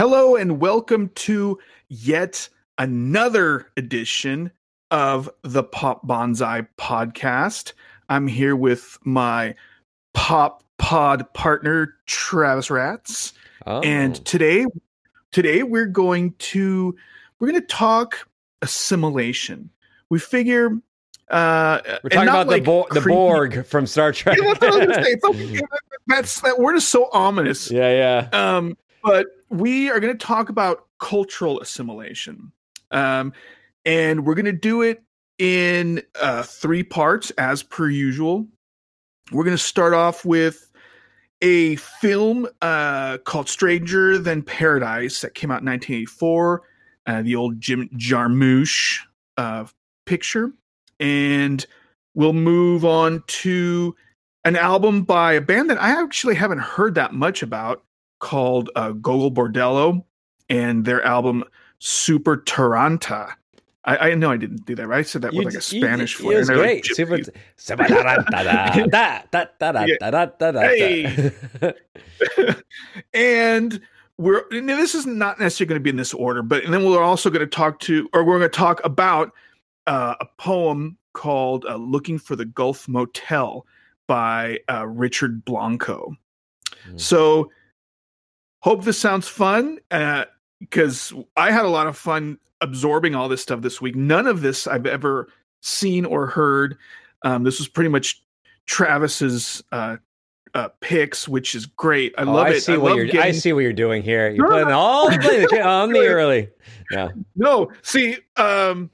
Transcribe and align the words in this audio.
Hello 0.00 0.34
and 0.34 0.60
welcome 0.60 1.10
to 1.10 1.58
yet 1.90 2.48
another 2.78 3.66
edition 3.76 4.50
of 4.90 5.28
the 5.42 5.62
Pop 5.62 6.06
Banzai 6.06 6.66
podcast. 6.78 7.74
I'm 8.08 8.26
here 8.26 8.56
with 8.56 8.96
my 9.04 9.54
pop 10.14 10.64
pod 10.78 11.30
partner 11.34 11.96
Travis 12.06 12.70
Rats, 12.70 13.34
Oh. 13.66 13.82
and 13.82 14.24
today 14.24 14.64
today 15.32 15.64
we're 15.64 15.84
going 15.84 16.32
to 16.38 16.96
we're 17.38 17.48
going 17.48 17.60
to 17.60 17.66
talk 17.66 18.26
assimilation. 18.62 19.68
We 20.08 20.18
figure 20.18 20.78
uh 21.28 21.80
we're 22.02 22.08
talking 22.08 22.28
about 22.30 22.46
the, 22.46 22.52
like 22.52 22.64
Bo- 22.64 22.86
the 22.90 23.02
Borg 23.02 23.66
from 23.66 23.86
Star 23.86 24.12
Trek. 24.12 24.38
Yeah, 24.40 24.54
that's 24.54 24.60
what 24.62 24.72
I 24.72 24.76
was 24.78 25.36
gonna 25.36 25.54
say. 25.56 25.60
That's 26.06 26.40
that 26.40 26.58
word 26.58 26.76
is 26.76 26.88
so 26.88 27.10
ominous. 27.12 27.70
yeah, 27.70 28.28
yeah. 28.32 28.56
Um, 28.56 28.78
but 29.02 29.26
we 29.48 29.90
are 29.90 30.00
going 30.00 30.16
to 30.16 30.26
talk 30.26 30.48
about 30.48 30.86
cultural 30.98 31.60
assimilation. 31.60 32.52
Um, 32.90 33.32
and 33.84 34.26
we're 34.26 34.34
going 34.34 34.44
to 34.46 34.52
do 34.52 34.82
it 34.82 35.02
in 35.38 36.02
uh, 36.20 36.42
three 36.42 36.82
parts 36.82 37.30
as 37.32 37.62
per 37.62 37.88
usual. 37.88 38.46
We're 39.32 39.44
going 39.44 39.56
to 39.56 39.62
start 39.62 39.94
off 39.94 40.24
with 40.24 40.70
a 41.42 41.76
film 41.76 42.46
uh, 42.60 43.18
called 43.18 43.48
Stranger 43.48 44.18
Than 44.18 44.42
Paradise 44.42 45.22
that 45.22 45.34
came 45.34 45.50
out 45.50 45.62
in 45.62 45.66
1984, 45.66 46.62
uh, 47.06 47.22
the 47.22 47.36
old 47.36 47.60
Jim 47.60 47.88
Jarmusch 47.96 48.98
uh, 49.36 49.64
picture. 50.04 50.52
And 50.98 51.64
we'll 52.14 52.34
move 52.34 52.84
on 52.84 53.22
to 53.26 53.96
an 54.44 54.56
album 54.56 55.02
by 55.02 55.32
a 55.32 55.40
band 55.40 55.70
that 55.70 55.80
I 55.80 56.00
actually 56.02 56.34
haven't 56.34 56.58
heard 56.58 56.94
that 56.96 57.14
much 57.14 57.42
about 57.42 57.84
called 58.20 58.70
uh, 58.76 58.92
Gogol 58.92 59.32
Bordello 59.32 60.04
and 60.48 60.84
their 60.84 61.02
album 61.04 61.44
Super 61.78 62.36
Taranta. 62.36 63.32
I, 63.84 64.10
I 64.10 64.14
know 64.14 64.30
I 64.30 64.36
didn't 64.36 64.66
do 64.66 64.74
that 64.76 64.86
right. 64.86 64.98
I 64.98 65.02
said 65.02 65.22
that 65.22 65.32
with 65.32 65.46
like 65.46 65.54
a 65.54 65.60
Spanish 65.60 66.16
d- 66.16 66.22
flair. 66.22 66.36
It 66.36 66.38
was 66.38 66.48
they're 66.48 66.56
like 66.58 66.66
great. 66.66 66.86
Super. 66.86 67.18
Hey. 70.68 71.74
and 73.14 73.80
we're 74.18 74.44
and 74.50 74.68
this 74.68 74.94
is 74.94 75.06
not 75.06 75.40
necessarily 75.40 75.68
going 75.70 75.80
to 75.80 75.82
be 75.82 75.90
in 75.90 75.96
this 75.96 76.12
order, 76.12 76.42
but 76.42 76.62
and 76.64 76.74
then 76.74 76.84
we're 76.84 77.02
also 77.02 77.30
going 77.30 77.40
to 77.40 77.46
talk 77.46 77.80
to, 77.80 78.08
or 78.12 78.22
we're 78.22 78.38
going 78.38 78.50
to 78.50 78.56
talk 78.56 78.84
about 78.84 79.32
uh, 79.86 80.14
a 80.20 80.26
poem 80.36 80.98
called 81.14 81.64
uh, 81.64 81.76
"Looking 81.76 82.18
for 82.18 82.36
the 82.36 82.44
Gulf 82.44 82.86
Motel" 82.86 83.66
by 84.06 84.58
uh, 84.68 84.86
Richard 84.86 85.44
Blanco. 85.44 86.14
Mm. 86.86 87.00
So, 87.00 87.50
hope 88.60 88.84
this 88.84 88.98
sounds 88.98 89.26
fun 89.28 89.78
because 90.60 91.12
I 91.36 91.50
had 91.50 91.64
a 91.64 91.68
lot 91.68 91.86
of 91.86 91.96
fun 91.96 92.38
absorbing 92.60 93.14
all 93.14 93.28
this 93.28 93.42
stuff 93.42 93.62
this 93.62 93.80
week. 93.80 93.96
None 93.96 94.26
of 94.26 94.42
this 94.42 94.66
I've 94.66 94.86
ever 94.86 95.28
seen 95.62 96.04
or 96.04 96.26
heard. 96.26 96.76
Um, 97.22 97.42
this 97.42 97.58
was 97.58 97.68
pretty 97.68 97.88
much 97.90 98.22
Travis's 98.66 99.62
uh, 99.72 99.96
uh, 100.54 100.68
picks, 100.80 101.26
which 101.28 101.54
is 101.54 101.66
great. 101.66 102.14
I 102.18 102.22
Oh, 102.22 102.32
love 102.32 102.46
I 102.46 102.50
it. 102.50 102.60
see 102.60 102.74
I 102.74 102.76
what 102.76 102.96
you're. 102.96 103.20
I 103.20 103.30
see 103.32 103.52
what 103.52 103.60
you're 103.60 103.72
doing 103.72 104.02
here. 104.02 104.30
You're 104.30 104.48
No, 104.48 104.54
putting 104.54 104.72
all 104.72 105.08
playing 105.08 105.46
the 105.50 105.62
on 105.66 105.92
me 105.92 106.06
early. 106.06 106.48
Yeah. 106.90 107.08
No, 107.36 107.70
see, 107.82 108.18
um, 108.36 108.90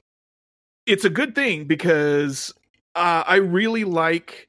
it's 0.86 1.04
a 1.04 1.10
good 1.10 1.34
thing 1.34 1.64
because 1.64 2.52
uh, 2.94 3.24
I 3.26 3.36
really 3.36 3.84
like 3.84 4.45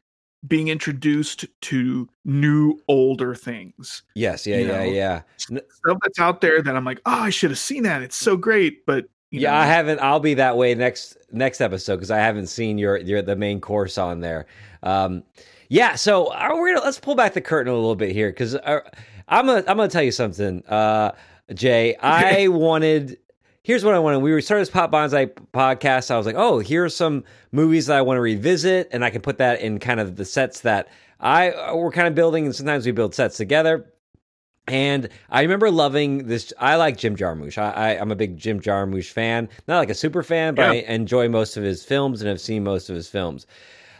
being 0.48 0.68
introduced 0.68 1.46
to 1.62 2.08
new, 2.26 2.80
older 2.88 3.36
things. 3.36 4.04
Yes. 4.16 4.48
Yeah. 4.48 4.58
Yeah. 4.58 4.68
know, 4.68 4.84
Yeah. 4.84 5.22
Stuff 5.38 5.98
that's 6.02 6.20
out 6.20 6.42
there 6.42 6.62
that 6.62 6.76
I'm 6.76 6.86
like, 6.86 7.02
oh, 7.06 7.22
I 7.22 7.30
should 7.30 7.52
have 7.52 7.60
seen 7.60 7.84
that. 7.84 8.02
It's 8.02 8.16
so 8.16 8.38
great, 8.38 8.86
but 8.86 9.06
you 9.32 9.42
yeah. 9.42 9.52
know, 9.52 9.58
I 9.58 9.66
haven't. 9.66 10.00
I'll 10.00 10.20
be 10.20 10.36
that 10.36 10.56
way 10.56 10.74
next 10.74 11.18
next 11.32 11.60
episode 11.60 11.98
because 11.98 12.12
I 12.12 12.20
haven't 12.20 12.48
seen 12.48 12.78
your 12.78 12.98
your 12.98 13.22
the 13.22 13.36
main 13.36 13.60
course 13.60 13.98
on 13.98 14.22
there. 14.22 14.46
Um, 14.84 15.24
yeah. 15.70 15.96
So 15.96 16.28
uh, 16.28 16.50
we're 16.54 16.74
gonna 16.74 16.86
let's 16.86 17.00
pull 17.00 17.16
back 17.16 17.34
the 17.34 17.42
curtain 17.42 17.72
a 17.72 17.76
little 17.76 17.96
bit 17.96 18.12
here 18.14 18.30
because 18.30 18.56
uh, 18.56 18.80
I'm 19.28 19.46
gonna 19.46 19.66
I'm 19.68 19.76
gonna 19.78 19.90
tell 19.90 20.04
you 20.04 20.12
something, 20.12 20.66
uh, 20.68 21.12
Jay. 21.54 21.96
I 22.02 22.48
wanted. 22.48 23.18
Here's 23.68 23.84
what 23.84 23.94
I 23.94 24.00
wanted. 24.00 24.20
We 24.20 24.42
started 24.42 24.62
this 24.62 24.70
Pop 24.70 24.92
Banzai 24.92 25.26
podcast. 25.26 26.10
I 26.10 26.16
was 26.16 26.26
like, 26.26 26.38
oh, 26.38 26.60
here's 26.60 26.96
some 26.96 27.26
movies 27.52 27.88
that 27.88 27.98
I 27.98 28.02
want 28.02 28.16
to 28.16 28.22
revisit, 28.22 28.88
and 28.94 29.04
I 29.04 29.10
can 29.10 29.20
put 29.20 29.40
that 29.40 29.60
in 29.60 29.78
kind 29.78 30.00
of 30.00 30.16
the 30.16 30.24
sets 30.24 30.62
that 30.62 30.88
I 31.20 31.52
uh, 31.52 31.76
we're 31.76 31.92
kind 31.92 32.08
of 32.08 32.16
building. 32.16 32.46
And 32.46 32.56
sometimes 32.56 32.86
we 32.86 32.94
build 32.94 33.14
sets 33.14 33.36
together. 33.36 33.92
And 34.70 35.10
I 35.30 35.42
remember 35.42 35.70
loving 35.70 36.28
this. 36.28 36.54
I 36.58 36.78
like 36.78 36.96
Jim 36.96 37.18
Jarmusch. 37.18 37.58
I, 37.58 37.72
I, 37.72 38.00
I'm 38.00 38.10
a 38.10 38.16
big 38.16 38.38
Jim 38.38 38.62
Jarmusch 38.62 39.12
fan. 39.12 39.50
Not 39.68 39.80
like 39.80 39.90
a 39.90 39.96
super 39.96 40.24
fan, 40.24 40.56
but 40.56 40.62
Yeah. 40.62 40.72
I 40.72 40.94
enjoy 40.94 41.28
most 41.28 41.58
of 41.58 41.64
his 41.66 41.84
films 41.84 42.22
and 42.22 42.30
have 42.30 42.40
seen 42.40 42.64
most 42.64 42.90
of 42.90 42.96
his 42.96 43.10
films. 43.10 43.48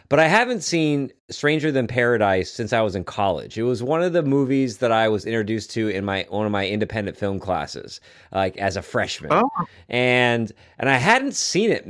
But 0.08 0.20
I 0.20 0.26
haven't 0.26 0.62
seen 0.62 1.12
Stranger 1.28 1.70
Than 1.70 1.86
Paradise 1.86 2.50
since 2.50 2.72
I 2.72 2.80
was 2.80 2.96
in 2.96 3.04
college. 3.04 3.58
It 3.58 3.64
was 3.64 3.82
one 3.82 4.02
of 4.02 4.14
the 4.14 4.22
movies 4.22 4.78
that 4.78 4.90
I 4.90 5.08
was 5.08 5.26
introduced 5.26 5.70
to 5.72 5.88
in 5.88 6.04
my 6.04 6.26
one 6.30 6.46
of 6.46 6.52
my 6.52 6.66
independent 6.66 7.16
film 7.18 7.38
classes, 7.38 8.00
like 8.32 8.56
as 8.56 8.76
a 8.76 8.82
freshman 8.82 9.32
Oh, 9.32 9.50
and 9.88 10.50
and 10.78 10.88
I 10.88 10.96
hadn't 10.96 11.34
seen 11.34 11.70
it. 11.70 11.84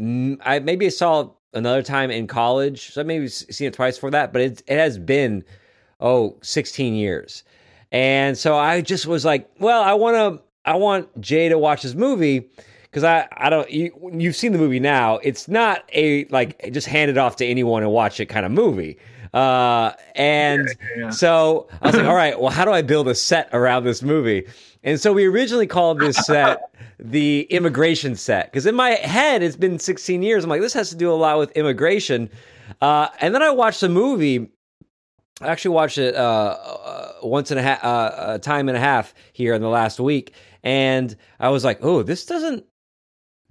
I 0.45 0.59
maybe 0.59 0.87
I 0.87 0.89
saw 0.89 1.21
it 1.21 1.29
another 1.55 1.83
time 1.83 2.11
in 2.11 2.27
college, 2.27 2.93
so 2.93 3.01
I 3.01 3.05
maybe 3.05 3.29
seen 3.29 3.69
it 3.69 3.75
twice 3.75 3.97
for 3.97 4.11
that. 4.11 4.33
But 4.33 4.43
it 4.43 4.63
it 4.67 4.79
has 4.79 4.99
been 4.99 5.45
oh 6.01 6.37
16 6.43 6.95
years, 6.95 7.45
and 7.93 8.37
so 8.37 8.57
I 8.57 8.81
just 8.81 9.07
was 9.07 9.25
like, 9.25 9.49
well, 9.61 9.83
I 9.83 9.93
want 9.95 10.17
to 10.17 10.43
I 10.65 10.75
want 10.75 11.21
Jay 11.21 11.49
to 11.49 11.57
watch 11.57 11.83
this 11.83 11.95
movie 11.95 12.51
because 12.91 13.05
I 13.05 13.29
I 13.33 13.51
don't 13.51 13.71
you 13.71 13.93
you've 14.13 14.37
seen 14.37 14.53
the 14.53 14.59
movie 14.59 14.81
now. 14.81 15.19
It's 15.19 15.49
not 15.49 15.89
a 15.93 16.25
like 16.27 16.73
just 16.73 16.87
hand 16.87 17.11
it 17.11 17.19
off 17.19 17.37
to 17.37 17.47
anyone 17.47 17.83
and 17.83 17.93
watch 17.93 18.21
it 18.21 18.27
kind 18.27 18.47
of 18.47 18.53
movie. 18.53 18.99
Uh, 19.35 19.93
and 20.15 20.69
yeah. 20.97 21.11
so 21.11 21.69
I 21.83 21.89
was 21.89 21.97
like, 21.97 22.07
all 22.07 22.15
right, 22.15 22.41
well, 22.41 22.51
how 22.51 22.65
do 22.65 22.73
I 22.73 22.83
build 22.83 23.09
a 23.09 23.15
set 23.15 23.51
around 23.53 23.85
this 23.85 24.03
movie? 24.03 24.47
And 24.83 24.99
so 24.99 25.13
we 25.13 25.27
originally 25.27 25.67
called 25.67 26.01
this 26.01 26.17
set 26.17 26.61
the 26.99 27.47
immigration 27.51 28.17
set 28.17 28.51
because 28.51 28.67
in 28.67 28.75
my 28.75 28.91
head 28.91 29.43
it's 29.43 29.57
been 29.57 29.79
16 29.79 30.23
years. 30.23 30.45
I'm 30.45 30.51
like, 30.51 30.61
this 30.61 30.73
has 30.73 30.91
to 30.91 30.97
do 30.97 31.13
a 31.13 31.15
lot 31.15 31.39
with 31.39 31.51
immigration. 31.53 32.31
Uh, 32.81 33.09
and 33.21 33.35
then 33.35 33.43
I 33.43 33.51
watched 33.51 33.81
the 33.81 33.89
movie. 33.89 34.51
I 35.41 35.49
actually 35.49 35.73
watched 35.73 35.99
it 35.99 36.15
uh, 36.15 36.19
uh, 36.19 37.13
once 37.23 37.51
and 37.51 37.61
a 37.61 37.63
half, 37.63 37.85
uh, 37.85 38.13
a 38.35 38.39
time 38.39 38.69
and 38.69 38.77
a 38.77 38.81
half 38.81 39.15
here 39.33 39.55
in 39.55 39.63
the 39.63 39.69
last 39.69 40.01
week, 40.01 40.33
and 40.65 41.17
I 41.39 41.51
was 41.51 41.65
like, 41.65 41.79
oh, 41.83 42.03
this 42.03 42.27
doesn't 42.27 42.65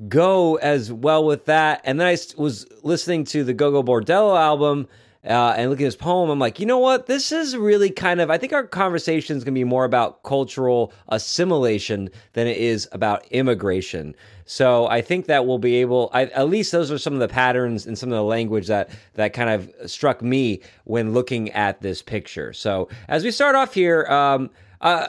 go 0.08 0.56
as 0.56 0.92
well 0.92 1.26
with 1.26 1.46
that. 1.46 1.82
And 1.84 2.00
then 2.00 2.08
I 2.08 2.18
was 2.38 2.68
listening 2.84 3.24
to 3.26 3.44
the 3.44 3.54
Gogol 3.54 3.84
Bordello 3.84 4.38
album 4.38 4.88
uh, 5.26 5.56
and 5.58 5.70
looking 5.70 5.86
at 5.86 5.88
his 5.88 5.96
poem. 5.96 6.30
I'm 6.30 6.40
like, 6.40 6.60
you 6.60 6.66
know 6.66 6.78
what? 6.78 7.08
This 7.08 7.32
is 7.32 7.58
really 7.58 7.90
kind 7.90 8.22
of. 8.22 8.30
I 8.30 8.38
think 8.38 8.54
our 8.54 8.66
conversation 8.66 9.36
is 9.36 9.44
going 9.44 9.54
to 9.54 9.60
be 9.60 9.64
more 9.64 9.84
about 9.84 10.24
cultural 10.24 10.94
assimilation 11.10 12.10
than 12.34 12.48
it 12.48 12.58
is 12.58 12.88
about 12.92 13.26
immigration. 13.28 14.16
So 14.46 14.88
I 14.88 15.02
think 15.02 15.26
that 15.26 15.46
we'll 15.46 15.58
be 15.58 15.76
able. 15.76 16.10
I, 16.14 16.26
at 16.28 16.48
least 16.48 16.72
those 16.72 16.92
are 16.92 16.98
some 16.98 17.14
of 17.14 17.20
the 17.20 17.28
patterns 17.28 17.86
and 17.86 17.98
some 17.98 18.10
of 18.10 18.16
the 18.16 18.24
language 18.24 18.68
that 18.68 18.90
that 19.16 19.34
kind 19.34 19.50
of 19.50 19.90
struck 19.90 20.22
me 20.22 20.62
when 20.86 21.14
looking 21.14 21.52
at 21.52 21.82
this 21.82 22.02
picture. 22.02 22.54
So 22.54 22.88
as 23.08 23.24
we 23.24 23.32
start 23.32 23.56
off 23.56 23.74
here, 23.74 24.06
um, 24.06 24.50
uh, 24.80 25.08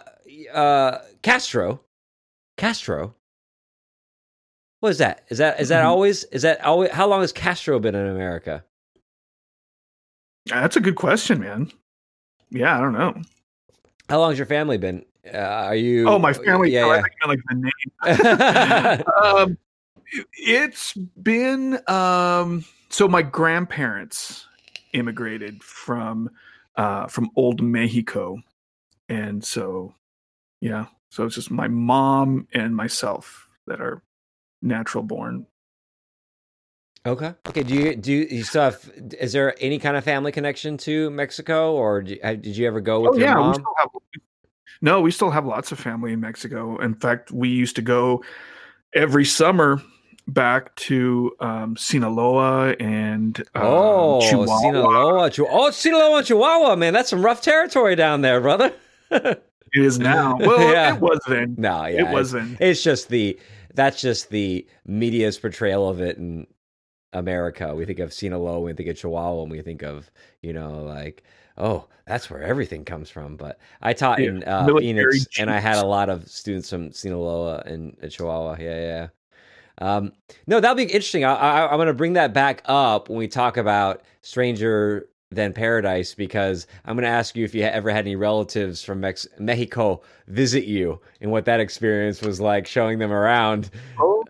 uh, 0.52 0.98
Castro, 1.22 1.80
Castro. 2.56 3.14
What 4.80 4.90
is 4.90 4.98
that? 4.98 5.24
Is 5.28 5.38
that 5.38 5.60
is 5.60 5.68
that 5.70 5.82
Mhm. 5.82 5.88
always 5.88 6.24
is 6.24 6.42
that 6.42 6.64
always 6.64 6.90
how 6.90 7.06
long 7.08 7.20
has 7.22 7.32
Castro 7.32 7.78
been 7.78 7.94
in 7.94 8.06
America? 8.06 8.64
that's 10.46 10.76
a 10.76 10.80
good 10.80 10.94
question, 10.96 11.40
man. 11.40 11.70
Yeah, 12.50 12.76
I 12.78 12.80
don't 12.80 12.94
know. 12.94 13.20
How 14.08 14.18
long 14.20 14.30
has 14.30 14.38
your 14.38 14.46
family 14.46 14.78
been? 14.78 15.04
Uh, 15.26 15.36
are 15.38 15.74
you? 15.74 16.08
Oh, 16.08 16.18
my 16.18 16.32
family. 16.32 16.70
Yeah, 16.70 16.86
yeah. 16.86 17.02
I 17.22 17.26
like 17.28 17.40
the 17.50 17.54
name. 17.54 19.04
um, 19.22 19.58
it- 20.12 20.26
it's 20.32 20.94
been 20.94 21.78
um, 21.88 22.64
so 22.88 23.06
my 23.08 23.20
grandparents 23.20 24.46
immigrated 24.94 25.62
from 25.62 26.30
uh, 26.76 27.06
from 27.08 27.28
old 27.36 27.60
Mexico, 27.60 28.38
and 29.10 29.44
so 29.44 29.92
yeah, 30.62 30.86
so 31.10 31.24
it's 31.26 31.34
just 31.34 31.50
my 31.50 31.68
mom 31.68 32.48
and 32.54 32.74
myself 32.74 33.48
that 33.66 33.82
are 33.82 34.00
natural 34.62 35.04
born. 35.04 35.46
okay. 37.06 37.34
Okay. 37.48 37.62
Do 37.62 37.74
you 37.74 37.96
do 37.96 38.12
you, 38.12 38.26
you 38.30 38.44
still 38.44 38.62
have? 38.62 38.90
Is 39.20 39.32
there 39.32 39.54
any 39.60 39.78
kind 39.78 39.96
of 39.96 40.04
family 40.04 40.32
connection 40.32 40.76
to 40.78 41.10
Mexico, 41.10 41.74
or 41.74 42.02
did 42.02 42.44
you 42.56 42.66
ever 42.66 42.80
go 42.80 43.00
with 43.00 43.10
Oh 43.12 43.16
your 43.16 43.26
yeah, 43.28 43.34
we 43.36 43.40
mom? 43.40 43.54
still 43.54 43.74
have. 43.78 43.88
No, 44.80 45.00
we 45.00 45.10
still 45.10 45.30
have 45.30 45.44
lots 45.46 45.72
of 45.72 45.78
family 45.80 46.12
in 46.12 46.20
Mexico. 46.20 46.78
In 46.78 46.94
fact, 46.94 47.32
we 47.32 47.48
used 47.48 47.74
to 47.76 47.82
go 47.82 48.22
every 48.94 49.24
summer 49.24 49.82
back 50.28 50.74
to 50.76 51.32
um, 51.40 51.74
Sinaloa 51.76 52.76
and 52.78 53.40
um, 53.56 53.62
oh, 53.64 54.20
Chihuahua. 54.28 54.60
Sinaloa, 54.60 55.30
Chihuahua. 55.30 55.58
Oh, 55.66 55.70
Sinaloa, 55.70 56.22
Chihuahua, 56.22 56.76
man, 56.76 56.92
that's 56.92 57.08
some 57.10 57.24
rough 57.24 57.40
territory 57.40 57.96
down 57.96 58.20
there, 58.20 58.40
brother. 58.40 58.72
it 59.10 59.42
is 59.72 59.98
now. 59.98 60.36
Well, 60.40 60.70
Yeah. 60.72 60.94
it 60.94 61.00
was 61.00 61.18
then. 61.26 61.54
No, 61.58 61.86
yeah, 61.86 61.88
it 61.88 61.94
it's- 62.00 62.14
was 62.14 62.30
then. 62.32 62.56
It's 62.60 62.82
just 62.82 63.08
the 63.08 63.36
that's 63.74 64.00
just 64.00 64.30
the 64.30 64.66
media's 64.86 65.38
portrayal 65.38 65.88
of 65.88 66.00
it 66.00 66.18
in 66.18 66.46
America. 67.12 67.74
We 67.74 67.84
think 67.84 67.98
of 67.98 68.12
Sinaloa, 68.12 68.60
we 68.60 68.72
think 68.72 68.88
of 68.88 68.96
Chihuahua, 68.96 69.42
and 69.42 69.50
we 69.50 69.62
think 69.62 69.82
of 69.82 70.10
you 70.42 70.52
know 70.52 70.82
like 70.82 71.22
oh 71.56 71.86
that's 72.06 72.30
where 72.30 72.42
everything 72.42 72.84
comes 72.84 73.10
from. 73.10 73.36
But 73.36 73.58
I 73.82 73.92
taught 73.92 74.20
Yeah, 74.20 74.28
in 74.28 74.44
uh, 74.44 74.66
Phoenix, 74.78 75.26
and 75.38 75.50
I 75.50 75.58
had 75.58 75.76
a 75.76 75.86
lot 75.86 76.08
of 76.08 76.28
students 76.28 76.70
from 76.70 76.92
Sinaloa 76.92 77.62
and, 77.66 77.96
and 78.00 78.10
Chihuahua. 78.10 78.56
Yeah, 78.58 78.80
yeah. 78.80 79.08
Um, 79.80 80.12
no, 80.46 80.58
that'll 80.60 80.76
be 80.76 80.84
interesting. 80.84 81.24
I, 81.24 81.34
I, 81.34 81.70
I'm 81.70 81.76
going 81.76 81.86
to 81.86 81.94
bring 81.94 82.14
that 82.14 82.32
back 82.32 82.62
up 82.64 83.08
when 83.08 83.18
we 83.18 83.28
talk 83.28 83.56
about 83.56 84.02
Stranger 84.22 85.08
Than 85.30 85.52
Paradise 85.52 86.14
because 86.14 86.66
I'm 86.86 86.96
going 86.96 87.02
to 87.02 87.10
ask 87.10 87.36
you 87.36 87.44
if 87.44 87.54
you 87.54 87.62
ever 87.62 87.90
had 87.90 88.06
any 88.06 88.16
relatives 88.16 88.82
from 88.82 89.00
Mex- 89.00 89.28
Mexico 89.38 90.00
visit 90.26 90.64
you 90.64 91.00
and 91.20 91.30
what 91.30 91.44
that 91.44 91.60
experience 91.60 92.22
was 92.22 92.40
like, 92.40 92.66
showing 92.66 92.98
them 92.98 93.12
around. 93.12 93.70
Oh, 93.98 94.24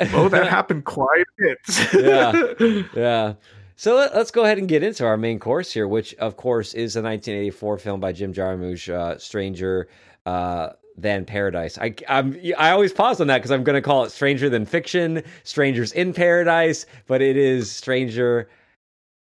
oh, 0.00 0.30
that 0.30 0.46
happened 0.48 0.86
quite 0.86 1.20
a 1.20 1.42
bit. 1.42 1.58
Yeah. 1.94 2.82
Yeah. 2.96 3.34
So 3.76 3.96
let, 3.96 4.12
us 4.12 4.30
go 4.30 4.44
ahead 4.44 4.58
and 4.58 4.68
get 4.68 4.82
into 4.82 5.04
our 5.04 5.18
main 5.18 5.38
course 5.38 5.70
here, 5.70 5.86
which 5.86 6.14
of 6.14 6.36
course 6.36 6.72
is 6.72 6.94
the 6.94 7.02
1984 7.02 7.78
film 7.78 8.00
by 8.00 8.12
Jim 8.12 8.32
Jarmusch, 8.32 8.88
uh, 8.88 9.18
Stranger 9.18 9.88
uh, 10.24 10.70
Than 10.96 11.26
Paradise. 11.26 11.76
I 11.78 11.94
I'm, 12.08 12.40
I 12.56 12.70
always 12.70 12.92
pause 12.92 13.20
on 13.20 13.26
that 13.26 13.38
because 13.38 13.50
I'm 13.50 13.64
going 13.64 13.74
to 13.74 13.82
call 13.82 14.04
it 14.04 14.12
Stranger 14.12 14.48
Than 14.48 14.64
Fiction, 14.64 15.22
Strangers 15.42 15.92
in 15.92 16.14
Paradise, 16.14 16.86
but 17.06 17.20
it 17.20 17.36
is 17.36 17.70
Stranger 17.70 18.48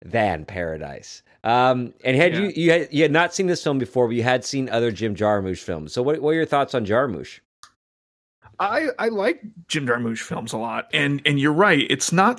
Than 0.05 0.45
Paradise. 0.45 1.23
Um, 1.45 1.93
and 2.05 2.17
had 2.17 2.35
Yeah. 2.35 2.41
you 2.41 2.49
you 2.55 2.71
had, 2.71 2.89
you 2.93 3.03
had 3.03 3.13
not 3.13 3.35
seen 3.35 3.47
this 3.47 3.63
film 3.63 3.79
before, 3.79 4.07
but 4.07 4.15
you 4.17 4.23
had 4.23 4.45
seen 4.45 4.69
other 4.69 4.91
Jim 4.93 5.15
Jarmusch 5.17 5.59
films. 5.59 5.93
So 5.93 6.03
what 6.03 6.21
what 6.21 6.31
are 6.31 6.35
your 6.35 6.47
thoughts 6.47 6.75
on 6.75 6.85
Jarmusch? 6.87 7.41
I 8.61 8.89
I 8.99 9.09
like 9.09 9.43
Jim 9.67 9.87
Jarmusch 9.87 10.21
films 10.21 10.53
a 10.53 10.59
lot, 10.59 10.87
and 10.93 11.21
and 11.27 11.41
you're 11.41 11.53
right. 11.53 11.87
It's 11.91 12.13
not 12.13 12.37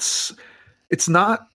it's 0.90 1.10
not 1.10 1.48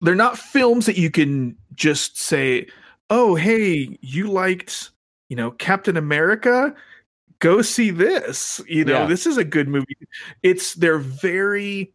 they're 0.00 0.14
not 0.14 0.38
films 0.38 0.86
that 0.86 0.96
you 0.98 1.10
can 1.10 1.56
just 1.74 2.18
say, 2.20 2.66
oh 3.10 3.34
hey, 3.36 3.96
you 4.00 4.28
liked 4.30 4.90
you 5.28 5.36
know 5.36 5.50
Captain 5.52 5.96
America, 5.96 6.74
go 7.38 7.62
see 7.62 7.90
this. 7.90 8.60
You 8.66 8.84
know 8.84 9.02
Yeah. 9.02 9.06
this 9.06 9.26
is 9.26 9.36
a 9.36 9.44
good 9.44 9.68
movie. 9.68 9.96
It's 10.42 10.74
they're 10.74 10.98
very. 10.98 11.92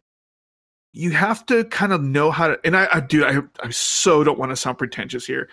You 0.98 1.12
have 1.12 1.46
to 1.46 1.62
kind 1.66 1.92
of 1.92 2.02
know 2.02 2.32
how 2.32 2.48
to, 2.48 2.58
and 2.64 2.76
I, 2.76 2.88
I 2.92 2.98
do. 2.98 3.24
I, 3.24 3.38
I 3.64 3.70
so 3.70 4.24
don't 4.24 4.36
want 4.36 4.50
to 4.50 4.56
sound 4.56 4.78
pretentious 4.78 5.24
here, 5.24 5.48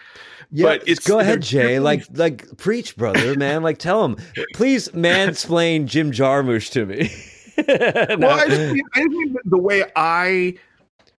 but 0.52 0.82
it's 0.88 1.08
go 1.08 1.20
ahead, 1.20 1.44
Jay. 1.44 1.78
Like, 1.80 2.04
like, 2.14 2.58
preach, 2.58 2.98
brother, 2.98 3.36
man. 3.36 3.62
Like, 3.62 3.78
tell 3.78 4.04
him, 4.04 4.18
please, 4.56 4.90
mansplain 4.96 5.86
Jim 5.86 6.12
Jarmusch 6.12 6.72
to 6.72 6.86
me. 6.88 7.12
No. 7.58 8.18
well, 8.28 8.32
I 8.40 8.48
just, 8.50 8.74
mean, 8.74 8.84
I 8.96 9.06
mean 9.06 9.38
the 9.46 9.58
way 9.58 9.86
I 9.96 10.56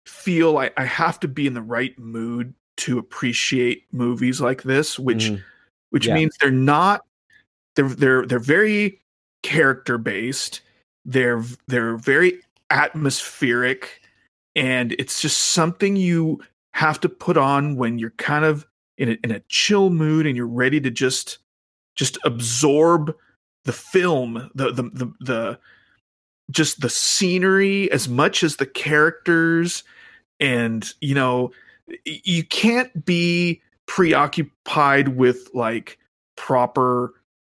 feel 0.04 0.52
like 0.52 0.74
I 0.78 0.84
have 0.84 1.18
to 1.20 1.28
be 1.28 1.46
in 1.46 1.54
the 1.54 1.62
right 1.62 1.98
mood 1.98 2.52
to 2.78 2.98
appreciate 2.98 3.84
movies 3.92 4.38
like 4.40 4.62
this, 4.64 4.98
which 4.98 5.30
Mhm. 5.30 5.42
which 5.90 6.06
Yeah. 6.08 6.14
means 6.14 6.36
they're 6.38 6.50
not 6.50 7.06
they're 7.74 7.88
they're 7.88 8.26
they're 8.26 8.38
very 8.38 9.00
character 9.42 9.96
based. 9.96 10.60
They're 11.06 11.42
they're 11.68 11.96
very 11.96 12.40
atmospheric, 12.68 14.02
and 14.56 14.92
it's 14.98 15.20
just 15.20 15.38
something 15.38 15.94
you 15.94 16.40
have 16.72 16.98
to 17.00 17.08
put 17.08 17.36
on 17.36 17.76
when 17.76 17.98
you're 17.98 18.10
kind 18.12 18.44
of 18.44 18.66
in 18.98 19.10
a, 19.10 19.18
in 19.22 19.30
a 19.30 19.40
chill 19.48 19.90
mood 19.90 20.26
and 20.26 20.36
you're 20.36 20.46
ready 20.46 20.80
to 20.80 20.90
just 20.90 21.38
just 21.94 22.18
absorb 22.24 23.14
the 23.64 23.72
film, 23.72 24.50
the 24.54 24.72
the 24.72 24.82
the, 24.82 25.12
the 25.20 25.58
just 26.50 26.80
the 26.80 26.88
scenery 26.88 27.90
as 27.92 28.08
much 28.08 28.42
as 28.42 28.56
the 28.56 28.66
characters. 28.66 29.84
And 30.40 30.90
you 31.00 31.14
know 31.14 31.52
you 32.04 32.42
can't 32.44 33.04
be 33.04 33.60
preoccupied 33.86 35.08
with 35.08 35.48
like 35.54 35.98
proper 36.36 37.14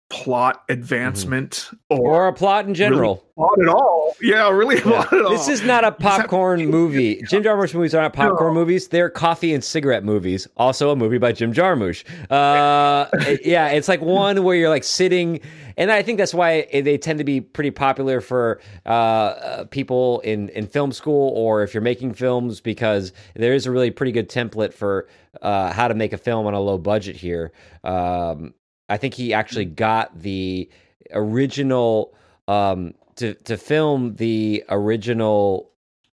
plot 0.09 0.63
advancement 0.69 1.69
or, 1.89 1.99
or 1.99 2.27
a 2.27 2.33
plot 2.33 2.65
in 2.65 2.73
general. 2.73 3.23
plot 3.35 3.61
at 3.61 3.67
all 3.67 4.15
yeah 4.21 4.49
really 4.49 4.75
Yeah. 4.77 4.81
plot 4.81 5.13
at 5.13 5.21
all 5.21 5.29
This 5.29 5.47
is 5.47 5.61
not 5.63 5.83
a 5.83 5.91
just 5.91 6.01
have 6.01 6.15
to 6.15 6.21
popcorn 6.23 6.59
be- 6.61 6.65
movie. 6.65 7.21
Jim 7.29 7.43
Jarmusch 7.43 7.75
movies 7.75 7.93
are 7.93 8.01
not 8.01 8.13
popcorn 8.13 8.53
No. 8.55 8.59
movies. 8.59 8.87
They're 8.87 9.09
coffee 9.11 9.53
and 9.53 9.63
cigarette 9.63 10.03
movies. 10.03 10.47
Also 10.57 10.89
a 10.89 10.95
movie 10.95 11.19
by 11.19 11.31
Jim 11.31 11.53
Jarmusch. 11.53 12.03
Uh, 12.31 13.05
yeah, 13.43 13.67
it's 13.67 13.87
like 13.87 14.01
one 14.01 14.43
where 14.43 14.55
you're 14.55 14.69
like 14.69 14.83
sitting, 14.83 15.39
and 15.77 15.91
I 15.91 16.01
think 16.01 16.17
that's 16.17 16.33
why 16.33 16.67
they 16.73 16.97
tend 16.97 17.19
to 17.19 17.23
be 17.23 17.39
pretty 17.39 17.71
popular 17.71 18.19
for 18.19 18.59
uh, 18.87 18.89
uh, 18.89 19.63
people 19.65 20.21
in 20.21 20.49
in 20.49 20.65
film 20.65 20.91
school 20.91 21.31
or 21.35 21.61
if 21.61 21.73
you're 21.75 21.81
making 21.81 22.13
films 22.15 22.59
because 22.61 23.13
there 23.35 23.53
is 23.53 23.67
a 23.67 23.71
really 23.71 23.91
pretty 23.91 24.11
good 24.11 24.27
template 24.27 24.73
for 24.73 25.07
uh, 25.43 25.71
how 25.71 25.87
to 25.87 25.93
make 25.93 26.13
a 26.13 26.17
film 26.17 26.47
on 26.47 26.55
a 26.55 26.59
low 26.59 26.79
budget 26.79 27.15
here. 27.15 27.51
Um, 27.83 28.55
I 28.89 28.97
think 28.97 29.13
he 29.13 29.33
actually 29.33 29.65
got 29.65 30.19
the 30.19 30.69
original 31.11 32.13
um, 32.47 32.93
to 33.15 33.33
to 33.35 33.57
film 33.57 34.15
the 34.15 34.63
original 34.69 35.69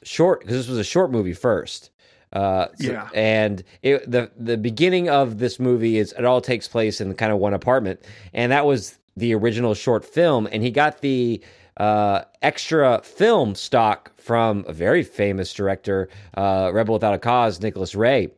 short 0.03 0.41
because 0.41 0.55
this 0.55 0.67
was 0.67 0.77
a 0.77 0.83
short 0.83 1.11
movie 1.11 1.33
first. 1.33 1.89
Uh, 2.33 2.67
so- 2.79 2.91
Yeah. 2.93 3.09
and 3.13 3.63
it, 3.83 4.09
the 4.09 4.31
the 4.37 4.57
beginning 4.57 5.09
of 5.09 5.37
this 5.39 5.59
movie 5.59 5.97
is 5.97 6.13
it 6.17 6.25
all 6.25 6.41
takes 6.41 6.67
place 6.67 7.01
in 7.01 7.13
kind 7.15 7.31
of 7.31 7.39
one 7.39 7.53
apartment, 7.53 7.99
and 8.33 8.51
that 8.51 8.65
was 8.65 8.97
the 9.17 9.33
original 9.35 9.73
short 9.73 10.05
film, 10.05 10.47
and 10.51 10.63
he 10.63 10.71
got 10.71 11.01
the 11.01 11.41
uh, 11.77 12.21
extra 12.41 13.01
film 13.03 13.55
stock 13.55 14.11
from 14.17 14.63
a 14.67 14.73
very 14.73 15.03
famous 15.03 15.53
director, 15.53 16.07
uh, 16.35 16.69
Rebel 16.73 16.93
Without 16.93 17.13
a 17.13 17.19
Cause, 17.19 17.59
Nicholas 17.61 17.95
Ray. 17.95 18.29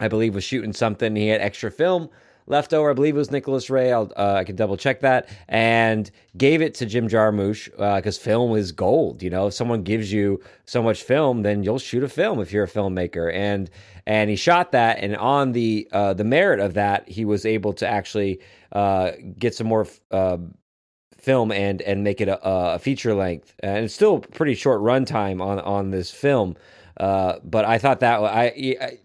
I 0.00 0.08
believe 0.08 0.34
was 0.34 0.42
shooting 0.44 0.72
something. 0.72 1.14
He 1.14 1.28
had 1.28 1.40
extra 1.40 1.70
film 1.70 2.10
left 2.46 2.72
over. 2.74 2.90
I 2.90 2.92
believe 2.92 3.14
it 3.14 3.18
was 3.18 3.30
Nicholas 3.30 3.70
Ray. 3.70 3.92
Uh, 3.92 4.06
I 4.16 4.44
can 4.44 4.56
double 4.56 4.76
check 4.76 5.00
that. 5.00 5.28
And 5.48 6.10
gave 6.36 6.62
it 6.62 6.74
to 6.74 6.86
Jim 6.86 7.08
Jarmusch 7.08 7.70
because 7.96 8.18
film 8.18 8.56
is 8.56 8.72
gold. 8.72 9.22
You 9.22 9.30
know, 9.30 9.48
if 9.48 9.54
someone 9.54 9.82
gives 9.82 10.12
you 10.12 10.40
so 10.66 10.82
much 10.82 11.02
film, 11.02 11.42
then 11.42 11.62
you'll 11.62 11.78
shoot 11.78 12.02
a 12.02 12.08
film 12.08 12.40
if 12.40 12.52
you're 12.52 12.64
a 12.64 12.68
filmmaker. 12.68 13.32
And 13.32 13.70
and 14.06 14.28
he 14.28 14.36
shot 14.36 14.72
that. 14.72 14.98
And 14.98 15.16
on 15.16 15.52
the 15.52 15.88
uh, 15.92 16.14
the 16.14 16.24
merit 16.24 16.60
of 16.60 16.74
that, 16.74 17.08
he 17.08 17.24
was 17.24 17.46
able 17.46 17.72
to 17.74 17.86
actually 17.88 18.40
uh, 18.72 19.12
get 19.38 19.54
some 19.54 19.66
more. 19.66 19.86
Uh, 20.10 20.38
film 21.18 21.50
and 21.52 21.80
and 21.80 22.04
make 22.04 22.20
it 22.20 22.28
a, 22.28 22.38
a 22.44 22.78
feature 22.78 23.14
length 23.14 23.54
and 23.60 23.86
it's 23.86 23.94
still 23.94 24.18
pretty 24.18 24.54
short 24.54 24.82
runtime 24.82 25.40
on 25.40 25.58
on 25.60 25.88
this 25.88 26.10
film 26.10 26.54
uh, 26.98 27.38
but 27.42 27.64
I 27.64 27.78
thought 27.78 28.00
that 28.00 28.20
I, 28.20 28.76
I 28.78 28.98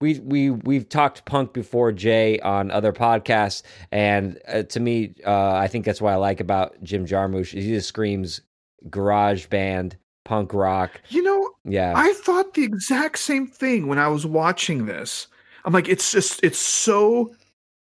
we 0.00 0.18
we 0.20 0.50
we've 0.50 0.88
talked 0.88 1.24
punk 1.24 1.52
before 1.52 1.92
Jay 1.92 2.38
on 2.40 2.70
other 2.70 2.92
podcasts, 2.92 3.62
and 3.90 4.38
uh, 4.48 4.62
to 4.64 4.80
me, 4.80 5.14
uh, 5.26 5.52
I 5.54 5.68
think 5.68 5.84
that's 5.84 6.00
what 6.00 6.12
I 6.12 6.16
like 6.16 6.40
about 6.40 6.82
Jim 6.82 7.06
Jarmusch. 7.06 7.52
He 7.52 7.68
just 7.68 7.88
screams 7.88 8.40
garage 8.88 9.46
band, 9.46 9.96
punk 10.24 10.52
rock. 10.54 11.00
you 11.08 11.22
know 11.22 11.50
Yeah, 11.64 11.94
I 11.96 12.12
thought 12.12 12.54
the 12.54 12.64
exact 12.64 13.18
same 13.18 13.46
thing 13.46 13.86
when 13.86 13.98
I 13.98 14.08
was 14.08 14.26
watching 14.26 14.86
this. 14.86 15.26
I'm 15.64 15.72
like, 15.72 15.88
it's 15.88 16.12
just, 16.12 16.40
it's 16.42 16.58
so 16.58 17.34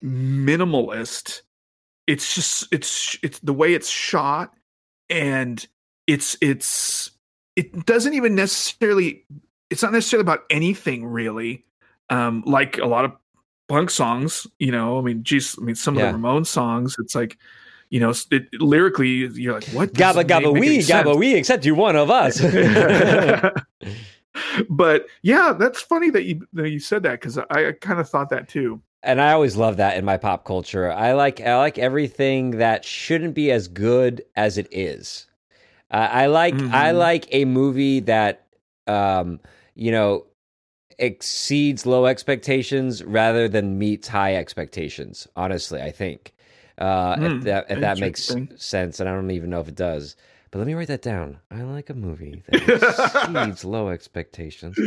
minimalist. 0.03 1.41
It's 2.07 2.35
just, 2.35 2.67
it's, 2.71 3.17
it's 3.23 3.39
the 3.39 3.53
way 3.53 3.73
it's 3.73 3.89
shot, 3.89 4.53
and 5.09 5.65
it's, 6.05 6.37
it's, 6.41 7.11
it 7.55 7.85
doesn't 7.85 8.13
even 8.13 8.35
necessarily, 8.35 9.25
it's 9.69 9.81
not 9.81 9.93
necessarily 9.93 10.21
about 10.21 10.43
anything 10.49 11.05
really. 11.05 11.65
Um, 12.09 12.43
like 12.45 12.77
a 12.77 12.85
lot 12.85 13.05
of 13.05 13.11
punk 13.67 13.89
songs, 13.89 14.45
you 14.59 14.71
know. 14.71 14.97
I 14.99 15.01
mean, 15.01 15.23
geez, 15.23 15.55
I 15.59 15.63
mean, 15.63 15.75
some 15.75 15.97
Yeah. 15.97 16.09
of 16.09 16.13
the 16.13 16.17
Ramones 16.19 16.47
songs, 16.47 16.95
it's 16.99 17.15
like, 17.15 17.37
you 17.89 17.99
know, 17.99 18.13
it, 18.31 18.47
lyrically, 18.59 19.27
you're 19.33 19.53
like, 19.53 19.67
what? 19.67 19.93
Gabba 19.93 20.23
gabba 20.25 20.53
make 20.53 20.57
any 20.57 20.59
wee, 20.59 20.81
sense 20.81 20.89
gabba 20.91 21.17
wee. 21.17 21.35
Except 21.35 21.65
you're 21.65 21.75
one 21.75 21.95
of 21.95 22.09
us. 22.11 22.39
but 24.69 25.05
yeah, 25.21 25.53
that's 25.57 25.81
funny 25.81 26.09
that 26.09 26.23
you 26.23 26.45
that 26.53 26.69
you 26.69 26.79
said 26.79 27.03
that 27.03 27.19
because 27.21 27.37
I, 27.37 27.45
I 27.51 27.71
kind 27.79 27.99
of 27.99 28.09
thought 28.09 28.29
that 28.29 28.47
too. 28.49 28.81
and 29.03 29.21
I 29.21 29.31
always 29.33 29.55
love 29.57 29.77
that 29.77 29.97
in 29.97 30.05
my 30.05 30.17
pop 30.17 30.45
culture. 30.45 30.91
I 30.91 31.13
like 31.13 31.41
I 31.41 31.57
like 31.57 31.77
everything 31.77 32.51
that 32.51 32.83
shouldn't 32.85 33.33
be 33.35 33.51
as 33.51 33.67
good 33.67 34.23
as 34.35 34.57
it 34.57 34.67
is. 34.71 35.27
Uh, 35.91 36.07
I 36.11 36.25
like 36.27 36.55
I 36.71 36.91
Mhm. 36.91 36.97
like 36.97 37.27
a 37.31 37.45
movie 37.45 37.99
that 38.01 38.47
um 38.87 39.39
you 39.75 39.91
know 39.91 40.25
exceeds 40.99 41.85
low 41.85 42.05
expectations 42.05 43.03
rather 43.03 43.47
than 43.47 43.77
meets 43.77 44.07
high 44.07 44.35
expectations. 44.35 45.27
Honestly, 45.35 45.81
I 45.81 45.91
think 45.91 46.33
uh, 46.77 47.15
Hmm, 47.15 47.23
if 47.25 47.43
that 47.43 47.65
if 47.69 47.79
that 47.79 47.99
makes 47.99 48.31
sense, 48.57 48.99
and 48.99 49.09
I 49.09 49.13
don't 49.13 49.31
even 49.31 49.49
know 49.49 49.59
if 49.59 49.67
it 49.67 49.75
does. 49.75 50.15
But 50.49 50.59
let 50.59 50.67
me 50.67 50.75
write 50.75 50.89
that 50.89 51.01
down. 51.01 51.39
I 51.49 51.63
like 51.63 51.89
a 51.89 51.95
movie 51.95 52.43
that 52.47 52.69
exceeds 52.69 53.65
low 53.65 53.89
expectations, 53.89 54.77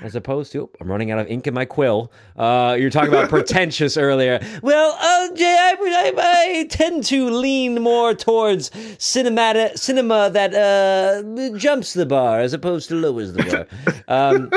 as 0.00 0.14
opposed 0.14 0.52
to 0.52 0.70
I'm 0.80 0.88
running 0.88 1.10
out 1.10 1.18
of 1.18 1.26
ink 1.26 1.48
in 1.48 1.54
my 1.54 1.64
quill. 1.64 2.12
Uh, 2.36 2.76
you're 2.78 2.90
talking 2.90 3.08
about 3.08 3.28
pretentious 3.28 3.96
earlier. 3.96 4.38
Well, 4.62 4.96
uh, 5.00 5.34
Jay, 5.34 5.44
I, 5.44 5.74
I, 5.80 6.60
I, 6.60 6.66
tend 6.68 7.04
to 7.06 7.28
lean 7.28 7.82
more 7.82 8.14
towards 8.14 8.70
cinematic 8.70 9.76
cinema 9.80 10.30
that 10.30 10.54
uh, 10.54 11.58
jumps 11.58 11.94
the 11.94 12.06
bar 12.06 12.38
as 12.38 12.52
opposed 12.52 12.88
to 12.90 12.94
lowers 12.94 13.32
the 13.32 13.42
bar. 13.42 13.66
Um, 14.06 14.52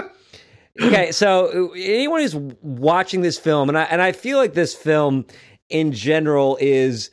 okay, 0.81 1.11
so 1.11 1.71
anyone 1.75 2.21
who's 2.21 2.35
watching 2.35 3.21
this 3.21 3.37
film, 3.37 3.69
and 3.69 3.77
I 3.77 3.83
and 3.83 4.01
I 4.01 4.11
feel 4.11 4.37
like 4.37 4.53
this 4.53 4.73
film 4.73 5.25
in 5.69 5.91
general 5.91 6.57
is 6.59 7.11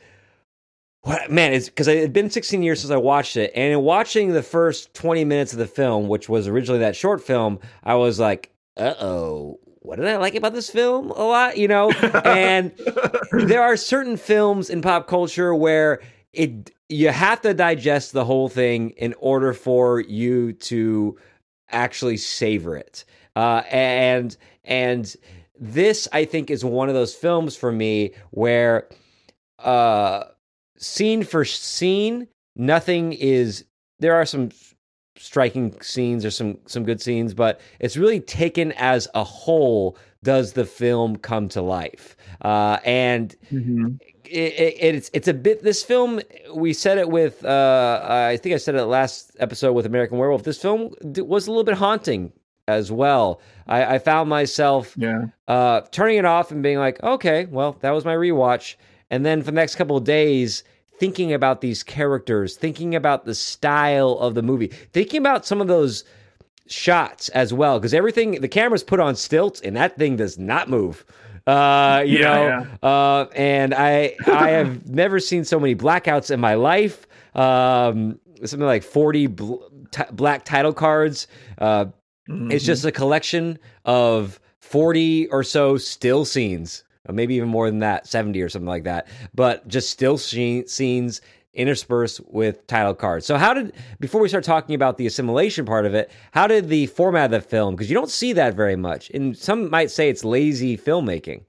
man, 1.29 1.53
it's 1.53 1.69
because 1.69 1.89
it 1.89 2.01
had 2.01 2.13
been 2.13 2.31
16 2.31 2.63
years 2.63 2.81
since 2.81 2.91
I 2.91 2.97
watched 2.97 3.37
it, 3.37 3.53
and 3.55 3.73
in 3.73 3.83
watching 3.83 4.33
the 4.33 4.43
first 4.43 4.93
20 4.95 5.25
minutes 5.25 5.53
of 5.53 5.59
the 5.59 5.67
film, 5.67 6.09
which 6.09 6.29
was 6.29 6.49
originally 6.49 6.81
that 6.81 6.97
short 6.97 7.23
film, 7.23 7.61
I 7.85 7.95
was 7.95 8.19
like, 8.19 8.51
uh 8.77 8.95
oh. 9.01 9.61
What 9.81 10.01
did 10.01 10.09
I 10.09 10.17
like 10.17 10.35
about 10.35 10.53
this 10.53 10.69
film 10.69 11.11
a 11.13 11.23
lot? 11.23 11.59
You 11.59 11.69
know, 11.69 11.93
and 12.25 12.73
there 13.33 13.63
are 13.63 13.77
certain 13.77 14.17
films 14.17 14.69
in 14.69 14.83
pop 14.83 15.07
culture 15.07 15.55
where 15.55 16.01
it 16.33 16.73
you 16.89 17.11
have 17.11 17.41
to 17.43 17.55
digest 17.55 18.13
the 18.13 18.25
whole 18.25 18.49
thing 18.49 18.91
in 18.91 19.15
order 19.19 19.53
for 19.53 20.01
you 20.01 20.53
to 20.55 21.17
actually 21.71 22.17
savor 22.17 22.77
it. 22.77 23.05
Uh, 23.37 23.63
and 23.71 24.37
and 24.65 25.15
this 25.61 26.09
I 26.13 26.25
think 26.25 26.51
is 26.51 26.65
one 26.65 26.89
of 26.89 26.95
those 26.95 27.15
films 27.15 27.57
for 27.57 27.71
me 27.71 28.13
where 28.31 28.89
uh 29.61 30.25
scene 30.79 31.23
for 31.23 31.45
scene, 31.45 32.29
nothing 32.57 33.13
is. 33.13 33.65
There 33.99 34.15
are 34.15 34.27
some 34.27 34.51
striking 35.19 35.81
scenes 35.81 36.25
or 36.25 36.31
some 36.31 36.59
some 36.67 36.85
good 36.85 37.01
scenes, 37.01 37.35
but 37.35 37.61
it's 37.81 37.97
really 37.97 38.21
taken 38.21 38.73
as 38.73 39.09
a 39.15 39.25
whole. 39.25 39.97
Does 40.23 40.55
the 40.55 40.65
film 40.65 41.17
come 41.17 41.49
to 41.51 41.63
life? 41.63 42.17
Uh, 42.43 42.79
and 42.85 43.37
mm-hmm. 43.53 43.95
it, 44.25 44.53
it, 44.55 44.77
it's 44.81 45.11
it's 45.13 45.29
a 45.29 45.35
bit. 45.35 45.63
This 45.63 45.83
film, 45.83 46.21
we 46.53 46.73
said 46.73 46.99
it 46.99 47.09
with. 47.09 47.45
Uh, 47.45 48.01
I 48.05 48.37
think 48.37 48.55
I 48.55 48.59
said 48.59 48.75
it 48.75 48.85
last 48.87 49.37
episode 49.39 49.73
with 49.73 49.87
American 49.87 50.19
Werewolf. 50.19 50.43
This 50.43 50.61
film 50.61 50.95
was 51.03 51.47
a 51.47 51.51
little 51.51 51.65
bit 51.65 51.77
haunting 51.77 52.33
as 52.69 52.91
well. 52.91 53.41
I, 53.67 53.95
I 53.95 53.99
found 53.99 54.29
myself 54.29 54.95
yeah. 54.97 55.27
uh, 55.49 55.83
turning 55.93 56.19
it 56.19 56.25
off 56.25 56.51
and 56.51 56.63
being 56.63 56.79
like, 56.79 57.03
okay, 57.03 57.47
well, 57.47 57.77
that 57.81 57.91
was 57.91 58.05
my 58.05 58.15
rewatch. 58.15 58.75
And 59.11 59.25
then 59.25 59.41
for 59.41 59.47
the 59.47 59.53
next 59.53 59.77
couple 59.77 59.97
of 59.97 60.05
days, 60.05 60.65
thinking 60.99 61.33
about 61.33 61.61
these 61.61 61.83
characters, 61.83 62.57
thinking 62.57 62.95
about 62.95 63.25
the 63.25 63.35
style 63.35 64.13
of 64.19 64.35
the 64.35 64.43
movie, 64.43 64.69
thinking 64.69 65.19
about 65.19 65.47
some 65.47 65.61
of 65.61 65.69
those 65.69 66.05
shots 66.67 67.29
as 67.31 67.53
well, 67.53 67.79
because 67.79 67.95
everything 67.95 68.41
the 68.41 68.49
camera's 68.49 68.83
put 68.83 68.99
on 68.99 69.15
stilts 69.15 69.61
and 69.61 69.77
that 69.77 69.97
thing 69.97 70.17
does 70.17 70.39
not 70.39 70.69
move. 70.69 71.05
Uh, 71.47 72.03
you 72.05 72.19
yeah, 72.19 72.35
know, 72.35 72.45
yeah. 72.45 72.89
Uh, 72.89 73.29
and 73.37 73.73
I 73.75 74.17
I 74.27 74.49
have 74.51 74.89
never 74.89 75.21
seen 75.21 75.45
so 75.45 75.61
many 75.61 75.77
blackouts 75.77 76.33
in 76.33 76.41
my 76.41 76.55
life. 76.55 77.07
Um, 77.37 78.19
something 78.45 78.67
like 78.67 78.83
forty 78.83 79.29
bl- 79.29 79.63
t- 79.93 80.03
black 80.11 80.45
title 80.45 80.73
cards. 80.73 81.29
Uh, 81.59 81.87
mm-hmm. 82.29 82.51
It's 82.51 82.65
just 82.65 82.85
a 82.85 82.93
collection 82.93 83.59
of 83.85 84.41
forty 84.61 85.27
or 85.29 85.43
so 85.43 85.77
still 85.77 86.25
scenes 86.25 86.85
maybe 87.13 87.35
even 87.35 87.49
more 87.49 87.71
than 87.71 87.81
that, 87.81 88.07
70 88.07 88.41
or 88.43 88.49
something 88.49 88.69
like 88.69 88.85
that. 88.85 89.07
But 89.35 89.67
just 89.69 89.91
still 89.91 90.19
scenes 90.19 91.21
interspersed 91.57 92.21
with 92.27 92.67
title 92.67 92.95
cards. 92.95 93.27
So 93.27 93.39
how 93.39 93.55
did 93.55 93.73
before 93.99 94.21
we 94.21 94.29
start 94.29 94.45
talking 94.45 94.75
about 94.75 94.99
the 94.99 95.07
assimilation 95.07 95.65
part 95.65 95.87
of 95.87 95.95
it, 95.95 96.11
how 96.33 96.47
did 96.47 96.69
the 96.69 96.87
format 96.87 97.27
of 97.27 97.43
the 97.43 97.49
film 97.49 97.75
because 97.75 97.91
you 97.91 97.95
don't 97.95 98.11
see 98.11 98.33
that 98.35 98.55
very 98.55 98.77
much. 98.77 99.11
And 99.11 99.37
some 99.37 99.71
might 99.71 99.91
say 99.91 100.09
it's 100.09 100.25
lazy 100.25 100.77
filmmaking. 100.77 101.45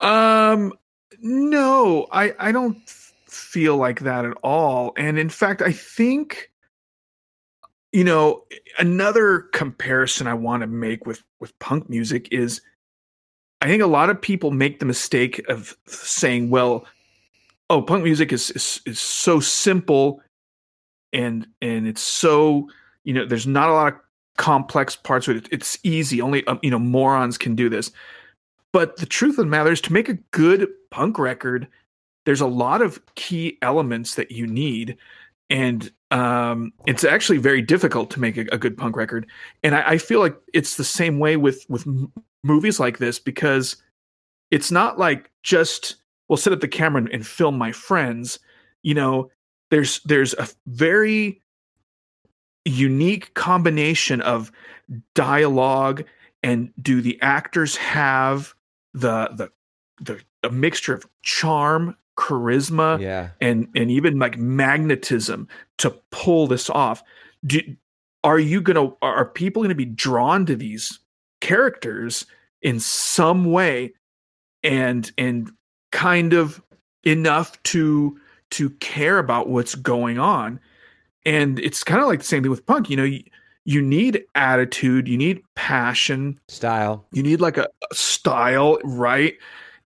Um 0.00 0.72
no, 1.20 2.06
I 2.12 2.34
I 2.38 2.52
don't 2.52 2.78
feel 2.88 3.76
like 3.76 4.00
that 4.00 4.24
at 4.24 4.36
all. 4.44 4.92
And 4.96 5.18
in 5.18 5.28
fact, 5.28 5.60
I 5.60 5.72
think 5.72 6.51
you 7.92 8.04
know, 8.04 8.44
another 8.78 9.40
comparison 9.52 10.26
I 10.26 10.34
want 10.34 10.62
to 10.62 10.66
make 10.66 11.06
with 11.06 11.22
with 11.40 11.56
punk 11.58 11.88
music 11.88 12.28
is 12.32 12.60
I 13.60 13.66
think 13.66 13.82
a 13.82 13.86
lot 13.86 14.10
of 14.10 14.20
people 14.20 14.50
make 14.50 14.80
the 14.80 14.86
mistake 14.86 15.46
of 15.48 15.76
saying, 15.86 16.50
well, 16.50 16.84
oh, 17.70 17.80
punk 17.80 18.02
music 18.02 18.32
is, 18.32 18.50
is, 18.50 18.80
is 18.86 18.98
so 18.98 19.38
simple 19.38 20.20
and 21.12 21.46
and 21.60 21.86
it's 21.86 22.00
so, 22.00 22.68
you 23.04 23.12
know, 23.12 23.26
there's 23.26 23.46
not 23.46 23.68
a 23.68 23.74
lot 23.74 23.92
of 23.92 24.00
complex 24.38 24.96
parts 24.96 25.28
with 25.28 25.36
it. 25.36 25.48
It's 25.52 25.78
easy. 25.82 26.20
Only 26.20 26.46
um, 26.46 26.58
you 26.62 26.70
know, 26.70 26.78
morons 26.78 27.36
can 27.36 27.54
do 27.54 27.68
this. 27.68 27.92
But 28.72 28.96
the 28.96 29.06
truth 29.06 29.32
of 29.32 29.44
the 29.44 29.50
matter 29.50 29.70
is 29.70 29.82
to 29.82 29.92
make 29.92 30.08
a 30.08 30.18
good 30.30 30.66
punk 30.90 31.18
record, 31.18 31.68
there's 32.24 32.40
a 32.40 32.46
lot 32.46 32.80
of 32.80 33.00
key 33.16 33.58
elements 33.60 34.14
that 34.14 34.30
you 34.30 34.46
need 34.46 34.96
and 35.50 35.92
um, 36.12 36.72
it's 36.86 37.04
actually 37.04 37.38
very 37.38 37.62
difficult 37.62 38.10
to 38.10 38.20
make 38.20 38.36
a, 38.36 38.42
a 38.52 38.58
good 38.58 38.76
punk 38.76 38.96
record. 38.96 39.26
And 39.62 39.74
I, 39.74 39.92
I, 39.92 39.98
feel 39.98 40.20
like 40.20 40.36
it's 40.52 40.76
the 40.76 40.84
same 40.84 41.18
way 41.18 41.38
with 41.38 41.64
with 41.70 41.86
movies 42.44 42.78
like 42.78 42.98
this 42.98 43.18
because 43.18 43.76
it's 44.50 44.70
not 44.70 44.98
like 44.98 45.30
just 45.42 45.96
we'll 46.28 46.36
set 46.36 46.52
up 46.52 46.60
the 46.60 46.68
camera 46.68 47.00
and, 47.00 47.10
and 47.10 47.26
film 47.26 47.56
my 47.56 47.72
friends. 47.72 48.38
You 48.82 48.92
know, 48.92 49.30
there's 49.70 50.00
there's 50.00 50.34
a 50.34 50.48
very 50.66 51.40
unique 52.66 53.32
combination 53.32 54.20
of 54.20 54.52
dialogue 55.14 56.04
and 56.42 56.70
do 56.82 57.00
the 57.00 57.18
actors 57.22 57.74
have 57.76 58.54
the 58.92 59.28
the 59.34 59.50
the 60.02 60.20
a 60.42 60.50
mixture 60.50 60.92
of 60.92 61.06
charm 61.22 61.96
charisma 62.16 63.00
yeah. 63.00 63.30
and 63.40 63.68
and 63.74 63.90
even 63.90 64.18
like 64.18 64.38
magnetism 64.38 65.48
to 65.78 65.90
pull 66.10 66.46
this 66.46 66.68
off. 66.70 67.02
Do, 67.46 67.60
are 68.24 68.38
you 68.38 68.60
gonna 68.60 68.90
are 69.02 69.26
people 69.26 69.62
gonna 69.62 69.74
be 69.74 69.84
drawn 69.84 70.46
to 70.46 70.56
these 70.56 70.98
characters 71.40 72.26
in 72.60 72.78
some 72.80 73.50
way 73.50 73.94
and 74.62 75.10
and 75.18 75.50
kind 75.90 76.32
of 76.32 76.62
enough 77.04 77.60
to 77.64 78.18
to 78.50 78.70
care 78.70 79.18
about 79.18 79.48
what's 79.48 79.74
going 79.74 80.18
on? 80.18 80.60
And 81.24 81.58
it's 81.60 81.84
kind 81.84 82.00
of 82.00 82.08
like 82.08 82.20
the 82.20 82.24
same 82.24 82.42
thing 82.42 82.50
with 82.50 82.66
punk 82.66 82.90
you 82.90 82.96
know 82.96 83.04
you, 83.04 83.22
you 83.64 83.80
need 83.80 84.24
attitude 84.34 85.08
you 85.08 85.16
need 85.16 85.42
passion. 85.54 86.38
Style. 86.48 87.06
You 87.12 87.22
need 87.22 87.40
like 87.40 87.56
a, 87.56 87.68
a 87.90 87.94
style 87.94 88.78
right 88.84 89.34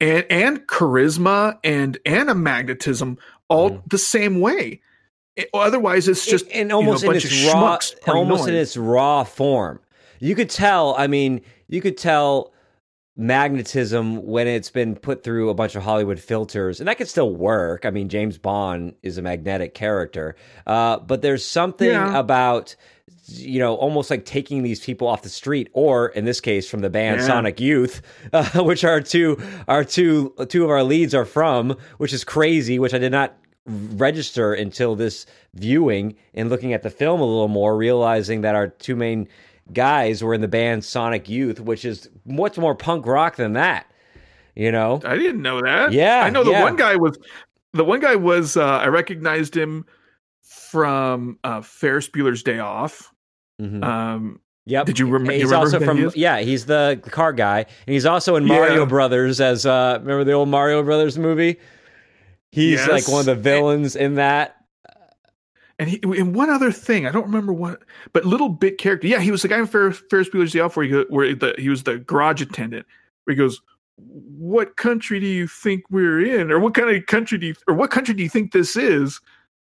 and 0.02 0.26
and 0.30 0.68
charisma 0.68 1.58
and 1.64 1.98
and 2.06 2.30
a 2.30 2.36
magnetism 2.36 3.18
all 3.48 3.72
mm. 3.72 3.90
the 3.90 3.98
same 3.98 4.42
way 4.42 4.82
it, 5.38 5.50
otherwise 5.54 6.10
it's 6.10 6.26
just 6.26 6.46
and 6.52 6.74
almost 6.74 7.04
you 7.04 7.10
know, 7.10 7.12
in 7.12 7.18
its 7.18 7.54
raw 7.54 7.80
almost 8.14 8.48
in 8.50 8.56
its 8.56 8.76
raw 8.76 9.24
form 9.24 9.80
you 10.20 10.36
could 10.36 10.50
tell 10.50 10.96
i 10.98 11.08
mean 11.08 11.40
you 11.70 11.80
could 11.80 11.98
tell 11.98 12.52
magnetism 13.18 14.26
when 14.26 14.48
it's 14.48 14.72
been 14.72 14.96
put 14.96 15.24
through 15.24 15.50
a 15.50 15.54
bunch 15.54 15.76
of 15.76 15.84
Hollywood 15.84 16.20
filters, 16.20 16.80
and 16.80 16.88
that 16.88 16.98
could 16.98 17.10
still 17.10 17.34
work. 17.34 17.86
I 17.86 17.92
mean, 17.92 18.10
James 18.10 18.38
Bond 18.38 18.96
is 19.04 19.18
a 19.18 19.22
magnetic 19.22 19.74
character, 19.74 20.36
uh, 20.66 20.98
but 21.00 21.22
there's 21.22 21.46
something 21.46 21.90
yeah. 21.90 22.18
about 22.18 22.76
you 23.28 23.60
know 23.60 23.76
almost 23.76 24.10
like 24.10 24.26
taking 24.26 24.64
these 24.64 24.80
people 24.80 25.08
off 25.08 25.22
the 25.22 25.30
street, 25.30 25.70
or 25.74 26.10
in 26.10 26.26
this 26.26 26.42
case, 26.42 26.70
from 26.70 26.82
the 26.82 26.90
band 26.90 27.22
yeah. 27.22 27.28
Sonic 27.28 27.60
Youth, 27.60 28.02
uh, 28.34 28.64
which 28.64 28.84
are 28.84 29.02
two 29.02 29.42
our 29.68 29.84
two 29.84 30.34
two 30.50 30.64
of 30.64 30.70
our 30.70 30.84
leads 30.84 31.14
are 31.14 31.26
from, 31.26 31.76
which 31.98 32.14
is 32.14 32.24
crazy. 32.24 32.80
Which 32.80 32.94
I 32.94 32.98
did 32.98 33.12
not 33.12 33.36
register 33.66 34.54
until 34.54 34.96
this 34.96 35.26
viewing 35.54 36.16
and 36.34 36.50
looking 36.50 36.74
at 36.74 36.84
the 36.84 36.90
film 36.90 37.22
a 37.22 37.26
little 37.26 37.48
more, 37.48 37.78
realizing 37.78 38.42
that 38.42 38.56
our 38.56 38.68
two 38.68 38.96
main 38.96 39.28
guys 39.74 40.24
were 40.24 40.34
in 40.34 40.42
the 40.42 40.48
band 40.48 40.84
Sonic 40.84 41.30
Youth, 41.30 41.60
which 41.60 41.86
is 41.86 42.10
much 42.26 42.58
more 42.58 42.76
punk 42.76 43.06
rock 43.06 43.36
than 43.36 43.54
that. 43.54 43.86
You 44.56 44.72
know, 44.72 45.00
I 45.06 45.16
didn't 45.16 45.42
know 45.42 45.62
that. 45.62 45.94
Yeah, 45.94 46.22
I 46.24 46.30
know 46.30 46.44
the 46.44 46.52
yeah. 46.52 46.64
one 46.64 46.76
guy 46.76 46.96
was 46.96 47.18
the 47.74 47.86
one 47.86 48.00
guy 48.00 48.16
was 48.16 48.58
uh, 48.58 48.80
I 48.80 48.88
recognized 48.88 49.56
him 49.56 49.86
from 50.52 51.40
uh, 51.44 51.62
Ferris 51.62 52.10
Bueller's 52.10 52.44
Day 52.44 52.60
Off. 52.60 53.14
Mm-hmm. 53.62 53.84
Um, 53.84 54.40
Yep. 54.68 54.86
Did 54.86 55.00
you, 55.00 55.08
rem- 55.08 55.26
he's 55.26 55.42
you 55.42 55.46
remember? 55.48 55.56
also 55.56 55.80
from 55.80 55.98
he 55.98 56.22
yeah, 56.22 56.40
he's 56.42 56.68
the 56.68 57.02
car 57.10 57.34
guy, 57.34 57.66
and 57.88 57.94
he's 57.94 58.06
also 58.06 58.36
in 58.36 58.46
Mario 58.46 58.82
yeah. 58.82 58.86
Brothers 58.86 59.42
as 59.42 59.66
uh 59.66 59.98
remember 60.00 60.24
the 60.24 60.34
old 60.34 60.50
Mario 60.50 60.84
Brothers 60.84 61.18
movie. 61.18 61.58
He's 62.52 62.80
yes. 62.80 62.88
like 62.88 63.08
one 63.08 63.22
of 63.22 63.26
the 63.26 63.36
villains 63.36 63.96
in 63.96 64.16
that. 64.16 64.58
And 65.80 65.90
he, 65.90 66.00
and 66.04 66.36
one 66.36 66.52
other 66.52 66.72
thing, 66.72 67.08
I 67.08 67.12
don't 67.12 67.26
remember 67.26 67.52
what, 67.52 67.82
but 68.14 68.24
little 68.24 68.50
bit 68.50 68.78
character. 68.78 69.08
Yeah, 69.08 69.20
he 69.20 69.32
was 69.32 69.42
the 69.42 69.48
guy 69.48 69.58
in 69.58 69.66
Ferris, 69.66 70.00
Ferris 70.12 70.30
Bueller's 70.30 70.52
Day 70.52 70.60
Off 70.60 70.78
where 70.78 70.86
he 70.86 70.94
where 71.10 71.34
the, 71.34 71.56
he 71.58 71.70
was 71.70 71.82
the 71.82 71.98
garage 71.98 72.40
attendant. 72.40 72.86
Where 73.24 73.34
he 73.34 73.40
goes, 73.40 73.60
"What 73.98 74.78
country 74.78 75.20
do 75.20 75.26
you 75.26 75.48
think 75.48 75.86
we're 75.90 76.24
in, 76.24 76.52
or 76.52 76.60
what 76.60 76.76
kind 76.76 76.96
of 76.96 77.04
country 77.08 77.40
do 77.40 77.48
you, 77.48 77.56
or 77.68 77.74
what 77.74 77.90
country 77.90 78.14
do 78.14 78.22
you 78.22 78.30
think 78.30 78.52
this 78.52 78.76
is?" 78.76 79.20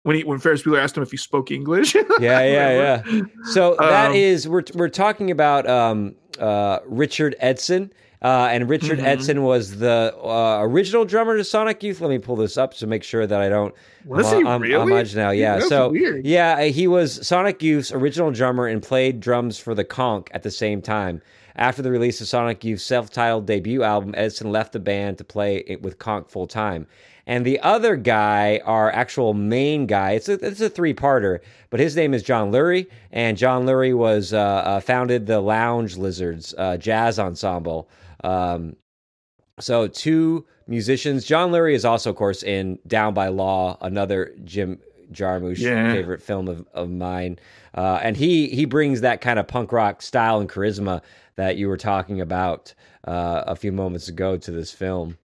When 0.02 0.16
he 0.16 0.24
when 0.24 0.38
Ferris 0.38 0.62
Bueller 0.62 0.82
asked 0.82 0.96
him 0.96 1.02
if 1.02 1.10
he 1.10 1.16
spoke 1.18 1.50
English. 1.50 1.94
yeah, 2.20 2.42
yeah, 2.42 3.02
yeah. 3.04 3.20
So 3.52 3.76
that 3.78 4.10
Um, 4.10 4.16
is 4.16 4.48
we're 4.48 4.64
we're 4.74 4.88
talking 4.88 5.30
about 5.30 5.68
um, 5.68 6.14
uh, 6.38 6.78
Richard 6.86 7.36
Edson. 7.38 7.92
Uh, 8.22 8.48
and 8.52 8.68
Richard 8.68 8.98
Mhm. 8.98 9.04
Edson 9.04 9.42
was 9.44 9.78
the 9.78 10.14
uh, 10.22 10.58
original 10.60 11.06
drummer 11.06 11.38
to 11.38 11.42
Sonic 11.44 11.82
Youth. 11.82 12.02
Let 12.02 12.10
me 12.10 12.18
pull 12.18 12.36
this 12.36 12.58
up 12.58 12.74
to 12.74 12.86
make 12.86 13.02
sure 13.02 13.26
that 13.26 13.40
I 13.40 13.48
don't 13.48 13.74
Was 14.04 14.30
I'm, 14.30 14.42
he 14.42 14.46
I'm- 14.46 14.60
really? 14.60 15.04
Now. 15.14 15.30
Yeah. 15.30 15.54
That's 15.56 15.70
so 15.70 15.88
weird. 15.88 16.26
yeah, 16.26 16.64
he 16.64 16.86
was 16.86 17.26
Sonic 17.26 17.62
Youth's 17.62 17.90
original 17.92 18.30
drummer 18.30 18.66
and 18.66 18.82
played 18.82 19.20
drums 19.20 19.58
for 19.58 19.74
the 19.74 19.84
Konk 19.86 20.28
at 20.32 20.42
the 20.42 20.50
same 20.50 20.82
time. 20.82 21.22
After 21.56 21.80
the 21.80 21.90
release 21.90 22.20
of 22.20 22.28
Sonic 22.28 22.62
Youth's 22.62 22.84
self-titled 22.84 23.46
debut 23.46 23.82
album, 23.82 24.14
Edson 24.14 24.52
left 24.52 24.74
the 24.74 24.80
band 24.80 25.16
to 25.16 25.24
play 25.24 25.64
it 25.66 25.80
with 25.80 25.98
Konk 25.98 26.28
full 26.28 26.46
time. 26.46 26.86
And 27.30 27.46
the 27.46 27.60
other 27.60 27.94
guy, 27.94 28.60
our 28.64 28.90
actual 28.90 29.34
main 29.34 29.86
guy, 29.86 30.12
it's 30.12 30.28
a, 30.28 30.32
it's 30.44 30.60
a 30.60 30.68
three-parter, 30.68 31.38
but 31.70 31.78
his 31.78 31.94
name 31.94 32.12
is 32.12 32.24
John 32.24 32.50
Lurie, 32.50 32.88
and 33.12 33.38
John 33.38 33.66
Lurie 33.66 33.96
was 33.96 34.32
uh, 34.32 34.38
uh, 34.40 34.80
founded 34.80 35.26
the 35.26 35.40
Lounge 35.40 35.96
Lizards 35.96 36.54
uh, 36.58 36.76
jazz 36.76 37.20
ensemble. 37.20 37.88
Um, 38.24 38.74
so 39.60 39.86
two 39.86 40.44
musicians. 40.66 41.24
John 41.24 41.52
Lurie 41.52 41.74
is 41.74 41.84
also, 41.84 42.10
of 42.10 42.16
course, 42.16 42.42
in 42.42 42.80
Down 42.88 43.14
by 43.14 43.28
Law, 43.28 43.78
another 43.80 44.34
Jim 44.42 44.80
Jarmusch 45.12 45.58
Yeah. 45.58 45.92
favorite 45.92 46.22
film 46.22 46.48
of, 46.48 46.66
of 46.74 46.90
mine. 46.90 47.38
Uh, 47.74 48.00
and 48.02 48.16
he 48.16 48.48
he 48.48 48.64
brings 48.64 49.02
that 49.02 49.20
kind 49.20 49.38
of 49.38 49.46
punk 49.46 49.70
rock 49.70 50.02
style 50.02 50.40
and 50.40 50.48
charisma 50.50 51.00
that 51.36 51.56
you 51.56 51.68
were 51.68 51.76
talking 51.76 52.20
about 52.20 52.74
uh, 53.06 53.44
a 53.46 53.54
few 53.54 53.70
moments 53.70 54.08
ago 54.08 54.36
to 54.36 54.50
this 54.50 54.72
film. 54.72 55.16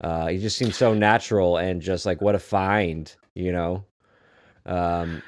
Uh, 0.00 0.26
he 0.28 0.38
just 0.38 0.56
seems 0.58 0.76
so 0.76 0.92
natural 0.94 1.56
and 1.56 1.80
just 1.80 2.04
like 2.06 2.20
what 2.20 2.34
a 2.34 2.38
find, 2.38 3.14
you 3.34 3.52
know. 3.52 3.84
Um, 4.66 5.22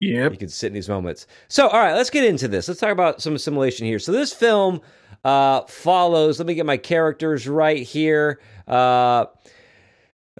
Yep. 0.00 0.32
you 0.32 0.38
can 0.38 0.48
sit 0.48 0.66
in 0.66 0.72
these 0.72 0.88
moments. 0.88 1.28
So, 1.46 1.68
all 1.68 1.78
right, 1.80 1.94
let's 1.94 2.10
get 2.10 2.24
into 2.24 2.48
this. 2.48 2.66
Let's 2.66 2.80
talk 2.80 2.90
about 2.90 3.22
some 3.22 3.36
assimilation 3.36 3.86
here. 3.86 4.00
So, 4.00 4.10
this 4.10 4.32
film 4.32 4.80
uh, 5.24 5.62
follows. 5.62 6.40
Let 6.40 6.46
me 6.46 6.54
get 6.54 6.66
my 6.66 6.76
characters 6.76 7.46
right 7.46 7.82
here. 7.86 8.40
Uh, 8.66 9.26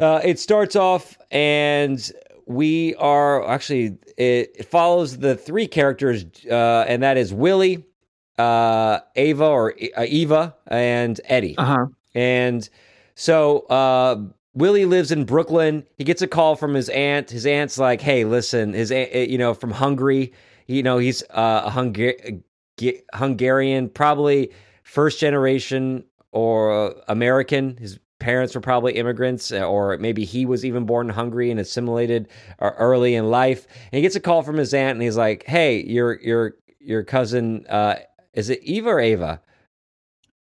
uh, 0.01 0.21
it 0.25 0.41
starts 0.41 0.75
off, 0.75 1.17
and 1.31 2.11
we 2.47 2.97
are 2.97 3.49
actually 3.49 3.99
it, 4.17 4.53
it 4.57 4.69
follows 4.69 5.19
the 5.19 5.37
three 5.37 5.69
characters, 5.69 6.25
uh, 6.51 6.85
and 6.89 7.03
that 7.05 7.17
is 7.17 7.33
Willie, 7.33 7.85
uh, 8.39 8.99
Ava 9.15 9.47
or 9.47 9.75
uh, 9.97 10.05
Eva, 10.09 10.57
and 10.67 11.21
Eddie. 11.27 11.57
Uh 11.57 11.65
huh. 11.65 11.87
And 12.17 12.69
so 13.15 13.61
uh, 13.61 14.23
Willie 14.55 14.85
lives 14.85 15.11
in 15.13 15.25
Brooklyn. 15.25 15.85
He 15.97 16.05
gets 16.05 16.23
a 16.23 16.27
call 16.27 16.57
from 16.57 16.75
his 16.75 16.89
aunt. 16.91 17.31
His 17.31 17.47
aunt's 17.47 17.79
like, 17.79 18.01
"Hey, 18.01 18.25
listen, 18.25 18.73
his 18.73 18.93
aunt, 18.93 19.15
you 19.31 19.39
know 19.39 19.55
from 19.55 19.71
Hungary. 19.71 20.33
You 20.67 20.83
know 20.83 20.99
he's 20.99 21.23
uh, 21.31 21.63
a 21.67 21.71
Hunga- 21.71 22.43
Ge- 22.79 23.03
Hungarian, 23.15 23.89
probably 23.89 24.53
first 24.83 25.19
generation 25.19 26.05
or 26.33 26.95
American. 27.09 27.77
His 27.77 27.99
parents 28.19 28.55
were 28.55 28.61
probably 28.61 28.95
immigrants, 28.95 29.51
uh, 29.53 29.67
or 29.67 29.99
maybe 29.99 30.25
he 30.25 30.47
was 30.47 30.65
even 30.65 30.87
born 30.87 31.09
in 31.09 31.15
Hungary 31.15 31.51
and 31.51 31.59
assimilated 31.59 32.29
uh, 32.61 32.71
early 32.79 33.15
in 33.15 33.31
life. 33.31 33.67
And 33.91 33.97
he 33.97 34.03
gets 34.03 34.17
a 34.17 34.21
call 34.21 34.43
from 34.43 34.57
his 34.57 34.73
aunt, 34.73 34.93
and 34.93 35.03
he's 35.03 35.17
like, 35.17 35.45
"Hey, 35.45 35.83
your 35.83 36.21
your 36.21 36.55
your 36.79 37.05
cousin." 37.05 37.67
Uh, 37.69 37.97
is 38.35 38.49
it 38.49 38.63
Eva 38.63 38.89
or 38.91 39.01
Ava? 39.01 39.41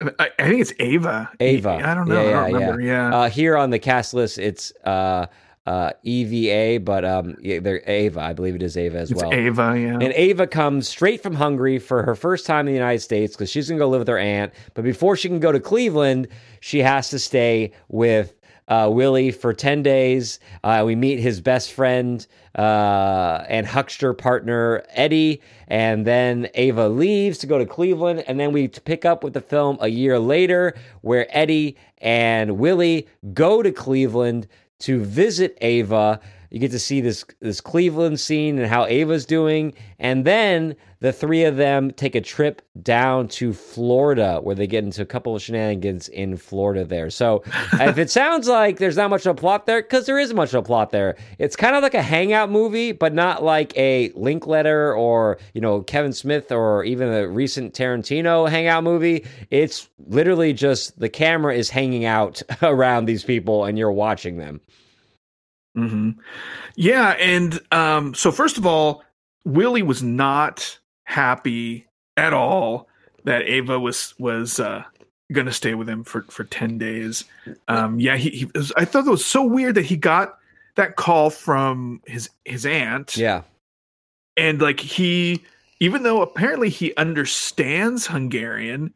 I, 0.01 0.29
I 0.37 0.47
think 0.47 0.61
it's 0.61 0.73
Ava. 0.79 1.29
Ava. 1.39 1.81
I 1.83 1.93
don't 1.95 2.07
know. 2.07 2.29
Yeah, 2.29 2.43
I 2.43 2.51
don't 2.51 2.81
yeah. 2.83 3.09
Yeah. 3.09 3.15
Uh, 3.15 3.29
here 3.29 3.57
on 3.57 3.71
the 3.71 3.79
cast 3.79 4.13
list, 4.13 4.37
it's 4.37 4.71
uh, 4.83 5.25
uh, 5.65 5.91
EVA, 6.03 6.79
but 6.83 7.03
um, 7.03 7.35
yeah, 7.41 7.59
they're 7.59 7.81
Ava. 7.87 8.21
I 8.21 8.33
believe 8.33 8.55
it 8.55 8.63
is 8.63 8.77
Ava 8.77 8.99
as 8.99 9.11
it's 9.11 9.21
well. 9.21 9.33
Ava. 9.33 9.75
Yeah. 9.77 9.93
And 9.93 10.13
Ava 10.13 10.47
comes 10.47 10.87
straight 10.87 11.21
from 11.21 11.35
Hungary 11.35 11.79
for 11.79 12.03
her 12.03 12.15
first 12.15 12.45
time 12.45 12.67
in 12.67 12.73
the 12.73 12.79
United 12.79 12.99
States 12.99 13.35
because 13.35 13.49
she's 13.49 13.67
going 13.67 13.77
to 13.77 13.83
go 13.83 13.89
live 13.89 13.99
with 13.99 14.07
her 14.07 14.17
aunt. 14.17 14.53
But 14.75 14.83
before 14.83 15.17
she 15.17 15.27
can 15.27 15.39
go 15.39 15.51
to 15.51 15.59
Cleveland, 15.59 16.27
she 16.61 16.79
has 16.79 17.09
to 17.09 17.19
stay 17.19 17.73
with 17.89 18.33
uh, 18.67 18.89
Willie 18.91 19.31
for 19.31 19.53
10 19.53 19.83
days. 19.83 20.39
Uh, 20.63 20.83
we 20.85 20.95
meet 20.95 21.19
his 21.19 21.41
best 21.41 21.71
friend 21.71 22.25
uh, 22.55 23.43
and 23.47 23.65
huckster 23.65 24.13
partner, 24.13 24.83
Eddie. 24.89 25.41
And 25.67 26.05
then 26.05 26.49
Ava 26.53 26.89
leaves 26.89 27.37
to 27.39 27.47
go 27.47 27.57
to 27.57 27.65
Cleveland. 27.65 28.23
And 28.27 28.39
then 28.39 28.51
we 28.51 28.67
pick 28.67 29.05
up 29.05 29.23
with 29.23 29.33
the 29.33 29.41
film 29.41 29.77
a 29.79 29.87
year 29.87 30.19
later 30.19 30.75
where 31.01 31.27
Eddie 31.29 31.77
and 31.99 32.57
Willie 32.57 33.07
go 33.33 33.61
to 33.61 33.71
Cleveland 33.71 34.47
to 34.79 35.03
visit 35.03 35.57
Ava. 35.61 36.19
You 36.49 36.59
get 36.59 36.71
to 36.71 36.79
see 36.79 37.01
this 37.01 37.25
this 37.39 37.59
Cleveland 37.59 38.19
scene 38.19 38.57
and 38.57 38.67
how 38.67 38.85
Ava's 38.85 39.25
doing, 39.25 39.73
and 39.99 40.23
then 40.23 40.75
the 40.99 41.11
three 41.11 41.43
of 41.43 41.57
them 41.57 41.91
take 41.91 42.15
a 42.15 42.21
trip 42.21 42.61
down 42.81 43.27
to 43.27 43.53
Florida, 43.53 44.39
where 44.41 44.55
they 44.55 44.65
get 44.65 44.83
into 44.83 45.01
a 45.01 45.05
couple 45.05 45.35
of 45.35 45.41
shenanigans 45.41 46.07
in 46.07 46.37
Florida. 46.37 46.85
There, 46.85 47.09
so 47.09 47.43
if 47.73 47.97
it 47.97 48.09
sounds 48.09 48.47
like 48.47 48.77
there's 48.77 48.95
not 48.95 49.09
much 49.09 49.25
of 49.25 49.31
a 49.31 49.39
plot 49.39 49.65
there, 49.65 49.81
because 49.81 50.05
there 50.05 50.19
is 50.19 50.33
much 50.33 50.53
of 50.53 50.63
a 50.63 50.65
plot 50.65 50.91
there, 50.91 51.17
it's 51.37 51.55
kind 51.55 51.75
of 51.75 51.83
like 51.83 51.93
a 51.93 52.01
hangout 52.01 52.49
movie, 52.49 52.93
but 52.93 53.13
not 53.13 53.43
like 53.43 53.77
a 53.77 54.11
Linklater 54.15 54.93
or 54.93 55.37
you 55.53 55.61
know 55.61 55.81
Kevin 55.81 56.13
Smith 56.13 56.51
or 56.51 56.83
even 56.85 57.11
a 57.11 57.27
recent 57.27 57.73
Tarantino 57.73 58.49
hangout 58.49 58.83
movie. 58.83 59.25
It's 59.51 59.89
literally 60.07 60.53
just 60.53 60.97
the 60.99 61.09
camera 61.09 61.53
is 61.53 61.69
hanging 61.69 62.05
out 62.05 62.41
around 62.61 63.05
these 63.05 63.23
people, 63.23 63.65
and 63.65 63.77
you're 63.77 63.91
watching 63.91 64.37
them. 64.37 64.61
Hmm 65.77 66.11
Yeah, 66.75 67.11
and 67.19 67.59
um, 67.71 68.13
so 68.15 68.31
first 68.31 68.57
of 68.57 68.65
all, 68.65 69.03
Willie 69.45 69.83
was 69.83 70.01
not 70.01 70.79
happy 71.03 71.85
at 72.17 72.33
all 72.33 72.87
that 73.25 73.43
Ava 73.43 73.79
was 73.79 74.15
was 74.19 74.59
uh, 74.59 74.83
going 75.31 75.45
to 75.45 75.53
stay 75.53 75.75
with 75.75 75.87
him 75.87 76.03
for 76.03 76.23
for 76.29 76.43
ten 76.45 76.77
days. 76.79 77.25
Um, 77.67 77.99
yeah, 77.99 78.17
he, 78.17 78.29
he 78.31 78.45
was, 78.55 78.73
I 78.75 78.85
thought 78.85 79.05
it 79.05 79.11
was 79.11 79.25
so 79.25 79.43
weird 79.43 79.75
that 79.75 79.85
he 79.85 79.97
got 79.97 80.37
that 80.75 80.95
call 80.95 81.29
from 81.29 82.01
his 82.07 82.29
his 82.45 82.65
aunt. 82.65 83.15
Yeah. 83.15 83.43
and 84.35 84.61
like 84.61 84.79
he, 84.79 85.43
even 85.79 86.03
though 86.03 86.21
apparently 86.21 86.69
he 86.69 86.95
understands 86.95 88.07
Hungarian, 88.07 88.93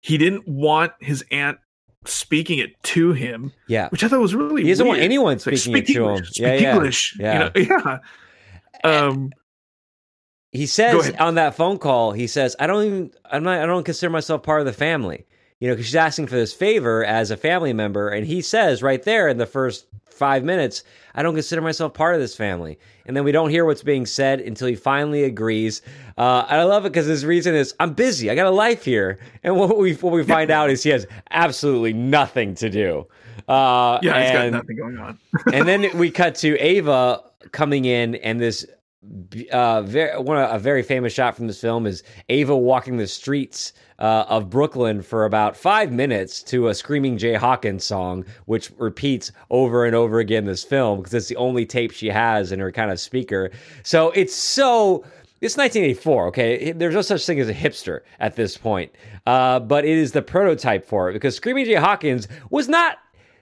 he 0.00 0.18
didn't 0.18 0.46
want 0.48 0.92
his 1.00 1.24
aunt 1.30 1.58
speaking 2.04 2.58
it 2.58 2.80
to 2.84 3.12
him, 3.12 3.52
Yeah. 3.68 3.88
which 3.90 4.02
I 4.04 4.08
thought 4.08 4.20
was 4.20 4.34
really. 4.34 4.62
He 4.62 4.68
doesn't 4.70 4.86
want 4.86 5.00
anyone 5.00 5.34
like, 5.34 5.40
speaking 5.40 5.76
it 5.76 5.86
speak 5.86 5.96
to 5.96 6.04
him. 6.04 6.10
English, 6.10 6.38
Yeah, 6.38 6.48
speak 6.56 6.62
yeah. 6.62 6.74
English. 6.74 7.16
Yeah. 7.18 7.50
You 7.54 7.66
know? 7.66 7.78
yeah. 8.84 8.98
Um, 9.06 9.32
He 10.52 10.66
says 10.66 11.12
on 11.20 11.34
that 11.36 11.54
phone 11.54 11.78
call, 11.78 12.12
he 12.12 12.26
says, 12.26 12.56
"I 12.58 12.66
don't 12.66 12.84
even, 12.84 13.10
I'm 13.30 13.44
not, 13.44 13.60
I 13.60 13.66
don't 13.66 13.84
consider 13.84 14.10
myself 14.10 14.42
part 14.42 14.60
of 14.60 14.66
the 14.66 14.72
family." 14.72 15.26
You 15.60 15.68
know, 15.68 15.74
because 15.74 15.86
she's 15.86 15.94
asking 15.96 16.26
for 16.28 16.36
this 16.36 16.54
favor 16.54 17.04
as 17.04 17.30
a 17.30 17.36
family 17.36 17.72
member, 17.74 18.08
and 18.08 18.26
he 18.26 18.40
says 18.40 18.82
right 18.82 19.02
there 19.02 19.28
in 19.28 19.36
the 19.36 19.46
first 19.46 19.86
five 20.20 20.44
minutes, 20.44 20.84
"I 21.14 21.22
don't 21.22 21.34
consider 21.34 21.62
myself 21.62 21.94
part 21.94 22.14
of 22.14 22.20
this 22.20 22.36
family." 22.36 22.78
And 23.06 23.16
then 23.16 23.24
we 23.24 23.32
don't 23.32 23.48
hear 23.48 23.64
what's 23.64 23.82
being 23.82 24.04
said 24.04 24.40
until 24.40 24.68
he 24.68 24.76
finally 24.76 25.24
agrees. 25.24 25.80
Uh, 26.18 26.44
and 26.50 26.60
I 26.60 26.64
love 26.64 26.84
it 26.84 26.92
because 26.92 27.06
his 27.06 27.24
reason 27.24 27.54
is, 27.54 27.74
"I'm 27.80 27.94
busy. 27.94 28.30
I 28.30 28.34
got 28.34 28.46
a 28.46 28.50
life 28.50 28.84
here." 28.84 29.18
And 29.42 29.56
what 29.56 29.78
we 29.78 29.94
what 29.94 30.12
we 30.12 30.22
find 30.22 30.50
out 30.50 30.68
is 30.68 30.82
he 30.82 30.90
has 30.90 31.06
absolutely 31.30 31.94
nothing 31.94 32.54
to 32.56 32.68
do. 32.68 33.06
Uh, 33.48 33.98
yeah, 34.02 34.22
he's 34.22 34.32
got 34.32 34.44
and- 34.44 34.52
nothing 34.52 34.76
going 34.76 34.98
on. 34.98 35.18
and 35.52 35.66
then 35.66 35.96
we 35.98 36.10
cut 36.10 36.34
to 36.36 36.58
Ava 36.58 37.22
coming 37.52 37.86
in, 37.86 38.16
and 38.16 38.38
this 38.40 38.66
uh, 39.50 39.82
very, 39.82 40.18
one 40.20 40.36
a 40.36 40.58
very 40.58 40.82
famous 40.82 41.12
shot 41.12 41.34
from 41.34 41.46
this 41.46 41.60
film 41.60 41.86
is 41.86 42.02
Ava 42.28 42.56
walking 42.56 42.98
the 42.98 43.06
streets 43.06 43.72
uh, 44.00 44.24
of 44.28 44.50
Brooklyn 44.50 45.02
for 45.02 45.24
about 45.24 45.56
five 45.56 45.92
minutes 45.92 46.42
to 46.44 46.68
a 46.68 46.74
Screaming 46.74 47.18
Jay 47.18 47.34
Hawkins 47.34 47.84
song, 47.84 48.24
which 48.46 48.70
repeats 48.78 49.30
over 49.50 49.84
and 49.84 49.94
over 49.94 50.18
again 50.18 50.46
this 50.46 50.64
film 50.64 50.98
because 50.98 51.14
it's 51.14 51.28
the 51.28 51.36
only 51.36 51.66
tape 51.66 51.92
she 51.92 52.08
has 52.08 52.50
in 52.50 52.58
her 52.60 52.72
kind 52.72 52.90
of 52.90 52.98
speaker. 52.98 53.50
So 53.82 54.10
it's 54.10 54.34
so. 54.34 55.04
It's 55.42 55.56
1984, 55.56 56.26
okay? 56.26 56.72
There's 56.72 56.94
no 56.94 57.00
such 57.00 57.24
thing 57.24 57.40
as 57.40 57.48
a 57.48 57.54
hipster 57.54 58.00
at 58.18 58.36
this 58.36 58.58
point. 58.58 58.92
Uh, 59.26 59.58
but 59.58 59.86
it 59.86 59.96
is 59.96 60.12
the 60.12 60.20
prototype 60.20 60.84
for 60.84 61.08
it 61.08 61.14
because 61.14 61.34
Screaming 61.34 61.64
Jay 61.64 61.76
Hawkins 61.76 62.28
was 62.50 62.68
not 62.68 62.98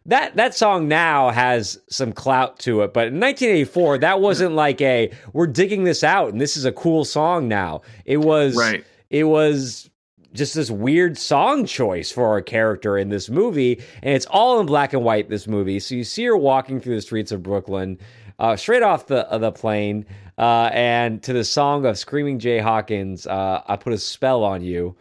that 0.07 0.37
that 0.37 0.55
song 0.55 0.87
now 0.87 1.31
has 1.31 1.79
some 1.91 2.13
clout 2.13 2.59
to 2.61 2.83
it, 2.83 2.95
but 2.95 3.09
in 3.09 3.21
1984, 3.21 3.99
that 3.99 4.21
wasn't 4.21 4.55
like 4.55 4.81
a 4.81 5.11
we're 5.33 5.49
digging 5.49 5.83
this 5.83 6.05
out 6.05 6.31
and 6.31 6.41
this 6.41 6.57
is 6.57 6.65
a 6.65 6.73
cool 6.73 7.05
song 7.05 7.49
now. 7.49 7.83
It 8.05 8.19
was 8.19 8.57
Right. 8.57 8.85
It 9.11 9.25
was 9.25 9.88
just 10.33 10.55
this 10.55 10.71
weird 10.71 11.17
song 11.19 11.65
choice 11.67 12.11
for 12.11 12.37
a 12.37 12.43
character 12.43 12.99
in 12.99 13.09
this 13.09 13.29
movie, 13.29 13.83
and 14.03 14.15
it's 14.15 14.27
all 14.27 14.61
in 14.61 14.67
black 14.67 14.93
and 14.93 15.03
white. 15.05 15.29
This 15.29 15.47
movie, 15.47 15.81
so 15.81 15.95
you 15.95 16.05
see 16.05 16.25
her 16.25 16.37
walking 16.37 16.81
through 16.81 16.97
the 16.97 17.03
streets 17.03 17.33
of 17.33 17.43
Brooklyn, 17.43 17.99
uh, 18.39 18.57
straight 18.57 18.83
off 18.83 19.07
the 19.07 19.31
uh, 19.31 19.39
the 19.39 19.53
plane, 19.53 20.07
uh, 20.37 20.71
and 20.73 21.23
to 21.23 21.33
the 21.33 21.45
song 21.45 21.87
of 21.87 21.99
Screaming 21.99 22.39
Jay 22.39 22.59
Hawkins, 22.59 23.27
uh, 23.27 23.63
"I 23.67 23.77
Put 23.77 23.93
a 23.93 23.99
Spell 23.99 24.45
on 24.45 24.63
You." 24.63 24.97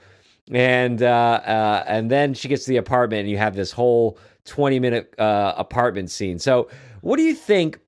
and 0.51 1.03
uh, 1.03 1.41
uh, 1.45 1.83
and 1.87 2.09
then 2.09 2.33
she 2.33 2.47
gets 2.47 2.65
to 2.65 2.69
the 2.69 2.77
apartment, 2.77 3.21
and 3.21 3.29
you 3.29 3.37
have 3.37 3.55
this 3.55 3.71
whole 3.71 4.17
twenty 4.45 4.79
minute 4.79 5.13
uh, 5.19 5.53
apartment 5.57 6.09
scene. 6.09 6.39
So, 6.39 6.69
what 7.01 7.17
do 7.17 7.23
you 7.23 7.35
think 7.35 7.79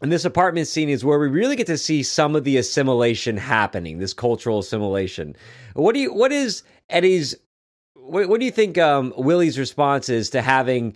and 0.00 0.10
this 0.10 0.24
apartment 0.24 0.66
scene 0.66 0.88
is 0.88 1.04
where 1.04 1.18
we 1.18 1.28
really 1.28 1.56
get 1.56 1.66
to 1.66 1.78
see 1.78 2.02
some 2.02 2.34
of 2.34 2.44
the 2.44 2.56
assimilation 2.56 3.36
happening, 3.36 3.98
this 3.98 4.14
cultural 4.14 4.60
assimilation. 4.60 5.36
What 5.74 5.94
do 5.94 6.00
you? 6.00 6.12
What 6.12 6.32
is 6.32 6.62
Eddie's? 6.88 7.34
What, 7.94 8.28
what 8.28 8.40
do 8.40 8.46
you 8.46 8.52
think? 8.52 8.78
Um, 8.78 9.12
Willie's 9.16 9.58
response 9.58 10.08
is 10.08 10.30
to 10.30 10.42
having. 10.42 10.94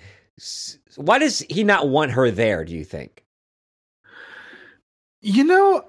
Why 0.96 1.18
does 1.18 1.40
he 1.40 1.64
not 1.64 1.88
want 1.88 2.12
her 2.12 2.30
there? 2.30 2.64
Do 2.64 2.74
you 2.74 2.84
think? 2.84 3.24
You 5.20 5.44
know, 5.44 5.84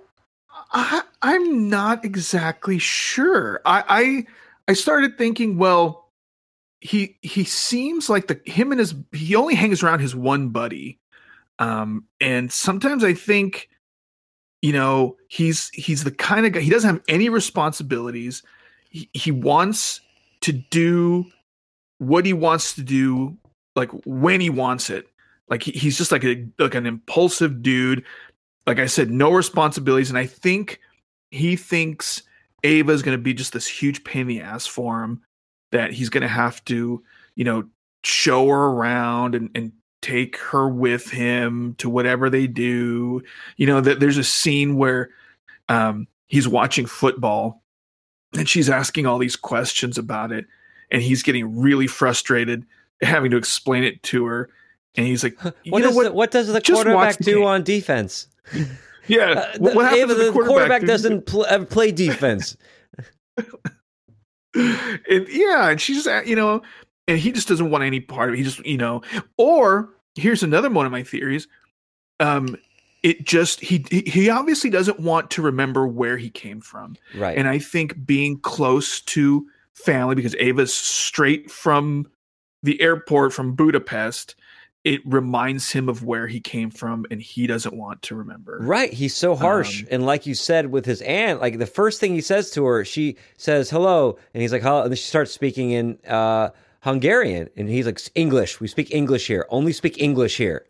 I, 0.71 1.01
I'm 1.21 1.69
not 1.69 2.03
exactly 2.03 2.79
sure. 2.79 3.61
I, 3.65 3.83
I 3.87 4.25
I 4.67 4.73
started 4.73 5.17
thinking, 5.17 5.57
well, 5.57 6.11
he 6.81 7.17
he 7.21 7.45
seems 7.45 8.09
like 8.09 8.27
the 8.27 8.41
him 8.45 8.71
and 8.71 8.79
his 8.79 8.93
he 9.13 9.35
only 9.35 9.55
hangs 9.55 9.83
around 9.83 9.99
his 9.99 10.15
one 10.15 10.49
buddy 10.49 10.99
um, 11.59 12.05
and 12.19 12.51
sometimes 12.51 13.03
I 13.03 13.13
think, 13.13 13.69
you 14.61 14.73
know, 14.73 15.15
he's 15.27 15.69
he's 15.69 16.03
the 16.03 16.11
kind 16.11 16.45
of 16.45 16.53
guy 16.53 16.61
he 16.61 16.69
doesn't 16.69 16.89
have 16.89 17.03
any 17.07 17.29
responsibilities. 17.29 18.43
He, 18.89 19.09
he 19.13 19.31
wants 19.31 20.01
to 20.41 20.51
do 20.51 21.25
what 21.99 22.25
he 22.25 22.33
wants 22.33 22.73
to 22.75 22.83
do, 22.83 23.37
like 23.75 23.89
when 24.05 24.41
he 24.41 24.49
wants 24.49 24.89
it. 24.89 25.07
Like 25.49 25.63
he, 25.63 25.71
he's 25.71 25.97
just 25.97 26.11
like 26.11 26.23
a 26.23 26.45
like 26.59 26.75
an 26.75 26.85
impulsive 26.85 27.61
dude. 27.61 28.03
Like 28.67 28.79
I 28.79 28.87
said, 28.87 29.11
no 29.11 29.31
responsibilities, 29.31 30.09
and 30.09 30.17
I 30.17 30.25
think 30.25 30.79
he 31.31 31.55
thinks 31.55 32.23
Ava 32.63 32.91
is 32.91 33.03
going 33.03 33.17
to 33.17 33.21
be 33.21 33.33
just 33.33 33.53
this 33.53 33.67
huge 33.67 34.03
pain 34.03 34.21
in 34.21 34.27
the 34.27 34.41
ass 34.41 34.65
for 34.65 35.03
him 35.03 35.21
that 35.71 35.91
he's 35.91 36.09
going 36.09 36.23
to 36.23 36.27
have 36.27 36.63
to, 36.65 37.03
you 37.35 37.43
know, 37.43 37.65
show 38.03 38.47
her 38.47 38.65
around 38.65 39.35
and, 39.35 39.49
and 39.53 39.71
take 40.05 40.37
her 40.37 40.69
with 40.69 41.09
him 41.09 41.73
to 41.79 41.89
whatever 41.89 42.29
they 42.29 42.45
do. 42.45 43.23
You 43.57 43.65
know, 43.65 43.81
that 43.81 43.99
there's 43.99 44.17
a 44.17 44.23
scene 44.23 44.75
where 44.75 45.09
um, 45.67 46.07
he's 46.27 46.47
watching 46.47 46.85
football 46.85 47.63
and 48.35 48.47
she's 48.47 48.69
asking 48.69 49.07
all 49.07 49.17
these 49.17 49.35
questions 49.35 49.97
about 49.97 50.31
it, 50.31 50.45
and 50.91 51.01
he's 51.01 51.23
getting 51.23 51.59
really 51.59 51.87
frustrated 51.87 52.65
having 53.01 53.31
to 53.31 53.37
explain 53.37 53.83
it 53.83 54.01
to 54.03 54.25
her. 54.25 54.49
And 54.95 55.07
he's 55.07 55.23
like, 55.23 55.41
what, 55.41 55.55
what? 55.65 56.03
The, 56.03 56.11
what 56.13 56.31
does 56.31 56.47
the 56.47 56.61
quarterback 56.61 57.17
do 57.17 57.43
on 57.43 57.63
defense? 57.63 58.27
Yeah, 59.07 59.25
uh, 59.25 59.57
what, 59.59 59.75
what 59.75 59.85
happens 59.85 60.17
the, 60.17 60.23
the 60.25 60.31
quarterback, 60.31 60.47
quarterback 60.49 60.81
doesn't 60.81 61.27
pl- 61.27 61.45
uh, 61.47 61.63
play 61.65 61.91
defense. 61.91 62.57
and 63.37 65.27
yeah, 65.29 65.69
and 65.69 65.79
she's 65.79 66.07
you 66.25 66.35
know, 66.35 66.63
and 67.07 67.19
he 67.19 67.31
just 67.31 67.47
doesn't 67.47 67.69
want 67.69 67.83
any 67.83 67.99
part 67.99 68.29
of 68.29 68.33
it. 68.33 68.37
He 68.39 68.43
just 68.43 68.65
you 68.65 68.77
know, 68.77 69.03
or 69.37 69.94
here's 70.15 70.43
another 70.43 70.69
one 70.69 70.85
of 70.85 70.91
my 70.91 71.03
theories. 71.03 71.47
Um, 72.19 72.57
it 73.03 73.23
just 73.23 73.59
he 73.59 73.85
he 73.89 74.29
obviously 74.29 74.69
doesn't 74.69 74.99
want 74.99 75.29
to 75.31 75.41
remember 75.43 75.85
where 75.85 76.17
he 76.17 76.29
came 76.29 76.59
from, 76.59 76.95
right? 77.15 77.37
And 77.37 77.47
I 77.47 77.59
think 77.59 78.05
being 78.05 78.39
close 78.39 79.01
to 79.01 79.45
family 79.73 80.15
because 80.15 80.35
Ava's 80.35 80.73
straight 80.73 81.51
from 81.51 82.07
the 82.63 82.81
airport 82.81 83.33
from 83.33 83.53
Budapest. 83.53 84.35
It 84.83 85.01
reminds 85.03 85.71
him 85.71 85.89
of 85.89 86.03
where 86.03 86.27
he 86.27 86.39
came 86.39 86.69
from, 86.69 87.07
and 87.09 87.19
he 87.19 87.47
doesn't 87.47 87.75
want 87.75 88.03
to 88.03 88.15
remember. 88.15 88.59
Right? 88.61 88.93
He's 88.93 89.15
so 89.15 89.35
harsh, 89.35 89.81
um, 89.81 89.87
and 89.89 90.05
like 90.05 90.27
you 90.27 90.35
said 90.35 90.71
with 90.71 90.85
his 90.85 91.01
aunt, 91.01 91.41
like 91.41 91.57
the 91.57 91.65
first 91.65 91.99
thing 91.99 92.13
he 92.13 92.21
says 92.21 92.51
to 92.51 92.63
her, 92.65 92.85
she 92.85 93.17
says 93.35 93.71
hello, 93.71 94.19
and 94.33 94.41
he's 94.41 94.51
like 94.51 94.61
hello, 94.61 94.83
and 94.83 94.91
then 94.91 94.95
she 94.95 95.07
starts 95.07 95.31
speaking 95.31 95.71
in 95.71 95.97
uh, 96.07 96.49
Hungarian. 96.85 97.49
And 97.57 97.67
he's 97.67 97.87
like, 97.87 97.99
English. 98.13 98.61
We 98.61 98.67
speak 98.67 98.93
English 98.93 99.25
here. 99.27 99.47
Only 99.49 99.73
speak 99.73 99.99
English 99.99 100.37
here. 100.37 100.65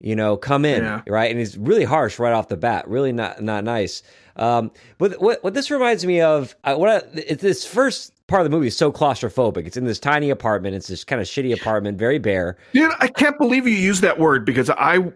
You 0.00 0.14
know, 0.14 0.36
come 0.36 0.64
in, 0.64 0.82
yeah. 0.82 1.02
right? 1.06 1.30
And 1.30 1.38
he's 1.38 1.56
really 1.56 1.84
harsh 1.84 2.18
right 2.18 2.32
off 2.32 2.48
the 2.48 2.56
bat. 2.56 2.88
Really 2.88 3.12
not 3.12 3.40
not 3.40 3.62
nice. 3.62 4.02
Um, 4.36 4.72
but 4.98 5.20
what 5.20 5.42
what 5.44 5.54
this 5.54 5.70
reminds 5.70 6.04
me 6.04 6.20
of, 6.20 6.56
uh, 6.64 6.74
what 6.74 6.88
I, 6.90 7.34
this 7.34 7.64
first 7.64 8.12
part 8.26 8.40
of 8.40 8.50
the 8.50 8.54
movie 8.54 8.66
is 8.66 8.76
so 8.76 8.90
claustrophobic. 8.90 9.64
It's 9.64 9.76
in 9.76 9.84
this 9.84 10.00
tiny 10.00 10.28
apartment. 10.28 10.74
It's 10.74 10.88
this 10.88 11.04
kind 11.04 11.20
of 11.22 11.28
shitty 11.28 11.54
apartment, 11.54 11.98
very 11.98 12.18
bare. 12.18 12.58
Dude, 12.72 12.92
I 12.98 13.06
can't 13.06 13.38
believe 13.38 13.66
you 13.66 13.74
used 13.74 14.02
that 14.02 14.18
word 14.18 14.44
because 14.44 14.68
I 14.70 15.12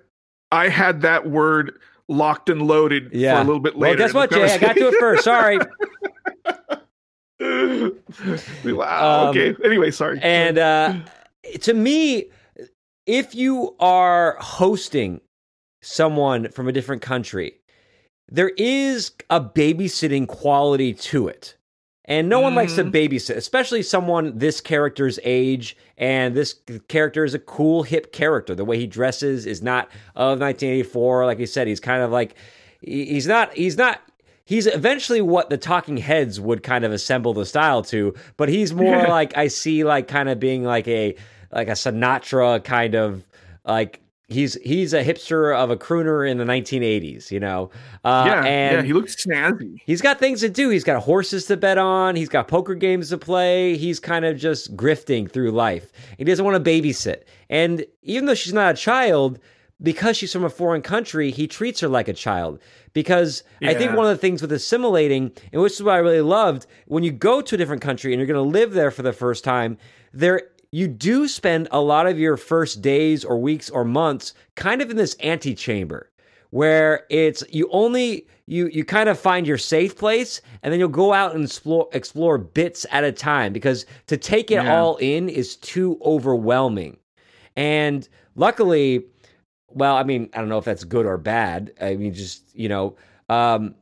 I 0.53 0.69
had 0.69 1.03
that 1.03 1.29
word 1.29 1.81
locked 2.09 2.49
and 2.49 2.63
loaded 2.63 3.11
yeah. 3.13 3.35
for 3.35 3.41
a 3.41 3.45
little 3.45 3.61
bit 3.61 3.77
later. 3.77 3.99
Well, 3.99 4.07
guess 4.07 4.15
what, 4.15 4.31
Jay? 4.31 4.55
I 4.55 4.59
got 4.59 4.77
to 4.77 4.89
it 4.89 4.95
first. 5.01 5.25
Sorry. 5.25 5.59
wow. 8.65 9.25
Um, 9.25 9.29
okay. 9.29 9.55
Anyway, 9.65 9.91
sorry. 9.91 10.19
And 10.23 10.59
uh, 10.59 10.95
to 11.61 11.75
me, 11.75 12.31
if 13.07 13.35
you 13.35 13.75
are 13.79 14.37
hosting 14.41 15.21
someone 15.83 16.51
from 16.51 16.69
a 16.69 16.73
different 16.73 17.03
country, 17.03 17.55
there 18.29 18.51
is 18.57 19.13
a 19.31 19.41
babysitting 19.41 20.27
quality 20.27 20.93
to 20.95 21.29
it. 21.29 21.57
And 22.07 22.29
no 22.29 22.39
one 22.41 22.53
mm. 22.53 22.57
likes 22.57 22.75
to 22.77 22.85
mm-hmm. 22.85 23.15
babysit, 23.15 23.37
especially 23.37 23.83
someone 23.83 24.39
this 24.39 24.61
character's 24.61 25.19
age. 25.25 25.77
And 25.99 26.35
this 26.35 26.55
character 26.89 27.25
is 27.25 27.35
a 27.35 27.39
cool, 27.39 27.83
hip 27.83 28.13
character. 28.13 28.55
The 28.55 28.65
way 28.65 28.79
he 28.79 28.87
dresses 28.87 29.45
is 29.45 29.61
not 29.61 29.89
of 30.15 30.41
1984. 30.41 31.27
Like 31.27 31.39
you 31.41 31.47
said, 31.47 31.67
he's 31.67 31.81
kind 31.81 32.03
of 32.03 32.13
like 32.13 32.37
he's 32.81 33.27
not 33.27 33.53
he's 33.55 33.77
not 33.77 34.03
he's 34.47 34.67
eventually 34.67 35.21
what 35.21 35.51
the 35.51 35.59
talking 35.59 35.99
heads 35.99 36.41
would 36.41 36.63
kind 36.63 36.85
of 36.85 36.93
assemble 36.93 37.35
the 37.35 37.45
style 37.45 37.83
to 37.83 38.15
but 38.39 38.49
he's 38.49 38.73
more 38.73 38.97
yeah. 38.97 39.09
like 39.09 39.37
i 39.37 39.47
see 39.49 39.85
like 39.85 40.09
kind 40.09 40.31
of 40.31 40.41
being 40.41 40.65
like 40.65 40.89
a 40.89 41.15
like 41.53 41.69
a 41.69 41.73
sinatra 41.73 42.65
kind 42.65 42.95
of 42.95 43.23
like 43.67 44.01
he's 44.29 44.55
he's 44.63 44.93
a 44.93 45.05
hipster 45.05 45.55
of 45.55 45.71
a 45.71 45.77
crooner 45.77 46.29
in 46.29 46.39
the 46.39 46.45
1980s 46.45 47.31
you 47.31 47.41
know? 47.41 47.71
Uh, 48.05 48.25
yeah 48.27 48.45
and 48.45 48.77
yeah 48.77 48.83
he 48.83 48.93
looks 48.93 49.17
snazzy. 49.25 49.81
he's 49.85 50.01
got 50.01 50.19
things 50.19 50.41
to 50.41 50.49
do. 50.49 50.69
He's 50.69 50.85
got 50.85 51.03
horses 51.03 51.47
to 51.47 51.57
bet 51.57 51.79
on. 51.79 52.17
He's 52.17 52.29
got 52.29 52.49
poker 52.49 52.75
games 52.75 53.11
to 53.11 53.19
play. 53.19 53.77
He's 53.77 54.01
kind 54.01 54.25
of 54.25 54.37
just 54.37 54.77
grifting 54.77 55.31
through 55.31 55.51
life. 55.53 55.93
He 56.19 56.25
doesn't 56.25 56.45
want 56.45 56.63
to 56.63 56.71
babysit. 56.71 57.23
And 57.49 57.85
even 58.03 58.27
though 58.27 58.35
she's 58.35 58.53
not 58.53 58.75
a 58.75 58.77
child 58.77 59.39
because 59.83 60.17
she's 60.17 60.33
from 60.33 60.45
a 60.45 60.51
foreign 60.51 60.83
country, 60.83 61.31
he 61.31 61.47
treats 61.47 61.81
her 61.81 61.89
like 61.89 62.09
a 62.09 62.13
child. 62.13 62.61
Because 62.93 63.43
yeah. 63.61 63.71
I 63.71 63.75
think 63.75 63.93
one 63.93 64.07
of 64.07 64.11
the 64.11 64.17
things 64.17 64.41
with 64.41 64.53
assimilating, 64.53 65.33
and 65.53 65.61
which 65.61 65.75
is 65.75 65.83
what 65.83 65.95
I 65.95 65.99
really 65.99 66.23
loved, 66.23 66.67
when 66.87 67.05
you 67.05 67.13
go 67.13 67.41
to 67.41 67.55
a 67.55 67.59
different 67.59 67.83
country 67.83 68.13
and 68.13 68.21
you're 68.21 68.27
going 68.27 68.43
to 68.43 68.59
live 68.59 68.73
there 68.73 68.91
for 68.91 69.03
the 69.03 69.13
first 69.13 69.45
time, 69.45 69.77
there 70.13 70.43
you 70.71 70.89
do 70.89 71.29
spend 71.29 71.69
a 71.71 71.81
lot 71.81 72.07
of 72.07 72.19
your 72.19 72.37
first 72.37 72.83
days 72.83 73.25
or 73.25 73.39
weeks 73.39 73.71
or 73.71 73.85
months 73.85 74.35
kind 74.57 74.83
of 74.83 74.91
in 74.91 74.97
this 74.97 75.17
antechamber 75.23 76.11
where 76.51 77.05
it's 77.11 77.43
you 77.51 77.69
only 77.71 78.27
you 78.47 78.69
you 78.69 78.85
kind 78.85 79.09
of 79.09 79.19
find 79.19 79.47
your 79.47 79.59
safe 79.59 79.97
place 79.97 80.41
and 80.63 80.73
then 80.73 80.81
you'll 80.81 80.89
go 80.89 81.13
out 81.13 81.35
and 81.35 81.45
explore 81.45 81.89
explore 81.93 82.39
bits 82.39 82.87
at 82.91 83.05
a 83.05 83.13
time 83.13 83.53
because 83.53 83.87
to 84.07 84.17
take 84.17 84.51
it 84.51 84.55
yeah. 84.55 84.77
all 84.77 84.97
in 84.97 85.29
is 85.29 85.57
too 85.57 85.99
overwhelming. 86.05 86.97
And 87.57 88.09
luckily 88.37 89.05
well, 89.69 89.97
I 89.97 90.05
mean, 90.05 90.31
I 90.33 90.39
don't 90.39 90.49
know 90.49 90.59
if 90.59 90.65
that's 90.65 90.85
good 90.85 91.07
or 91.07 91.19
bad. 91.19 91.73
I 91.81 91.97
mean, 91.97 92.15
just, 92.15 92.55
you 92.55 92.69
know, 92.69 92.97
um, 93.29 93.75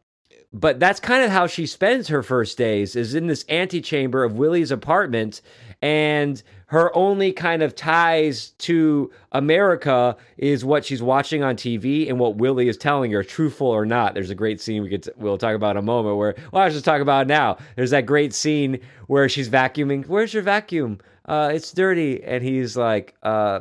but 0.53 0.79
that's 0.79 1.01
kind 1.01 1.25
of 1.25 1.31
how 1.31 1.47
she 1.47 1.67
spends 1.67 2.09
her 2.09 2.23
first 2.23 2.57
days 2.57 2.95
is 2.95 3.15
in 3.15 3.27
this 3.27 3.45
antechamber 3.49 4.23
of 4.23 4.39
Willie's 4.39 4.71
apartment 4.71 5.43
and 5.83 6.43
her 6.67 6.97
only 6.97 7.33
kind 7.33 7.63
of 7.63 7.75
ties 7.75 8.51
to 8.59 9.11
America 9.33 10.17
is 10.39 10.65
what 10.65 10.85
she's 10.85 11.03
watching 11.03 11.43
on 11.43 11.57
TV 11.57 12.09
and 12.09 12.19
what 12.19 12.37
Willie 12.37 12.69
is 12.69 12.77
telling 12.77 13.11
her, 13.13 13.23
truthful 13.23 13.67
or 13.67 13.85
not. 13.85 14.15
There's 14.15 14.31
a 14.31 14.35
great 14.35 14.61
scene 14.61 14.83
we 14.83 14.89
could 14.89 15.09
we'll 15.17 15.39
talk 15.39 15.55
about 15.55 15.73
in 15.73 15.79
a 15.79 15.83
moment 15.83 16.17
where 16.17 16.35
well, 16.53 16.63
I 16.63 16.67
was 16.67 16.75
just 16.75 16.85
talk 16.85 17.03
about 17.03 17.27
now. 17.27 17.59
There's 17.77 17.91
that 17.91 18.07
great 18.07 18.33
scene 18.33 18.81
where 19.09 19.29
she's 19.29 19.49
vacuuming. 19.49 20.07
Where's 20.07 20.33
your 20.33 20.43
vacuum? 20.43 21.01
Uh, 21.27 21.51
it's 21.53 21.73
dirty, 21.73 22.23
and 22.23 22.43
he's 22.43 22.77
like, 22.77 23.15
uh, 23.23 23.61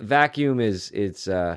vacuum 0.00 0.60
is 0.60 0.90
it's 0.92 1.28
uh, 1.28 1.56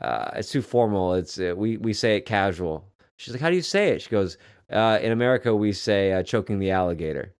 uh, 0.00 0.30
it's 0.34 0.50
too 0.50 0.62
formal. 0.62 1.14
It's 1.14 1.38
uh, 1.38 1.54
we 1.56 1.76
we 1.76 1.92
say 1.92 2.16
it 2.16 2.26
casual. 2.26 2.84
She's 3.16 3.32
like, 3.34 3.40
how 3.40 3.50
do 3.50 3.56
you 3.56 3.62
say 3.62 3.90
it? 3.90 4.02
She 4.02 4.10
goes, 4.10 4.36
uh, 4.70 4.98
in 5.00 5.12
America 5.12 5.54
we 5.54 5.72
say 5.72 6.12
uh, 6.12 6.22
choking 6.22 6.58
the 6.58 6.70
alligator. 6.70 7.34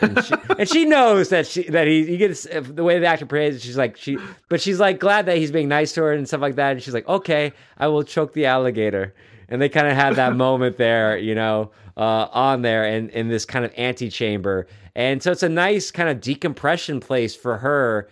and, 0.00 0.24
she, 0.24 0.34
and 0.58 0.68
she 0.68 0.84
knows 0.84 1.30
that 1.30 1.46
she 1.46 1.64
that 1.64 1.86
he, 1.86 2.16
gets 2.16 2.46
the 2.52 2.84
way 2.84 2.98
the 2.98 3.06
actor 3.06 3.26
prays. 3.26 3.62
She's 3.62 3.76
like 3.76 3.96
she, 3.96 4.18
but 4.48 4.60
she's 4.60 4.80
like 4.80 5.00
glad 5.00 5.26
that 5.26 5.38
he's 5.38 5.50
being 5.50 5.68
nice 5.68 5.92
to 5.94 6.02
her 6.02 6.12
and 6.12 6.26
stuff 6.26 6.40
like 6.40 6.56
that. 6.56 6.72
And 6.72 6.82
she's 6.82 6.94
like, 6.94 7.08
okay, 7.08 7.52
I 7.78 7.88
will 7.88 8.02
choke 8.02 8.32
the 8.32 8.46
alligator. 8.46 9.14
And 9.48 9.62
they 9.62 9.68
kind 9.68 9.86
of 9.86 9.94
have 9.94 10.16
that 10.16 10.36
moment 10.46 10.76
there, 10.76 11.16
you 11.16 11.34
know, 11.34 11.70
uh, 11.96 12.28
on 12.32 12.62
there 12.62 12.84
and 12.84 13.10
in 13.10 13.28
this 13.28 13.44
kind 13.44 13.64
of 13.64 13.72
antechamber. 13.78 14.66
And 14.94 15.22
so 15.22 15.30
it's 15.30 15.42
a 15.42 15.48
nice 15.48 15.90
kind 15.90 16.08
of 16.08 16.20
decompression 16.20 17.00
place 17.00 17.36
for 17.36 17.58
her 17.58 18.08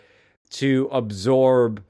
to 0.55 0.88
absorb 0.93 1.83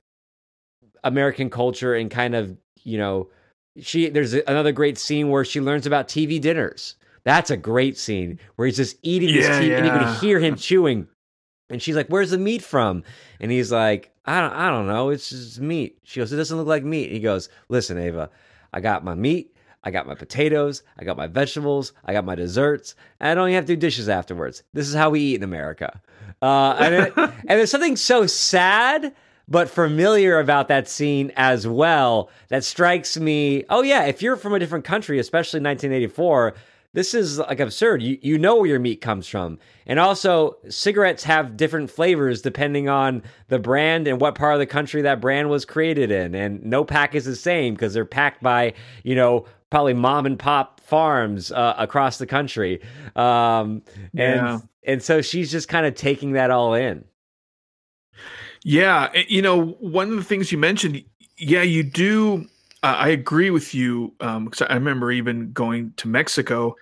American 1.03 1.51
culture 1.51 1.95
and 1.95 2.11
kind 2.11 2.35
of, 2.35 2.57
you 2.83 2.99
know, 2.99 3.29
she 3.81 4.09
there's 4.09 4.35
another 4.35 4.73
great 4.73 4.99
scene 4.99 5.31
where 5.31 5.45
she 5.45 5.61
learns 5.61 5.87
about 5.87 6.09
TV 6.09 6.41
dinners. 6.41 6.97
That's 7.25 7.51
a 7.51 7.57
great 7.57 7.97
scene 7.99 8.39
where 8.57 8.67
he's 8.67 8.77
just 8.77 8.97
eating 9.03 9.31
yeah, 9.31 9.35
this 9.35 9.49
TV 9.49 9.69
yeah. 9.69 9.77
and 9.79 9.87
you 9.87 9.93
can 9.93 10.15
hear 10.17 10.39
him 10.39 10.57
chewing. 10.57 11.09
And 11.71 11.83
she's 11.83 11.97
like, 11.97 12.09
"Where's 12.09 12.31
the 12.31 12.39
meat 12.39 12.63
from?" 12.63 13.03
And 13.41 13.51
he's 13.51 13.73
like, 13.73 14.15
I 14.27 14.41
don't, 14.41 14.53
I 14.53 14.71
don't 14.71 14.87
know. 14.87 15.11
It's 15.11 15.31
just 15.31 15.61
meat. 15.61 15.99
She 16.05 16.21
goes, 16.21 16.33
it 16.33 16.37
doesn't 16.37 16.57
look 16.57 16.67
like 16.67 16.83
meat. 16.83 17.13
He 17.13 17.21
goes, 17.21 17.49
listen, 17.69 17.99
Ava, 17.99 18.31
I 18.73 18.81
got 18.81 19.05
my 19.05 19.15
meat, 19.15 19.54
I 19.85 19.91
got 19.91 20.07
my 20.07 20.15
potatoes, 20.15 20.83
I 20.99 21.05
got 21.05 21.17
my 21.17 21.27
vegetables, 21.27 21.93
I 22.05 22.13
got 22.13 22.25
my 22.25 22.35
desserts, 22.35 22.97
and 23.21 23.29
I 23.29 23.35
don't 23.35 23.49
even 23.49 23.57
have 23.57 23.67
to 23.67 23.77
do 23.77 23.81
dishes 23.81 24.09
afterwards. 24.09 24.63
This 24.73 24.89
is 24.89 24.95
how 24.95 25.11
we 25.11 25.21
eat 25.21 25.37
in 25.37 25.43
America. 25.43 26.01
Uh, 26.43 26.77
and, 26.81 26.95
it, 26.95 27.13
and 27.17 27.33
there's 27.47 27.71
something 27.71 27.97
so 27.97 28.27
sad 28.27 29.15
but 29.47 29.69
familiar 29.69 30.39
about 30.39 30.69
that 30.69 30.89
scene 30.89 31.31
as 31.37 31.67
well 31.67 32.31
that 32.49 32.65
strikes 32.65 33.19
me. 33.19 33.65
Oh 33.69 33.83
yeah, 33.83 34.05
if 34.05 34.23
you're 34.23 34.37
from 34.37 34.55
a 34.55 34.59
different 34.59 34.87
country, 34.87 35.19
especially 35.19 35.61
1984, 35.61 36.55
this 36.95 37.13
is 37.13 37.39
like 37.39 37.61
absurd. 37.61 38.03
You 38.03 38.19
you 38.23 38.39
know 38.39 38.57
where 38.57 38.67
your 38.67 38.79
meat 38.79 39.01
comes 39.01 39.27
from. 39.27 39.59
And 39.87 39.99
also, 39.99 40.57
cigarettes 40.71 41.25
have 41.25 41.57
different 41.57 41.91
flavors 41.91 42.41
depending 42.41 42.89
on 42.89 43.23
the 43.49 43.59
brand 43.59 44.09
and 44.09 44.21
what 44.21 44.35
part 44.35 44.55
of 44.55 44.61
the 44.61 44.67
country 44.67 45.03
that 45.03 45.21
brand 45.21 45.51
was 45.51 45.65
created 45.65 46.11
in. 46.11 46.35
And 46.35 46.65
no 46.65 46.85
pack 46.85 47.15
is 47.15 47.27
the 47.27 47.37
same 47.37 47.75
because 47.75 47.93
they're 47.93 48.07
packed 48.07 48.43
by, 48.43 48.73
you 49.03 49.15
know, 49.15 49.45
probably 49.75 49.93
mom 49.93 50.25
and 50.25 50.39
pop 50.39 50.79
farms 50.79 51.51
uh, 51.51 51.75
across 51.77 52.19
the 52.19 52.27
country. 52.27 52.81
Um, 53.17 53.83
and 54.17 54.37
yeah. 54.37 54.59
and 54.85 55.03
so 55.03 55.21
she's 55.21 55.51
just 55.51 55.67
kind 55.67 55.85
of 55.85 55.97
taking 55.97 56.35
that 56.35 56.53
all 56.53 56.75
in. 56.75 57.05
Yeah, 58.63 59.11
you 59.27 59.43
know, 59.43 59.73
one 59.81 60.11
of 60.11 60.17
the 60.17 60.23
things 60.23 60.53
you 60.53 60.59
mentioned, 60.59 61.03
yeah, 61.39 61.63
you 61.63 61.83
do. 61.83 62.47
Uh, 62.85 62.95
I 62.99 63.09
agree 63.09 63.51
with 63.51 63.75
you. 63.75 64.15
Um, 64.21 64.49
cause 64.49 64.63
I 64.63 64.75
remember 64.75 65.11
even 65.11 65.51
going 65.51 65.93
to 65.97 66.07
Mexico 66.07 66.77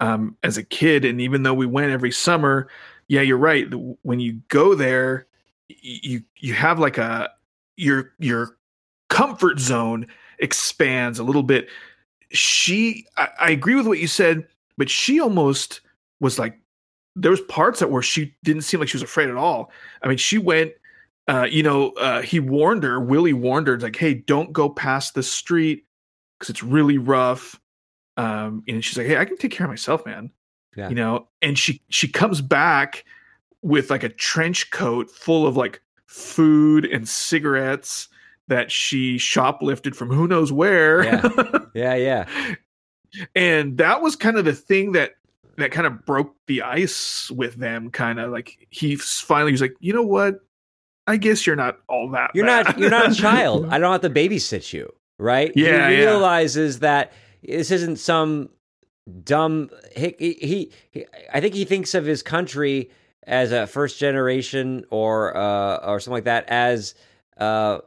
um, 0.00 0.34
as 0.42 0.56
a 0.56 0.62
kid, 0.62 1.04
and 1.04 1.20
even 1.20 1.42
though 1.42 1.52
we 1.52 1.66
went 1.66 1.90
every 1.90 2.12
summer, 2.12 2.70
yeah, 3.08 3.20
you're 3.20 3.36
right. 3.36 3.66
When 4.00 4.20
you 4.20 4.40
go 4.48 4.74
there, 4.74 5.26
you 5.68 6.22
you 6.38 6.54
have 6.54 6.78
like 6.78 6.96
a 6.96 7.28
your 7.76 8.14
your 8.18 8.56
comfort 9.10 9.58
zone 9.58 10.06
expands 10.38 11.18
a 11.18 11.24
little 11.24 11.42
bit. 11.42 11.68
She, 12.30 13.06
I, 13.16 13.28
I 13.40 13.50
agree 13.50 13.74
with 13.74 13.86
what 13.86 13.98
you 13.98 14.06
said, 14.06 14.46
but 14.76 14.90
she 14.90 15.20
almost 15.20 15.80
was 16.20 16.38
like 16.38 16.58
there 17.16 17.30
was 17.30 17.40
parts 17.42 17.80
that 17.80 17.90
where 17.90 18.02
she 18.02 18.34
didn't 18.44 18.62
seem 18.62 18.80
like 18.80 18.88
she 18.88 18.96
was 18.96 19.02
afraid 19.02 19.28
at 19.28 19.36
all. 19.36 19.72
I 20.02 20.08
mean, 20.08 20.18
she 20.18 20.38
went 20.38 20.72
uh, 21.28 21.44
you 21.44 21.62
know, 21.62 21.90
uh, 21.92 22.22
he 22.22 22.40
warned 22.40 22.82
her, 22.82 22.98
Willie 22.98 23.34
warned 23.34 23.68
her, 23.68 23.78
like, 23.78 23.96
hey, 23.96 24.14
don't 24.14 24.50
go 24.50 24.70
past 24.70 25.14
the 25.14 25.22
street 25.22 25.84
because 26.38 26.48
it's 26.48 26.62
really 26.62 26.96
rough. 26.96 27.60
Um, 28.16 28.64
and 28.66 28.82
she's 28.82 28.96
like, 28.96 29.06
hey, 29.06 29.18
I 29.18 29.26
can 29.26 29.36
take 29.36 29.52
care 29.52 29.66
of 29.66 29.70
myself, 29.70 30.06
man. 30.06 30.30
Yeah. 30.74 30.88
You 30.88 30.94
know, 30.94 31.28
and 31.42 31.58
she 31.58 31.82
she 31.90 32.08
comes 32.08 32.40
back 32.40 33.04
with 33.62 33.90
like 33.90 34.04
a 34.04 34.08
trench 34.08 34.70
coat 34.70 35.10
full 35.10 35.46
of 35.46 35.56
like 35.56 35.82
food 36.06 36.86
and 36.86 37.06
cigarettes 37.06 38.08
that 38.48 38.70
she 38.72 39.18
shoplifted 39.18 39.94
from 39.94 40.10
who 40.10 40.26
knows 40.26 40.52
where. 40.52 41.04
Yeah, 41.04 41.28
yeah, 41.74 41.94
yeah. 41.94 42.54
and 43.34 43.78
that 43.78 44.02
was 44.02 44.16
kind 44.16 44.36
of 44.36 44.44
the 44.44 44.54
thing 44.54 44.92
that 44.92 45.12
that 45.56 45.70
kind 45.70 45.86
of 45.86 46.04
broke 46.04 46.34
the 46.46 46.62
ice 46.62 47.30
with 47.30 47.56
them. 47.56 47.90
Kind 47.90 48.18
of 48.20 48.30
like 48.30 48.66
he 48.70 48.96
finally 48.96 49.52
was 49.52 49.60
like, 49.60 49.74
you 49.80 49.92
know 49.92 50.02
what? 50.02 50.40
I 51.06 51.16
guess 51.16 51.46
you're 51.46 51.56
not 51.56 51.78
all 51.88 52.10
that. 52.10 52.32
You're 52.34 52.46
bad. 52.46 52.66
not. 52.66 52.78
You're 52.78 52.90
not 52.90 53.12
a 53.12 53.14
child. 53.14 53.66
I 53.70 53.78
don't 53.78 53.92
have 53.92 54.02
to 54.02 54.10
babysit 54.10 54.72
you, 54.72 54.92
right? 55.18 55.52
Yeah. 55.54 55.90
He 55.90 55.96
realizes 55.96 56.76
yeah. 56.76 56.80
that 56.80 57.12
this 57.42 57.70
isn't 57.70 57.96
some 57.96 58.50
dumb. 59.24 59.70
He, 59.96 60.14
he, 60.18 60.72
he, 60.90 61.06
I 61.32 61.40
think 61.40 61.54
he 61.54 61.64
thinks 61.64 61.94
of 61.94 62.04
his 62.04 62.22
country 62.22 62.90
as 63.28 63.52
a 63.52 63.66
first 63.66 63.98
generation 63.98 64.84
or 64.90 65.36
uh, 65.36 65.76
or 65.76 66.00
something 66.00 66.16
like 66.16 66.24
that 66.24 66.44
as 66.48 66.94
uh, 67.38 67.78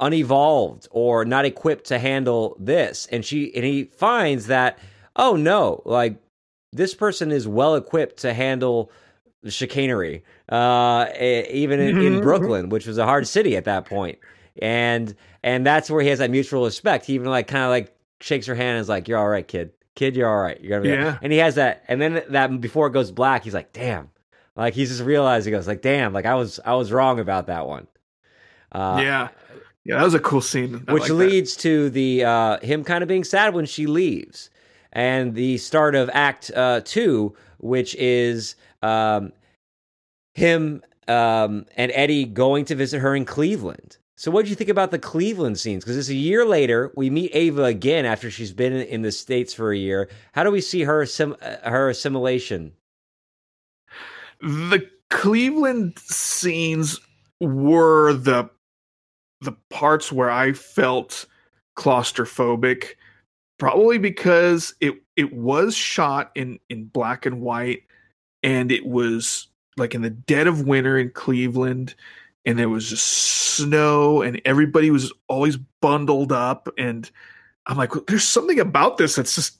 unevolved 0.00 0.88
or 0.90 1.24
not 1.24 1.44
equipped 1.44 1.86
to 1.86 1.98
handle 1.98 2.56
this. 2.58 3.06
And 3.10 3.24
she 3.24 3.54
and 3.54 3.64
he 3.64 3.84
finds 3.84 4.46
that 4.46 4.78
oh 5.16 5.36
no, 5.36 5.82
like 5.84 6.16
this 6.72 6.94
person 6.94 7.30
is 7.32 7.46
well 7.46 7.74
equipped 7.74 8.18
to 8.18 8.32
handle 8.32 8.90
chicanery, 9.46 10.24
uh, 10.48 11.06
even 11.18 11.80
in, 11.80 11.98
in, 11.98 12.12
mm-hmm. 12.14 12.20
Brooklyn, 12.22 12.68
which 12.68 12.86
was 12.86 12.98
a 12.98 13.04
hard 13.04 13.26
city 13.26 13.56
at 13.56 13.64
that. 13.64 13.88
And 14.60 15.14
and 15.42 15.66
that's 15.66 15.90
where 15.90 16.02
he 16.02 16.08
has 16.08 16.18
that 16.18 16.30
mutual 16.30 16.64
respect. 16.64 17.06
He 17.06 17.14
even 17.14 17.28
like 17.28 17.46
kind 17.46 17.64
of 17.64 17.70
like 17.70 17.94
shakes 18.20 18.46
her 18.46 18.54
hand 18.54 18.76
and 18.76 18.80
is 18.80 18.88
like, 18.88 19.08
"You're 19.08 19.18
all 19.18 19.28
right, 19.28 19.46
kid. 19.46 19.72
Kid, 19.94 20.16
you're 20.16 20.28
all 20.28 20.42
right. 20.42 20.60
You're 20.60 20.78
gonna 20.78 20.82
be." 20.82 20.88
Yeah. 21.00 21.10
Right. 21.10 21.18
And 21.22 21.32
he 21.32 21.38
has 21.38 21.56
that. 21.56 21.84
And 21.88 22.00
then 22.00 22.22
that 22.30 22.60
before 22.60 22.88
it 22.88 22.92
goes 22.92 23.10
black, 23.10 23.44
he's 23.44 23.54
like, 23.54 23.72
"Damn." 23.72 24.10
Like 24.56 24.74
he's 24.74 24.88
just 24.88 25.02
realized 25.02 25.46
he 25.46 25.52
goes 25.52 25.68
like, 25.68 25.82
"Damn." 25.82 26.12
Like 26.12 26.26
I 26.26 26.34
was 26.34 26.58
I 26.64 26.74
was 26.74 26.90
wrong 26.90 27.20
about 27.20 27.46
that 27.46 27.66
one. 27.66 27.86
Uh, 28.72 28.98
yeah. 29.00 29.28
Yeah, 29.88 29.96
that 29.96 30.04
was 30.04 30.12
a 30.12 30.20
cool 30.20 30.42
scene. 30.42 30.84
I 30.86 30.92
which 30.92 31.04
like 31.04 31.12
leads 31.12 31.54
that. 31.54 31.62
to 31.62 31.90
the 31.90 32.24
uh, 32.24 32.60
him 32.60 32.84
kind 32.84 33.02
of 33.02 33.08
being 33.08 33.24
sad 33.24 33.54
when 33.54 33.64
she 33.64 33.86
leaves, 33.86 34.50
and 34.92 35.34
the 35.34 35.56
start 35.56 35.94
of 35.94 36.10
Act 36.12 36.50
uh, 36.54 36.82
Two, 36.84 37.34
which 37.56 37.94
is 37.94 38.54
um, 38.82 39.32
him 40.34 40.82
um, 41.08 41.64
and 41.74 41.90
Eddie 41.94 42.26
going 42.26 42.66
to 42.66 42.74
visit 42.74 43.00
her 43.00 43.16
in 43.16 43.24
Cleveland. 43.24 43.96
So, 44.18 44.30
what 44.30 44.44
do 44.44 44.50
you 44.50 44.56
think 44.56 44.68
about 44.68 44.90
the 44.90 44.98
Cleveland 44.98 45.58
scenes? 45.58 45.84
Because 45.84 45.96
it's 45.96 46.10
a 46.10 46.14
year 46.14 46.44
later. 46.44 46.92
We 46.94 47.08
meet 47.08 47.30
Ava 47.32 47.64
again 47.64 48.04
after 48.04 48.30
she's 48.30 48.52
been 48.52 48.74
in 48.74 49.00
the 49.00 49.12
states 49.12 49.54
for 49.54 49.72
a 49.72 49.78
year. 49.78 50.10
How 50.32 50.44
do 50.44 50.50
we 50.50 50.60
see 50.60 50.82
her 50.82 51.06
sim- 51.06 51.36
uh, 51.40 51.70
her 51.70 51.88
assimilation? 51.88 52.72
The 54.42 54.86
Cleveland 55.08 55.98
scenes 55.98 57.00
were 57.40 58.12
the 58.12 58.50
the 59.40 59.52
parts 59.70 60.12
where 60.12 60.30
I 60.30 60.52
felt 60.52 61.26
claustrophobic, 61.76 62.94
probably 63.58 63.98
because 63.98 64.74
it 64.80 64.94
it 65.16 65.32
was 65.32 65.74
shot 65.74 66.30
in 66.34 66.58
in 66.68 66.86
black 66.86 67.26
and 67.26 67.40
white, 67.40 67.82
and 68.42 68.70
it 68.72 68.86
was 68.86 69.48
like 69.76 69.94
in 69.94 70.02
the 70.02 70.10
dead 70.10 70.46
of 70.46 70.66
winter 70.66 70.98
in 70.98 71.10
Cleveland 71.10 71.94
and 72.44 72.58
there 72.58 72.68
was 72.68 72.88
just 72.88 73.06
snow 73.06 74.22
and 74.22 74.40
everybody 74.44 74.90
was 74.90 75.12
always 75.28 75.56
bundled 75.80 76.32
up 76.32 76.68
and 76.78 77.10
I'm 77.66 77.76
like 77.76 77.92
there's 78.06 78.24
something 78.24 78.58
about 78.58 78.96
this 78.96 79.16
that's 79.16 79.34
just 79.34 79.58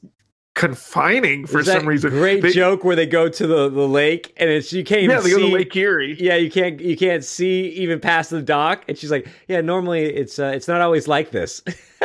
confining 0.59 1.47
for 1.47 1.63
some 1.63 1.87
reason. 1.87 2.11
Great 2.11 2.43
they, 2.43 2.51
joke 2.51 2.83
where 2.83 2.97
they 2.97 3.07
go 3.07 3.29
to 3.29 3.47
the, 3.47 3.69
the 3.69 3.87
lake 3.87 4.35
and 4.37 4.51
it's 4.51 4.73
you 4.73 4.83
can't 4.83 5.05
yeah, 5.05 5.21
they 5.21 5.31
see, 5.31 5.37
go 5.37 5.39
to 5.39 5.55
Lake 5.55 5.75
Erie. 5.77 6.17
Yeah, 6.21 6.35
you 6.35 6.51
can't 6.51 6.81
you 6.81 6.97
can't 6.97 7.25
see 7.25 7.69
even 7.69 8.01
past 8.01 8.31
the 8.31 8.43
dock. 8.43 8.85
And 8.89 8.99
she's 8.99 9.13
like, 9.13 9.29
yeah, 9.47 9.61
normally 9.61 10.07
it's 10.07 10.39
uh, 10.39 10.51
it's 10.53 10.67
not 10.67 10.81
always 10.81 11.07
like 11.07 11.31
this. 11.31 11.63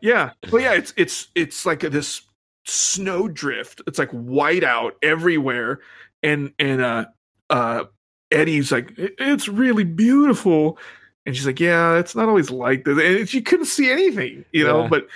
yeah, 0.00 0.30
well, 0.52 0.62
yeah, 0.62 0.74
it's 0.74 0.94
it's 0.96 1.26
it's 1.34 1.66
like 1.66 1.80
this 1.80 2.22
snow 2.64 3.26
drift. 3.26 3.82
It's 3.88 3.98
like 3.98 4.10
white 4.12 4.62
out 4.62 4.94
everywhere, 5.02 5.80
and 6.22 6.52
and 6.60 6.80
uh 6.80 7.06
uh 7.50 7.84
Eddie's 8.30 8.70
like 8.70 8.92
it's 8.96 9.48
really 9.48 9.84
beautiful 9.84 10.78
and 11.26 11.34
she's 11.34 11.46
like 11.46 11.58
yeah 11.58 11.96
it's 11.96 12.14
not 12.14 12.28
always 12.28 12.50
like 12.50 12.84
this 12.84 12.98
and 13.02 13.26
she 13.26 13.40
couldn't 13.40 13.64
see 13.64 13.90
anything 13.90 14.44
you 14.52 14.66
know 14.66 14.82
yeah. 14.82 14.88
but 14.88 15.08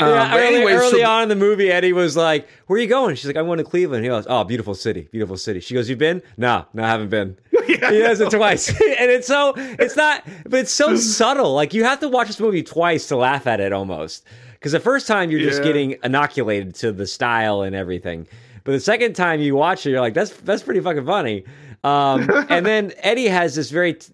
um, 0.00 0.08
yeah, 0.08 0.36
early, 0.36 0.56
anyway, 0.56 0.72
early 0.72 1.00
so, 1.00 1.08
on 1.08 1.22
in 1.24 1.28
the 1.28 1.36
movie, 1.36 1.70
Eddie 1.70 1.92
was 1.92 2.16
like, 2.16 2.48
"Where 2.66 2.78
are 2.78 2.82
you 2.82 2.88
going?" 2.88 3.14
She's 3.16 3.26
like, 3.26 3.36
"I'm 3.36 3.46
going 3.46 3.58
to 3.58 3.64
Cleveland." 3.64 4.04
He 4.04 4.08
goes, 4.08 4.26
"Oh, 4.28 4.44
beautiful 4.44 4.74
city, 4.74 5.08
beautiful 5.10 5.36
city." 5.36 5.60
She 5.60 5.74
goes, 5.74 5.88
"You've 5.88 5.98
been?" 5.98 6.22
No, 6.36 6.66
no, 6.74 6.84
I 6.84 6.88
haven't 6.88 7.08
been. 7.08 7.36
yeah, 7.68 7.90
he 7.90 7.98
does 7.98 8.20
it 8.20 8.30
twice, 8.30 8.68
and 8.70 9.10
it's 9.10 9.26
so 9.26 9.54
it's 9.56 9.96
not, 9.96 10.24
but 10.44 10.60
it's 10.60 10.72
so 10.72 10.96
subtle. 10.96 11.54
Like 11.54 11.74
you 11.74 11.84
have 11.84 12.00
to 12.00 12.08
watch 12.08 12.28
this 12.28 12.40
movie 12.40 12.62
twice 12.62 13.08
to 13.08 13.16
laugh 13.16 13.46
at 13.46 13.60
it 13.60 13.72
almost, 13.72 14.26
because 14.54 14.72
the 14.72 14.80
first 14.80 15.06
time 15.06 15.30
you're 15.30 15.40
just 15.40 15.62
getting 15.62 15.96
inoculated 16.02 16.74
to 16.76 16.92
the 16.92 17.06
style 17.06 17.62
and 17.62 17.74
everything. 17.74 18.26
But 18.64 18.72
the 18.72 18.80
second 18.80 19.14
time 19.14 19.40
you 19.40 19.54
watch 19.54 19.86
it, 19.86 19.90
you're 19.90 20.00
like, 20.00 20.14
that's 20.14 20.30
that's 20.30 20.62
pretty 20.62 20.80
fucking 20.80 21.06
funny. 21.06 21.44
Um, 21.84 22.28
and 22.48 22.66
then 22.66 22.92
Eddie 22.98 23.28
has 23.28 23.54
this 23.54 23.70
very 23.70 23.94
t- 23.94 24.12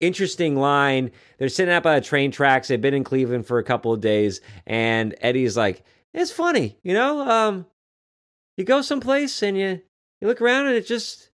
interesting 0.00 0.56
line. 0.56 1.10
They're 1.38 1.48
sitting 1.48 1.72
up 1.72 1.86
on 1.86 1.94
the 1.94 2.00
train 2.00 2.30
tracks. 2.30 2.68
They've 2.68 2.80
been 2.80 2.94
in 2.94 3.04
Cleveland 3.04 3.46
for 3.46 3.58
a 3.58 3.64
couple 3.64 3.92
of 3.92 4.00
days, 4.00 4.40
and 4.66 5.14
Eddie's 5.20 5.56
like, 5.56 5.82
"It's 6.12 6.32
funny, 6.32 6.78
you 6.82 6.94
know. 6.94 7.28
Um, 7.28 7.66
you 8.56 8.64
go 8.64 8.82
someplace 8.82 9.42
and 9.42 9.56
you 9.56 9.80
you 10.20 10.28
look 10.28 10.40
around 10.40 10.66
and 10.66 10.76
it 10.76 10.86
just 10.86 11.30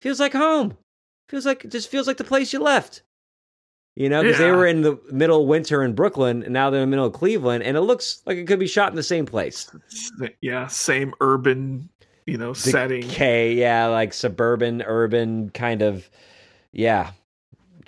feels 0.00 0.20
like 0.20 0.32
home. 0.32 0.76
Feels 1.28 1.46
like 1.46 1.64
it 1.64 1.70
just 1.70 1.90
feels 1.90 2.06
like 2.06 2.16
the 2.18 2.24
place 2.24 2.52
you 2.52 2.60
left." 2.60 3.02
You 3.96 4.08
know, 4.08 4.22
because 4.22 4.38
yeah. 4.38 4.46
they 4.46 4.52
were 4.52 4.66
in 4.66 4.82
the 4.82 4.98
middle 5.10 5.42
of 5.42 5.48
winter 5.48 5.82
in 5.82 5.94
Brooklyn, 5.94 6.42
and 6.44 6.52
now 6.52 6.70
they're 6.70 6.80
in 6.80 6.88
the 6.88 6.90
middle 6.90 7.06
of 7.06 7.12
Cleveland, 7.12 7.64
and 7.64 7.76
it 7.76 7.82
looks 7.82 8.22
like 8.24 8.36
it 8.36 8.46
could 8.46 8.60
be 8.60 8.68
shot 8.68 8.90
in 8.90 8.96
the 8.96 9.02
same 9.02 9.26
place. 9.26 9.70
Yeah, 10.40 10.68
same 10.68 11.12
urban, 11.20 11.90
you 12.24 12.38
know, 12.38 12.52
setting. 12.52 13.04
Okay, 13.04 13.52
yeah, 13.52 13.88
like 13.88 14.14
suburban, 14.14 14.80
urban 14.82 15.50
kind 15.50 15.82
of, 15.82 16.08
yeah, 16.72 17.10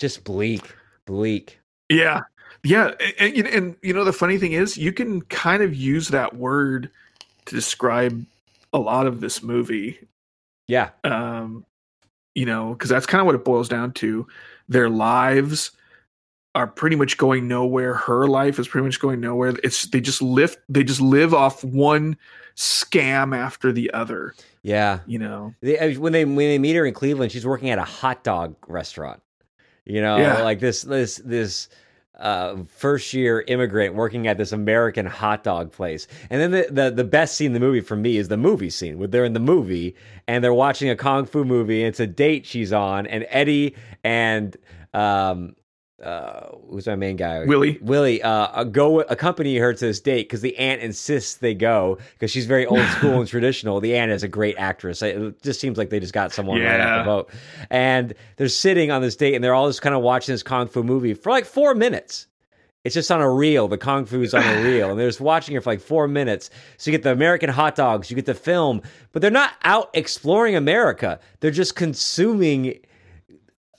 just 0.03 0.25
bleak, 0.25 0.75
bleak. 1.07 1.59
Yeah, 1.89 2.21
yeah, 2.65 2.93
and, 3.19 3.37
and, 3.37 3.47
and 3.47 3.77
you 3.83 3.95
know 3.95 4.05
the 4.05 4.13
funny 4.13 4.37
thing 4.37 4.53
is, 4.53 4.77
you 4.77 4.93
can 4.93 5.23
kind 5.23 5.63
of 5.63 5.75
use 5.75 6.09
that 6.09 6.37
word 6.37 6.91
to 7.47 7.55
describe 7.55 8.25
a 8.73 8.79
lot 8.79 9.07
of 9.07 9.21
this 9.21 9.43
movie. 9.43 9.99
Yeah. 10.69 10.91
Um, 11.05 11.65
you 12.35 12.47
know, 12.47 12.73
because 12.73 12.89
that's 12.89 13.07
kind 13.07 13.21
of 13.21 13.27
what 13.27 13.35
it 13.35 13.45
boils 13.45 13.69
down 13.69 13.93
to. 13.93 14.27
Their 14.69 14.89
lives 14.89 15.73
are 16.55 16.67
pretty 16.67 16.97
much 16.97 17.17
going 17.17 17.49
nowhere. 17.49 17.95
Her 17.95 18.27
life 18.27 18.59
is 18.59 18.69
pretty 18.69 18.87
much 18.87 19.01
going 19.01 19.21
nowhere. 19.21 19.55
It's 19.63 19.87
they 19.87 20.01
just 20.01 20.23
lift 20.23 20.59
they 20.69 20.85
just 20.85 21.01
live 21.01 21.35
off 21.35 21.63
one 21.65 22.17
scam 22.57 23.37
after 23.37 23.73
the 23.73 23.91
other. 23.93 24.35
Yeah, 24.63 25.01
You 25.07 25.19
know. 25.19 25.55
They, 25.61 25.79
uh, 25.79 25.99
when 26.01 26.13
they 26.13 26.25
when 26.25 26.37
they 26.37 26.59
meet 26.59 26.77
her 26.77 26.87
in 26.87 26.95
Cleveland, 26.95 27.33
she's 27.33 27.47
working 27.47 27.71
at 27.71 27.79
a 27.79 27.85
hot 27.85 28.23
dog 28.23 28.55
restaurant. 28.69 29.21
You 29.85 30.01
know, 30.01 30.17
Yeah. 30.19 30.43
like 30.43 30.61
this 30.61 30.83
this 30.83 31.17
this 31.25 31.69
uh, 32.19 32.57
first 32.69 33.15
year 33.15 33.43
immigrant 33.49 33.95
working 33.97 34.29
at 34.29 34.39
this 34.39 34.53
American 34.53 35.07
hot 35.07 35.43
dog 35.43 35.73
place. 35.73 36.07
And 36.31 36.41
then 36.41 36.51
the, 36.53 36.67
the 36.71 36.91
the 36.91 37.05
best 37.05 37.37
scene 37.37 37.47
in 37.49 37.53
the 37.53 37.61
movie 37.61 37.81
for 37.81 37.97
me 37.97 38.17
is 38.17 38.29
the 38.29 38.37
movie 38.37 38.71
scene 38.71 38.99
where 38.99 39.09
they're 39.09 39.25
in 39.25 39.33
the 39.33 39.41
movie 39.41 39.97
and 40.29 40.45
they're 40.45 40.55
watching 40.55 40.89
a 40.89 40.95
kung 40.95 41.25
fu 41.27 41.45
movie. 41.45 41.83
And 41.83 41.89
it's 41.89 42.01
a 42.01 42.07
date 42.07 42.47
she's 42.47 42.73
on, 42.73 43.07
and 43.07 43.27
Eddie 43.29 43.75
and 44.05 44.57
um 44.95 45.57
uh 46.03 46.57
who's 46.71 46.87
my 46.87 46.97
main 46.97 47.17
guy 47.17 47.45
Willie. 47.45 47.79
Willie 47.81 48.23
uh 48.23 48.65
go 48.65 49.01
accompany 49.01 49.57
her 49.57 49.73
to 49.73 49.87
this 49.87 50.01
date 50.01 50.29
because 50.29 50.41
the 50.41 50.57
aunt 50.59 50.81
insists 50.81 51.37
they 51.37 51.55
go 51.55 51.99
because 52.15 52.31
she's 52.31 52.47
very 52.47 52.67
old 52.67 52.87
school 52.89 53.21
and 53.21 53.29
traditional. 53.29 53.81
The 53.81 53.97
aunt 53.97 54.11
is 54.11 54.23
a 54.23 54.29
great 54.29 54.57
actress. 54.59 55.03
It 55.03 55.43
just 55.43 55.61
seems 55.61 55.79
like 55.79 55.91
they 55.91 56.01
just 56.01 56.13
got 56.15 56.33
someone 56.33 56.61
right 56.61 56.81
off 56.81 57.05
the 57.05 57.11
boat. 57.11 57.31
And 57.71 58.15
they're 58.37 58.49
sitting 58.49 58.91
on 58.91 59.03
this 59.03 59.17
date 59.17 59.35
and 59.35 59.43
they're 59.45 59.55
all 59.55 59.69
just 59.69 59.83
kind 59.83 59.95
of 59.95 60.03
watching 60.03 60.33
this 60.33 60.43
kung 60.43 60.69
fu 60.69 60.83
movie 60.83 61.15
for 61.15 61.31
like 61.31 61.45
four 61.45 61.75
minutes. 61.75 62.27
It's 62.85 62.95
just 62.95 63.13
on 63.13 63.21
a 63.21 63.31
reel. 63.31 63.69
The 63.69 63.79
kung 63.79 64.07
fu's 64.07 64.35
on 64.35 64.43
a 64.43 64.63
reel, 64.63 64.91
and 64.91 64.99
they're 64.99 65.09
just 65.09 65.21
watching 65.21 65.55
it 65.55 65.63
for 65.63 65.71
like 65.71 65.81
four 65.81 66.09
minutes. 66.09 66.51
So 66.79 66.91
you 66.91 66.97
get 66.97 67.05
the 67.05 67.13
American 67.13 67.49
hot 67.49 67.77
dogs, 67.77 68.11
you 68.11 68.17
get 68.17 68.27
the 68.27 68.35
film, 68.35 68.83
but 69.13 69.23
they're 69.23 69.31
not 69.31 69.53
out 69.63 69.91
exploring 69.95 70.57
America. 70.57 71.21
They're 71.39 71.53
just 71.53 71.77
consuming 71.77 72.81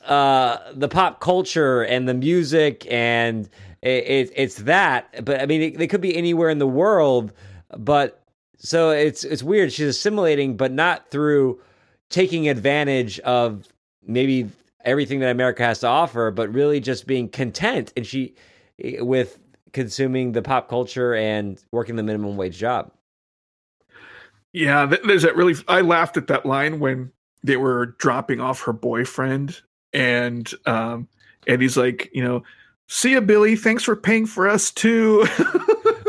uh, 0.05 0.57
the 0.73 0.87
pop 0.87 1.19
culture 1.19 1.83
and 1.83 2.07
the 2.07 2.13
music, 2.13 2.85
and 2.89 3.49
it, 3.81 4.03
it, 4.05 4.33
it's 4.35 4.55
that. 4.55 5.25
But 5.25 5.41
I 5.41 5.45
mean, 5.45 5.61
it, 5.61 5.77
they 5.77 5.87
could 5.87 6.01
be 6.01 6.15
anywhere 6.15 6.49
in 6.49 6.59
the 6.59 6.67
world. 6.67 7.33
But 7.77 8.23
so 8.57 8.91
it's 8.91 9.23
it's 9.23 9.43
weird. 9.43 9.71
She's 9.71 9.87
assimilating, 9.87 10.57
but 10.57 10.71
not 10.71 11.09
through 11.09 11.59
taking 12.09 12.47
advantage 12.49 13.19
of 13.21 13.67
maybe 14.05 14.49
everything 14.85 15.19
that 15.19 15.31
America 15.31 15.63
has 15.63 15.79
to 15.79 15.87
offer, 15.87 16.31
but 16.31 16.53
really 16.53 16.79
just 16.79 17.07
being 17.07 17.29
content. 17.29 17.93
And 17.95 18.05
she 18.05 18.35
with 18.99 19.39
consuming 19.71 20.31
the 20.31 20.41
pop 20.41 20.69
culture 20.69 21.15
and 21.15 21.61
working 21.71 21.95
the 21.95 22.03
minimum 22.03 22.37
wage 22.37 22.57
job. 22.57 22.91
Yeah, 24.53 24.85
there's 24.85 25.23
that 25.23 25.35
really. 25.35 25.55
I 25.67 25.81
laughed 25.81 26.15
at 26.15 26.27
that 26.27 26.45
line 26.45 26.79
when 26.79 27.11
they 27.43 27.57
were 27.57 27.87
dropping 27.97 28.39
off 28.39 28.61
her 28.61 28.73
boyfriend, 28.73 29.61
and 29.93 30.51
um, 30.65 31.07
Eddie's 31.47 31.77
like, 31.77 32.09
you 32.13 32.23
know, 32.23 32.43
see 32.87 33.13
ya, 33.13 33.19
Billy. 33.19 33.55
Thanks 33.55 33.83
for 33.83 33.95
paying 33.95 34.25
for 34.25 34.47
us 34.47 34.71
too. 34.71 35.25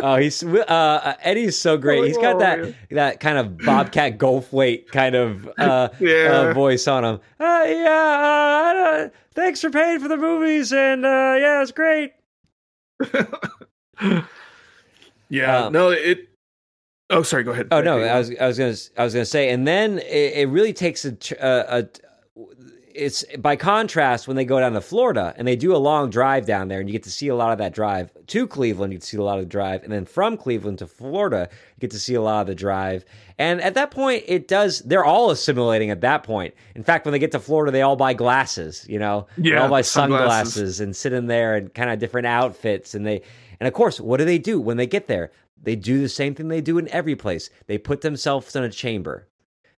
Oh, 0.06 0.16
he's 0.16 0.44
uh, 0.44 1.14
Eddie's 1.22 1.56
so 1.58 1.78
great. 1.78 2.04
He's 2.04 2.18
got 2.18 2.38
that 2.40 2.74
that 2.90 3.20
kind 3.20 3.38
of 3.38 3.56
Bobcat 3.56 4.18
Goldthwait 4.18 4.88
kind 4.88 5.14
of 5.14 5.48
uh, 5.56 5.88
Yeah. 5.98 6.48
uh, 6.50 6.52
voice 6.52 6.86
on 6.86 7.06
him. 7.06 7.20
Uh, 7.40 7.64
yeah, 7.66 9.06
uh, 9.06 9.08
thanks 9.32 9.62
for 9.62 9.70
paying 9.70 10.00
for 10.00 10.08
the 10.08 10.18
movies, 10.18 10.74
and 10.74 11.06
uh, 11.06 11.36
yeah, 11.38 11.62
it's 11.62 11.72
great. 11.72 12.12
yeah, 15.30 15.64
Um, 15.66 15.72
no, 15.72 15.90
it. 15.90 16.28
Oh, 17.08 17.22
sorry. 17.22 17.44
Go 17.44 17.52
ahead. 17.52 17.68
Oh 17.70 17.80
no, 17.80 17.98
I 18.00 18.18
was 18.18 18.30
I 18.38 18.46
was 18.46 18.58
gonna 18.58 18.74
I 18.98 19.04
was 19.04 19.14
gonna 19.14 19.24
say, 19.24 19.50
and 19.50 19.66
then 19.66 19.98
it, 20.00 20.32
it 20.36 20.48
really 20.48 20.72
takes 20.72 21.04
a, 21.04 21.16
a, 21.40 21.78
a 21.80 21.88
it's 22.94 23.24
by 23.38 23.56
contrast 23.56 24.28
when 24.28 24.36
they 24.36 24.44
go 24.44 24.60
down 24.60 24.72
to 24.72 24.80
Florida 24.80 25.34
and 25.36 25.46
they 25.48 25.56
do 25.56 25.74
a 25.74 25.78
long 25.78 26.10
drive 26.10 26.46
down 26.46 26.68
there, 26.68 26.80
and 26.80 26.88
you 26.88 26.92
get 26.92 27.02
to 27.02 27.10
see 27.10 27.28
a 27.28 27.34
lot 27.34 27.52
of 27.52 27.58
that 27.58 27.74
drive 27.74 28.10
to 28.28 28.46
Cleveland. 28.46 28.92
You 28.92 28.98
get 28.98 29.02
to 29.02 29.08
see 29.08 29.16
a 29.16 29.22
lot 29.22 29.38
of 29.38 29.44
the 29.44 29.50
drive, 29.50 29.82
and 29.82 29.92
then 29.92 30.04
from 30.04 30.36
Cleveland 30.36 30.78
to 30.78 30.86
Florida, 30.86 31.48
you 31.50 31.80
get 31.80 31.90
to 31.90 31.98
see 31.98 32.14
a 32.14 32.22
lot 32.22 32.42
of 32.42 32.46
the 32.46 32.54
drive. 32.54 33.04
And 33.38 33.60
at 33.60 33.74
that 33.74 33.90
point, 33.90 34.22
it 34.28 34.46
does. 34.46 34.78
They're 34.80 35.04
all 35.04 35.30
assimilating 35.30 35.90
at 35.90 36.00
that 36.02 36.22
point. 36.22 36.54
In 36.76 36.84
fact, 36.84 37.04
when 37.04 37.12
they 37.12 37.18
get 37.18 37.32
to 37.32 37.40
Florida, 37.40 37.72
they 37.72 37.82
all 37.82 37.96
buy 37.96 38.14
glasses. 38.14 38.86
You 38.88 39.00
know, 39.00 39.26
they 39.36 39.50
Yeah, 39.50 39.62
all 39.62 39.68
buy 39.68 39.82
sunglasses. 39.82 40.54
sunglasses 40.54 40.80
and 40.80 40.94
sit 40.94 41.12
in 41.12 41.26
there 41.26 41.56
and 41.56 41.74
kind 41.74 41.90
of 41.90 41.98
different 41.98 42.28
outfits. 42.28 42.94
And 42.94 43.04
they, 43.04 43.22
and 43.58 43.66
of 43.66 43.74
course, 43.74 44.00
what 44.00 44.18
do 44.18 44.24
they 44.24 44.38
do 44.38 44.60
when 44.60 44.76
they 44.76 44.86
get 44.86 45.08
there? 45.08 45.32
They 45.60 45.74
do 45.76 46.00
the 46.00 46.08
same 46.08 46.34
thing 46.34 46.48
they 46.48 46.60
do 46.60 46.78
in 46.78 46.88
every 46.88 47.16
place. 47.16 47.50
They 47.66 47.78
put 47.78 48.02
themselves 48.02 48.54
in 48.54 48.62
a 48.62 48.70
chamber. 48.70 49.26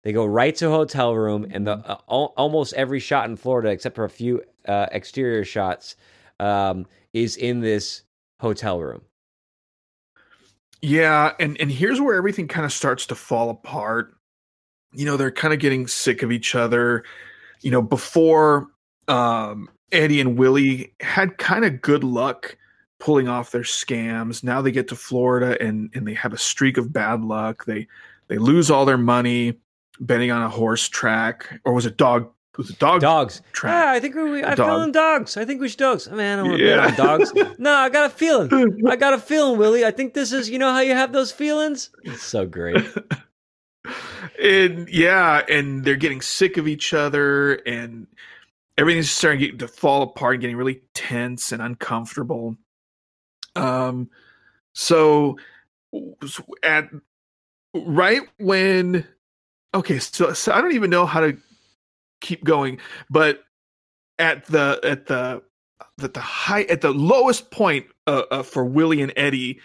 They 0.06 0.14
go 0.14 0.28
right 0.28 0.56
to 0.58 0.68
a 0.68 0.70
hotel 0.70 1.16
room, 1.16 1.48
and 1.50 1.66
the 1.66 1.78
uh, 1.78 1.98
al- 2.12 2.34
almost 2.38 2.76
every 2.76 3.00
shot 3.00 3.28
in 3.28 3.36
Florida, 3.36 3.70
except 3.70 3.96
for 3.96 4.06
a 4.06 4.10
few 4.10 4.44
uh, 4.68 4.86
exterior 4.92 5.44
shots, 5.44 5.96
um, 6.40 6.86
is 7.14 7.38
in 7.38 7.60
this 7.60 8.04
hotel 8.40 8.80
room. 8.80 9.02
Yeah, 10.84 11.34
and 11.40 11.60
and 11.60 11.72
here's 11.72 12.00
where 12.00 12.14
everything 12.14 12.48
kind 12.48 12.66
of 12.68 12.72
starts 12.72 13.08
to 13.08 13.16
fall 13.16 13.50
apart. 13.50 14.14
You 14.94 15.06
know, 15.06 15.18
they're 15.18 15.32
kind 15.32 15.56
of 15.56 15.60
getting 15.60 15.88
sick 15.88 16.22
of 16.22 16.32
each 16.32 16.54
other. 16.54 17.04
You 17.64 17.72
know, 17.72 17.82
before 17.82 18.68
um 19.08 19.68
Eddie 19.92 20.22
and 20.22 20.38
Willie 20.38 20.94
had 21.00 21.40
kind 21.40 21.66
of 21.66 21.82
good 21.82 22.04
luck 22.04 22.56
pulling 23.00 23.28
off 23.28 23.50
their 23.50 23.64
scams. 23.64 24.44
Now 24.44 24.62
they 24.62 24.72
get 24.72 24.88
to 24.90 24.96
Florida 24.96 25.58
and 25.60 25.90
and 25.96 26.08
they 26.08 26.14
have 26.14 26.32
a 26.32 26.38
streak 26.38 26.78
of 26.78 26.94
bad 26.94 27.24
luck. 27.24 27.66
They 27.66 27.88
they 28.28 28.38
lose 28.38 28.70
all 28.70 28.86
their 28.86 29.00
money 29.00 29.58
betting 30.00 30.32
on 30.32 30.42
a 30.44 30.50
horse 30.50 30.88
track 30.90 31.60
or 31.66 31.74
was 31.74 31.86
it 31.86 31.98
dog 31.98 32.30
was 32.58 32.70
it 32.70 32.80
dog 32.80 33.02
Dogs. 33.02 33.42
track? 33.52 33.74
Ah, 33.86 33.92
I 33.92 34.00
think 34.00 34.16
we. 34.16 34.42
I 34.42 34.56
dog. 34.56 34.70
feeling 34.70 34.92
dogs. 34.94 35.36
I 35.36 35.44
think 35.44 35.60
we 35.60 35.68
should 35.68 35.78
dogs. 35.80 36.10
Man, 36.10 36.40
I 36.40 36.42
don't 36.42 36.50
want 36.52 36.60
to 36.62 36.66
Yeah. 36.66 36.88
bet 36.90 37.00
on 37.02 37.06
dogs. 37.20 37.34
no, 37.60 37.74
I 37.74 37.90
got 37.90 38.06
a 38.06 38.10
feeling. 38.10 38.82
I 38.88 38.96
got 38.96 39.14
a 39.14 39.20
feeling, 39.20 39.58
Willie. 39.60 39.84
I 39.84 39.92
think 39.92 40.14
this 40.14 40.32
is. 40.32 40.50
You 40.50 40.58
know 40.58 40.72
how 40.72 40.80
you 40.80 40.94
have 40.94 41.12
those 41.12 41.34
feelings? 41.34 41.90
It's 42.04 42.24
so 42.24 42.46
great. 42.46 42.78
and 44.42 44.88
yeah, 44.90 45.44
and 45.50 45.84
they're 45.84 45.98
getting 45.98 46.22
sick 46.22 46.56
of 46.56 46.66
each 46.66 46.94
other, 46.94 47.56
and 47.66 48.08
everything's 48.78 49.12
starting 49.12 49.42
to, 49.42 49.48
get, 49.48 49.60
to 49.60 49.68
fall 49.68 50.02
apart, 50.04 50.36
and 50.36 50.42
getting 50.42 50.56
really 50.58 50.82
tense 50.94 51.52
and 51.52 51.62
uncomfortable. 51.62 52.56
Um, 53.58 54.10
so 54.72 55.38
at 56.64 56.90
right 57.74 58.22
when 58.40 59.06
okay, 59.74 60.00
so, 60.00 60.34
so 60.34 60.52
I 60.54 60.62
don't 60.62 60.74
even 60.74 60.90
know 60.90 61.06
how 61.06 61.22
to 61.22 61.38
keep 62.22 62.44
going, 62.44 62.80
but 63.10 63.44
at 64.20 64.46
the 64.48 64.80
at 64.84 65.08
the 65.08 65.42
at 66.02 66.14
the 66.14 66.20
high 66.20 66.64
at 66.64 66.82
the 66.82 66.92
lowest 66.92 67.52
point 67.52 67.86
uh, 68.08 68.24
uh, 68.32 68.44
for 68.44 68.64
Willie 68.66 69.02
and 69.02 69.12
Eddie 69.16 69.60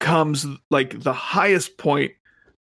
comes 0.00 0.46
like 0.70 1.00
the 1.02 1.12
highest 1.12 1.76
point 1.76 2.12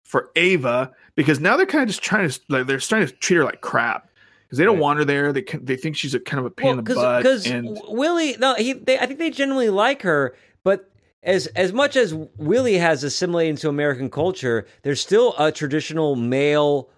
for 0.03 0.29
Ava 0.35 0.91
because 1.15 1.39
now 1.39 1.57
they're 1.57 1.65
kind 1.65 1.83
of 1.83 1.89
just 1.89 2.01
trying 2.01 2.29
to 2.29 2.39
like 2.49 2.67
they're 2.67 2.79
starting 2.79 3.07
to 3.07 3.13
treat 3.15 3.37
her 3.37 3.43
like 3.43 3.61
crap 3.61 4.09
because 4.45 4.57
they 4.57 4.63
don't 4.63 4.75
Right. 4.75 4.81
want 4.81 4.99
her 4.99 5.05
there. 5.05 5.33
They 5.33 5.41
can, 5.41 5.65
they 5.65 5.75
think 5.75 5.95
she's 5.97 6.13
a 6.13 6.19
kind 6.19 6.39
of 6.39 6.45
a 6.45 6.51
pain 6.51 6.77
in 6.77 6.83
the 6.83 6.95
butt. 6.95 7.23
because 7.23 7.45
and 7.45 7.77
Willie, 7.87 8.37
no, 8.37 8.55
he, 8.55 8.73
they, 8.73 8.97
I 8.99 9.05
think 9.05 9.19
they 9.19 9.31
genuinely 9.31 9.69
like 9.69 10.03
her, 10.03 10.35
but 10.63 10.89
as 11.25 11.47
as 11.47 11.73
much 11.73 11.95
as 11.95 12.13
Willie 12.37 12.77
has 12.77 13.03
assimilated 13.03 13.51
into 13.51 13.67
American 13.67 14.09
culture, 14.09 14.65
there's 14.83 15.01
still 15.01 15.33
a 15.37 15.51
traditional 15.51 16.15
male, 16.15 16.89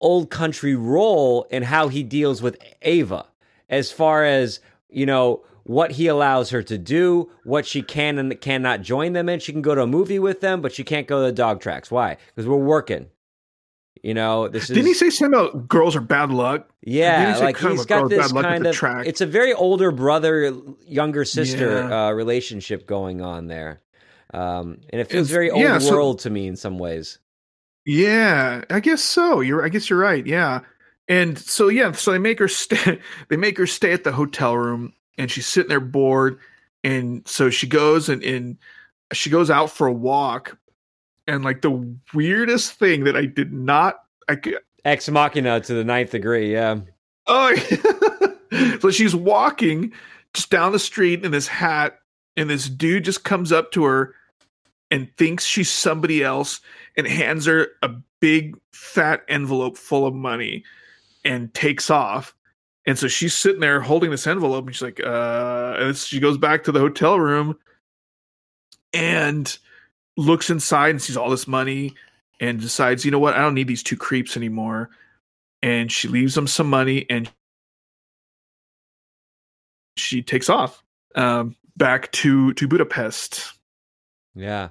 old 0.00 0.30
country 0.30 0.74
role 0.74 1.46
in 1.50 1.62
how 1.62 1.88
he 1.88 2.02
deals 2.02 2.42
with 2.42 2.56
Ava, 2.80 3.26
as 3.68 3.92
far 3.92 4.24
as 4.24 4.58
you 4.88 5.06
know 5.06 5.44
what 5.64 5.92
he 5.92 6.08
allows 6.08 6.50
her 6.50 6.62
to 6.62 6.78
do, 6.78 7.30
what 7.44 7.66
she 7.66 7.82
can 7.82 8.18
and 8.18 8.40
cannot 8.40 8.82
join 8.82 9.12
them 9.12 9.28
in. 9.28 9.38
She 9.38 9.52
can 9.52 9.62
go 9.62 9.74
to 9.74 9.82
a 9.82 9.86
movie 9.86 10.18
with 10.18 10.40
them, 10.40 10.60
but 10.60 10.72
she 10.72 10.82
can't 10.82 11.06
go 11.06 11.20
to 11.20 11.26
the 11.26 11.32
dog 11.32 11.60
tracks. 11.60 11.90
Why? 11.90 12.16
Because 12.34 12.48
we're 12.48 12.56
working. 12.56 13.06
You 14.02 14.14
know, 14.14 14.48
this 14.48 14.64
is 14.64 14.70
didn't 14.70 14.86
he 14.88 14.94
say 14.94 15.10
something 15.10 15.38
about 15.38 15.68
girls 15.68 15.94
are 15.94 16.00
bad 16.00 16.30
luck? 16.32 16.68
yeah, 16.82 17.20
Didn't 17.20 17.34
he 17.34 17.38
say 17.38 17.44
like 17.44 17.62
of 17.62 17.86
got 17.86 18.08
this 18.10 18.18
bad 18.18 18.32
luck 18.32 18.44
at 18.44 18.48
kind 18.48 18.66
of. 18.66 18.74
track? 18.74 19.06
It's 19.06 19.20
a 19.20 19.26
very 19.26 19.52
older 19.52 19.92
brother, 19.92 20.52
younger 20.86 21.24
sister 21.24 21.86
Yeah. 21.88 22.06
uh, 22.08 22.10
relationship 22.10 22.86
going 22.88 23.20
on 23.22 23.46
there, 23.46 23.80
um, 24.34 24.78
and 24.90 25.00
it 25.00 25.04
feels 25.08 25.28
It's- 25.28 25.30
very 25.30 25.50
old 25.50 25.62
yeah, 25.62 25.78
so- 25.78 25.92
world 25.92 26.18
to 26.20 26.30
me 26.30 26.48
in 26.48 26.56
some 26.56 26.78
ways. 26.80 27.18
Yeah, 27.84 28.64
I 28.70 28.80
guess 28.80 29.02
so. 29.02 29.40
You're 29.40 29.64
I 29.64 29.68
guess 29.68 29.90
you're 29.90 29.98
right. 29.98 30.24
Yeah. 30.26 30.60
And 31.08 31.36
so 31.38 31.68
yeah, 31.68 31.92
so 31.92 32.12
they 32.12 32.18
make 32.18 32.38
her 32.38 32.48
stay 32.48 33.00
they 33.28 33.36
make 33.36 33.58
her 33.58 33.66
stay 33.66 33.92
at 33.92 34.04
the 34.04 34.12
hotel 34.12 34.56
room 34.56 34.92
and 35.18 35.30
she's 35.30 35.46
sitting 35.46 35.68
there 35.68 35.80
bored 35.80 36.38
and 36.84 37.26
so 37.26 37.50
she 37.50 37.66
goes 37.66 38.08
and, 38.08 38.22
and 38.22 38.56
she 39.12 39.30
goes 39.30 39.50
out 39.50 39.70
for 39.70 39.86
a 39.88 39.92
walk 39.92 40.56
and 41.26 41.44
like 41.44 41.62
the 41.62 41.96
weirdest 42.14 42.72
thing 42.74 43.04
that 43.04 43.16
I 43.16 43.26
did 43.26 43.52
not 43.52 44.00
I 44.28 44.36
could 44.36 44.58
Ex 44.84 45.08
machina 45.08 45.60
to 45.60 45.74
the 45.74 45.84
ninth 45.84 46.10
degree. 46.10 46.52
Yeah, 46.52 46.80
Oh, 47.26 47.54
so 48.80 48.90
she's 48.90 49.14
walking 49.14 49.92
just 50.34 50.50
down 50.50 50.72
the 50.72 50.78
street 50.78 51.24
in 51.24 51.30
this 51.30 51.46
hat, 51.46 51.98
and 52.36 52.50
this 52.50 52.68
dude 52.68 53.04
just 53.04 53.22
comes 53.22 53.52
up 53.52 53.70
to 53.72 53.84
her 53.84 54.14
and 54.90 55.08
thinks 55.16 55.44
she's 55.44 55.70
somebody 55.70 56.24
else 56.24 56.60
and 56.96 57.06
hands 57.06 57.46
her 57.46 57.68
a 57.82 57.90
big 58.20 58.56
fat 58.72 59.22
envelope 59.28 59.76
full 59.78 60.06
of 60.06 60.14
money. 60.14 60.64
and 61.24 61.54
takes 61.54 61.88
off. 61.88 62.34
And 62.84 62.98
so 62.98 63.06
she's 63.06 63.32
sitting 63.32 63.60
there 63.60 63.80
holding 63.80 64.10
this 64.10 64.26
envelope 64.26 64.66
and 64.66 64.74
she's 64.74 64.82
like, 64.82 64.98
uh, 64.98 65.76
and 65.78 65.96
she 65.96 66.18
goes 66.18 66.36
back 66.36 66.64
to 66.64 66.72
the 66.72 66.80
hotel 66.80 67.20
room 67.20 67.56
and 68.92 69.56
looks 70.16 70.50
inside 70.50 70.90
and 70.90 71.02
sees 71.02 71.16
all 71.16 71.30
this 71.30 71.48
money 71.48 71.94
and 72.40 72.60
decides, 72.60 73.04
you 73.04 73.10
know 73.10 73.18
what, 73.18 73.34
I 73.34 73.40
don't 73.40 73.54
need 73.54 73.68
these 73.68 73.82
two 73.82 73.96
creeps 73.96 74.36
anymore. 74.36 74.90
And 75.62 75.90
she 75.92 76.08
leaves 76.08 76.34
them 76.34 76.46
some 76.46 76.68
money 76.68 77.06
and 77.08 77.30
she 79.96 80.22
takes 80.22 80.48
off 80.48 80.82
um, 81.14 81.56
back 81.76 82.10
to 82.12 82.52
to 82.54 82.66
Budapest. 82.66 83.52
Yeah. 84.34 84.68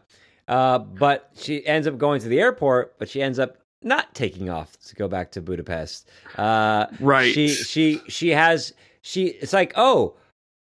Uh, 0.48 0.80
but 0.80 1.30
she 1.36 1.66
ends 1.66 1.88
up 1.88 1.98
going 1.98 2.20
to 2.22 2.28
the 2.28 2.40
airport, 2.40 2.98
but 3.00 3.10
she 3.10 3.22
ends 3.22 3.40
up 3.40 3.58
not 3.84 4.14
taking 4.14 4.50
off 4.50 4.78
to 4.88 4.96
go 4.96 5.08
back 5.08 5.32
to 5.32 5.42
Budapest. 5.42 6.10
Uh, 6.38 6.88
right. 7.00 7.34
She 7.34 7.48
she 7.50 8.02
she 8.08 8.30
has 8.30 8.74
she. 9.02 9.28
It's 9.28 9.54
like 9.54 9.74
oh, 9.76 10.16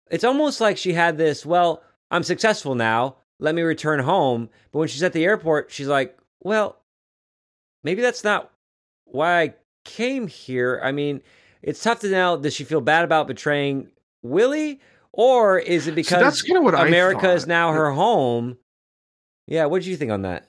it's 0.10 0.24
almost 0.24 0.62
like 0.62 0.78
she 0.78 0.94
had 0.94 1.18
this. 1.18 1.46
Well, 1.46 1.82
I'm 2.12 2.24
successful 2.24 2.76
now. 2.76 3.16
Let 3.42 3.56
me 3.56 3.64
return 3.64 4.00
home. 4.00 4.50
But 4.72 4.80
when 4.80 4.88
she's 4.88 5.04
at 5.04 5.14
the 5.14 5.26
airport, 5.26 5.72
she's 5.72 5.88
like, 5.88 6.18
well, 6.40 6.78
maybe 7.84 8.02
that's 8.02 8.24
not 8.24 8.52
why 9.06 9.42
I 9.42 9.54
came 9.84 10.28
here. 10.28 10.80
I 10.84 10.92
mean, 10.92 11.22
it's 11.62 11.82
tough 11.82 12.00
to 12.02 12.10
know. 12.10 12.38
Does 12.38 12.54
she 12.54 12.64
feel 12.64 12.82
bad 12.82 13.04
about 13.04 13.28
betraying 13.28 13.90
Willie, 14.22 14.80
or 15.12 15.58
is 15.58 15.88
it 15.88 15.96
because 15.96 16.20
so 16.20 16.24
that's 16.24 16.42
kind 16.44 16.58
of 16.58 16.64
what 16.64 16.76
America 16.76 17.32
is 17.32 17.48
now 17.48 17.74
her 17.74 17.92
home? 17.92 18.58
Yeah, 19.48 19.66
what 19.66 19.82
did 19.82 19.90
you 19.90 19.98
think 19.98 20.12
on 20.12 20.22
that? 20.22 20.48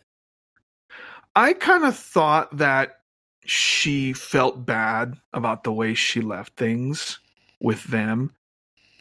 I 1.35 1.55
kind 1.55 1.85
of 1.85 1.97
thought 1.97 2.55
that 2.59 2.99
she 3.45 4.13
felt 4.13 4.67
bad 4.67 5.17
about 5.33 5.65
the 5.65 5.73
way 5.73 5.95
she 5.95 6.21
left 6.21 6.57
things 6.57 7.19
with 7.59 7.83
them. 7.85 8.35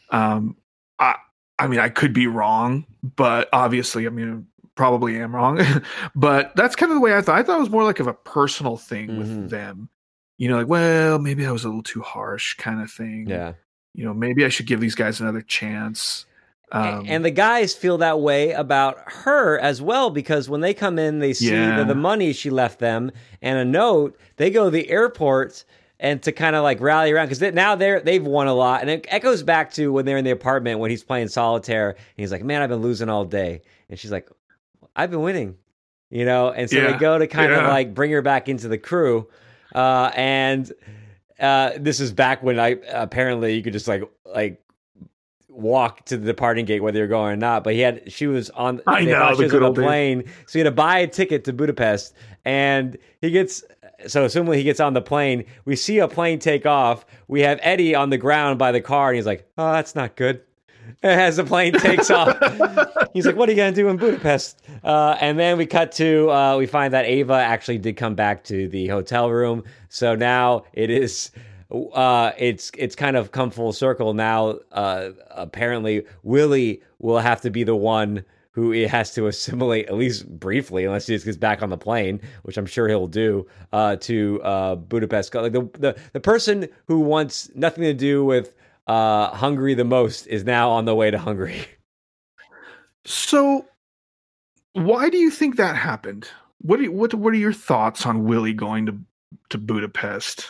Um, 0.08 0.56
I, 0.98 1.16
I 1.58 1.66
mean, 1.68 1.80
I 1.80 1.88
could 1.88 2.12
be 2.12 2.26
wrong, 2.26 2.86
but 3.16 3.48
obviously, 3.52 4.06
I 4.06 4.10
mean, 4.10 4.46
probably 4.74 5.20
am 5.20 5.34
wrong. 5.34 5.60
but 6.14 6.54
that's 6.56 6.74
kind 6.76 6.90
of 6.90 6.96
the 6.96 7.00
way 7.00 7.14
I 7.16 7.20
thought. 7.22 7.38
I 7.38 7.42
thought 7.42 7.56
it 7.58 7.60
was 7.60 7.70
more 7.70 7.84
like 7.84 8.00
of 8.00 8.06
a 8.06 8.14
personal 8.14 8.76
thing 8.76 9.08
Mhm. 9.10 9.18
with 9.18 9.50
them. 9.50 9.88
You 10.38 10.48
know, 10.48 10.56
like, 10.58 10.66
well, 10.68 11.18
maybe 11.18 11.46
I 11.46 11.52
was 11.52 11.64
a 11.64 11.68
little 11.68 11.82
too 11.82 12.00
harsh, 12.00 12.54
kind 12.54 12.80
of 12.80 12.90
thing. 12.90 13.26
Yeah. 13.28 13.52
You 13.94 14.04
know, 14.04 14.14
maybe 14.14 14.44
I 14.44 14.48
should 14.48 14.66
give 14.66 14.80
these 14.80 14.94
guys 14.94 15.20
another 15.20 15.42
chance. 15.42 16.24
Um, 16.72 17.04
and 17.06 17.22
the 17.22 17.30
guys 17.30 17.74
feel 17.74 17.98
that 17.98 18.20
way 18.20 18.52
about 18.52 18.98
her 19.06 19.58
as 19.58 19.82
well 19.82 20.08
because 20.08 20.48
when 20.48 20.62
they 20.62 20.72
come 20.72 20.98
in, 20.98 21.18
they 21.18 21.34
see 21.34 21.50
Yeah. 21.52 21.76
the, 21.76 21.84
the 21.84 21.94
money 21.94 22.32
she 22.32 22.48
left 22.48 22.78
them 22.78 23.12
and 23.42 23.58
a 23.58 23.64
note. 23.64 24.18
They 24.38 24.48
go 24.50 24.64
to 24.64 24.70
the 24.70 24.88
airport 24.88 25.64
and 26.02 26.20
to 26.24 26.32
kind 26.32 26.54
of 26.56 26.62
like 26.64 26.80
rally 26.80 27.12
around 27.12 27.26
because 27.26 27.38
they, 27.38 27.50
now 27.52 27.74
they're 27.76 28.00
they've 28.00 28.24
won 28.26 28.48
a 28.48 28.52
lot. 28.54 28.82
And 28.82 28.90
it 28.90 29.06
echoes 29.08 29.42
back 29.42 29.72
to 29.74 29.90
when 29.92 30.04
they're 30.04 30.18
in 30.18 30.24
the 30.24 30.32
apartment 30.32 30.80
when 30.80 30.90
he's 30.90 31.04
playing 31.04 31.28
solitaire 31.28 31.90
and 31.90 31.98
he's 32.16 32.32
like, 32.32 32.42
"Man, 32.44 32.60
I've 32.60 32.68
been 32.68 32.82
losing 32.82 33.08
all 33.08 33.24
day," 33.24 33.62
and 33.88 33.98
she's 33.98 34.10
like, 34.12 34.28
"I've 34.96 35.10
been 35.10 35.22
winning," 35.22 35.56
you 36.10 36.24
know. 36.26 36.50
And 36.50 36.68
so 36.68 36.76
they 36.92 36.98
go 36.98 37.16
to 37.18 37.26
kind 37.28 37.52
of 37.52 37.62
Yeah. 37.62 37.68
like 37.68 37.94
bring 37.94 38.10
her 38.10 38.20
back 38.20 38.48
into 38.48 38.66
the 38.68 38.78
crew, 38.78 39.28
uh, 39.74 40.10
and 40.16 40.70
uh, 41.40 41.70
this 41.78 42.00
is 42.00 42.12
back 42.12 42.42
when 42.42 42.58
I 42.58 42.76
apparently 42.90 43.54
you 43.54 43.62
could 43.62 43.72
just 43.72 43.86
like 43.88 44.02
like 44.26 44.58
walk 45.48 46.04
to 46.06 46.16
the 46.16 46.24
departing 46.24 46.64
gate 46.64 46.80
whether 46.80 46.98
you're 46.98 47.06
going 47.08 47.32
or 47.32 47.36
not. 47.36 47.62
But 47.62 47.74
he 47.74 47.80
had 47.80 48.10
she 48.10 48.26
was 48.26 48.50
on. 48.50 48.80
I 48.86 49.04
know, 49.04 49.30
the 49.30 49.36
she 49.36 49.42
was 49.44 49.52
good 49.52 49.62
on 49.62 49.70
a 49.70 49.74
days. 49.74 49.84
plane, 49.84 50.24
so 50.46 50.52
he 50.54 50.58
had 50.60 50.64
to 50.64 50.70
buy 50.72 50.98
a 50.98 51.06
ticket 51.06 51.44
to 51.44 51.52
Budapest, 51.52 52.14
and 52.44 52.96
he 53.20 53.30
gets. 53.30 53.62
So 54.06 54.24
assuming 54.24 54.54
he 54.54 54.64
gets 54.64 54.80
on 54.80 54.94
the 54.94 55.00
plane, 55.00 55.44
we 55.64 55.76
see 55.76 55.98
a 55.98 56.08
plane 56.08 56.38
take 56.38 56.66
off. 56.66 57.04
We 57.28 57.40
have 57.40 57.58
Eddie 57.62 57.94
on 57.94 58.10
the 58.10 58.18
ground 58.18 58.58
by 58.58 58.72
the 58.72 58.80
car, 58.80 59.10
and 59.10 59.16
he's 59.16 59.26
like, 59.26 59.48
"Oh, 59.58 59.72
that's 59.72 59.94
not 59.94 60.16
good." 60.16 60.42
As 61.02 61.36
the 61.36 61.44
plane 61.44 61.72
takes 61.72 62.10
off, 62.10 62.36
he's 63.14 63.26
like, 63.26 63.36
"What 63.36 63.48
are 63.48 63.52
you 63.52 63.56
gonna 63.56 63.72
do 63.72 63.88
in 63.88 63.96
Budapest?" 63.96 64.62
Uh, 64.84 65.16
and 65.20 65.38
then 65.38 65.58
we 65.58 65.66
cut 65.66 65.92
to 65.92 66.30
uh, 66.30 66.56
we 66.56 66.66
find 66.66 66.92
that 66.94 67.04
Ava 67.04 67.34
actually 67.34 67.78
did 67.78 67.96
come 67.96 68.14
back 68.14 68.44
to 68.44 68.68
the 68.68 68.88
hotel 68.88 69.30
room. 69.30 69.64
So 69.88 70.14
now 70.14 70.64
it 70.72 70.90
is 70.90 71.30
uh, 71.92 72.32
it's 72.36 72.70
it's 72.76 72.94
kind 72.94 73.16
of 73.16 73.32
come 73.32 73.50
full 73.50 73.72
circle 73.72 74.14
now. 74.14 74.58
Uh, 74.72 75.10
apparently, 75.30 76.04
Willie 76.22 76.82
will 76.98 77.18
have 77.18 77.40
to 77.42 77.50
be 77.50 77.64
the 77.64 77.76
one 77.76 78.24
who 78.52 78.70
he 78.70 78.82
has 78.82 79.12
to 79.14 79.26
assimilate 79.26 79.88
at 79.88 79.94
least 79.94 80.28
briefly, 80.38 80.84
unless 80.84 81.06
he 81.06 81.14
just 81.14 81.24
gets 81.24 81.36
back 81.36 81.62
on 81.62 81.70
the 81.70 81.76
plane, 81.76 82.20
which 82.42 82.56
I'm 82.56 82.66
sure 82.66 82.88
he'll 82.88 83.06
do. 83.06 83.46
Uh, 83.72 83.96
to 83.96 84.40
uh, 84.42 84.74
Budapest, 84.76 85.34
like 85.34 85.52
the, 85.52 85.68
the 85.78 85.98
the 86.12 86.20
person 86.20 86.68
who 86.86 87.00
wants 87.00 87.50
nothing 87.54 87.82
to 87.84 87.94
do 87.94 88.24
with 88.24 88.54
uh, 88.86 89.30
Hungary 89.30 89.74
the 89.74 89.84
most 89.84 90.26
is 90.26 90.44
now 90.44 90.70
on 90.70 90.84
the 90.84 90.94
way 90.94 91.10
to 91.10 91.18
Hungary. 91.18 91.66
So, 93.04 93.66
why 94.74 95.08
do 95.08 95.16
you 95.16 95.30
think 95.30 95.56
that 95.56 95.74
happened? 95.74 96.28
What 96.60 96.80
you, 96.80 96.92
what 96.92 97.14
what 97.14 97.32
are 97.32 97.38
your 97.38 97.52
thoughts 97.52 98.06
on 98.06 98.24
Willie 98.24 98.52
going 98.52 98.86
to 98.86 98.98
to 99.48 99.58
Budapest? 99.58 100.46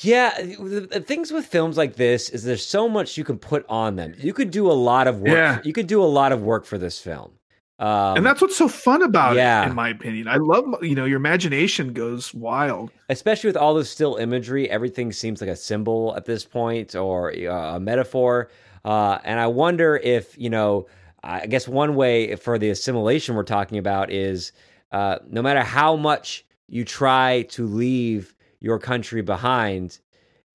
Yeah, 0.00 0.40
the, 0.40 0.88
the 0.90 1.00
things 1.00 1.32
with 1.32 1.46
films 1.46 1.76
like 1.76 1.96
this 1.96 2.28
is 2.28 2.44
there's 2.44 2.64
so 2.64 2.88
much 2.88 3.16
you 3.16 3.24
can 3.24 3.38
put 3.38 3.64
on 3.68 3.96
them. 3.96 4.14
You 4.18 4.32
could 4.32 4.50
do 4.50 4.70
a 4.70 4.74
lot 4.74 5.06
of 5.06 5.20
work. 5.20 5.30
Yeah. 5.30 5.60
You 5.64 5.72
could 5.72 5.86
do 5.86 6.02
a 6.02 6.06
lot 6.06 6.32
of 6.32 6.42
work 6.42 6.64
for 6.64 6.78
this 6.78 6.98
film. 6.98 7.32
Um, 7.78 8.16
and 8.16 8.26
that's 8.26 8.40
what's 8.40 8.56
so 8.56 8.68
fun 8.68 9.02
about 9.02 9.36
yeah. 9.36 9.62
it, 9.62 9.68
in 9.68 9.74
my 9.74 9.90
opinion. 9.90 10.28
I 10.28 10.36
love 10.36 10.64
you 10.82 10.94
know 10.94 11.04
your 11.04 11.18
imagination 11.18 11.92
goes 11.92 12.32
wild. 12.32 12.90
especially 13.10 13.48
with 13.48 13.56
all 13.56 13.74
the 13.74 13.84
still 13.84 14.16
imagery, 14.16 14.68
everything 14.70 15.12
seems 15.12 15.40
like 15.40 15.50
a 15.50 15.56
symbol 15.56 16.14
at 16.16 16.24
this 16.24 16.44
point 16.44 16.94
or 16.94 17.32
uh, 17.32 17.76
a 17.76 17.80
metaphor. 17.80 18.50
Uh, 18.84 19.18
and 19.24 19.40
I 19.40 19.48
wonder 19.48 19.96
if, 19.96 20.38
you 20.38 20.48
know, 20.48 20.86
I 21.22 21.46
guess 21.46 21.66
one 21.66 21.96
way 21.96 22.36
for 22.36 22.56
the 22.56 22.70
assimilation 22.70 23.34
we're 23.34 23.42
talking 23.42 23.78
about 23.78 24.10
is 24.10 24.52
uh, 24.92 25.18
no 25.28 25.42
matter 25.42 25.62
how 25.62 25.96
much 25.96 26.46
you 26.68 26.84
try 26.84 27.42
to 27.50 27.66
leave 27.66 28.35
your 28.60 28.78
country 28.78 29.22
behind, 29.22 29.98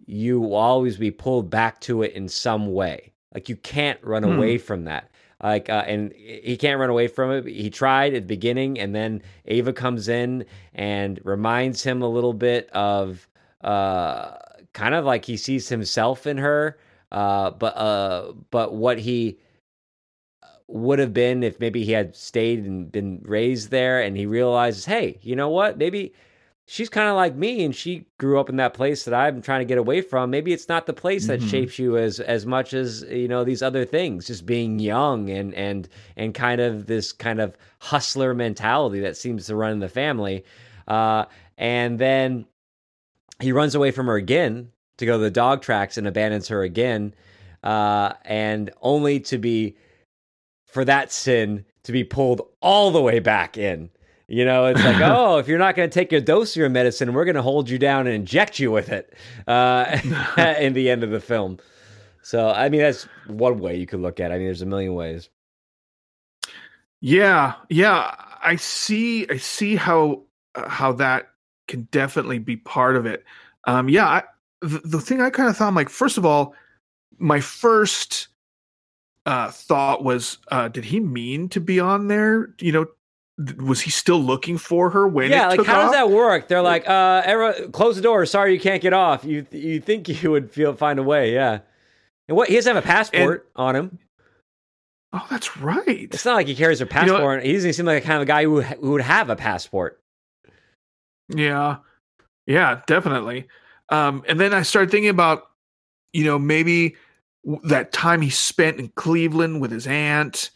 you 0.05 0.39
will 0.41 0.55
always 0.55 0.97
be 0.97 1.11
pulled 1.11 1.49
back 1.49 1.79
to 1.81 2.03
it 2.03 2.13
in 2.13 2.27
some 2.27 2.73
way. 2.73 3.11
Like 3.33 3.49
you 3.49 3.55
can't 3.55 3.99
run 4.03 4.23
Hmm. 4.23 4.31
away 4.37 4.57
from 4.57 4.85
that. 4.85 5.09
Like, 5.43 5.69
uh, 5.69 5.83
and 5.87 6.13
he 6.13 6.55
can't 6.55 6.79
run 6.79 6.91
away 6.91 7.07
from 7.07 7.31
it. 7.31 7.47
He 7.47 7.71
tried 7.71 8.13
at 8.13 8.23
the 8.23 8.27
beginning, 8.27 8.79
and 8.79 8.93
then 8.93 9.23
Ava 9.45 9.73
comes 9.73 10.07
in 10.07 10.45
and 10.75 11.19
reminds 11.23 11.81
him 11.81 12.03
a 12.03 12.07
little 12.07 12.33
bit 12.33 12.69
of 12.73 13.27
uh, 13.63 14.35
kind 14.73 14.93
of 14.93 15.03
like 15.05 15.25
he 15.25 15.37
sees 15.37 15.67
himself 15.67 16.27
in 16.27 16.37
her, 16.37 16.77
uh, 17.11 17.49
but 17.51 17.75
uh, 17.75 18.33
but 18.51 18.75
what 18.75 18.99
he 18.99 19.39
would 20.67 20.99
have 20.99 21.13
been 21.13 21.43
if 21.43 21.59
maybe 21.59 21.83
he 21.83 21.91
had 21.91 22.15
stayed 22.15 22.63
and 22.65 22.91
been 22.91 23.21
raised 23.25 23.71
there, 23.71 23.99
and 24.01 24.15
he 24.17 24.25
realizes, 24.27 24.85
hey, 24.85 25.17
you 25.21 25.35
know 25.35 25.49
what? 25.49 25.77
Maybe 25.77 26.13
she's 26.67 26.89
kind 26.89 27.09
of 27.09 27.15
like 27.15 27.35
me, 27.35 27.63
and 27.65 27.75
she 27.75 28.05
grew 28.17 28.39
up 28.39 28.49
in 28.49 28.55
that 28.57 28.73
place 28.73 29.03
that 29.05 29.13
I'm 29.13 29.41
trying 29.41 29.59
to 29.59 29.65
get 29.65 29.77
away 29.77 30.01
from. 30.01 30.29
Maybe 30.29 30.53
it's 30.53 30.69
not 30.69 30.85
the 30.85 30.93
place 30.93 31.27
that 31.27 31.41
Mhm. 31.41 31.49
shapes 31.49 31.79
you 31.79 31.97
as 31.97 32.19
as 32.19 32.45
much 32.45 32.73
as 32.73 33.03
you 33.03 33.27
know 33.27 33.43
these 33.43 33.61
other 33.61 33.85
things. 33.85 34.27
Just 34.27 34.45
being 34.45 34.79
young 34.79 35.29
and 35.29 35.53
and 35.55 35.89
and 36.15 36.33
kind 36.33 36.61
of 36.61 36.87
this 36.87 37.11
kind 37.11 37.41
of 37.41 37.57
hustler 37.79 38.33
mentality 38.33 38.99
that 39.01 39.17
seems 39.17 39.47
to 39.47 39.55
run 39.55 39.71
in 39.73 39.79
the 39.79 39.89
family. 39.89 40.43
Uh, 40.87 41.25
and 41.57 41.99
then 41.99 42.45
he 43.39 43.51
runs 43.51 43.75
away 43.75 43.91
from 43.91 44.07
her 44.07 44.15
again 44.15 44.71
to 44.97 45.05
go 45.05 45.17
to 45.17 45.23
the 45.23 45.31
dog 45.31 45.61
tracks 45.61 45.97
and 45.97 46.07
abandons 46.07 46.47
her 46.47 46.61
again, 46.63 47.13
uh, 47.63 48.13
and 48.23 48.71
only 48.81 49.19
to 49.19 49.37
be 49.37 49.75
for 50.65 50.85
that 50.85 51.11
sin 51.11 51.65
to 51.83 51.91
be 51.91 52.03
pulled 52.03 52.41
all 52.61 52.91
the 52.91 53.01
way 53.01 53.19
back 53.19 53.57
in. 53.57 53.89
You 54.31 54.45
know, 54.45 54.67
it's 54.67 54.81
like, 54.81 54.95
oh, 55.01 55.39
if 55.39 55.49
you're 55.49 55.59
not 55.59 55.75
going 55.75 55.89
to 55.89 55.93
take 55.93 56.09
your 56.09 56.21
dose 56.21 56.51
of 56.51 56.55
your 56.55 56.69
medicine, 56.69 57.13
we're 57.13 57.25
going 57.25 57.35
to 57.35 57.41
hold 57.41 57.69
you 57.69 57.77
down 57.77 58.07
and 58.07 58.15
inject 58.15 58.59
you 58.59 58.71
with 58.71 58.87
it 58.87 59.13
uh, 59.45 59.99
in 60.57 60.71
the 60.71 60.89
end 60.89 61.03
of 61.03 61.09
the 61.09 61.19
film. 61.19 61.59
So, 62.21 62.49
I 62.49 62.69
mean, 62.69 62.79
that's 62.79 63.03
one 63.27 63.59
way 63.59 63.75
you 63.75 63.85
could 63.85 63.99
look 63.99 64.21
at 64.21 64.31
it. 64.31 64.35
I 64.35 64.37
mean, 64.37 64.47
there's 64.47 64.61
a 64.61 64.65
million 64.65 64.93
ways. 64.93 65.29
Yeah, 67.01 67.55
yeah, 67.69 68.15
I 68.41 68.55
see. 68.55 69.27
I 69.29 69.35
see 69.35 69.75
how 69.75 70.23
uh, 70.55 70.69
how 70.69 70.93
that 70.93 71.31
can 71.67 71.89
definitely 71.91 72.39
be 72.39 72.55
part 72.55 72.95
of 72.95 73.05
it. 73.05 73.25
Um, 73.65 73.89
yeah, 73.89 74.07
I, 74.07 74.23
the, 74.61 74.79
the 74.85 75.01
thing 75.01 75.19
I 75.19 75.29
kind 75.29 75.49
of 75.49 75.57
thought, 75.57 75.67
I'm 75.67 75.75
like, 75.75 75.89
first 75.89 76.17
of 76.17 76.25
all, 76.25 76.53
my 77.17 77.41
first 77.41 78.29
uh, 79.25 79.51
thought 79.51 80.05
was, 80.05 80.37
uh, 80.51 80.69
did 80.69 80.85
he 80.85 81.01
mean 81.01 81.49
to 81.49 81.59
be 81.59 81.79
on 81.81 82.07
there? 82.07 82.53
You 82.59 82.71
know, 82.71 82.85
was 83.57 83.81
he 83.81 83.91
still 83.91 84.19
looking 84.19 84.57
for 84.57 84.89
her 84.89 85.07
when? 85.07 85.31
yeah, 85.31 85.47
like 85.47 85.65
how 85.65 85.83
does 85.83 85.91
that 85.91 86.09
work? 86.09 86.47
They're 86.47 86.61
like, 86.61 86.87
uh, 86.87 87.21
everyone, 87.25 87.71
close 87.71 87.95
the 87.95 88.01
door. 88.01 88.25
Sorry, 88.25 88.53
you 88.53 88.59
can't 88.59 88.81
get 88.81 88.93
off. 88.93 89.23
You 89.23 89.45
you 89.51 89.79
think 89.79 90.07
you 90.07 90.31
would 90.31 90.51
feel 90.51 90.73
find 90.75 90.99
a 90.99 91.03
way? 91.03 91.33
Yeah. 91.33 91.59
And 92.27 92.37
what 92.37 92.49
he 92.49 92.55
doesn't 92.55 92.75
have 92.75 92.83
a 92.83 92.87
passport 92.87 93.49
on 93.55 93.75
him. 93.75 93.99
Oh, 95.13 95.25
that's 95.29 95.57
right. 95.57 96.07
It's 96.11 96.23
not 96.23 96.35
like 96.35 96.47
he 96.47 96.55
carries 96.55 96.79
a 96.79 96.85
know 96.85 96.89
what? 96.89 97.07
passport. 97.07 97.43
he 97.43 97.53
doesn't 97.53 97.73
seem 97.73 97.85
like 97.85 98.03
a 98.03 98.07
kind 98.07 98.21
of 98.21 98.27
guy 98.27 98.43
who 98.43 98.61
who 98.61 98.91
would 98.91 99.01
have 99.01 99.29
a 99.29 99.35
passport. 99.35 100.01
Yeah, 101.27 101.77
yeah, 102.45 102.81
definitely. 102.87 103.47
Um, 103.89 104.23
and 104.27 104.39
then 104.39 104.53
I 104.53 104.61
started 104.61 104.89
thinking 104.89 105.09
about, 105.09 105.43
you 106.13 106.23
know, 106.23 106.39
maybe 106.39 106.95
that 107.63 107.91
time 107.91 108.21
he 108.21 108.29
spent 108.29 108.79
in 108.79 108.89
Cleveland 108.89 109.61
with 109.61 109.71
his 109.71 109.87
aunt, 109.87 110.49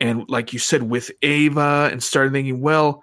and 0.00 0.28
like 0.28 0.52
you 0.52 0.58
said, 0.58 0.82
with 0.82 1.10
Ava, 1.22 1.88
and 1.92 2.02
started 2.02 2.32
thinking, 2.32 2.60
well, 2.60 3.02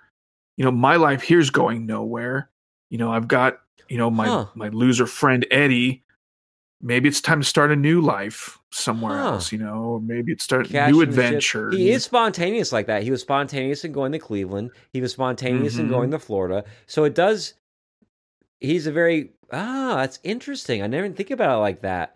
you 0.58 0.66
know, 0.66 0.72
my 0.72 0.95
life 0.95 1.22
here's 1.22 1.50
going 1.50 1.86
nowhere. 1.86 2.50
You 2.89 2.98
know, 2.98 3.12
I've 3.12 3.28
got, 3.28 3.60
you 3.89 3.98
know, 3.98 4.10
my 4.10 4.30
Huh. 4.30 4.45
my 4.56 4.70
loser 4.70 5.06
friend 5.06 5.45
Eddie. 5.52 6.04
Maybe 6.82 7.10
it's 7.10 7.22
time 7.22 7.41
to 7.41 7.48
start 7.48 7.72
a 7.72 7.76
new 7.76 8.02
life 8.02 8.60
somewhere 8.72 9.18
Huh. 9.18 9.34
else, 9.34 9.52
you 9.52 9.58
know, 9.58 9.74
or 9.84 10.00
maybe 10.02 10.32
it's 10.32 10.43
start 10.43 10.72
new 10.72 11.02
in 11.02 11.10
adventure. 11.10 11.72
He 11.72 11.91
is 11.91 12.04
spontaneous 12.04 12.72
like 12.72 12.86
that. 12.88 13.02
He 13.04 13.10
was 13.12 13.22
spontaneous 13.22 13.84
in 13.84 13.91
going 13.91 14.12
to 14.12 14.20
Cleveland. 14.20 14.72
He 14.93 15.02
was 15.02 15.12
spontaneous 15.14 15.78
in 15.78 15.86
Mhm. 15.86 15.89
going 15.89 16.12
to 16.12 16.20
Florida. 16.20 16.66
So 16.86 17.04
it 17.04 17.16
does. 17.16 17.56
He's 18.60 18.88
a 18.88 18.91
very 18.91 19.32
ah. 19.52 19.95
That's 19.98 20.20
interesting. 20.24 20.82
I 20.82 20.88
never 20.88 21.06
even 21.06 21.16
think 21.16 21.32
about 21.32 21.58
it 21.58 21.62
like 21.62 21.82
that. 21.82 22.16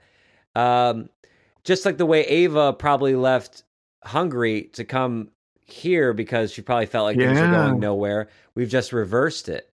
Um, 0.55 1.09
just 1.63 1.85
like 1.85 1.97
the 1.97 2.05
way 2.05 2.21
Ava 2.25 2.73
probably 2.73 3.15
left 3.15 3.63
Hungary 4.03 4.63
to 4.73 4.83
come 4.83 5.29
here 5.65 6.13
because 6.13 6.51
she 6.51 6.61
probably 6.61 6.85
felt 6.85 7.05
like 7.05 7.19
things 7.21 7.41
were 7.41 7.47
going 7.47 7.79
nowhere. 7.79 8.29
We've 8.55 8.69
just 8.69 8.93
reversed 8.93 9.47
it, 9.49 9.69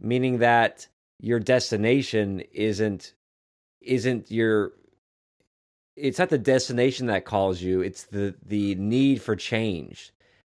meaning 0.00 0.38
that 0.38 0.86
your 1.20 1.40
destination 1.40 2.40
isn't 2.52 3.14
isn't 3.82 4.30
your 4.30 4.72
it's 5.96 6.18
not 6.18 6.28
the 6.30 6.38
destination 6.38 7.06
that 7.06 7.24
calls 7.24 7.60
you 7.60 7.80
it's 7.82 8.04
the 8.04 8.34
the 8.46 8.74
need 8.76 9.20
for 9.20 9.36
change 9.36 10.12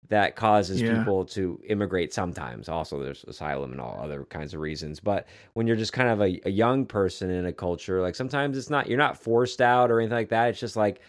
that 0.09 0.35
causes 0.35 0.81
Yeah. 0.81 0.95
people 0.95 1.25
to 1.25 1.59
immigrate 1.67 2.13
sometimes 2.13 2.69
also 2.69 2.99
there's 2.99 3.23
asylum 3.25 3.71
and 3.71 3.81
all 3.81 3.99
other 4.01 4.23
kinds 4.25 4.53
of 4.53 4.59
reasons 4.59 4.99
but 4.99 5.27
when 5.53 5.67
you're 5.67 5.75
just 5.75 5.93
kind 5.93 6.09
of 6.09 6.21
a, 6.21 6.39
a 6.47 6.51
young 6.51 6.85
person 6.85 7.29
in 7.29 7.45
a 7.45 7.53
culture 7.53 8.01
like 8.01 8.15
sometimes 8.15 8.57
it's 8.57 8.69
not 8.69 8.87
you're 8.87 8.97
not 8.97 9.17
forced 9.17 9.61
out 9.61 9.91
or 9.91 9.99
anything 9.99 10.17
like 10.17 10.29
that 10.29 10.49
it's 10.49 10.59
just 10.59 10.75
like 10.75 11.01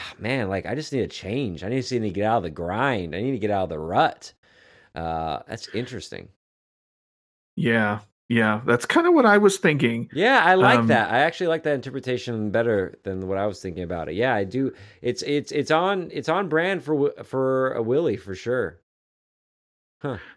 man 0.18 0.48
like 0.48 0.66
i 0.66 0.74
just 0.74 0.92
need 0.92 1.02
a 1.02 1.08
change 1.08 1.62
i 1.64 1.68
need 1.68 1.82
to 1.82 2.10
get 2.10 2.24
out 2.24 2.38
of 2.38 2.42
the 2.44 2.50
grind 2.50 3.14
i 3.14 3.20
need 3.20 3.32
to 3.32 3.38
get 3.38 3.50
out 3.50 3.64
of 3.64 3.68
the 3.70 3.78
rut 3.78 4.32
uh 4.94 5.40
that's 5.48 5.68
interesting 5.74 6.28
Yeah, 7.56 8.00
yeah, 8.28 8.62
that's 8.64 8.86
kind 8.86 9.06
of 9.06 9.12
what 9.12 9.26
I 9.26 9.36
was 9.38 9.58
thinking. 9.58 10.08
Yeah, 10.14 10.42
I 10.42 10.54
like 10.54 10.78
Um, 10.78 10.86
that. 10.86 11.12
I 11.12 11.18
actually 11.18 11.48
like 11.48 11.64
that 11.64 11.74
interpretation 11.74 12.50
better 12.50 12.98
than 13.04 13.28
what 13.28 13.36
I 13.36 13.46
was 13.46 13.60
thinking 13.60 13.82
about 13.82 14.08
it. 14.08 14.14
Yeah, 14.14 14.34
I 14.34 14.44
do. 14.44 14.72
It's 15.02 15.22
it's 15.22 15.52
it's 15.52 15.70
on 15.70 16.08
it's 16.12 16.30
on 16.30 16.48
brand 16.48 16.82
for 16.82 17.12
for 17.24 17.72
a 17.74 17.82
Willie 17.82 18.16
for 18.16 18.34
sure. 18.34 18.80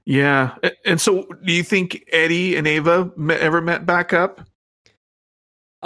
Yeah, 0.06 0.56
and 0.86 1.02
so 1.02 1.24
do 1.44 1.52
you 1.54 1.64
think 1.64 2.04
Eddie 2.12 2.56
and 2.56 2.68
Ava 2.68 3.12
ever 3.40 3.62
met 3.62 3.86
back 3.86 4.14
up? 4.14 4.42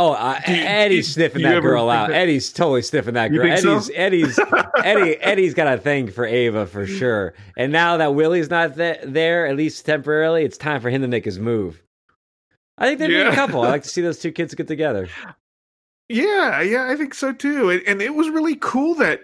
Oh, 0.02 0.14
uh, 0.14 0.39
you- 0.47 0.54
Eddie's 0.56 1.14
sniffing 1.14 1.41
that 1.43 1.62
girl 1.62 1.89
out. 1.89 2.08
that- 2.10 2.16
Eddie's 2.16 2.52
totally 2.54 2.82
sniffing 2.82 3.16
that 3.16 3.28
girl. 3.28 3.43
think 3.45 3.60
so? 3.60 3.91
Eddie's 3.93 4.38
Eddie's 4.38 4.39
Eddie 4.84 5.16
Eddie's 5.22 5.54
got 5.54 5.72
a 5.72 5.78
thing 5.78 6.10
for 6.10 6.26
Ava 6.26 6.66
for 6.66 6.88
sure. 6.88 7.34
And 7.58 7.72
now 7.72 7.97
that 7.97 8.16
Willie's 8.16 8.50
not 8.50 8.76
th- 8.78 9.02
there, 9.04 9.45
at 9.45 9.56
least 9.58 9.86
temporarily, 9.86 10.43
it's 10.45 10.58
time 10.58 10.80
for 10.82 10.89
him 10.89 11.02
to 11.02 11.08
make 11.08 11.26
his 11.26 11.38
move. 11.38 11.84
I 12.78 12.86
think 12.88 13.00
they'd 13.00 13.08
be 13.08 13.16
a 13.20 13.34
couple. 13.34 13.62
I 13.62 13.68
like 13.70 13.84
to 13.84 13.89
see 13.89 14.02
those 14.02 14.20
two 14.22 14.32
kids 14.32 14.56
get 14.56 14.68
together. 14.70 15.10
Yeah, 16.08 16.62
yeah, 16.62 16.88
I 16.89 16.95
think 16.95 17.14
so 17.14 17.34
too. 17.34 17.70
And, 17.70 17.82
and 17.86 18.02
it 18.02 18.16
was 18.16 18.30
really 18.30 18.56
cool 18.56 18.95
that 18.95 19.22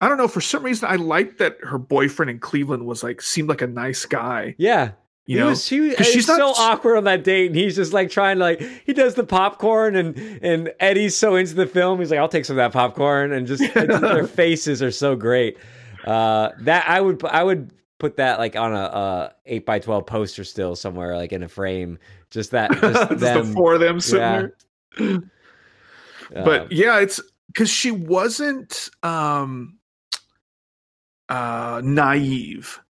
I 0.00 0.08
don't 0.08 0.18
know 0.18 0.28
for 0.28 0.40
some 0.40 0.62
reason 0.62 0.88
I 0.90 0.96
liked 0.96 1.38
that 1.38 1.58
her 1.62 1.78
boyfriend 1.78 2.28
in 2.30 2.38
Cleveland 2.40 2.86
was 2.86 3.02
like 3.02 3.22
seemed 3.22 3.48
like 3.48 3.62
a 3.62 3.66
nice 3.66 4.04
guy. 4.04 4.54
Yeah, 4.58 4.90
You 5.28 5.36
he 5.36 5.40
know, 5.42 5.48
was, 5.50 5.68
he, 5.68 5.94
'cause 5.94 6.06
she's 6.06 6.26
not 6.26 6.38
so 6.38 6.62
awkward 6.62 6.96
on 6.96 7.04
that 7.04 7.22
date, 7.22 7.48
and 7.48 7.54
he's 7.54 7.76
just 7.76 7.92
like 7.92 8.08
trying 8.10 8.36
to 8.38 8.42
like 8.42 8.62
he 8.86 8.94
does 8.94 9.14
the 9.14 9.24
popcorn, 9.24 9.94
and 9.94 10.16
and 10.42 10.72
Eddie's 10.80 11.14
so 11.16 11.36
into 11.36 11.52
the 11.54 11.66
film, 11.66 11.98
he's 12.00 12.10
like, 12.10 12.18
"I'll 12.18 12.30
take 12.30 12.46
some 12.46 12.54
of 12.58 12.62
that 12.64 12.72
popcorn," 12.72 13.32
and 13.32 13.46
just, 13.46 13.62
their 13.74 14.26
faces 14.26 14.82
are 14.82 14.90
so 14.90 15.14
great. 15.16 15.58
Uh, 16.06 16.48
that 16.60 16.88
I 16.88 17.02
would 17.02 17.22
I 17.26 17.42
would 17.44 17.70
put 17.98 18.16
that 18.16 18.38
like 18.38 18.56
on 18.56 18.72
a, 18.72 18.76
a 18.78 19.32
eight 19.44 19.66
by 19.66 19.78
twelve 19.80 20.06
poster 20.06 20.44
still 20.44 20.74
somewhere, 20.74 21.14
like 21.14 21.32
in 21.34 21.42
a 21.42 21.48
frame. 21.48 21.98
Just 22.30 22.52
that, 22.52 22.70
just 22.80 23.10
Just 23.10 23.20
them. 23.20 23.46
the 23.48 23.52
four 23.52 23.74
of 23.74 23.80
them 23.80 24.00
sitting 24.00 24.20
Yeah. 24.22 24.46
there. 24.98 25.18
uh, 26.36 26.44
but 26.44 26.72
yeah 26.72 27.00
it's 27.00 27.20
because 27.48 27.68
she 27.70 27.90
wasn't 27.90 28.88
um 29.02 29.78
uh 31.28 31.80
naive 31.84 32.80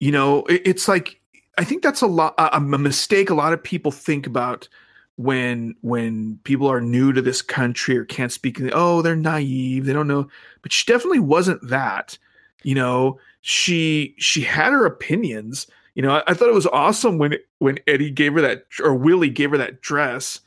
you 0.00 0.10
know 0.12 0.44
it, 0.44 0.62
it's 0.66 0.88
like 0.88 1.20
i 1.62 1.64
think 1.64 1.82
that's 1.82 2.02
a 2.02 2.06
lot 2.06 2.34
a, 2.38 2.56
a 2.56 2.60
mistake 2.60 3.30
a 3.30 3.34
lot 3.34 3.52
of 3.52 3.62
people 3.62 3.92
think 3.92 4.26
about 4.26 4.68
when 5.16 5.74
when 5.82 6.38
people 6.44 6.66
are 6.66 6.80
new 6.80 7.12
to 7.12 7.22
this 7.22 7.40
country 7.40 7.96
or 7.96 8.04
can't 8.04 8.32
speak 8.32 8.60
oh 8.72 9.00
they're 9.02 9.14
naive 9.14 9.84
they 9.86 9.92
don't 9.92 10.08
know 10.08 10.26
but 10.62 10.72
she 10.72 10.84
definitely 10.90 11.20
wasn't 11.20 11.60
that 11.68 12.18
you 12.64 12.74
know 12.74 13.18
she 13.42 14.14
she 14.18 14.40
had 14.40 14.72
her 14.72 14.84
opinions 14.86 15.66
you 15.94 16.02
know 16.02 16.10
i, 16.16 16.22
I 16.26 16.34
thought 16.34 16.48
it 16.48 16.54
was 16.54 16.66
awesome 16.66 17.18
when 17.18 17.36
when 17.58 17.78
eddie 17.86 18.10
gave 18.10 18.32
her 18.34 18.40
that 18.40 18.64
or 18.82 18.94
willie 18.94 19.30
gave 19.30 19.50
her 19.52 19.58
that 19.58 19.80
dress 19.82 20.40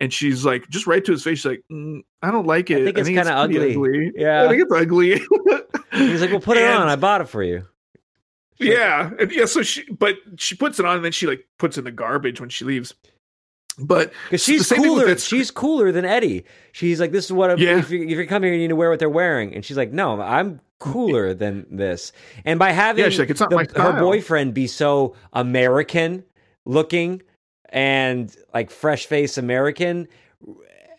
and 0.00 0.12
she's 0.12 0.44
like 0.44 0.68
just 0.68 0.86
right 0.86 1.04
to 1.04 1.12
his 1.12 1.22
face 1.22 1.38
she's 1.38 1.46
like 1.46 1.64
mm, 1.70 2.00
i 2.22 2.30
don't 2.30 2.46
like 2.46 2.70
it 2.70 2.80
I 2.82 2.84
think 2.86 2.98
it's 2.98 3.08
kinda 3.08 3.46
pretty 3.46 3.74
ugly. 3.74 4.12
Yeah. 4.16 4.44
i 4.46 4.48
think 4.48 4.62
it's 4.62 4.72
ugly 4.72 5.20
he's 5.92 6.20
like, 6.20 6.30
"Well, 6.30 6.40
put 6.40 6.56
it 6.56 6.62
And- 6.64 6.82
on. 6.82 6.88
I 6.88 6.96
bought 6.96 7.20
it 7.22 7.28
for 7.28 7.42
you." 7.42 7.66
Yeah 8.58 9.10
and 9.18 9.30
yeah 9.32 9.44
so 9.44 9.62
she 9.62 9.84
but 9.90 10.16
she 10.36 10.54
puts 10.54 10.78
it 10.80 10.86
on 10.86 10.96
and 10.96 11.04
then 11.04 11.12
she 11.12 11.26
like 11.26 11.46
puts 11.58 11.76
in 11.78 11.84
the 11.84 11.90
garbage 11.92 12.40
when 12.40 12.48
she 12.48 12.64
leaves 12.64 12.94
but 13.78 14.12
Because 14.30 14.42
she's 14.42 14.66
same 14.66 14.80
thing 14.82 14.92
with 14.94 15.02
cooler. 15.04 15.18
She's 15.18 15.50
cooler 15.50 15.92
than 15.92 16.06
Eddie. 16.06 16.46
She's 16.72 16.98
like, 16.98 17.12
this 17.12 17.26
is 17.26 17.32
what 17.32 17.50
I'm, 17.50 17.58
Yeah. 17.58 17.78
if, 17.78 17.90
you, 17.90 18.04
if 18.04 18.10
you 18.16 18.26
come 18.26 18.42
here, 18.42 18.50
you 18.52 18.58
need 18.58 18.68
to 18.68 18.76
wear 18.76 18.88
what 18.88 18.98
they're 18.98 19.10
wearing. 19.10 19.54
And 19.54 19.62
she's 19.62 19.76
like, 19.76 19.92
no, 19.92 20.18
I'm 20.18 20.62
cooler 20.78 21.34
than 21.34 21.66
this. 21.70 22.12
And 22.46 22.58
by 22.58 22.72
having 22.72 23.04
Yeah, 23.04 23.18
like, 23.18 23.28
"It's 23.28 23.38
not 23.40 23.50
the- 23.50 23.56
my 23.56 23.66
her 23.76 24.00
boyfriend 24.00 24.54
be 24.54 24.66
so 24.66 25.14
American 25.34 26.24
looking 26.64 27.20
and 27.68 28.34
like 28.54 28.70
fresh 28.70 29.04
face 29.04 29.36
American, 29.36 30.08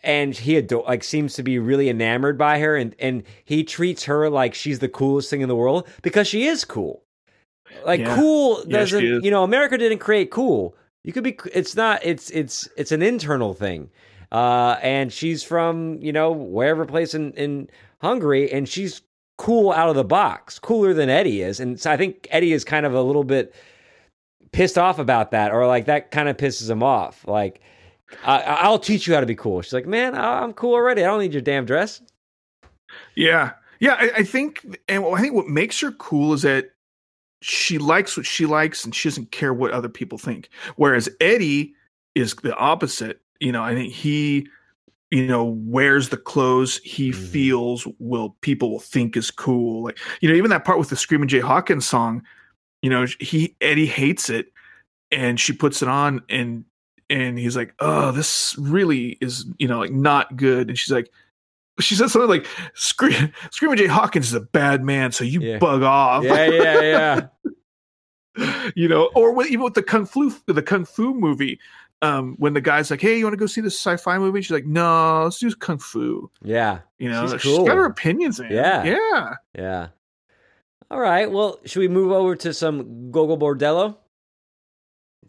and 0.04 0.32
he 0.36 0.56
adore, 0.56 0.84
like 0.86 1.02
seems 1.02 1.34
to 1.34 1.42
be 1.42 1.58
really 1.58 1.88
enamored 1.88 2.38
by 2.38 2.60
her, 2.60 2.76
and 2.76 2.94
and 3.00 3.24
he 3.44 3.64
treats 3.64 4.04
her 4.04 4.30
like 4.30 4.54
she's 4.54 4.78
the 4.78 4.88
coolest 4.88 5.30
thing 5.30 5.40
in 5.40 5.48
the 5.48 5.56
world 5.56 5.88
because 6.02 6.28
she 6.28 6.46
is 6.46 6.64
cool. 6.64 7.02
Like 7.84 8.00
Yeah. 8.00 8.14
cool 8.16 8.64
doesn't, 8.64 9.02
you 9.24 9.30
know, 9.30 9.44
America 9.44 9.78
didn't 9.78 9.98
create 9.98 10.30
cool. 10.30 10.74
You 11.04 11.12
could 11.12 11.24
be. 11.24 11.38
It's 11.54 11.74
not. 11.76 12.00
It's 12.04 12.30
it's 12.30 12.68
it's 12.76 12.92
an 12.92 13.02
internal 13.02 13.54
thing. 13.54 13.90
Uh, 14.30 14.76
and 14.82 15.10
she's 15.12 15.42
from 15.42 15.98
you 16.02 16.12
know 16.12 16.30
wherever 16.32 16.84
place 16.84 17.14
in 17.14 17.32
in 17.32 17.68
Hungary, 18.02 18.50
and 18.52 18.68
she's 18.68 19.00
cool 19.38 19.70
out 19.72 19.88
of 19.88 19.94
the 19.94 20.04
box, 20.04 20.58
cooler 20.58 20.92
than 20.92 21.08
Eddie 21.08 21.42
is. 21.42 21.60
And 21.60 21.80
so 21.80 21.90
I 21.90 21.96
think 21.96 22.26
Eddie 22.30 22.52
is 22.52 22.64
kind 22.64 22.84
of 22.84 22.92
a 22.92 23.00
little 23.00 23.24
bit 23.24 23.54
pissed 24.52 24.76
off 24.76 24.98
about 24.98 25.30
that, 25.30 25.52
or 25.52 25.66
like 25.66 25.86
that 25.86 26.10
kind 26.10 26.28
of 26.28 26.36
pisses 26.36 26.68
him 26.68 26.82
off. 26.82 27.26
Like, 27.26 27.60
I, 28.24 28.40
I'll 28.42 28.78
teach 28.80 29.06
you 29.06 29.14
how 29.14 29.20
to 29.20 29.26
be 29.26 29.36
cool. 29.36 29.62
She's 29.62 29.72
like, 29.72 29.86
man, 29.86 30.14
I'm 30.14 30.52
cool 30.52 30.74
already. 30.74 31.02
I 31.02 31.06
don't 31.06 31.20
need 31.20 31.32
your 31.32 31.42
damn 31.42 31.64
dress. 31.64 32.02
Yeah, 33.14 33.52
yeah. 33.80 33.94
I, 33.98 34.10
I 34.16 34.22
think, 34.24 34.76
and 34.88 35.04
I 35.04 35.20
think 35.20 35.34
what 35.34 35.46
makes 35.48 35.80
her 35.80 35.92
cool 35.92 36.32
is 36.32 36.42
that 36.42 36.70
she 37.40 37.78
likes 37.78 38.16
what 38.16 38.26
she 38.26 38.46
likes, 38.46 38.84
and 38.84 38.94
she 38.94 39.08
doesn't 39.08 39.30
care 39.30 39.54
what 39.54 39.70
other 39.72 39.88
people 39.88 40.18
think. 40.18 40.48
Whereas 40.76 41.08
Eddie 41.20 41.74
is 42.14 42.34
the 42.36 42.56
opposite. 42.56 43.20
You 43.40 43.52
know, 43.52 43.62
I 43.62 43.74
think 43.74 43.92
he, 43.92 44.48
you 45.10 45.26
know, 45.26 45.44
wears 45.44 46.08
the 46.10 46.16
clothes 46.16 46.78
he 46.84 47.10
Mhm. 47.10 47.14
feels 47.28 47.86
will 47.98 48.36
people 48.40 48.70
will 48.70 48.80
think 48.80 49.16
is 49.16 49.30
cool. 49.30 49.84
Like, 49.84 49.98
you 50.20 50.28
know, 50.28 50.34
even 50.34 50.50
that 50.50 50.64
part 50.64 50.78
with 50.78 50.90
the 50.90 50.96
Screaming 50.96 51.28
Jay 51.28 51.40
Hawkins 51.40 51.86
song. 51.86 52.22
You 52.82 52.90
know, 52.90 53.06
he 53.20 53.56
Eddie 53.60 53.86
hates 53.86 54.30
it, 54.30 54.52
and 55.10 55.40
she 55.40 55.52
puts 55.52 55.82
it 55.82 55.88
on, 55.88 56.22
and 56.28 56.64
and 57.10 57.38
he's 57.38 57.56
like, 57.56 57.74
"Oh, 57.80 58.12
this 58.12 58.56
really 58.58 59.18
is, 59.20 59.46
you 59.58 59.68
know, 59.68 59.78
like 59.80 59.92
not 59.92 60.36
good." 60.36 60.68
And 60.68 60.78
she's 60.78 60.92
like, 60.92 61.10
she 61.80 61.94
said 61.94 62.08
something 62.08 62.28
like 62.28 62.46
Scream, 62.74 63.32
Screaming 63.50 63.78
Jay 63.78 63.86
Hawkins 63.86 64.28
is 64.28 64.34
a 64.34 64.40
bad 64.40 64.84
man, 64.84 65.12
so 65.12 65.24
you 65.24 65.40
Yeah. 65.40 65.58
bug 65.58 65.82
off. 65.82 66.24
Yeah, 66.24 66.46
yeah, 66.46 66.80
yeah. 66.80 67.26
you 68.76 68.88
know, 68.88 69.10
or 69.14 69.32
with, 69.32 69.48
even 69.50 69.64
with 69.64 69.74
the 69.74 69.82
kung 69.82 70.06
fu 70.06 70.32
the 70.46 70.62
kung 70.62 70.84
fu 70.84 71.12
movie, 71.14 71.58
um, 72.02 72.36
when 72.38 72.54
the 72.54 72.60
guy's 72.60 72.90
like, 72.90 73.00
"Hey, 73.00 73.18
you 73.18 73.24
want 73.24 73.32
to 73.32 73.38
go 73.38 73.46
see 73.46 73.60
this 73.60 73.74
sci-fi 73.78 74.18
movie?" 74.18 74.40
She's 74.42 74.52
like, 74.52 74.66
"No, 74.66 75.24
let's 75.24 75.38
do 75.38 75.50
kung 75.54 75.78
fu." 75.78 76.30
yeah, 76.42 76.80
You 76.98 77.10
know, 77.10 77.26
She's 77.26 77.40
she's 77.42 77.56
cool. 77.56 77.66
got 77.66 77.76
her 77.76 77.84
opinions, 77.86 78.38
man. 78.40 78.52
Yeah. 78.52 78.84
yeah. 78.84 79.34
yeah. 79.56 79.88
All 80.90 81.00
right. 81.00 81.30
Well, 81.30 81.58
should 81.64 81.80
we 81.80 81.88
move 81.88 82.12
over 82.12 82.34
to 82.36 82.54
some 82.54 83.10
Gogol 83.10 83.36
Bordello? 83.38 83.96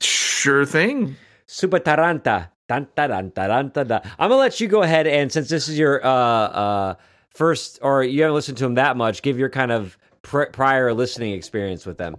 Sure 0.02 0.66
thing. 0.66 1.16
Super 1.48 1.80
Taranta. 1.80 2.50
Taran, 2.70 3.34
taranta, 3.34 3.88
da. 3.88 4.00
I'm 4.20 4.30
gonna 4.30 4.36
let 4.36 4.60
you 4.60 4.68
go 4.68 4.84
ahead 4.84 5.08
and 5.08 5.32
since 5.32 5.50
this 5.50 5.68
is 5.68 5.78
your 5.78 6.06
uh, 6.06 6.10
uh, 6.10 6.96
first, 7.30 7.80
or 7.82 8.04
you 8.04 8.22
haven't 8.22 8.36
listened 8.36 8.58
to 8.60 8.64
them 8.66 8.76
that 8.76 8.96
much, 8.96 9.22
give 9.22 9.40
your 9.40 9.50
kind 9.50 9.72
of 9.72 9.98
pr- 10.22 10.46
prior 10.46 10.94
listening 10.94 11.34
experience 11.34 11.86
with 11.86 11.98
them. 11.98 12.18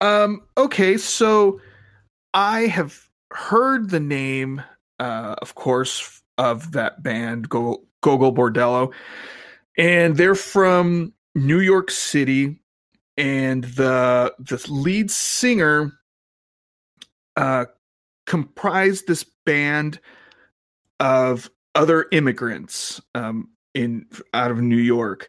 Um, 0.00 0.42
okay, 0.56 0.96
so 0.96 1.60
I 2.32 2.62
have 2.62 3.08
heard 3.32 3.90
the 3.90 4.00
name, 4.00 4.62
uh, 5.00 5.34
of 5.42 5.56
course, 5.56 6.22
of 6.38 6.72
that 6.72 7.02
band, 7.02 7.48
Gogol 7.48 7.82
Bordello, 8.02 8.92
and 9.76 10.16
they're 10.16 10.36
from 10.36 11.12
New 11.34 11.58
York 11.60 11.90
City, 11.90 12.60
and 13.16 13.64
the 13.64 14.32
the 14.38 14.64
lead 14.70 15.10
singer 15.10 15.92
uh, 17.36 17.64
comprised 18.28 19.08
this 19.08 19.24
band 19.44 19.98
of 21.00 21.50
other 21.74 22.06
immigrants 22.12 23.00
um, 23.14 23.48
in 23.74 24.06
out 24.34 24.50
of 24.50 24.60
New 24.60 24.76
York, 24.76 25.28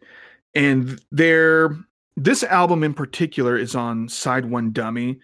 and 0.54 1.02
their 1.12 1.76
this 2.16 2.44
album 2.44 2.84
in 2.84 2.94
particular 2.94 3.58
is 3.58 3.76
on 3.76 4.08
side 4.08 4.46
one 4.46 4.72
dummy 4.72 5.20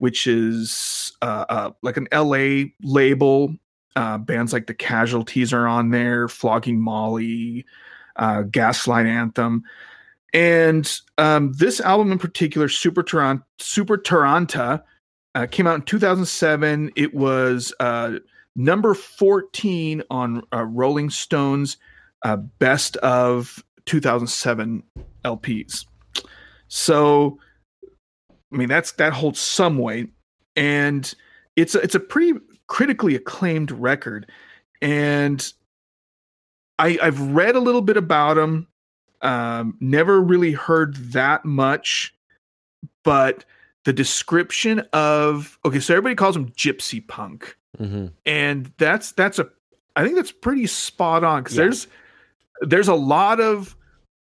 which 0.00 0.26
is 0.26 1.12
uh, 1.22 1.44
uh, 1.48 1.70
like 1.82 1.96
an 1.96 2.08
la 2.12 2.64
label. 2.82 3.54
Uh, 3.96 4.16
bands 4.16 4.52
like 4.52 4.66
the 4.66 4.74
casualties 4.74 5.52
are 5.52 5.66
on 5.66 5.90
there 5.90 6.26
flogging 6.26 6.80
molly 6.80 7.66
uh, 8.16 8.42
gaslight 8.42 9.04
anthem. 9.04 9.62
And 10.32 10.90
um, 11.18 11.52
this 11.52 11.80
album 11.80 12.12
in 12.12 12.18
particular 12.18 12.68
super 12.68 13.02
Taran- 13.02 13.42
super 13.58 13.98
uh, 15.34 15.46
came 15.50 15.66
out 15.66 15.76
in 15.76 15.82
2007 15.82 16.90
it 16.96 17.14
was 17.14 17.72
uh, 17.80 18.12
number 18.56 18.94
14 18.94 20.02
on 20.10 20.42
rolling 20.52 21.10
stones 21.10 21.76
best 22.58 22.96
of 22.98 23.64
2007 23.86 24.82
lps 25.24 25.84
so, 26.70 27.40
I 28.52 28.56
mean, 28.56 28.68
that's 28.68 28.92
that 28.92 29.12
holds 29.12 29.40
some 29.40 29.76
weight, 29.76 30.12
and 30.54 31.12
it's 31.56 31.74
a, 31.74 31.80
it's 31.80 31.96
a 31.96 32.00
pretty 32.00 32.38
critically 32.68 33.16
acclaimed 33.16 33.72
record, 33.72 34.30
and 34.80 35.52
I 36.78 36.96
I've 37.02 37.20
read 37.20 37.56
a 37.56 37.60
little 37.60 37.82
bit 37.82 37.96
about 37.96 38.34
them. 38.34 38.68
Um, 39.20 39.76
never 39.80 40.20
really 40.20 40.52
heard 40.52 40.94
that 41.12 41.44
much, 41.44 42.14
but 43.02 43.44
the 43.84 43.92
description 43.92 44.80
of 44.92 45.58
okay, 45.64 45.80
so 45.80 45.94
everybody 45.94 46.14
calls 46.14 46.34
them 46.34 46.50
gypsy 46.50 47.06
punk, 47.06 47.56
mm-hmm. 47.78 48.06
and 48.26 48.72
that's 48.78 49.12
that's 49.12 49.38
a 49.38 49.48
I 49.96 50.04
think 50.04 50.16
that's 50.16 50.32
pretty 50.32 50.66
spot 50.66 51.24
on 51.24 51.42
because 51.42 51.56
yeah. 51.56 51.64
there's 51.64 51.86
there's 52.62 52.88
a 52.88 52.94
lot 52.94 53.40
of 53.40 53.76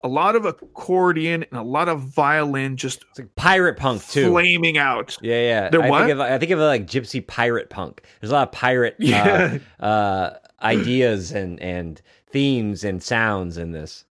a 0.04 0.08
lot 0.08 0.34
of 0.34 0.44
accordion 0.44 1.44
and 1.44 1.60
a 1.60 1.62
lot 1.62 1.88
of 1.88 2.00
violin 2.00 2.76
just 2.76 3.04
it's 3.10 3.20
like 3.20 3.34
pirate 3.36 3.76
punk 3.76 4.06
too 4.08 4.30
flaming 4.30 4.76
out 4.76 5.16
yeah 5.22 5.40
yeah 5.40 5.68
They're 5.68 5.82
I 5.82 5.90
what? 5.90 6.00
think 6.00 6.12
of, 6.12 6.20
I 6.20 6.38
think 6.38 6.50
of 6.50 6.58
it 6.58 6.64
like 6.64 6.86
gypsy 6.86 7.24
pirate 7.24 7.70
punk 7.70 8.02
there's 8.20 8.30
a 8.30 8.34
lot 8.34 8.48
of 8.48 8.52
pirate 8.52 8.96
yeah. 8.98 9.58
uh, 9.80 9.84
uh, 9.84 10.38
ideas 10.62 11.30
and 11.30 11.60
and 11.60 12.00
themes 12.28 12.82
and 12.82 13.02
sounds 13.02 13.58
in 13.58 13.72
this 13.72 14.04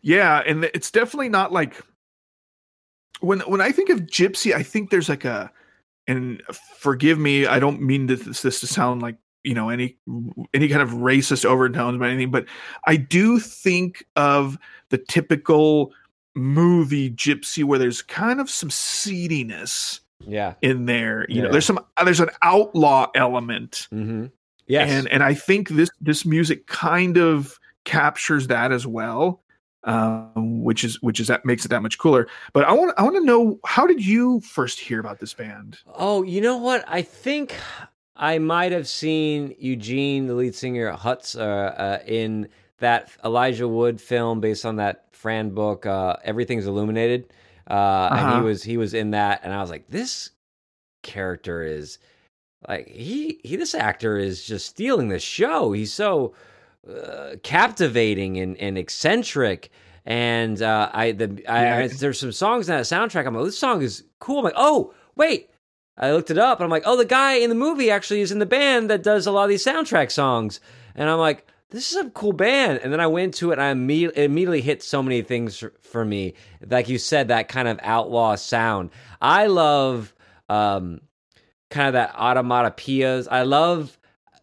yeah 0.00 0.42
and 0.46 0.64
it's 0.64 0.90
definitely 0.90 1.28
not 1.28 1.52
like 1.52 1.82
when 3.20 3.40
when 3.40 3.60
i 3.60 3.70
think 3.70 3.88
of 3.88 4.00
gypsy 4.00 4.54
i 4.54 4.62
think 4.62 4.90
there's 4.90 5.08
like 5.08 5.24
a 5.24 5.50
and 6.06 6.42
forgive 6.78 7.18
me 7.18 7.46
i 7.46 7.58
don't 7.58 7.80
mean 7.80 8.06
this, 8.06 8.42
this 8.42 8.60
to 8.60 8.66
sound 8.66 9.02
like 9.02 9.16
you 9.44 9.54
know 9.54 9.68
any 9.68 9.96
any 10.52 10.68
kind 10.68 10.82
of 10.82 10.90
racist 10.90 11.44
overtones 11.44 12.00
or 12.00 12.04
anything 12.04 12.30
but 12.30 12.44
i 12.86 12.96
do 12.96 13.38
think 13.38 14.04
of 14.16 14.58
the 14.90 14.98
typical 14.98 15.92
movie 16.34 17.10
gypsy 17.10 17.64
where 17.64 17.78
there's 17.78 18.02
kind 18.02 18.40
of 18.40 18.50
some 18.50 18.68
seediness 18.68 20.00
yeah 20.20 20.54
in 20.62 20.86
there 20.86 21.26
you 21.28 21.36
yeah. 21.36 21.42
know 21.42 21.52
there's 21.52 21.66
some 21.66 21.78
there's 22.04 22.20
an 22.20 22.30
outlaw 22.42 23.06
element 23.14 23.88
mm-hmm. 23.92 24.26
yes 24.66 24.90
and 24.90 25.08
and 25.08 25.22
i 25.22 25.32
think 25.32 25.68
this 25.70 25.90
this 26.00 26.24
music 26.24 26.66
kind 26.66 27.16
of 27.16 27.58
captures 27.84 28.48
that 28.48 28.72
as 28.72 28.86
well 28.86 29.40
um, 29.88 30.62
which 30.62 30.84
is 30.84 31.00
which 31.02 31.18
is 31.18 31.26
that 31.28 31.44
makes 31.44 31.64
it 31.64 31.68
that 31.68 31.82
much 31.82 31.98
cooler. 31.98 32.28
But 32.52 32.64
I 32.64 32.72
want 32.72 32.92
I 32.98 33.02
want 33.02 33.16
to 33.16 33.24
know 33.24 33.58
how 33.64 33.86
did 33.86 34.04
you 34.04 34.40
first 34.40 34.78
hear 34.78 35.00
about 35.00 35.18
this 35.18 35.32
band? 35.32 35.78
Oh, 35.94 36.22
you 36.22 36.40
know 36.40 36.58
what? 36.58 36.84
I 36.86 37.00
think 37.02 37.54
I 38.14 38.38
might 38.38 38.70
have 38.70 38.86
seen 38.86 39.54
Eugene, 39.58 40.26
the 40.26 40.34
lead 40.34 40.54
singer, 40.54 40.92
Hutz, 40.92 41.36
uh, 41.36 41.42
uh, 41.42 41.98
in 42.06 42.48
that 42.78 43.10
Elijah 43.24 43.66
Wood 43.66 44.00
film 44.00 44.40
based 44.40 44.66
on 44.66 44.76
that 44.76 45.06
Fran 45.12 45.50
book, 45.50 45.86
uh, 45.86 46.16
Everything's 46.22 46.66
Illuminated. 46.66 47.32
Uh, 47.70 47.72
uh-huh. 47.72 48.14
And 48.14 48.28
he 48.28 48.34
uh-huh. 48.34 48.44
was 48.44 48.62
he 48.62 48.76
was 48.76 48.92
in 48.92 49.12
that, 49.12 49.40
and 49.42 49.54
I 49.54 49.60
was 49.62 49.70
like, 49.70 49.88
this 49.88 50.30
character 51.02 51.62
is 51.62 51.98
like 52.68 52.88
he 52.88 53.40
he 53.42 53.56
this 53.56 53.74
actor 53.74 54.18
is 54.18 54.44
just 54.44 54.66
stealing 54.66 55.08
the 55.08 55.18
show. 55.18 55.72
He's 55.72 55.94
so 55.94 56.34
uh, 56.88 57.36
captivating 57.42 58.38
and, 58.38 58.56
and 58.58 58.78
eccentric. 58.78 59.70
And 60.04 60.62
uh, 60.62 60.90
I 60.92 61.12
the 61.12 61.44
I, 61.46 61.82
I, 61.82 61.88
there's 61.88 62.18
some 62.18 62.32
songs 62.32 62.68
in 62.68 62.76
that 62.76 62.84
soundtrack. 62.84 63.26
I'm 63.26 63.34
like, 63.34 63.44
this 63.44 63.58
song 63.58 63.82
is 63.82 64.04
cool. 64.20 64.38
I'm 64.38 64.44
like, 64.44 64.54
oh 64.56 64.94
wait, 65.16 65.50
I 65.98 66.12
looked 66.12 66.30
it 66.30 66.38
up 66.38 66.58
and 66.58 66.64
I'm 66.64 66.70
like, 66.70 66.84
oh, 66.86 66.96
the 66.96 67.04
guy 67.04 67.34
in 67.34 67.50
the 67.50 67.56
movie 67.56 67.90
actually 67.90 68.20
is 68.20 68.32
in 68.32 68.38
the 68.38 68.46
band 68.46 68.88
that 68.88 69.02
does 69.02 69.26
a 69.26 69.32
lot 69.32 69.44
of 69.44 69.50
these 69.50 69.64
soundtrack 69.64 70.10
songs. 70.10 70.60
And 70.94 71.10
I'm 71.10 71.18
like, 71.18 71.46
this 71.70 71.92
is 71.92 71.98
a 71.98 72.10
cool 72.10 72.32
band. 72.32 72.80
And 72.82 72.92
then 72.92 73.00
I 73.00 73.06
went 73.06 73.34
to 73.34 73.50
it 73.50 73.54
and 73.54 73.62
I 73.62 73.70
immediately, 73.70 74.24
immediately 74.24 74.60
hit 74.62 74.82
so 74.82 75.02
many 75.02 75.22
things 75.22 75.62
for 75.82 76.04
me. 76.04 76.34
Like 76.66 76.88
you 76.88 76.98
said, 76.98 77.28
that 77.28 77.48
kind 77.48 77.68
of 77.68 77.78
outlaw 77.82 78.36
sound. 78.36 78.90
I 79.20 79.46
love 79.48 80.14
um, 80.48 81.02
kind 81.68 81.88
of 81.88 81.92
that 81.94 82.14
automatopoeias. 82.14 83.28
I 83.30 83.42
love 83.42 83.97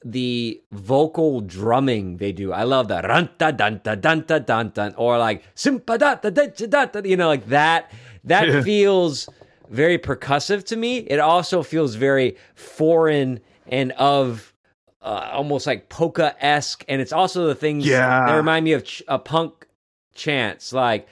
the 0.06 0.62
vocal 0.72 1.42
drumming 1.42 2.18
they 2.18 2.32
do. 2.32 2.54
I 2.54 2.64
love 2.64 2.88
the 2.88 3.02
ranta 3.02 3.52
danta 3.58 4.00
danta 4.00 4.46
danta 4.46 4.94
or 4.98 5.18
like 5.18 5.44
simpa 5.56 5.98
da 5.98 6.14
da 6.16 6.30
da 6.30 6.86
da 6.86 7.02
you 7.04 7.18
know 7.18 7.28
like 7.28 7.48
that 7.48 7.92
that 8.24 8.64
feels 8.64 9.28
very 9.70 9.98
percussive 9.98 10.64
to 10.66 10.76
me. 10.76 10.98
It 11.00 11.20
also 11.20 11.64
feels 11.64 11.96
very 11.96 12.38
foreign 12.54 13.40
and 13.68 13.92
of 13.94 14.54
uh, 15.02 15.32
almost 15.34 15.66
like 15.66 15.90
polka 15.90 16.36
esque, 16.40 16.86
and 16.88 17.02
it's 17.02 17.14
also 17.14 17.48
the 17.48 17.56
things 17.56 17.86
yeah. 17.86 18.28
that 18.28 18.36
remind 18.36 18.64
me 18.64 18.74
of 18.74 18.84
ch- 18.84 19.04
a 19.08 19.18
punk 19.18 19.66
chants 20.14 20.72
like 20.72 21.08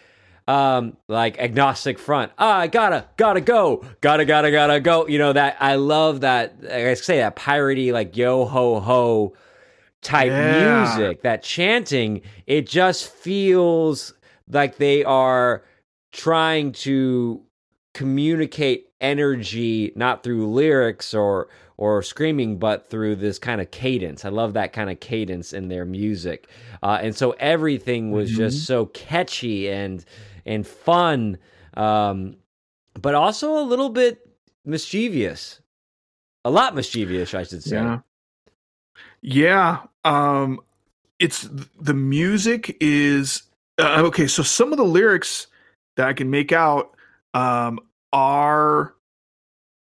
um 0.48 0.98
like 1.08 1.39
agnostic 1.39 2.00
front. 2.00 2.32
Ah, 2.38 2.60
i 2.60 2.68
gotta 2.68 3.06
gotta 3.18 3.41
go. 3.41 3.86
Gotta 4.02 4.26
gotta 4.26 4.52
gotta 4.52 4.80
go. 4.80 5.08
You 5.08 5.18
know 5.18 5.34
that 5.34 5.58
i 5.60 5.76
love 5.76 6.22
that 6.22 6.56
i 6.70 6.94
say 6.96 7.18
that 7.18 7.36
piratey 7.36 7.91
like 7.91 8.18
yo 8.18 8.46
ho 8.46 8.80
ho 8.80 9.34
type 10.02 10.32
yeah. 10.32 10.96
music 10.98 11.22
that 11.24 11.44
chanting. 11.44 12.22
It 12.46 12.68
just 12.68 13.08
feels 13.08 14.14
like 14.50 14.78
they 14.78 15.04
are 15.04 15.64
trying 16.12 16.72
to 16.72 17.41
communicate 17.94 18.89
energy 19.02 19.91
not 19.96 20.24
through 20.24 20.48
lyrics 20.52 21.14
or 21.14 21.50
or 21.78 22.02
screaming 22.02 22.58
but 22.58 22.89
through 22.89 23.16
this 23.16 23.39
kind 23.39 23.60
of 23.60 23.72
cadence. 23.72 24.26
I 24.26 24.30
love 24.30 24.54
that 24.54 24.74
kind 24.74 24.89
of 24.89 25.00
cadence 25.00 25.54
in 25.54 25.68
their 25.68 25.86
music. 25.86 26.48
Uh, 26.82 27.00
and 27.02 27.16
so 27.16 27.32
everything 27.32 28.12
was 28.12 28.30
mm-hmm. 28.30 28.39
just 28.39 28.66
so 28.66 28.86
catchy 28.88 29.70
and 29.70 30.04
and 30.46 30.66
fun 30.66 31.38
um, 31.76 32.36
but 33.02 33.16
also 33.16 33.58
a 33.58 33.64
little 33.64 33.89
bit 33.89 34.28
mischievous 34.66 35.62
a 36.46 36.52
lot 36.52 36.76
mischievous 36.76 37.34
i 37.34 37.44
should 37.44 37.64
say 37.64 37.76
yeah, 37.76 38.00
yeah. 39.22 39.80
um 40.06 40.60
it's 41.20 41.48
the 41.80 41.94
music 41.94 42.78
is 42.80 43.44
uh, 43.78 44.02
okay 44.06 44.28
so 44.28 44.44
some 44.44 44.72
of 44.72 44.78
the 44.78 44.84
lyrics 44.84 45.48
that 45.96 46.08
i 46.08 46.14
can 46.14 46.30
make 46.30 46.52
out 46.52 46.96
um, 47.34 47.80
are 48.12 48.96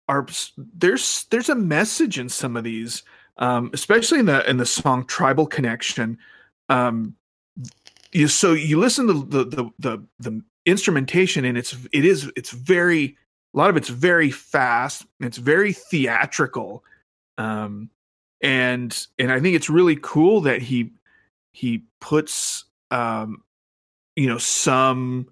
are 0.09 0.26
there's 0.57 1.26
there's 1.30 1.48
a 1.48 1.54
message 1.54 2.18
in 2.18 2.28
some 2.28 2.57
of 2.57 2.64
these, 2.64 3.02
um, 3.38 3.70
especially 3.72 4.18
in 4.18 4.26
the 4.26 4.48
in 4.48 4.57
the 4.57 4.66
song 4.66 5.04
"Tribal 5.07 5.46
Connection." 5.46 6.18
Um, 6.68 7.14
you, 8.16 8.28
so 8.28 8.52
you 8.52 8.78
listen 8.78 9.06
to 9.08 9.12
the, 9.12 9.44
the 9.44 9.70
the 9.78 10.04
the 10.18 10.42
instrumentation, 10.64 11.44
and 11.44 11.58
it's 11.58 11.76
it 11.92 12.04
is 12.04 12.30
it's 12.36 12.50
very 12.50 13.16
a 13.54 13.58
lot 13.58 13.70
of 13.70 13.76
it's 13.76 13.88
very 13.88 14.30
fast. 14.30 15.06
It's 15.20 15.36
very 15.36 15.72
theatrical, 15.72 16.82
um, 17.38 17.90
and 18.42 19.06
and 19.18 19.30
I 19.30 19.40
think 19.40 19.54
it's 19.54 19.68
really 19.68 19.98
cool 20.00 20.40
that 20.42 20.62
he 20.62 20.92
he 21.52 21.84
puts 22.00 22.64
um, 22.90 23.42
you 24.16 24.26
know 24.26 24.38
some 24.38 25.28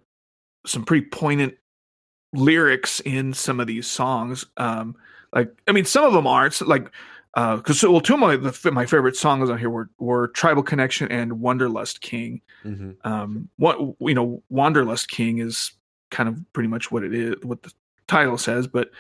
some 0.66 0.85
pretty 0.85 1.07
poignant 1.07 1.55
lyrics 2.35 3.01
in 3.01 3.32
some 3.32 3.61
of 3.61 3.66
these 3.66 3.87
songs. 3.87 4.45
Um, 4.57 4.97
like, 5.32 5.51
I 5.66 5.72
mean, 5.72 5.85
some 5.85 6.05
of 6.05 6.12
them 6.12 6.26
aren't 6.26 6.61
like, 6.66 6.91
uh, 7.35 7.57
because 7.57 7.82
well, 7.82 8.01
two 8.01 8.14
of 8.14 8.20
my 8.20 8.37
the, 8.37 8.70
my 8.72 8.87
favorite 8.87 9.16
songs 9.16 9.51
on 9.51 9.59
here 9.59 9.70
were 9.70 9.91
were 9.99 10.28
Tribal 10.28 10.62
Connection 10.62 11.11
and 11.11 11.41
Wanderlust 11.41 12.01
King. 12.01 12.41
Mm-hmm. 12.64 12.93
Um, 13.11 13.49
what 13.57 13.78
you 14.01 14.14
know, 14.14 14.43
Wanderlust 14.49 15.09
King 15.09 15.39
is 15.39 15.72
kind 16.11 16.28
of 16.28 16.41
pretty 16.53 16.68
much 16.68 16.93
what 16.93 17.03
it 17.03 17.12
is, 17.14 17.35
what 17.43 17.62
the 17.62 17.72
title 18.07 18.39
says, 18.39 18.66
but 18.66 18.91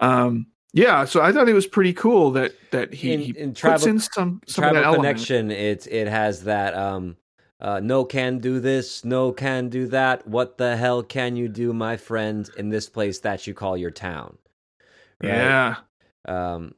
um, 0.00 0.46
yeah, 0.72 1.04
so 1.04 1.22
I 1.22 1.32
thought 1.32 1.48
it 1.48 1.54
was 1.54 1.66
pretty 1.66 1.92
cool 1.92 2.30
that 2.32 2.52
that 2.72 2.92
he, 2.92 3.12
In- 3.12 3.20
he 3.20 3.38
in 3.38 3.50
puts 3.50 3.60
tribal- 3.60 3.88
in 3.88 3.98
some 4.00 4.40
some 4.46 4.62
tribal 4.64 4.94
connection 4.94 5.50
it 5.50 5.86
it 5.86 6.08
has 6.08 6.44
that 6.44 6.74
um 6.74 7.16
uh, 7.60 7.80
no 7.80 8.04
can 8.04 8.38
do 8.38 8.60
this 8.60 9.04
no 9.04 9.32
can 9.32 9.68
do 9.68 9.86
that 9.88 10.26
what 10.26 10.58
the 10.58 10.76
hell 10.76 11.02
can 11.02 11.36
you 11.36 11.48
do 11.48 11.72
my 11.72 11.96
friend 11.96 12.50
in 12.56 12.68
this 12.68 12.88
place 12.88 13.20
that 13.20 13.46
you 13.46 13.54
call 13.54 13.76
your 13.76 13.90
town 13.90 14.36
Right? 15.22 15.30
Yeah, 15.30 15.76
um 16.26 16.74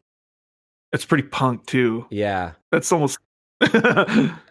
it's 0.93 1.05
pretty 1.05 1.25
punk 1.25 1.67
too. 1.67 2.07
yeah 2.11 2.53
That's 2.71 2.91
almost 2.93 3.19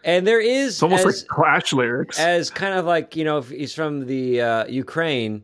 and 0.03 0.27
there 0.27 0.39
is 0.39 0.83
almost 0.83 1.05
as, 1.05 1.21
like 1.21 1.27
Clash 1.27 1.73
lyrics. 1.73 2.19
as 2.19 2.51
kind 2.51 2.75
of 2.75 2.85
like 2.85 3.15
you 3.15 3.23
know 3.23 3.39
if 3.39 3.49
he's 3.49 3.73
from 3.73 4.05
the 4.05 4.39
uh, 4.39 4.65
Ukraine, 4.67 5.43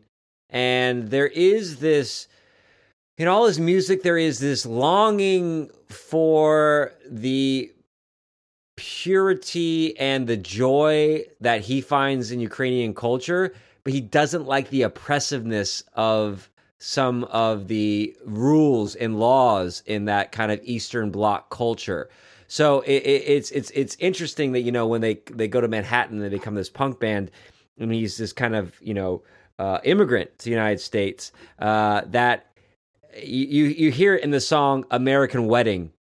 and 0.50 1.08
there 1.08 1.26
is 1.26 1.78
this 1.78 2.28
in 3.18 3.26
all 3.26 3.46
his 3.46 3.58
music 3.58 4.02
there 4.02 4.18
is 4.18 4.38
this 4.38 4.66
longing 4.66 5.68
for 5.88 6.92
the 7.10 7.72
purity 8.76 9.98
and 9.98 10.26
the 10.28 10.36
joy 10.36 11.24
that 11.40 11.62
he 11.62 11.80
finds 11.80 12.30
in 12.30 12.38
Ukrainian 12.38 12.94
culture, 12.94 13.52
but 13.82 13.92
he 13.92 14.00
doesn't 14.00 14.46
like 14.46 14.70
the 14.70 14.82
oppressiveness 14.82 15.82
of 15.94 16.48
some 16.78 17.24
of 17.24 17.68
the 17.68 18.16
rules 18.24 18.94
and 18.94 19.18
laws 19.18 19.82
in 19.86 20.04
that 20.06 20.32
kind 20.32 20.52
of 20.52 20.60
Eastern 20.62 21.10
Bloc 21.10 21.50
culture. 21.50 22.08
So 22.48 22.80
it, 22.82 23.02
it, 23.02 23.22
it's 23.26 23.50
it's 23.50 23.70
it's 23.70 23.96
interesting 23.98 24.52
that 24.52 24.60
you 24.60 24.72
know 24.72 24.86
when 24.86 25.00
they 25.00 25.20
they 25.32 25.48
go 25.48 25.60
to 25.60 25.68
Manhattan 25.68 26.16
and 26.16 26.24
they 26.24 26.36
become 26.36 26.54
this 26.54 26.70
punk 26.70 27.00
band, 27.00 27.30
and 27.78 27.92
he's 27.92 28.16
this 28.16 28.32
kind 28.32 28.54
of 28.54 28.74
you 28.80 28.94
know 28.94 29.22
uh, 29.58 29.78
immigrant 29.84 30.38
to 30.38 30.44
the 30.44 30.50
United 30.50 30.80
States. 30.80 31.32
Uh, 31.58 32.02
that 32.06 32.46
you 33.20 33.64
you 33.64 33.90
hear 33.90 34.14
in 34.14 34.30
the 34.30 34.40
song 34.40 34.84
"American 34.90 35.46
Wedding." 35.46 35.92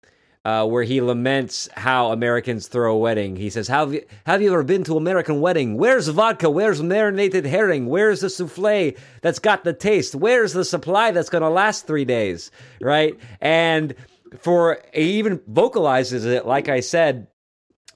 Uh, 0.45 0.63
where 0.63 0.83
he 0.83 1.01
laments 1.01 1.67
how 1.73 2.11
Americans 2.11 2.67
throw 2.67 2.93
a 2.93 2.97
wedding. 2.99 3.35
He 3.35 3.49
says, 3.49 3.67
"Have 3.67 3.95
you, 3.95 4.05
have 4.27 4.43
you 4.43 4.53
ever 4.53 4.61
been 4.61 4.83
to 4.83 4.95
American 4.95 5.41
wedding? 5.41 5.75
Where's 5.75 6.07
vodka? 6.07 6.51
Where's 6.51 6.83
marinated 6.83 7.45
herring? 7.47 7.87
Where's 7.87 8.21
the 8.21 8.29
souffle 8.29 8.95
that's 9.23 9.39
got 9.39 9.63
the 9.63 9.73
taste? 9.73 10.13
Where's 10.13 10.53
the 10.53 10.63
supply 10.63 11.09
that's 11.09 11.29
going 11.29 11.41
to 11.41 11.49
last 11.49 11.87
three 11.87 12.05
days?" 12.05 12.51
Right? 12.79 13.17
And 13.41 13.95
for 14.39 14.77
he 14.93 15.17
even 15.17 15.41
vocalizes 15.47 16.25
it, 16.25 16.45
like 16.45 16.69
I 16.69 16.81
said, 16.81 17.25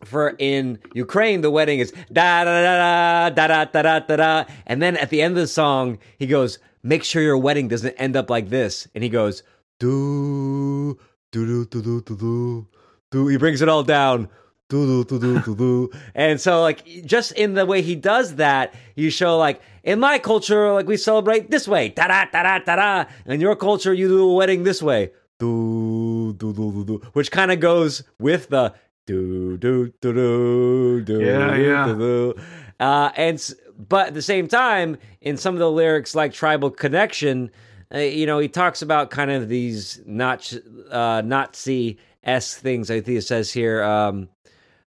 for 0.04 0.36
in 0.39 0.80
Ukraine, 0.95 1.41
the 1.41 1.52
wedding 1.52 1.78
is 1.78 1.91
da 2.12 2.45
da 2.45 2.64
da 2.64 3.30
da 3.30 3.47
da 3.47 3.66
da 3.66 3.82
da 3.84 4.00
da 4.00 4.16
da, 4.16 4.45
and 4.66 4.82
then 4.82 4.97
at 4.97 5.12
the 5.12 5.22
end 5.22 5.38
of 5.38 5.41
the 5.41 5.47
song, 5.47 6.00
he 6.18 6.26
goes, 6.26 6.58
"Make 6.82 7.04
sure 7.04 7.22
your 7.22 7.38
wedding 7.38 7.68
doesn't 7.68 7.93
end 7.97 8.16
up 8.16 8.32
like 8.32 8.50
this," 8.50 8.88
and 8.95 9.04
he 9.04 9.10
goes, 9.10 9.43
"Do 9.80 10.97
do 11.32 11.46
do 11.46 11.66
do 11.66 11.82
do 11.82 12.02
do 12.02 12.16
do 12.16 12.68
do." 13.12 13.28
He 13.28 13.38
brings 13.38 13.62
it 13.62 13.70
all 13.70 13.84
down. 13.84 14.30
Do, 14.70 15.04
do, 15.04 15.18
do, 15.18 15.20
do, 15.20 15.42
do, 15.42 15.56
do. 15.56 15.92
And 16.14 16.40
so, 16.40 16.62
like, 16.62 16.86
just 17.04 17.32
in 17.32 17.56
the 17.56 17.66
way 17.66 17.82
he 17.82 17.96
does 17.96 18.36
that, 18.36 18.76
you 18.96 19.10
show, 19.10 19.36
like, 19.36 19.64
in 19.84 20.00
my 20.00 20.20
culture, 20.20 20.72
like, 20.74 20.86
we 20.86 20.96
celebrate 20.96 21.50
this 21.50 21.68
way, 21.68 21.90
da 21.90 22.08
da 22.08 22.26
da 22.26 22.44
da 22.44 22.60
da 22.60 22.76
da. 22.76 23.06
In 23.26 23.42
your 23.42 23.56
culture, 23.56 23.96
you 23.96 24.08
do 24.08 24.30
a 24.30 24.34
wedding 24.36 24.62
this 24.62 24.84
way, 24.84 25.10
do, 25.40 26.36
do, 26.38 26.54
do, 26.54 26.72
do, 26.72 26.86
do, 26.86 27.02
which 27.14 27.32
kind 27.32 27.52
of 27.52 27.60
goes 27.60 28.04
with 28.20 28.50
the 28.50 28.76
do, 29.08 29.58
do, 29.58 29.92
do, 30.02 30.14
do, 30.14 31.02
do, 31.04 31.20
Yeah, 31.20 31.56
yeah. 31.56 31.86
do, 31.88 31.98
do. 31.98 32.42
Uh, 32.80 33.10
and, 33.18 33.54
but 33.76 34.10
at 34.10 34.14
the 34.14 34.22
same 34.22 34.48
time, 34.48 34.98
in 35.20 35.36
some 35.36 35.56
of 35.56 35.60
the 35.60 35.72
lyrics, 35.72 36.14
like 36.14 36.32
Tribal 36.32 36.70
Connection, 36.70 37.50
uh, 37.94 38.00
you 38.00 38.26
know, 38.26 38.40
he 38.40 38.48
talks 38.48 38.82
about 38.82 39.10
kind 39.10 39.32
of 39.32 39.50
these 39.50 40.02
not, 40.06 40.54
uh, 40.92 41.22
Nazi 41.26 41.98
esque 42.24 42.60
things. 42.60 42.92
I 42.92 43.02
think 43.02 43.18
it 43.18 43.24
says 43.24 43.52
here, 43.52 43.84
um, 43.84 44.30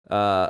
uh, 0.10 0.50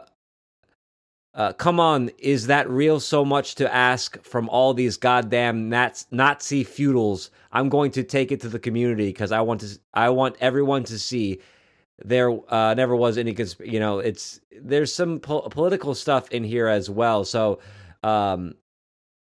uh, 1.36 1.52
come 1.54 1.80
on, 1.80 2.10
is 2.20 2.48
that 2.48 2.70
real 2.70 3.00
so 3.00 3.26
much 3.26 3.56
to 3.56 3.74
ask 3.74 4.24
from 4.24 4.48
all 4.50 4.74
these 4.74 4.98
goddamn 4.98 5.68
Nats- 5.68 6.06
Nazi 6.12 6.64
feudals? 6.64 7.32
I'm 7.52 7.70
going 7.70 7.92
to 7.92 8.04
take 8.04 8.32
it 8.32 8.42
to 8.42 8.50
the 8.50 8.60
community 8.60 9.08
because 9.08 9.32
I 9.32 9.42
want 9.42 9.62
to. 9.62 9.80
I 9.94 10.10
want 10.10 10.36
everyone 10.42 10.84
to 10.86 11.00
see 11.00 11.40
there 12.06 12.32
uh, 12.54 12.76
never 12.76 12.96
was 12.96 13.18
any. 13.18 13.34
Consp- 13.34 13.66
you 13.66 13.80
know, 13.80 13.98
it's 13.98 14.42
there's 14.62 14.94
some 14.94 15.20
po- 15.20 15.50
political 15.50 15.96
stuff 15.96 16.30
in 16.30 16.44
here 16.44 16.68
as 16.68 16.88
well. 16.88 17.26
So 17.26 17.60
um, 18.04 18.54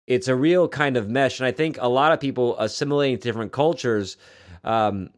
it's 0.10 0.28
a 0.28 0.36
real 0.36 0.68
kind 0.68 0.97
of 0.97 1.07
mesh, 1.07 1.39
and 1.39 1.45
I 1.45 1.51
think 1.51 1.78
a 1.80 1.88
lot 1.88 2.12
of 2.12 2.20
people 2.20 2.60
assimilating 2.60 3.18
to 3.18 3.24
different 3.24 3.51
cultures. 3.51 4.18
Um, 4.64 5.12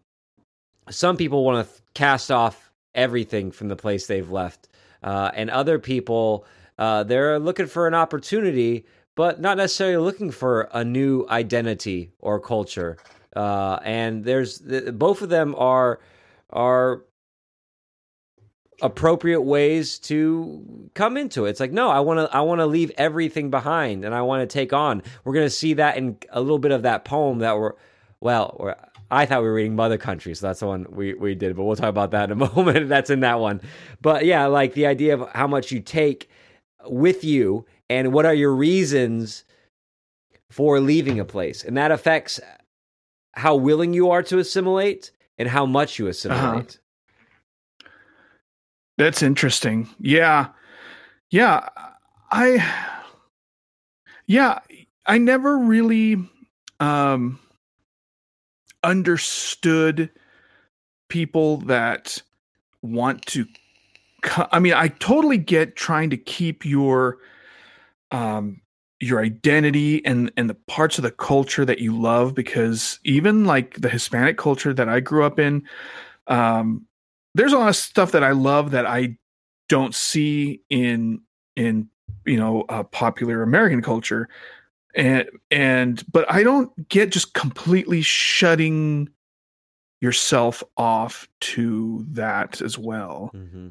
some 0.89 1.15
people 1.15 1.45
want 1.45 1.65
to 1.65 1.81
cast 1.93 2.29
off 2.29 2.71
everything 2.93 3.51
from 3.51 3.69
the 3.69 3.77
place 3.77 4.05
they've 4.05 4.29
left, 4.29 4.67
uh, 5.01 5.31
and 5.33 5.49
other 5.49 5.79
people 5.79 6.45
uh, 6.77 7.03
they're 7.03 7.39
looking 7.39 7.67
for 7.67 7.87
an 7.87 7.93
opportunity, 7.93 8.85
but 9.15 9.39
not 9.39 9.55
necessarily 9.55 10.03
looking 10.03 10.29
for 10.29 10.67
a 10.73 10.83
new 10.83 11.25
identity 11.29 12.11
or 12.19 12.39
culture. 12.39 12.97
Uh, 13.33 13.79
and 13.83 14.25
there's 14.25 14.59
th- 14.59 14.93
both 14.93 15.21
of 15.21 15.29
them 15.29 15.55
are 15.57 16.01
are 16.49 17.05
appropriate 18.81 19.41
ways 19.41 19.99
to 19.99 20.89
come 20.93 21.17
into 21.17 21.45
it. 21.45 21.51
It's 21.51 21.59
like, 21.59 21.71
no, 21.71 21.89
I 21.89 21.99
want 21.99 22.19
to 22.19 22.35
I 22.35 22.41
want 22.41 22.59
to 22.59 22.65
leave 22.65 22.91
everything 22.97 23.49
behind 23.49 24.05
and 24.05 24.13
I 24.13 24.21
want 24.21 24.47
to 24.47 24.51
take 24.51 24.73
on. 24.73 25.03
We're 25.23 25.33
going 25.33 25.45
to 25.45 25.49
see 25.49 25.73
that 25.75 25.97
in 25.97 26.17
a 26.29 26.41
little 26.41 26.59
bit 26.59 26.71
of 26.71 26.83
that 26.83 27.05
poem 27.05 27.39
that 27.39 27.57
we're 27.57 27.73
well, 28.19 28.55
we're, 28.59 28.75
I 29.09 29.25
thought 29.25 29.41
we 29.41 29.47
were 29.47 29.55
reading 29.55 29.75
Mother 29.75 29.97
Country, 29.97 30.33
so 30.35 30.47
that's 30.47 30.61
the 30.61 30.67
one 30.67 30.85
we, 30.89 31.13
we 31.13 31.35
did, 31.35 31.55
but 31.55 31.63
we'll 31.63 31.75
talk 31.75 31.89
about 31.89 32.11
that 32.11 32.31
in 32.31 32.41
a 32.41 32.53
moment. 32.55 32.87
that's 32.87 33.09
in 33.09 33.19
that 33.21 33.39
one. 33.39 33.61
But 34.01 34.25
yeah, 34.25 34.45
like 34.45 34.73
the 34.73 34.85
idea 34.85 35.15
of 35.15 35.29
how 35.31 35.47
much 35.47 35.71
you 35.71 35.81
take 35.81 36.29
with 36.85 37.23
you 37.23 37.65
and 37.89 38.13
what 38.13 38.25
are 38.25 38.33
your 38.33 38.55
reasons 38.55 39.43
for 40.49 40.79
leaving 40.79 41.19
a 41.19 41.25
place. 41.25 41.63
And 41.63 41.75
that 41.77 41.91
affects 41.91 42.39
how 43.33 43.55
willing 43.55 43.93
you 43.93 44.11
are 44.11 44.23
to 44.23 44.39
assimilate 44.39 45.11
and 45.37 45.49
how 45.49 45.65
much 45.65 45.99
you 45.99 46.05
uh-huh. 46.05 46.11
assimilate. 46.11 46.79
That's 49.01 49.23
interesting. 49.23 49.89
Yeah. 49.99 50.49
Yeah. 51.31 51.67
I 52.31 52.63
Yeah, 54.27 54.59
I 55.07 55.17
never 55.17 55.57
really 55.57 56.17
um 56.79 57.39
understood 58.83 60.09
people 61.09 61.57
that 61.57 62.21
want 62.81 63.25
to 63.27 63.45
co- 64.23 64.47
I 64.51 64.59
mean, 64.59 64.73
I 64.73 64.89
totally 64.89 65.37
get 65.39 65.75
trying 65.75 66.09
to 66.11 66.17
keep 66.17 66.65
your 66.65 67.17
um 68.11 68.61
your 68.99 69.21
identity 69.21 70.05
and 70.05 70.31
and 70.37 70.49
the 70.49 70.55
parts 70.67 70.97
of 70.99 71.03
the 71.03 71.11
culture 71.11 71.65
that 71.65 71.79
you 71.79 71.97
love 71.97 72.35
because 72.35 72.99
even 73.03 73.45
like 73.45 73.81
the 73.81 73.89
Hispanic 73.89 74.37
culture 74.37 74.73
that 74.73 74.89
I 74.89 74.99
grew 75.01 75.25
up 75.25 75.39
in 75.39 75.63
um 76.27 76.85
there's 77.35 77.53
a 77.53 77.57
lot 77.57 77.69
of 77.69 77.75
stuff 77.75 78.11
that 78.11 78.23
I 78.23 78.31
love 78.31 78.71
that 78.71 78.85
I 78.85 79.17
don't 79.69 79.95
see 79.95 80.61
in 80.69 81.21
in 81.55 81.89
you 82.25 82.37
know 82.37 82.65
uh, 82.69 82.83
popular 82.83 83.41
American 83.41 83.81
culture, 83.81 84.27
and 84.95 85.29
and 85.49 86.03
but 86.11 86.29
I 86.31 86.43
don't 86.43 86.87
get 86.89 87.11
just 87.11 87.33
completely 87.33 88.01
shutting 88.01 89.09
yourself 90.01 90.63
off 90.77 91.29
to 91.39 92.05
that 92.09 92.61
as 92.61 92.77
well. 92.77 93.31
Mm-hmm. 93.33 93.69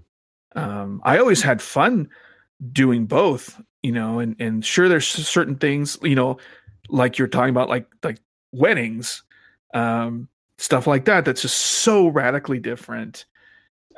Um, 0.57 1.01
I 1.05 1.19
always 1.19 1.43
had 1.43 1.61
fun 1.61 2.09
doing 2.73 3.07
both, 3.07 3.61
you 3.83 3.93
know, 3.93 4.19
and 4.19 4.37
and 4.41 4.65
sure 4.65 4.89
there's 4.89 5.07
certain 5.07 5.57
things, 5.57 5.99
you 6.03 6.15
know, 6.15 6.39
like 6.89 7.19
you're 7.19 7.29
talking 7.29 7.51
about, 7.51 7.69
like 7.69 7.87
like 8.03 8.19
weddings, 8.53 9.23
um, 9.75 10.29
stuff 10.59 10.87
like 10.87 11.05
that. 11.05 11.25
That's 11.25 11.43
just 11.43 11.57
so 11.57 12.09
radically 12.09 12.59
different. 12.59 13.27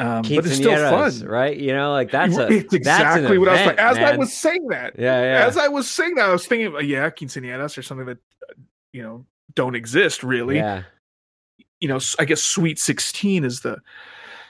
Um, 0.02 0.22
but 0.22 0.46
it's 0.46 0.56
still 0.56 0.74
fun. 0.76 1.26
right? 1.28 1.56
You 1.56 1.72
know, 1.72 1.92
like 1.92 2.10
that's 2.10 2.36
a 2.36 2.48
it's 2.48 2.62
that's 2.64 2.74
exactly 2.74 3.38
what 3.38 3.48
I 3.48 3.52
was 3.52 3.66
like. 3.66 3.78
As 3.78 3.98
I 3.98 4.16
was 4.16 4.32
saying 4.32 4.66
that, 4.68 4.98
yeah, 4.98 5.22
yeah, 5.22 5.46
as 5.46 5.56
I 5.56 5.68
was 5.68 5.90
saying 5.90 6.16
that, 6.16 6.28
I 6.28 6.32
was 6.32 6.46
thinking, 6.46 6.74
yeah, 6.88 7.08
quinceañeras 7.10 7.78
or 7.78 7.82
something 7.82 8.06
that 8.06 8.18
uh, 8.48 8.54
you 8.92 9.02
know 9.02 9.24
don't 9.54 9.74
exist 9.76 10.22
really. 10.22 10.56
yeah. 10.56 10.82
You 11.80 11.88
know, 11.88 11.98
I 12.18 12.24
guess 12.24 12.42
Sweet 12.42 12.78
Sixteen 12.78 13.44
is 13.44 13.60
the 13.60 13.78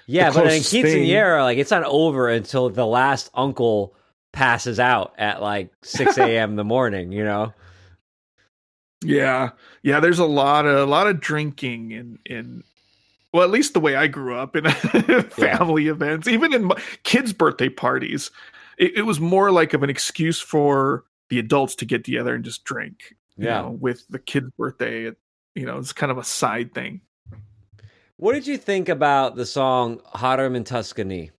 Yeah, 0.06 0.30
but 0.30 0.44
in 0.44 0.48
closest 0.50 0.70
thing- 0.70 1.08
like 1.10 1.58
it's 1.58 1.70
not 1.70 1.84
over 1.84 2.28
until 2.28 2.68
the 2.70 2.86
last 2.86 3.30
uncle 3.34 3.94
passes 4.32 4.80
out 4.80 5.14
at 5.18 5.42
like 5.42 5.70
six 5.82 6.16
a.m. 6.18 6.50
in 6.50 6.56
the 6.56 6.64
morning. 6.64 7.12
You 7.12 7.24
know, 7.24 7.54
yeah, 9.04 9.50
yeah. 9.82 10.00
There's 10.00 10.18
a 10.18 10.24
lot 10.26 10.66
of 10.66 10.76
a 10.76 10.90
lot 10.90 11.06
of 11.06 11.20
drinking 11.20 11.90
in 11.92 12.18
in 12.26 12.64
well, 13.32 13.42
at 13.42 13.50
least 13.50 13.72
the 13.74 13.80
way 13.80 13.96
I 13.96 14.06
grew 14.06 14.36
up 14.36 14.54
in 14.56 14.68
family 15.30 15.88
events, 15.88 16.28
even 16.28 16.52
in 16.52 16.64
my 16.64 16.80
kids' 17.02 17.32
birthday 17.32 17.68
parties, 17.68 18.30
it, 18.78 18.98
it 18.98 19.02
was 19.02 19.20
more 19.20 19.50
like 19.50 19.72
of 19.74 19.82
an 19.82 19.90
excuse 19.90 20.40
for 20.40 21.04
the 21.30 21.38
adults 21.38 21.74
to 21.76 21.84
get 21.86 22.04
together 22.04 22.34
and 22.34 22.44
just 22.44 22.64
drink. 22.64 23.14
You 23.38 23.46
Yeah. 23.46 23.62
know, 23.62 23.70
with 23.70 24.06
the 24.08 24.18
kid's 24.18 24.50
birthday, 24.58 25.04
it, 25.06 25.16
you 25.54 25.64
know, 25.64 25.78
it's 25.78 25.92
kind 25.92 26.12
of 26.12 26.18
a 26.18 26.24
side 26.24 26.74
thing. 26.74 27.00
What 28.16 28.34
did 28.34 28.46
you 28.46 28.58
think 28.58 28.88
about 28.88 29.34
the 29.36 29.46
song 29.46 30.00
Harem 30.14 30.54
in 30.54 30.64
Tuscany? 30.64 31.30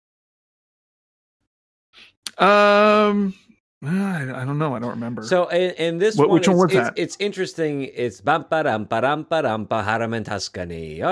Um, 2.39 3.35
I, 3.85 4.43
I 4.43 4.45
don't 4.45 4.59
know. 4.59 4.75
I 4.77 4.79
don't 4.79 4.91
remember. 4.91 5.23
So 5.25 5.49
in, 5.49 5.71
in 5.73 5.99
this 5.99 6.17
What- 6.17 6.29
one, 6.29 6.35
which 6.39 6.49
one 6.49 6.57
it's, 6.57 6.63
was 6.63 6.73
it's, 6.73 6.89
that? 6.89 6.99
it's 6.99 7.17
interesting. 7.19 7.83
It's 7.95 8.21
bam 8.21 8.47
ba 8.49 8.63
dam 8.63 8.85
ba 8.85 9.01
dam 9.01 9.25
ba 9.25 9.43
dam 9.43 10.15
in 10.15 10.25
Tuscany. 10.25 11.03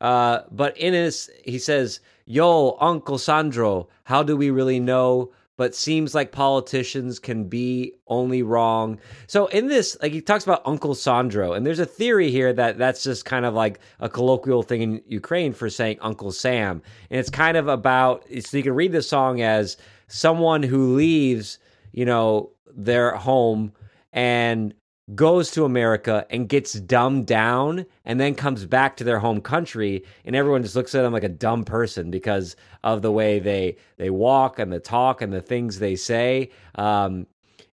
Uh, 0.00 0.40
but 0.50 0.76
in 0.76 0.92
his, 0.92 1.30
he 1.44 1.58
says, 1.58 2.00
"Yo, 2.26 2.76
Uncle 2.80 3.18
Sandro, 3.18 3.88
how 4.04 4.22
do 4.22 4.36
we 4.36 4.50
really 4.50 4.80
know?" 4.80 5.32
But 5.56 5.74
seems 5.74 6.14
like 6.14 6.30
politicians 6.30 7.18
can 7.18 7.48
be 7.48 7.94
only 8.06 8.42
wrong. 8.44 9.00
So 9.26 9.46
in 9.46 9.66
this, 9.66 9.96
like 10.00 10.12
he 10.12 10.20
talks 10.20 10.44
about 10.44 10.62
Uncle 10.64 10.94
Sandro, 10.94 11.52
and 11.54 11.66
there's 11.66 11.80
a 11.80 11.86
theory 11.86 12.30
here 12.30 12.52
that 12.52 12.78
that's 12.78 13.02
just 13.02 13.24
kind 13.24 13.44
of 13.44 13.54
like 13.54 13.80
a 13.98 14.08
colloquial 14.08 14.62
thing 14.62 14.82
in 14.82 15.02
Ukraine 15.08 15.52
for 15.52 15.68
saying 15.68 15.98
Uncle 16.00 16.30
Sam, 16.30 16.80
and 17.10 17.18
it's 17.18 17.30
kind 17.30 17.56
of 17.56 17.66
about. 17.68 18.24
So 18.40 18.56
you 18.56 18.62
can 18.62 18.74
read 18.74 18.92
this 18.92 19.08
song 19.08 19.40
as 19.40 19.76
someone 20.06 20.62
who 20.62 20.94
leaves, 20.94 21.58
you 21.98 22.04
know, 22.04 22.52
their 22.76 23.16
home 23.16 23.72
and 24.12 24.72
goes 25.16 25.50
to 25.50 25.64
America 25.64 26.24
and 26.30 26.48
gets 26.48 26.74
dumbed 26.74 27.26
down 27.26 27.84
and 28.04 28.20
then 28.20 28.36
comes 28.36 28.66
back 28.66 28.96
to 28.96 29.02
their 29.02 29.18
home 29.18 29.40
country 29.40 30.04
and 30.24 30.36
everyone 30.36 30.62
just 30.62 30.76
looks 30.76 30.94
at 30.94 31.02
them 31.02 31.12
like 31.12 31.24
a 31.24 31.28
dumb 31.28 31.64
person 31.64 32.08
because 32.08 32.54
of 32.84 33.02
the 33.02 33.10
way 33.10 33.40
they 33.40 33.76
they 33.96 34.10
walk 34.10 34.60
and 34.60 34.72
the 34.72 34.78
talk 34.78 35.20
and 35.20 35.32
the 35.32 35.40
things 35.40 35.80
they 35.80 35.96
say. 35.96 36.50
Um, 36.76 37.26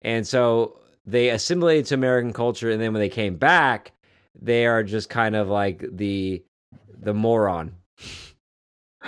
and 0.02 0.26
so 0.26 0.78
they 1.06 1.30
assimilated 1.30 1.86
to 1.86 1.94
American 1.94 2.34
culture 2.34 2.70
and 2.70 2.82
then 2.82 2.92
when 2.92 3.00
they 3.00 3.08
came 3.08 3.36
back 3.36 3.92
they 4.38 4.66
are 4.66 4.82
just 4.82 5.08
kind 5.08 5.34
of 5.34 5.48
like 5.48 5.82
the 5.90 6.44
the 7.00 7.14
moron 7.14 7.74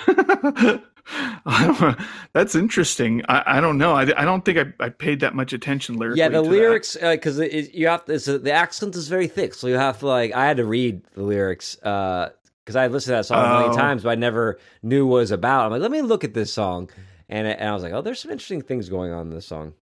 that's 2.32 2.54
interesting. 2.54 3.22
I, 3.28 3.58
I 3.58 3.60
don't 3.60 3.78
know. 3.78 3.92
I, 3.92 4.02
I 4.02 4.24
don't 4.24 4.44
think 4.44 4.58
I, 4.58 4.84
I 4.84 4.88
paid 4.88 5.20
that 5.20 5.34
much 5.34 5.52
attention 5.52 5.96
lyrically. 5.96 6.20
Yeah, 6.20 6.28
the 6.28 6.42
lyrics 6.42 6.96
uh, 7.00 7.12
because 7.12 7.38
it 7.38 7.74
you 7.74 7.88
have 7.88 8.04
to, 8.06 8.38
the 8.38 8.52
accent 8.52 8.94
is 8.96 9.08
very 9.08 9.26
thick, 9.28 9.54
so 9.54 9.66
you 9.66 9.74
have 9.74 9.98
to 10.00 10.06
like. 10.06 10.32
I 10.32 10.46
had 10.46 10.58
to 10.58 10.64
read 10.64 11.02
the 11.14 11.22
lyrics 11.22 11.76
uh, 11.82 12.30
because 12.64 12.76
I 12.76 12.86
listened 12.86 13.12
to 13.12 13.16
that 13.16 13.26
song 13.26 13.70
Oh. 13.70 13.76
times, 13.76 14.04
but 14.04 14.10
I 14.10 14.14
never 14.14 14.58
knew 14.82 15.06
what 15.06 15.16
it 15.16 15.20
was 15.20 15.30
about. 15.32 15.66
I'm 15.66 15.72
like, 15.72 15.80
let 15.82 15.90
me 15.90 16.02
look 16.02 16.22
at 16.24 16.34
this 16.34 16.52
song, 16.52 16.88
and 17.28 17.46
and 17.46 17.68
I 17.68 17.72
was 17.74 17.82
like, 17.82 17.92
oh, 17.92 18.02
there's 18.02 18.20
some 18.20 18.30
interesting 18.30 18.62
things 18.62 18.88
going 18.88 19.12
on 19.12 19.28
in 19.28 19.34
this 19.34 19.46
song. 19.46 19.74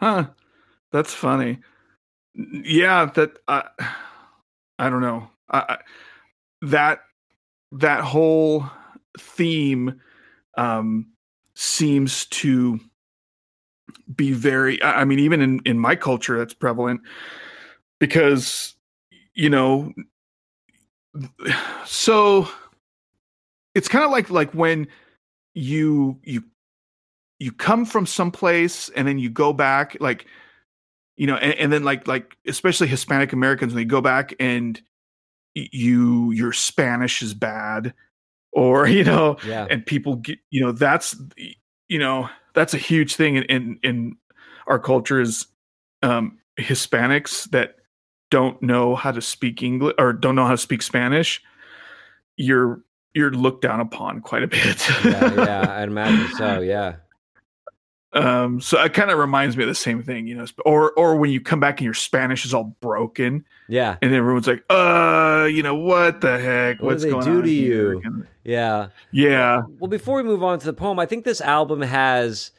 Huh. 0.00 0.28
That's 0.90 1.12
funny. 1.14 1.58
Yeah, 2.34 3.06
that 3.14 3.38
I 3.46 3.68
I 4.78 4.88
don't 4.90 5.02
know. 5.02 5.28
I, 5.50 5.58
I 5.58 5.78
that 6.62 7.00
that 7.72 8.00
whole 8.00 8.70
theme 9.18 10.00
um 10.56 11.06
seems 11.54 12.26
to 12.26 12.80
be 14.14 14.32
very 14.32 14.82
I 14.82 15.04
mean 15.04 15.18
even 15.18 15.40
in 15.40 15.60
in 15.64 15.78
my 15.78 15.96
culture 15.96 16.38
that's 16.38 16.54
prevalent 16.54 17.00
because 17.98 18.74
you 19.34 19.50
know 19.50 19.92
so 21.84 22.48
it's 23.74 23.88
kind 23.88 24.04
of 24.04 24.10
like 24.10 24.30
like 24.30 24.52
when 24.52 24.88
you 25.54 26.18
you 26.22 26.42
you 27.38 27.52
come 27.52 27.84
from 27.84 28.06
someplace 28.06 28.88
and 28.90 29.06
then 29.06 29.18
you 29.18 29.28
go 29.28 29.52
back 29.52 29.96
like 30.00 30.26
you 31.16 31.26
know 31.26 31.36
and, 31.36 31.54
and 31.54 31.72
then 31.72 31.84
like 31.84 32.06
like 32.06 32.36
especially 32.46 32.86
hispanic 32.86 33.32
americans 33.32 33.74
when 33.74 33.82
they 33.82 33.86
go 33.86 34.00
back 34.00 34.34
and 34.40 34.80
you 35.54 36.30
your 36.30 36.52
spanish 36.52 37.20
is 37.20 37.34
bad 37.34 37.92
or 38.52 38.86
you 38.86 39.04
know 39.04 39.36
Yeah, 39.46 39.66
and 39.70 39.84
people 39.84 40.16
get 40.16 40.38
you 40.50 40.60
know 40.60 40.72
that's 40.72 41.16
you 41.88 41.98
know 41.98 42.28
that's 42.54 42.74
a 42.74 42.78
huge 42.78 43.16
thing 43.16 43.36
in 43.36 43.44
in, 43.44 43.78
in 43.82 44.16
our 44.66 44.78
culture 44.78 45.20
is 45.20 45.46
um 46.02 46.38
hispanics 46.58 47.48
that 47.50 47.76
don't 48.30 48.62
know 48.62 48.94
how 48.94 49.10
to 49.10 49.20
speak 49.20 49.62
english 49.62 49.94
or 49.98 50.12
don't 50.12 50.34
know 50.34 50.44
how 50.44 50.52
to 50.52 50.58
speak 50.58 50.82
spanish 50.82 51.42
you're 52.36 52.82
you're 53.14 53.30
looked 53.30 53.62
down 53.62 53.80
upon 53.80 54.20
quite 54.20 54.42
a 54.42 54.46
bit 54.46 54.88
yeah, 55.04 55.34
yeah. 55.34 55.66
I'd 55.78 55.88
imagine 55.88 56.34
so. 56.36 56.60
Yeah, 56.60 56.96
um 58.14 58.60
so 58.60 58.78
it 58.82 58.92
kind 58.92 59.10
of 59.10 59.18
reminds 59.18 59.56
me 59.56 59.62
of 59.62 59.68
the 59.68 59.74
same 59.74 60.02
thing 60.02 60.26
you 60.26 60.34
know 60.34 60.44
or 60.66 60.92
or 60.92 61.16
when 61.16 61.30
you 61.30 61.40
come 61.40 61.60
back 61.60 61.80
and 61.80 61.84
your 61.86 61.94
spanish 61.94 62.44
is 62.44 62.52
all 62.52 62.76
broken 62.80 63.44
yeah, 63.68 63.96
and 64.02 64.12
everyone's 64.12 64.46
like 64.46 64.62
uh 64.68 65.48
you 65.50 65.62
know 65.62 65.74
what 65.74 66.20
the 66.20 66.38
heck 66.38 66.80
What 66.80 66.88
what's 66.88 67.02
do 67.02 67.06
they 67.08 67.12
going 67.12 67.24
do 67.24 67.36
on 67.38 67.42
to 67.44 67.48
here?" 67.48 67.94
you? 67.94 68.26
Yeah. 68.44 68.88
yeah 69.12 69.62
Well, 69.78 69.88
before 69.88 70.16
we 70.16 70.24
move 70.24 70.42
on 70.42 70.58
to 70.58 70.66
the 70.66 70.72
poem, 70.74 70.98
I 70.98 71.06
think 71.06 71.24
this 71.24 71.40
album 71.40 71.80
has, 71.80 72.50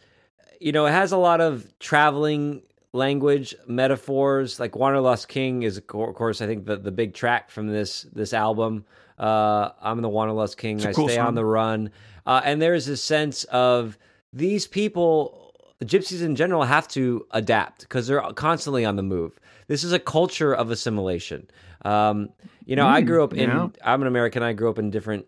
you 0.60 0.72
know, 0.72 0.86
it 0.88 0.92
has 0.92 1.12
a 1.12 1.18
lot 1.18 1.40
of 1.42 1.78
traveling 1.78 2.64
language 2.94 3.54
metaphors. 3.68 4.60
Like 4.60 4.76
Wanderlust 4.76 5.28
King 5.28 5.64
is, 5.64 5.78
of 5.78 5.86
course, 5.88 6.42
I 6.42 6.48
think 6.48 6.66
the, 6.66 6.78
the 6.78 6.92
big 6.92 7.14
track 7.14 7.52
from 7.52 7.68
this 7.68 8.04
this 8.14 8.34
album. 8.34 8.86
Uh, 9.20 9.70
I'm 9.82 10.02
the 10.02 10.10
Wanderlust 10.10 10.58
King. 10.58 10.78
It's 10.78 10.86
I 10.86 10.94
cool 10.94 11.08
stay 11.10 11.18
song. 11.18 11.28
on 11.28 11.36
the 11.36 11.46
run, 11.46 11.92
uh, 12.26 12.42
and 12.44 12.60
there's 12.62 12.88
a 12.88 12.98
sense 12.98 13.44
of 13.46 13.98
these 14.32 14.66
people, 14.68 15.43
gypsies 15.86 16.22
in 16.22 16.36
general, 16.36 16.64
have 16.64 16.88
to 16.90 17.26
adapt 17.32 17.82
because 17.82 18.08
they're 18.08 18.22
constantly 18.34 18.86
on 18.86 18.96
the 18.96 19.04
move. 19.04 19.40
This 19.68 19.84
is 19.84 19.94
a 19.94 20.00
culture 20.00 20.54
of 20.54 20.72
assimilation. 20.72 21.50
Um, 21.86 22.30
you 22.66 22.76
know, 22.76 22.88
I 22.88 23.02
Mm, 23.02 23.08
grew 23.08 23.24
up 23.24 23.34
in. 23.34 23.50
yeah. 23.50 23.68
I'm 23.84 24.02
an 24.02 24.08
American. 24.08 24.44
I 24.44 24.54
grew 24.54 24.70
up 24.70 24.80
in 24.80 24.90
different 24.92 25.26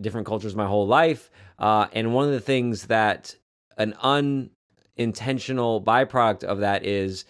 different 0.00 0.26
cultures 0.26 0.54
my 0.54 0.66
whole 0.66 0.86
life. 0.86 1.30
Uh, 1.58 1.86
and 1.92 2.12
one 2.12 2.26
of 2.26 2.32
the 2.32 2.40
things 2.40 2.86
that 2.86 3.34
an 3.78 3.94
unintentional 4.02 5.82
byproduct 5.82 6.44
of 6.44 6.60
that 6.60 6.84
is 6.84 7.24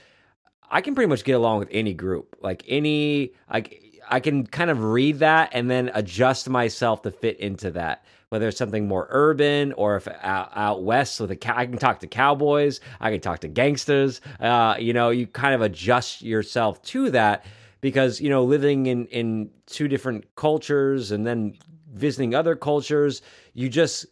I 0.68 0.80
can 0.80 0.94
pretty 0.94 1.08
much 1.08 1.22
get 1.24 1.32
along 1.32 1.60
with 1.60 1.68
any 1.70 1.94
group. 1.94 2.36
Like 2.40 2.64
any, 2.66 3.32
like 3.52 3.82
I 4.10 4.18
can 4.20 4.46
kind 4.46 4.70
of 4.70 4.82
read 4.82 5.20
that 5.20 5.50
and 5.52 5.70
then 5.70 5.90
adjust 5.94 6.48
myself 6.48 7.02
to 7.02 7.10
fit 7.12 7.38
into 7.38 7.70
that. 7.72 8.04
Whether 8.30 8.48
it's 8.48 8.58
something 8.58 8.88
more 8.88 9.06
urban 9.10 9.72
or 9.74 9.96
if 9.96 10.08
out, 10.08 10.50
out 10.54 10.82
west 10.82 11.20
with 11.20 11.30
a 11.30 11.36
cow, 11.36 11.54
I 11.56 11.66
can 11.66 11.78
talk 11.78 12.00
to 12.00 12.08
cowboys, 12.08 12.80
I 13.00 13.12
can 13.12 13.20
talk 13.20 13.40
to 13.40 13.48
gangsters. 13.48 14.20
Uh, 14.40 14.74
you 14.78 14.92
know, 14.92 15.10
you 15.10 15.28
kind 15.28 15.54
of 15.54 15.62
adjust 15.62 16.22
yourself 16.22 16.82
to 16.82 17.10
that 17.10 17.44
because 17.80 18.20
you 18.20 18.28
know 18.28 18.42
living 18.42 18.86
in 18.86 19.06
in 19.06 19.50
two 19.66 19.86
different 19.86 20.34
cultures 20.34 21.12
and 21.12 21.24
then 21.24 21.56
visiting 21.92 22.34
other 22.34 22.56
cultures, 22.56 23.22
you 23.54 23.68
just 23.68 24.06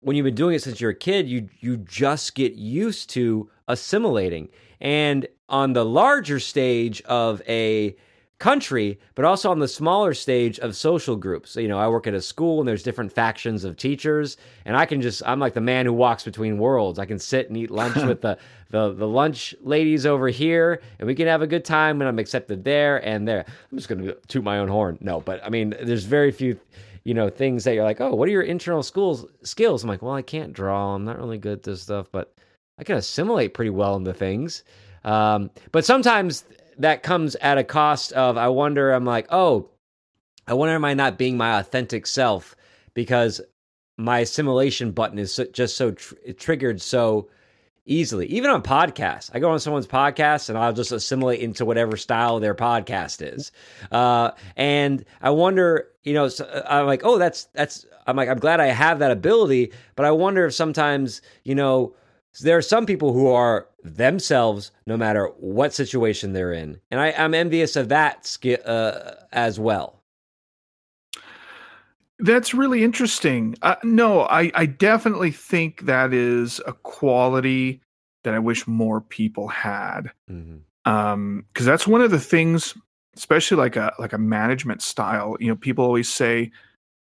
when 0.00 0.16
you've 0.16 0.24
been 0.24 0.36
doing 0.36 0.54
it 0.54 0.62
since 0.62 0.80
you're 0.80 0.90
a 0.90 0.94
kid, 0.94 1.28
you 1.28 1.48
you 1.58 1.78
just 1.78 2.36
get 2.36 2.54
used 2.54 3.10
to 3.10 3.50
assimilating. 3.66 4.48
And 4.80 5.26
on 5.48 5.72
the 5.72 5.84
larger 5.84 6.38
stage 6.38 7.02
of 7.02 7.42
a 7.48 7.96
country, 8.38 8.98
but 9.14 9.24
also 9.24 9.50
on 9.50 9.58
the 9.58 9.68
smaller 9.68 10.12
stage 10.12 10.58
of 10.58 10.76
social 10.76 11.16
groups. 11.16 11.52
So, 11.52 11.60
you 11.60 11.68
know, 11.68 11.78
I 11.78 11.88
work 11.88 12.06
at 12.06 12.14
a 12.14 12.20
school 12.20 12.60
and 12.60 12.68
there's 12.68 12.82
different 12.82 13.12
factions 13.12 13.64
of 13.64 13.76
teachers, 13.76 14.36
and 14.64 14.76
I 14.76 14.84
can 14.84 15.00
just 15.00 15.22
I'm 15.26 15.40
like 15.40 15.54
the 15.54 15.60
man 15.60 15.86
who 15.86 15.92
walks 15.92 16.24
between 16.24 16.58
worlds. 16.58 16.98
I 16.98 17.06
can 17.06 17.18
sit 17.18 17.48
and 17.48 17.56
eat 17.56 17.70
lunch 17.70 17.96
with 18.04 18.20
the 18.20 18.38
the 18.70 18.92
the 18.92 19.08
lunch 19.08 19.54
ladies 19.62 20.04
over 20.04 20.28
here, 20.28 20.82
and 20.98 21.06
we 21.06 21.14
can 21.14 21.26
have 21.26 21.42
a 21.42 21.46
good 21.46 21.64
time 21.64 21.98
when 21.98 22.08
I'm 22.08 22.18
accepted 22.18 22.64
there 22.64 23.04
and 23.06 23.26
there. 23.26 23.44
I'm 23.70 23.78
just 23.78 23.88
gonna 23.88 24.12
toot 24.28 24.44
my 24.44 24.58
own 24.58 24.68
horn. 24.68 24.98
No, 25.00 25.20
but 25.20 25.42
I 25.44 25.48
mean, 25.48 25.74
there's 25.82 26.04
very 26.04 26.30
few 26.30 26.58
you 27.04 27.14
know 27.14 27.30
things 27.30 27.62
that 27.62 27.74
you're 27.74 27.84
like 27.84 28.00
oh 28.00 28.12
what 28.16 28.28
are 28.28 28.32
your 28.32 28.42
internal 28.42 28.82
schools 28.82 29.26
skills 29.44 29.84
i'm 29.84 29.88
like 29.88 30.02
well 30.02 30.14
i 30.14 30.22
can't 30.22 30.52
draw 30.52 30.96
i'm 30.96 31.04
not 31.04 31.16
really 31.16 31.38
good 31.38 31.52
at 31.52 31.62
this 31.62 31.82
stuff 31.82 32.08
but 32.10 32.34
i 32.80 32.82
can 32.82 32.96
assimilate 32.96 33.54
pretty 33.54 33.70
well 33.70 33.94
into 33.94 34.12
things 34.12 34.64
um, 35.04 35.50
but 35.70 35.84
sometimes 35.84 36.44
that 36.78 37.02
comes 37.02 37.36
at 37.36 37.58
a 37.58 37.64
cost 37.64 38.12
of 38.12 38.36
i 38.36 38.48
wonder 38.48 38.92
i'm 38.92 39.04
like 39.04 39.26
oh 39.30 39.68
i 40.46 40.54
wonder 40.54 40.74
am 40.74 40.84
i 40.84 40.94
not 40.94 41.18
being 41.18 41.36
my 41.36 41.58
authentic 41.58 42.06
self? 42.06 42.54
Because 42.94 43.40
my 43.98 44.20
assimilation 44.20 44.90
button 44.92 45.18
is 45.18 45.34
so, 45.34 45.44
just 45.46 45.76
so 45.76 45.90
tr- 45.90 46.14
triggered 46.38 46.80
so 46.80 47.28
easily. 47.84 48.26
Even 48.26 48.50
on 48.50 48.62
podcasts 48.62 49.30
i 49.34 49.38
go 49.38 49.50
on 49.50 49.60
someone's 49.60 49.86
podcast 49.86 50.48
and 50.48 50.58
i'll 50.58 50.72
just 50.72 50.92
assimilate 50.92 51.40
into 51.40 51.64
whatever 51.64 51.96
style 51.96 52.40
their 52.40 52.54
podcast 52.54 53.22
is. 53.34 53.52
Uh, 53.92 54.30
and 54.56 55.04
i 55.20 55.30
wonder 55.30 55.88
you 56.02 56.14
know 56.14 56.28
so 56.28 56.44
uh, 56.44 56.62
i'm 56.68 56.86
like 56.86 57.02
oh 57.04 57.18
that's 57.18 57.44
that's 57.54 57.84
i'm 58.06 58.16
like 58.16 58.28
i'm 58.28 58.38
glad 58.38 58.60
i 58.60 58.66
have 58.66 58.98
that 59.00 59.10
ability 59.10 59.72
but 59.94 60.06
i 60.06 60.10
wonder 60.10 60.46
if 60.46 60.54
sometimes 60.54 61.20
you 61.44 61.54
know 61.54 61.94
there 62.40 62.56
are 62.56 62.62
some 62.62 62.86
people 62.86 63.12
who 63.12 63.28
are 63.28 63.68
themselves 63.82 64.70
no 64.86 64.96
matter 64.96 65.26
what 65.38 65.72
situation 65.72 66.32
they're 66.32 66.52
in 66.52 66.80
and 66.90 67.00
I, 67.00 67.12
i'm 67.12 67.34
envious 67.34 67.76
of 67.76 67.88
that 67.88 68.36
uh, 68.64 69.12
as 69.32 69.58
well 69.60 70.02
That's 72.18 72.54
really 72.54 72.82
interesting. 72.82 73.56
Uh, 73.60 73.76
no, 73.84 74.22
I, 74.22 74.50
I 74.54 74.64
definitely 74.64 75.30
think 75.30 75.82
that 75.82 76.14
is 76.14 76.62
a 76.66 76.72
quality 76.72 77.82
that 78.24 78.32
I 78.32 78.38
wish 78.38 78.66
more 78.66 79.02
people 79.02 79.48
had. 79.48 80.12
Mhm. 80.30 80.60
Um, 80.86 81.44
because 81.52 81.66
that's 81.66 81.86
one 81.86 82.00
of 82.00 82.10
the 82.10 82.20
things 82.20 82.74
especially 83.16 83.56
like 83.56 83.76
a 83.76 83.92
like 83.98 84.12
a 84.12 84.18
management 84.18 84.82
style. 84.82 85.36
You 85.40 85.48
know, 85.48 85.56
people 85.56 85.84
always 85.84 86.08
say, 86.08 86.52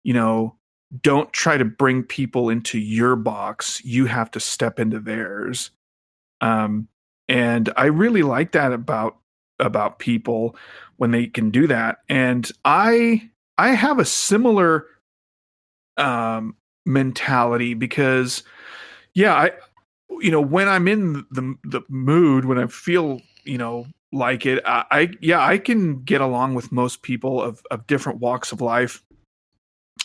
you 0.04 0.14
know, 0.14 0.56
don't 1.02 1.32
try 1.32 1.56
to 1.56 1.64
bring 1.64 2.02
people 2.02 2.48
into 2.48 2.78
your 2.78 3.16
box. 3.16 3.84
You 3.84 4.06
have 4.06 4.30
to 4.32 4.40
step 4.40 4.78
into 4.78 5.00
theirs. 5.00 5.70
Um, 6.40 6.88
and 7.28 7.72
I 7.76 7.86
really 7.86 8.22
like 8.22 8.52
that 8.52 8.72
about 8.72 9.16
about 9.58 9.98
people 9.98 10.54
when 10.96 11.10
they 11.10 11.26
can 11.26 11.50
do 11.50 11.66
that. 11.66 11.98
And 12.08 12.50
I 12.64 13.30
I 13.58 13.70
have 13.70 13.98
a 13.98 14.04
similar 14.04 14.86
um 15.96 16.56
mentality 16.84 17.74
because 17.74 18.44
yeah, 19.14 19.34
I 19.34 19.52
you 20.20 20.30
know, 20.30 20.40
when 20.40 20.68
I'm 20.68 20.88
in 20.88 21.24
the 21.30 21.56
the 21.64 21.82
mood, 21.88 22.44
when 22.44 22.58
I 22.58 22.66
feel, 22.66 23.20
you 23.44 23.58
know, 23.58 23.86
like 24.12 24.46
it, 24.46 24.62
I, 24.64 24.84
I 24.90 25.10
yeah, 25.20 25.44
I 25.44 25.58
can 25.58 26.02
get 26.02 26.20
along 26.20 26.54
with 26.54 26.72
most 26.72 27.02
people 27.02 27.42
of 27.42 27.62
of 27.70 27.86
different 27.86 28.20
walks 28.20 28.52
of 28.52 28.60
life. 28.60 29.02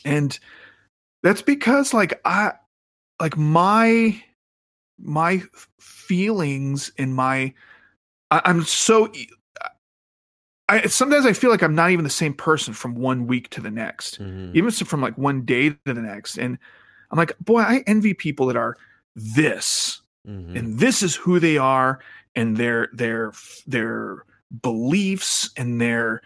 And 0.04 0.38
that's 1.24 1.42
because 1.42 1.94
like 1.94 2.20
I 2.26 2.54
like 3.20 3.38
my 3.38 4.22
my 5.00 5.44
feelings 5.80 6.92
and 6.98 7.16
my 7.16 7.54
I, 8.30 8.42
I'm 8.46 8.64
so 8.64 9.12
I 10.72 10.88
sometimes 10.88 11.26
I 11.26 11.34
feel 11.34 11.50
like 11.50 11.62
I'm 11.62 11.76
not 11.76 11.92
even 11.92 12.04
the 12.04 12.10
same 12.10 12.34
person 12.34 12.74
from 12.74 12.96
one 12.96 13.28
week 13.28 13.50
to 13.50 13.62
the 13.62 13.70
next, 13.70 14.22
mm-hmm. 14.22 14.56
even 14.56 14.72
from 14.72 15.02
like 15.02 15.18
one 15.18 15.44
day 15.44 15.70
to 15.70 15.78
the 15.94 16.02
next. 16.02 16.38
And 16.38 16.58
I'm 17.12 17.18
like, 17.18 17.38
boy, 17.40 17.60
I 17.60 17.84
envy 17.88 18.14
people 18.14 18.46
that 18.48 18.56
are 18.56 18.78
this, 19.14 20.02
mm-hmm. 20.26 20.56
and 20.56 20.80
this 20.80 21.04
is 21.04 21.14
who 21.14 21.40
they 21.40 21.58
are, 21.58 22.00
and 22.36 22.56
their 22.56 22.90
their 22.94 23.34
their 23.68 24.24
beliefs 24.62 25.50
and 25.58 25.82
their 25.82 26.22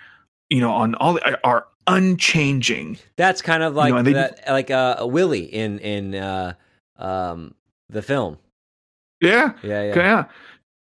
you 0.49 0.61
know 0.61 0.71
on 0.71 0.93
all 0.95 1.13
the, 1.13 1.39
are 1.43 1.65
unchanging. 1.87 2.97
That's 3.15 3.41
kind 3.41 3.63
of 3.63 3.75
like 3.75 3.89
you 3.89 3.95
know, 3.95 4.01
they, 4.03 4.13
that, 4.13 4.43
like 4.47 4.71
uh, 4.71 4.95
a 4.99 5.07
Willie 5.07 5.45
in 5.45 5.79
in 5.79 6.15
uh, 6.15 6.53
um, 6.97 7.55
the 7.89 8.01
film. 8.01 8.37
Yeah, 9.21 9.53
yeah, 9.63 9.83
yeah. 9.83 9.95
yeah 9.95 10.25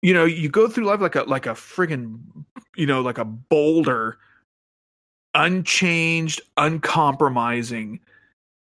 you 0.03 0.15
know 0.15 0.25
you 0.25 0.49
go 0.49 0.69
through 0.69 0.85
life 0.85 1.01
like 1.01 1.17
a 1.17 1.23
like 1.25 1.47
a 1.47 1.51
friggin 1.51 2.19
you 2.77 2.87
know 2.87 3.01
like 3.01 3.19
a 3.19 3.25
boulder 3.25 4.19
unchanged 5.35 6.41
uncompromising 6.57 8.01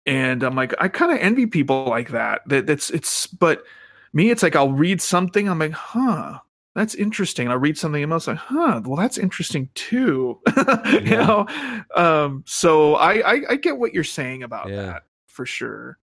and 0.07 0.43
i'm 0.43 0.55
like 0.55 0.75
i 0.79 0.89
kind 0.89 1.13
of 1.13 1.19
envy 1.19 1.47
people 1.47 1.85
like 1.85 2.11
that 2.11 2.43
that 2.47 2.67
that's 2.67 2.91
it's 2.91 3.27
but 3.27 3.65
me 4.13 4.31
it's 4.31 4.43
like 4.43 4.55
i'll 4.55 4.73
read 4.73 5.01
something 5.01 5.49
i'm 5.49 5.59
like 5.59 5.73
huh 5.73 6.39
that's 6.75 6.95
interesting 6.95 7.49
i'll 7.49 7.59
read 7.59 7.77
something 7.77 8.11
else 8.11 8.27
like 8.27 8.37
huh 8.37 8.81
well 8.85 8.97
that's 8.97 9.19
interesting 9.19 9.69
too 9.75 10.41
you 10.93 11.01
know 11.01 11.47
um 11.95 12.43
so 12.47 12.95
I, 12.95 13.15
I, 13.15 13.43
I 13.51 13.57
get 13.57 13.79
what 13.79 13.93
you're 13.93 14.05
saying 14.05 14.43
about 14.43 14.69
yeah. 14.69 14.83
that 14.83 15.03
for 15.27 15.47
sure 15.47 15.99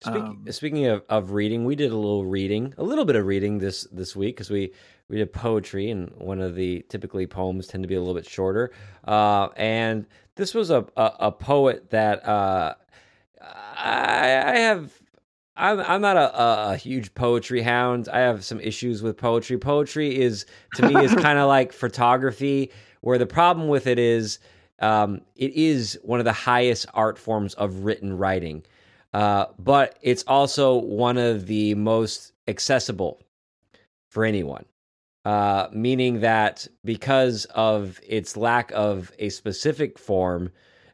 Speaking, 0.00 0.22
um, 0.22 0.46
speaking 0.50 0.86
of, 0.86 1.02
of 1.08 1.32
reading, 1.32 1.64
we 1.64 1.74
did 1.74 1.90
a 1.90 1.96
little 1.96 2.24
reading, 2.24 2.72
a 2.78 2.84
little 2.84 3.04
bit 3.04 3.16
of 3.16 3.26
reading 3.26 3.58
this 3.58 3.82
this 3.90 4.14
week 4.14 4.36
because 4.36 4.48
we 4.48 4.72
we 5.08 5.16
did 5.16 5.32
poetry, 5.32 5.90
and 5.90 6.12
one 6.18 6.40
of 6.40 6.54
the 6.54 6.84
typically 6.88 7.26
poems 7.26 7.66
tend 7.66 7.82
to 7.82 7.88
be 7.88 7.96
a 7.96 7.98
little 7.98 8.14
bit 8.14 8.24
shorter. 8.24 8.70
Uh, 9.08 9.48
and 9.56 10.06
this 10.36 10.54
was 10.54 10.70
a 10.70 10.86
a, 10.96 11.12
a 11.18 11.32
poet 11.32 11.90
that 11.90 12.24
uh, 12.28 12.74
I, 13.40 14.44
I 14.46 14.58
have. 14.58 14.92
I'm 15.58 15.80
I'm 15.80 16.00
not 16.00 16.16
a, 16.16 16.70
a, 16.70 16.76
huge 16.76 17.14
poetry 17.14 17.60
hound. 17.62 18.08
I 18.08 18.20
have 18.20 18.44
some 18.44 18.60
issues 18.60 19.02
with 19.02 19.16
poetry. 19.16 19.58
Poetry 19.58 20.18
is 20.18 20.46
to 20.76 20.88
me 20.88 21.04
is 21.04 21.14
kind 21.16 21.38
of 21.38 21.48
like 21.48 21.72
photography, 21.72 22.70
where 23.00 23.18
the 23.18 23.26
problem 23.26 23.68
with 23.68 23.86
it 23.86 23.98
is 23.98 24.38
um, 24.78 25.20
it 25.34 25.52
is 25.52 25.98
one 26.02 26.20
of 26.20 26.24
the 26.24 26.32
highest 26.32 26.86
art 26.94 27.18
forms 27.18 27.54
of 27.54 27.84
written 27.84 28.16
writing. 28.16 28.62
Uh, 29.12 29.46
but 29.58 29.98
it's 30.02 30.22
also 30.26 30.76
one 30.76 31.18
of 31.18 31.46
the 31.46 31.74
most 31.74 32.32
accessible 32.46 33.20
for 34.10 34.24
anyone. 34.24 34.64
Uh, 35.24 35.68
meaning 35.72 36.20
that 36.20 36.66
because 36.84 37.44
of 37.46 38.00
its 38.06 38.36
lack 38.36 38.70
of 38.74 39.10
a 39.18 39.28
specific 39.28 39.98
form, 39.98 40.50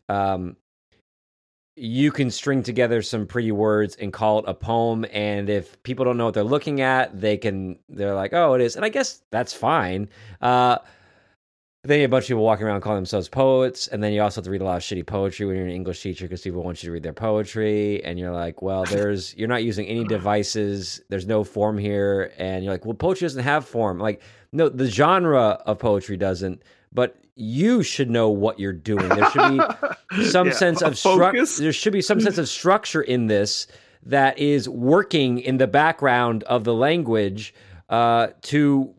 um, 0.08 0.56
you 1.76 2.12
can 2.12 2.30
string 2.30 2.62
together 2.62 3.02
some 3.02 3.26
pretty 3.26 3.50
words 3.52 3.96
and 3.96 4.12
call 4.12 4.38
it 4.38 4.44
a 4.46 4.54
poem. 4.54 5.04
And 5.12 5.50
if 5.50 5.82
people 5.82 6.04
don't 6.04 6.16
know 6.16 6.26
what 6.26 6.34
they're 6.34 6.44
looking 6.44 6.80
at, 6.80 7.20
they 7.20 7.36
can, 7.36 7.78
they're 7.88 8.14
like, 8.14 8.32
oh, 8.32 8.54
it 8.54 8.60
is. 8.60 8.76
And 8.76 8.84
I 8.84 8.88
guess 8.88 9.22
that's 9.30 9.52
fine. 9.52 10.08
Uh, 10.40 10.78
then 11.84 11.98
you 11.98 12.02
have 12.02 12.10
a 12.10 12.12
bunch 12.12 12.24
of 12.24 12.28
people 12.28 12.44
walking 12.44 12.66
around 12.66 12.80
calling 12.80 12.96
themselves 12.96 13.28
poets, 13.28 13.88
and 13.88 14.02
then 14.02 14.14
you 14.14 14.22
also 14.22 14.40
have 14.40 14.46
to 14.46 14.50
read 14.50 14.62
a 14.62 14.64
lot 14.64 14.78
of 14.78 14.82
shitty 14.82 15.04
poetry 15.04 15.44
when 15.44 15.54
you're 15.54 15.66
an 15.66 15.70
English 15.70 16.00
teacher 16.00 16.24
because 16.24 16.40
people 16.40 16.62
want 16.62 16.82
you 16.82 16.88
to 16.88 16.92
read 16.92 17.02
their 17.02 17.12
poetry, 17.12 18.02
and 18.04 18.18
you're 18.18 18.32
like, 18.32 18.62
well, 18.62 18.84
there's 18.90 19.36
you're 19.36 19.48
not 19.48 19.64
using 19.64 19.86
any 19.86 20.02
devices, 20.04 21.02
there's 21.10 21.26
no 21.26 21.44
form 21.44 21.76
here, 21.76 22.32
and 22.38 22.64
you're 22.64 22.72
like, 22.72 22.86
well, 22.86 22.94
poetry 22.94 23.26
doesn't 23.26 23.44
have 23.44 23.66
form. 23.66 23.98
Like, 23.98 24.22
no, 24.50 24.70
the 24.70 24.86
genre 24.86 25.60
of 25.66 25.78
poetry 25.78 26.16
doesn't, 26.16 26.62
but 26.90 27.18
you 27.36 27.82
should 27.82 28.10
know 28.10 28.28
what 28.28 28.58
you're 28.60 28.72
doing. 28.72 29.08
There 29.08 29.30
should 29.30 29.60
be 30.10 30.24
some 30.26 30.48
yeah, 30.48 30.52
sense 30.52 30.82
of 30.82 30.96
structure. 30.98 31.44
There 31.44 31.72
should 31.72 31.92
be 31.92 32.02
some 32.02 32.20
sense 32.20 32.38
of 32.38 32.48
structure 32.48 33.02
in 33.02 33.26
this 33.26 33.66
that 34.06 34.38
is 34.38 34.68
working 34.68 35.38
in 35.38 35.56
the 35.56 35.66
background 35.66 36.42
of 36.44 36.64
the 36.64 36.74
language 36.74 37.54
uh, 37.88 38.28
to 38.42 38.94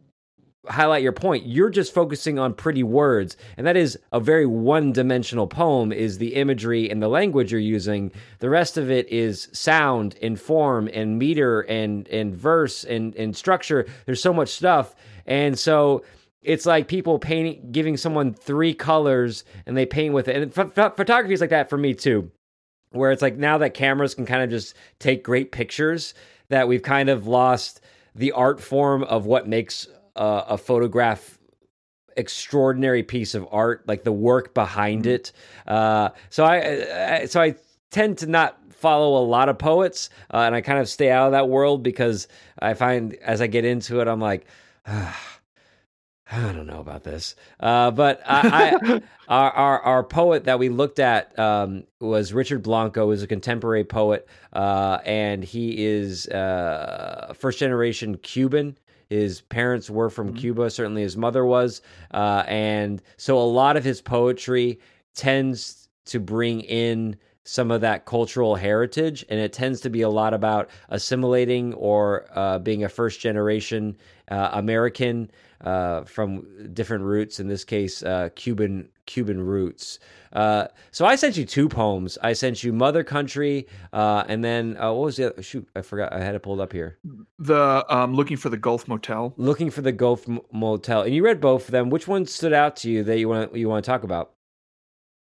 highlight 0.67 1.03
your 1.03 1.11
point 1.11 1.45
you're 1.45 1.69
just 1.69 1.93
focusing 1.93 2.39
on 2.39 2.53
pretty 2.53 2.83
words 2.83 3.37
and 3.57 3.67
that 3.67 3.77
is 3.77 3.97
a 4.11 4.19
very 4.19 4.45
one-dimensional 4.45 5.47
poem 5.47 5.91
is 5.91 6.17
the 6.17 6.33
imagery 6.35 6.89
and 6.89 7.03
the 7.03 7.07
language 7.07 7.51
you're 7.51 7.61
using 7.61 8.11
the 8.39 8.49
rest 8.49 8.77
of 8.77 8.89
it 8.89 9.07
is 9.09 9.47
sound 9.51 10.15
and 10.21 10.39
form 10.39 10.89
and 10.93 11.19
meter 11.19 11.61
and 11.61 12.07
and 12.07 12.35
verse 12.35 12.83
and 12.83 13.15
and 13.15 13.35
structure 13.35 13.85
there's 14.05 14.21
so 14.21 14.33
much 14.33 14.49
stuff 14.49 14.95
and 15.27 15.57
so 15.57 16.03
it's 16.45 16.65
like 16.65 16.87
people 16.87 17.19
painting 17.19 17.71
giving 17.71 17.97
someone 17.97 18.33
three 18.33 18.73
colors 18.73 19.43
and 19.65 19.75
they 19.75 19.85
paint 19.85 20.13
with 20.13 20.27
it 20.27 20.35
and 20.35 20.53
photography 20.53 21.33
is 21.33 21.41
like 21.41 21.49
that 21.49 21.69
for 21.69 21.77
me 21.77 21.93
too 21.93 22.29
where 22.91 23.11
it's 23.11 23.21
like 23.21 23.35
now 23.35 23.57
that 23.57 23.73
cameras 23.73 24.15
can 24.15 24.25
kind 24.25 24.41
of 24.43 24.49
just 24.49 24.75
take 24.99 25.23
great 25.23 25.51
pictures 25.51 26.13
that 26.49 26.67
we've 26.67 26.83
kind 26.83 27.09
of 27.09 27.27
lost 27.27 27.81
the 28.15 28.31
art 28.31 28.61
form 28.61 29.03
of 29.03 29.25
what 29.25 29.47
makes 29.47 29.87
uh, 30.15 30.43
a 30.47 30.57
photograph 30.57 31.37
extraordinary 32.17 33.03
piece 33.03 33.35
of 33.35 33.47
art, 33.51 33.85
like 33.87 34.03
the 34.03 34.11
work 34.11 34.53
behind 34.53 35.03
mm-hmm. 35.03 35.15
it. 35.15 35.31
Uh, 35.67 36.09
so 36.29 36.45
I, 36.45 37.17
I, 37.21 37.25
so 37.25 37.41
I 37.41 37.55
tend 37.91 38.19
to 38.19 38.27
not 38.27 38.57
follow 38.71 39.21
a 39.21 39.25
lot 39.25 39.49
of 39.49 39.57
poets, 39.57 40.09
uh, 40.33 40.37
and 40.39 40.55
I 40.55 40.61
kind 40.61 40.79
of 40.79 40.87
stay 40.87 41.11
out 41.11 41.27
of 41.27 41.31
that 41.33 41.49
world 41.49 41.83
because 41.83 42.27
I 42.59 42.73
find 42.73 43.15
as 43.15 43.41
I 43.41 43.47
get 43.47 43.65
into 43.65 43.99
it, 43.99 44.07
I'm 44.07 44.21
like. 44.21 44.45
I 46.31 46.51
don't 46.53 46.65
know 46.65 46.79
about 46.79 47.03
this, 47.03 47.35
uh, 47.59 47.91
but 47.91 48.21
I, 48.25 48.75
I, 48.81 49.01
our, 49.27 49.51
our, 49.51 49.81
our 49.81 50.03
poet 50.03 50.45
that 50.45 50.57
we 50.57 50.69
looked 50.69 50.97
at 50.97 51.37
um, 51.37 51.83
was 51.99 52.33
Richard 52.33 52.63
Blanco, 52.63 53.07
who's 53.07 53.21
a 53.21 53.27
contemporary 53.27 53.83
poet, 53.83 54.27
uh, 54.51 54.99
and 55.05 55.43
he 55.43 55.85
is 55.85 56.27
uh, 56.29 57.33
first 57.37 57.59
generation 57.59 58.17
Cuban. 58.17 58.75
His 59.09 59.41
parents 59.41 59.87
were 59.87 60.09
from 60.09 60.29
mm-hmm. 60.29 60.37
Cuba, 60.37 60.69
certainly 60.71 61.03
his 61.03 61.15
mother 61.15 61.45
was. 61.45 61.83
Uh, 62.11 62.43
and 62.47 63.03
so 63.17 63.37
a 63.37 63.45
lot 63.45 63.77
of 63.77 63.83
his 63.83 64.01
poetry 64.01 64.79
tends 65.13 65.89
to 66.05 66.19
bring 66.19 66.61
in 66.61 67.17
some 67.43 67.69
of 67.69 67.81
that 67.81 68.05
cultural 68.05 68.55
heritage, 68.55 69.23
and 69.29 69.39
it 69.39 69.53
tends 69.53 69.79
to 69.81 69.89
be 69.91 70.01
a 70.01 70.09
lot 70.09 70.33
about 70.33 70.69
assimilating 70.89 71.75
or 71.75 72.25
uh, 72.33 72.57
being 72.57 72.83
a 72.83 72.89
first 72.89 73.19
generation 73.19 73.95
uh, 74.29 74.49
American 74.53 75.29
uh, 75.61 76.03
from 76.03 76.73
different 76.73 77.03
roots. 77.03 77.39
In 77.39 77.47
this 77.47 77.63
case, 77.63 78.03
uh, 78.03 78.29
Cuban 78.35 78.89
Cuban 79.05 79.39
roots. 79.39 79.99
Uh, 80.33 80.67
so 80.91 81.05
I 81.05 81.15
sent 81.15 81.37
you 81.37 81.45
two 81.45 81.69
poems. 81.69 82.17
I 82.21 82.33
sent 82.33 82.63
you 82.63 82.73
"Mother 82.73 83.03
Country" 83.03 83.67
uh, 83.93 84.23
and 84.27 84.43
then 84.43 84.75
what 84.75 84.95
was 84.97 85.17
the 85.17 85.31
other? 85.31 85.41
shoot? 85.41 85.67
I 85.75 85.81
forgot. 85.81 86.13
I 86.13 86.19
had 86.21 86.35
it 86.35 86.43
pulled 86.43 86.59
up 86.59 86.73
here. 86.73 86.97
The 87.39 87.85
um, 87.89 88.13
looking 88.13 88.37
for 88.37 88.49
the 88.49 88.57
Gulf 88.57 88.87
Motel. 88.87 89.33
Looking 89.37 89.69
for 89.69 89.81
the 89.81 89.91
Gulf 89.91 90.25
Motel, 90.51 91.03
and 91.03 91.13
you 91.13 91.23
read 91.23 91.39
both 91.39 91.65
of 91.65 91.71
them. 91.71 91.89
Which 91.89 92.07
one 92.07 92.25
stood 92.25 92.53
out 92.53 92.75
to 92.77 92.89
you 92.89 93.03
that 93.03 93.19
you 93.19 93.29
want 93.29 93.55
you 93.55 93.69
want 93.69 93.85
to 93.85 93.89
talk 93.89 94.03
about? 94.03 94.33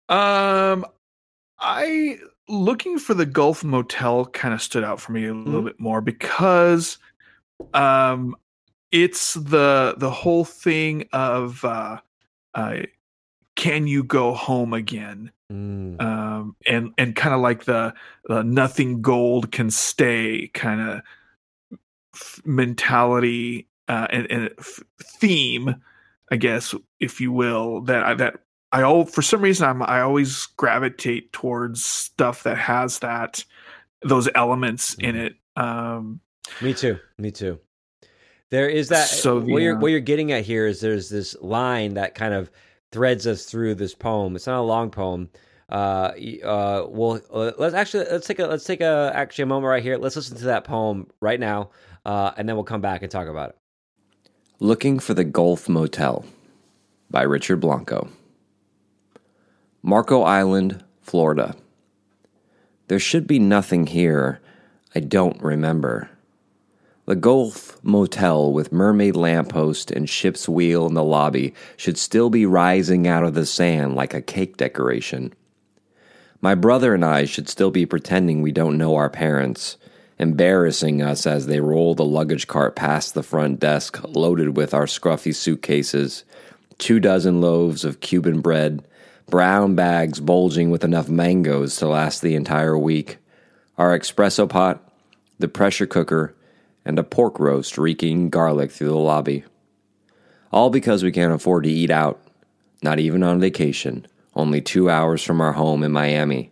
Um, 0.09 0.85
I 1.59 2.19
looking 2.47 2.99
for 2.99 3.13
the 3.13 3.25
Gulf 3.25 3.63
Motel 3.63 4.25
kind 4.27 4.53
of 4.53 4.61
stood 4.61 4.83
out 4.83 4.99
for 4.99 5.11
me 5.11 5.25
a 5.25 5.33
little 5.33 5.61
mm-hmm. 5.61 5.67
bit 5.67 5.79
more 5.79 6.01
because 6.01 6.97
um 7.73 8.35
it's 8.91 9.33
the 9.35 9.95
the 9.97 10.11
whole 10.11 10.45
thing 10.45 11.05
of 11.11 11.63
uh, 11.65 11.97
uh 12.53 12.77
can 13.55 13.87
you 13.87 14.03
go 14.03 14.33
home 14.33 14.73
again 14.73 15.31
mm. 15.51 16.01
um 16.01 16.55
and 16.67 16.91
and 16.97 17.15
kind 17.15 17.33
of 17.33 17.41
like 17.41 17.65
the, 17.65 17.93
the 18.25 18.43
nothing 18.43 19.01
gold 19.01 19.51
can 19.51 19.69
stay 19.69 20.49
kind 20.53 20.81
of 20.81 21.01
f- 22.13 22.41
mentality 22.45 23.67
uh 23.87 24.07
and, 24.09 24.29
and 24.31 24.49
f- 24.59 24.83
theme 25.01 25.75
I 26.31 26.37
guess, 26.37 26.73
if 26.99 27.21
you 27.21 27.31
will, 27.31 27.81
that 27.81 28.03
I, 28.03 28.13
that 28.15 28.39
I 28.71 28.81
all 28.81 29.05
for 29.05 29.21
some 29.21 29.41
reason 29.41 29.69
I'm 29.69 29.83
I 29.83 30.01
always 30.01 30.47
gravitate 30.57 31.31
towards 31.31 31.85
stuff 31.85 32.41
that 32.43 32.57
has 32.57 32.97
that 32.99 33.45
those 34.01 34.27
elements 34.33 34.95
in 34.95 35.15
Mhm. 35.15 35.25
it. 35.27 35.35
Um, 35.55 36.19
Me 36.61 36.73
too. 36.73 36.99
Me 37.19 37.29
too. 37.31 37.59
There 38.51 38.69
is 38.69 38.89
that. 38.89 39.07
So 39.07 39.39
what 39.39 39.61
you're 39.61 39.77
what 39.77 39.91
you're 39.91 39.99
getting 39.99 40.31
at 40.31 40.45
here 40.45 40.67
is 40.67 40.79
there's 40.79 41.09
this 41.09 41.35
line 41.41 41.95
that 41.95 42.15
kind 42.15 42.33
of 42.33 42.51
threads 42.91 43.27
us 43.27 43.45
through 43.45 43.75
this 43.75 43.95
poem. 43.95 44.35
It's 44.35 44.47
not 44.47 44.59
a 44.59 44.61
long 44.61 44.91
poem. 44.91 45.29
Uh, 45.69 46.11
uh, 46.43 46.85
well, 46.87 47.19
uh, 47.33 47.51
let's 47.57 47.73
actually 47.73 48.05
let's 48.11 48.27
take 48.27 48.39
a 48.39 48.45
let's 48.45 48.65
take 48.65 48.81
a 48.81 49.11
actually 49.15 49.43
a 49.43 49.47
moment 49.47 49.69
right 49.69 49.83
here. 49.83 49.97
Let's 49.97 50.15
listen 50.15 50.37
to 50.37 50.45
that 50.45 50.63
poem 50.63 51.07
right 51.21 51.39
now, 51.39 51.71
uh, 52.05 52.31
and 52.37 52.47
then 52.47 52.55
we'll 52.55 52.63
come 52.63 52.81
back 52.81 53.01
and 53.01 53.11
talk 53.11 53.27
about 53.27 53.49
it. 53.49 53.57
Looking 54.59 54.99
for 54.99 55.13
the 55.13 55.23
Gulf 55.23 55.67
Motel 55.67 56.23
by 57.09 57.23
Richard 57.23 57.57
Blanco. 57.57 58.09
Marco 59.81 60.21
Island, 60.21 60.83
Florida. 61.01 61.55
There 62.87 62.99
should 62.99 63.27
be 63.27 63.39
nothing 63.39 63.87
here 63.87 64.39
I 64.95 65.01
don't 65.01 65.41
remember. 65.41 66.09
The 67.07 67.15
Gulf 67.15 67.77
Motel 67.83 68.51
with 68.51 68.71
mermaid 68.71 69.15
lamppost 69.15 69.91
and 69.91 70.09
ship's 70.09 70.49
wheel 70.49 70.87
in 70.87 70.95
the 70.95 71.03
lobby 71.03 71.53
should 71.77 71.99
still 71.99 72.31
be 72.31 72.47
rising 72.47 73.07
out 73.07 73.23
of 73.23 73.35
the 73.35 73.45
sand 73.45 73.93
like 73.93 74.15
a 74.15 74.23
cake 74.23 74.57
decoration. 74.57 75.31
My 76.41 76.55
brother 76.55 76.95
and 76.95 77.05
I 77.05 77.25
should 77.25 77.47
still 77.47 77.69
be 77.69 77.85
pretending 77.85 78.41
we 78.41 78.51
don't 78.51 78.79
know 78.79 78.95
our 78.95 79.11
parents, 79.11 79.77
embarrassing 80.17 81.03
us 81.03 81.27
as 81.27 81.45
they 81.45 81.59
roll 81.59 81.93
the 81.93 82.03
luggage 82.03 82.47
cart 82.47 82.75
past 82.75 83.13
the 83.13 83.21
front 83.21 83.59
desk 83.59 84.01
loaded 84.03 84.57
with 84.57 84.73
our 84.73 84.85
scruffy 84.85 85.33
suitcases, 85.33 86.23
two 86.79 86.99
dozen 86.99 87.39
loaves 87.39 87.85
of 87.85 87.99
Cuban 87.99 88.41
bread, 88.41 88.83
brown 89.29 89.75
bags 89.75 90.19
bulging 90.19 90.71
with 90.71 90.83
enough 90.83 91.07
mangoes 91.07 91.75
to 91.75 91.87
last 91.87 92.23
the 92.23 92.33
entire 92.33 92.77
week, 92.77 93.19
our 93.77 93.97
espresso 93.97 94.49
pot, 94.49 94.91
the 95.37 95.47
pressure 95.47 95.85
cooker, 95.85 96.35
and 96.85 96.99
a 96.99 97.03
pork 97.03 97.39
roast 97.39 97.77
reeking 97.77 98.29
garlic 98.29 98.71
through 98.71 98.89
the 98.89 98.95
lobby. 98.95 99.43
All 100.51 100.69
because 100.69 101.03
we 101.03 101.11
can't 101.11 101.33
afford 101.33 101.63
to 101.63 101.69
eat 101.69 101.89
out, 101.89 102.21
not 102.81 102.99
even 102.99 103.23
on 103.23 103.39
vacation, 103.39 104.07
only 104.35 104.61
two 104.61 104.89
hours 104.89 105.23
from 105.23 105.41
our 105.41 105.53
home 105.53 105.83
in 105.83 105.91
Miami, 105.91 106.51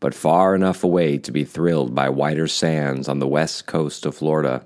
but 0.00 0.14
far 0.14 0.54
enough 0.54 0.82
away 0.82 1.16
to 1.18 1.30
be 1.30 1.44
thrilled 1.44 1.94
by 1.94 2.08
whiter 2.08 2.48
sands 2.48 3.08
on 3.08 3.20
the 3.20 3.28
west 3.28 3.66
coast 3.66 4.04
of 4.04 4.16
Florida, 4.16 4.64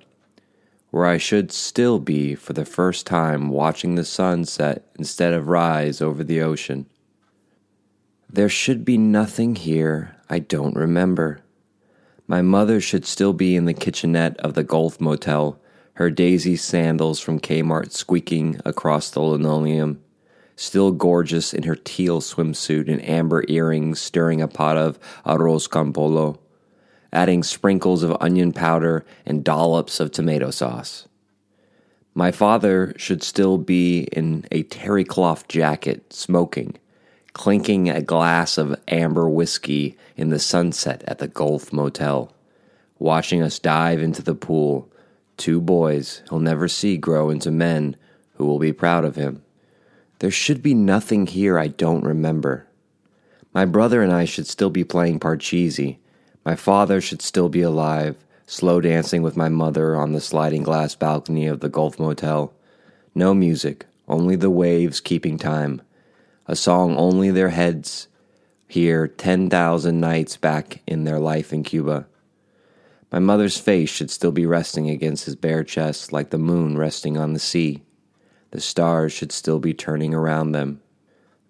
where 0.91 1.07
I 1.07 1.19
should 1.19 1.53
still 1.53 1.99
be 1.99 2.35
for 2.35 2.55
the 2.55 2.65
first 2.65 3.07
time 3.07 3.51
watching 3.51 3.95
the 3.97 4.05
sun 4.05 4.47
set 4.47 4.87
instead 4.99 5.35
of 5.35 5.49
rise 5.49 6.01
over 6.01 6.25
the 6.25 6.41
ocean. 6.41 6.87
There 8.31 8.49
should 8.49 8.85
be 8.85 8.97
nothing 8.97 9.57
here 9.57 10.17
I 10.29 10.39
don't 10.39 10.75
remember. 10.75 11.41
My 12.29 12.43
mother 12.43 12.81
should 12.81 13.07
still 13.07 13.33
be 13.33 13.55
in 13.55 13.67
the 13.67 13.75
kitchenette 13.75 14.37
of 14.39 14.55
the 14.55 14.65
Gulf 14.65 15.01
Motel, 15.01 15.61
her 15.95 16.11
daisy 16.11 16.57
sandals 16.57 17.21
from 17.21 17.39
Kmart 17.39 17.93
squeaking 17.93 18.61
across 18.65 19.11
the 19.11 19.21
linoleum, 19.21 20.03
still 20.57 20.91
gorgeous 20.91 21.55
in 21.55 21.63
her 21.63 21.77
teal 21.77 22.21
swimsuit 22.21 22.89
and 22.89 23.03
amber 23.09 23.45
earrings, 23.49 24.01
stirring 24.01 24.43
a 24.43 24.49
pot 24.49 24.77
of 24.77 24.99
arroz 25.25 25.71
con 25.71 25.93
pollo, 25.93 26.41
adding 27.13 27.45
sprinkles 27.45 28.03
of 28.03 28.17
onion 28.21 28.53
powder 28.53 29.07
and 29.25 29.45
dollops 29.45 30.01
of 30.01 30.11
tomato 30.11 30.51
sauce. 30.51 31.07
My 32.13 32.33
father 32.33 32.93
should 32.97 33.23
still 33.23 33.57
be 33.57 34.09
in 34.13 34.47
a 34.51 34.65
terry 34.65 35.05
cloth 35.05 35.47
jacket, 35.47 36.13
smoking, 36.13 36.77
clinking 37.37 37.91
a 37.91 38.01
glass 38.01 38.57
of 38.57 38.75
amber 38.89 39.29
whiskey 39.29 39.95
in 40.17 40.31
the 40.31 40.39
sunset 40.39 41.05
at 41.07 41.19
the 41.19 41.29
Gulf 41.29 41.71
Motel, 41.71 42.33
watching 42.99 43.43
us 43.43 43.59
dive 43.59 44.01
into 44.01 44.23
the 44.23 44.35
pool, 44.35 44.91
two 45.37 45.61
boys 45.61 46.23
he'll 46.31 46.39
never 46.39 46.67
see 46.67 46.97
grow 46.97 47.29
into 47.29 47.51
men 47.51 47.95
who 48.37 48.47
will 48.47 48.59
be 48.59 48.73
proud 48.73 49.05
of 49.05 49.17
him. 49.17 49.43
There 50.21 50.31
should 50.31 50.63
be 50.63 50.73
nothing 50.73 51.27
here 51.27 51.59
I 51.59 51.69
don't 51.69 52.05
remember. 52.05 52.67
My 53.53 53.67
brother 53.67 54.03
and 54.03 54.15
I 54.15 54.25
should 54.25 54.47
still 54.47 54.71
be 54.71 54.83
playing 54.83 55.21
Parcheesi. 55.21 55.99
My 56.43 56.57
father 56.57 57.03
should 57.03 57.21
still 57.21 57.51
be 57.51 57.61
alive, 57.61 58.17
slow 58.47 58.81
dancing 58.81 59.21
with 59.21 59.37
my 59.37 59.51
mother 59.51 59.95
on 59.95 60.13
the 60.13 60.23
sliding 60.23 60.63
glass 60.63 60.95
balcony 60.95 61.47
of 61.47 61.61
the 61.61 61.69
Gulf 61.69 61.99
Motel. 61.99 62.55
No 63.15 63.35
music, 63.35 63.85
only 64.09 64.37
the 64.37 64.49
waves 64.51 65.01
keeping 65.01 65.37
time. 65.37 65.83
A 66.49 66.55
song 66.55 66.97
only 66.97 67.31
their 67.31 67.49
heads 67.49 68.09
hear 68.69 69.09
10,000 69.09 69.99
nights 69.99 70.37
back 70.37 70.83
in 70.87 71.05
their 71.05 71.19
life 71.19 71.53
in 71.53 71.63
Cuba. 71.65 72.07
My 73.11 73.19
mother's 73.19 73.59
face 73.59 73.89
should 73.89 74.11
still 74.11 74.33
be 74.33 74.47
resting 74.47 74.91
against 74.91 75.25
his 75.25 75.37
bare 75.37 75.65
chest 75.65 76.13
like 76.13 76.31
the 76.31 76.39
moon 76.39 76.77
resting 76.77 77.17
on 77.17 77.33
the 77.33 77.39
sea. 77.39 77.83
The 78.51 78.61
stars 78.61 79.13
should 79.13 79.33
still 79.33 79.59
be 79.59 79.75
turning 79.75 80.15
around 80.15 80.53
them. 80.53 80.81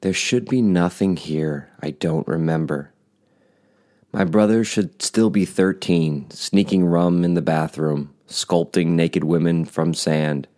There 0.00 0.12
should 0.12 0.48
be 0.48 0.62
nothing 0.62 1.16
here 1.16 1.70
I 1.80 1.90
don't 1.90 2.28
remember. 2.28 2.92
My 4.12 4.24
brother 4.24 4.64
should 4.64 5.02
still 5.02 5.30
be 5.30 5.44
13, 5.44 6.30
sneaking 6.30 6.84
rum 6.84 7.24
in 7.24 7.34
the 7.34 7.42
bathroom, 7.42 8.14
sculpting 8.28 8.88
naked 8.88 9.24
women 9.24 9.64
from 9.64 9.92
sand. 9.92 10.48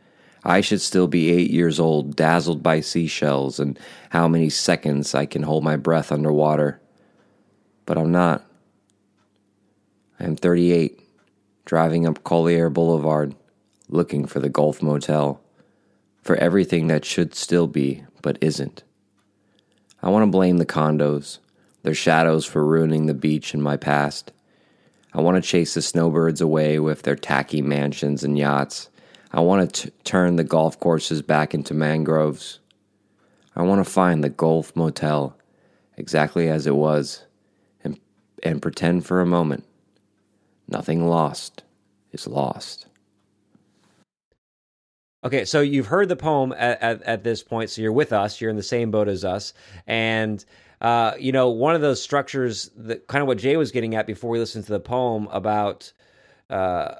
I 0.49 0.63
should 0.63 0.81
still 0.81 1.09
be 1.09 1.31
eight 1.31 1.51
years 1.51 1.79
old, 1.79 2.17
dazzled 2.17 2.63
by 2.63 2.81
seashells 2.81 3.61
and 3.61 3.79
how 4.09 4.27
many 4.27 4.49
seconds 4.49 5.15
I 5.15 5.27
can 5.27 5.43
hold 5.43 5.63
my 5.63 5.77
breath 5.77 6.11
underwater. 6.11 6.81
But 7.85 7.99
I'm 7.99 8.11
not. 8.11 8.47
I 10.19 10.25
am 10.25 10.37
38, 10.37 11.03
driving 11.67 12.07
up 12.07 12.25
Collier 12.25 12.71
Boulevard, 12.71 13.35
looking 13.91 14.25
for 14.25 14.41
the 14.41 14.49
Gulf 14.49 14.81
Motel, 14.81 15.39
for 16.23 16.35
everything 16.37 16.87
that 16.87 17.05
should 17.05 17.35
still 17.35 17.67
be, 17.67 18.05
but 18.23 18.39
isn't. 18.41 18.83
I 20.03 20.09
want 20.09 20.23
to 20.23 20.31
blame 20.31 20.57
the 20.57 20.65
condos, 20.65 21.41
their 21.83 21.95
shadows 21.95 22.47
for 22.47 22.65
ruining 22.65 23.05
the 23.05 23.13
beach 23.13 23.53
in 23.53 23.61
my 23.61 23.77
past. 23.77 24.33
I 25.13 25.21
want 25.21 25.37
to 25.37 25.47
chase 25.47 25.75
the 25.75 25.83
snowbirds 25.83 26.41
away 26.41 26.79
with 26.79 27.03
their 27.03 27.17
tacky 27.17 27.61
mansions 27.61 28.25
and 28.25 28.39
yachts. 28.39 28.89
I 29.33 29.41
want 29.41 29.75
to 29.75 29.91
turn 30.05 30.37
the 30.37 30.45
golf 30.45 30.81
courses 30.81 31.23
back 31.23 31.55
into 31.55 31.75
mangroves. 31.75 32.61
I 33.55 33.63
want 33.63 33.85
to 33.85 33.91
find 33.91 34.23
the 34.23 34.29
Gulf 34.29 34.75
Motel 34.77 35.37
exactly 35.97 36.49
as 36.49 36.67
it 36.67 36.77
was 36.77 37.25
and, 37.83 37.99
and 38.43 38.63
pretend 38.63 39.05
for 39.05 39.21
a 39.21 39.27
moment 39.27 39.65
nothing 40.69 41.09
lost 41.09 41.63
is 42.13 42.27
lost. 42.27 42.87
Okay, 45.25 45.45
so 45.45 45.61
you've 45.61 45.87
heard 45.87 46.09
the 46.09 46.17
poem 46.17 46.55
at, 46.57 46.81
at, 46.81 47.03
at 47.03 47.25
this 47.25 47.43
point, 47.43 47.71
so 47.71 47.83
you're 47.83 47.93
with 47.93 48.13
us. 48.13 48.41
You're 48.41 48.51
in 48.51 48.57
the 48.57 48.63
same 48.63 48.93
boat 48.93 49.09
as 49.09 49.25
us, 49.25 49.53
and 49.87 50.45
uh, 50.81 51.15
you 51.19 51.33
know 51.33 51.49
one 51.49 51.75
of 51.75 51.81
those 51.81 52.01
structures 52.01 52.71
that 52.77 53.09
kind 53.09 53.23
of 53.23 53.27
what 53.27 53.39
Jay 53.39 53.57
was 53.57 53.73
getting 53.73 53.97
at 53.97 54.07
before 54.07 54.31
we 54.31 54.39
listened 54.39 54.65
to 54.67 54.73
the 54.73 54.81
poem 54.81 55.27
about, 55.33 55.93
uh, 56.51 56.95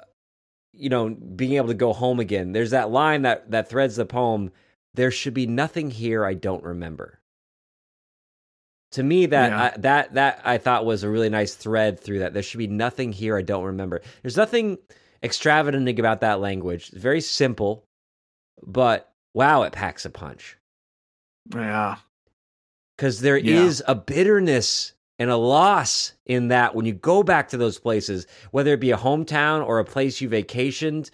you 0.73 0.89
know, 0.89 1.09
being 1.09 1.53
able 1.53 1.67
to 1.67 1.73
go 1.73 1.93
home 1.93 2.19
again. 2.19 2.51
There's 2.51 2.71
that 2.71 2.91
line 2.91 3.23
that 3.23 3.51
that 3.51 3.69
threads 3.69 3.95
the 3.95 4.05
poem. 4.05 4.51
There 4.93 5.11
should 5.11 5.33
be 5.33 5.47
nothing 5.47 5.91
here 5.91 6.25
I 6.25 6.33
don't 6.33 6.63
remember. 6.63 7.19
To 8.93 9.03
me, 9.03 9.27
that 9.27 9.51
Yeah. 9.51 9.63
I, 9.63 9.77
that 9.81 10.13
that 10.15 10.41
I 10.43 10.57
thought 10.57 10.85
was 10.85 11.03
a 11.03 11.09
really 11.09 11.29
nice 11.29 11.53
thread 11.55 11.99
through 11.99 12.19
that. 12.19 12.33
There 12.33 12.43
should 12.43 12.57
be 12.57 12.67
nothing 12.67 13.11
here 13.11 13.37
I 13.37 13.41
don't 13.43 13.65
remember. 13.65 14.01
There's 14.21 14.37
nothing 14.37 14.77
extravagant 15.23 15.99
about 15.99 16.21
that 16.21 16.39
language. 16.39 16.89
It's 16.93 16.97
very 17.01 17.21
simple 17.21 17.85
but 18.65 19.11
wow, 19.33 19.63
it 19.63 19.73
packs 19.73 20.05
a 20.05 20.09
punch 20.09 20.57
yeah, 21.53 21.97
because 22.95 23.21
there 23.21 23.37
is 23.37 23.79
Yeah. 23.85 23.91
a 23.91 23.95
bitterness 23.95 24.93
and 25.19 25.29
a 25.29 25.35
loss 25.37 26.13
in 26.25 26.47
that 26.47 26.73
when 26.73 26.85
you 26.85 26.93
go 26.93 27.21
back 27.21 27.49
to 27.49 27.57
those 27.57 27.77
places, 27.77 28.25
whether 28.51 28.73
it 28.73 28.79
be 28.79 28.91
a 28.91 28.97
hometown 28.97 29.65
or 29.65 29.77
a 29.79 29.85
place 29.85 30.21
you 30.21 30.29
vacationed. 30.29 31.11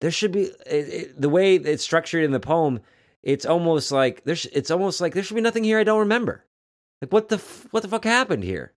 There 0.00 0.10
should 0.10 0.32
be 0.32 0.42
it, 0.42 0.54
it, 0.66 1.20
the 1.20 1.30
way 1.30 1.54
it's 1.54 1.84
structured 1.84 2.24
in 2.24 2.32
the 2.32 2.40
poem. 2.40 2.80
It's 3.22 3.46
almost 3.46 3.90
like 3.90 4.24
there's. 4.24 4.44
It's 4.46 4.70
almost 4.70 5.00
like 5.00 5.14
there 5.14 5.22
should 5.22 5.36
be 5.36 5.40
nothing 5.40 5.64
here 5.64 5.78
I 5.78 5.84
don't 5.84 6.00
remember. 6.00 6.44
Like 7.00 7.12
what 7.12 7.28
the 7.28 7.36
f- 7.36 7.66
what 7.70 7.82
the 7.82 7.88
fuck 7.88 8.04
happened 8.04 8.44
here? 8.44 8.74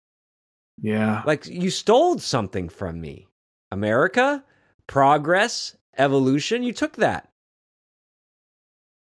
yeah, 0.83 1.23
Like 1.25 1.47
you 1.47 1.71
stole 1.71 2.19
something 2.19 2.69
from 2.69 3.01
me, 3.01 3.29
America, 3.71 4.45
progress, 4.87 5.77
evolution. 5.97 6.63
You 6.63 6.73
took 6.73 6.97
that. 6.97 7.31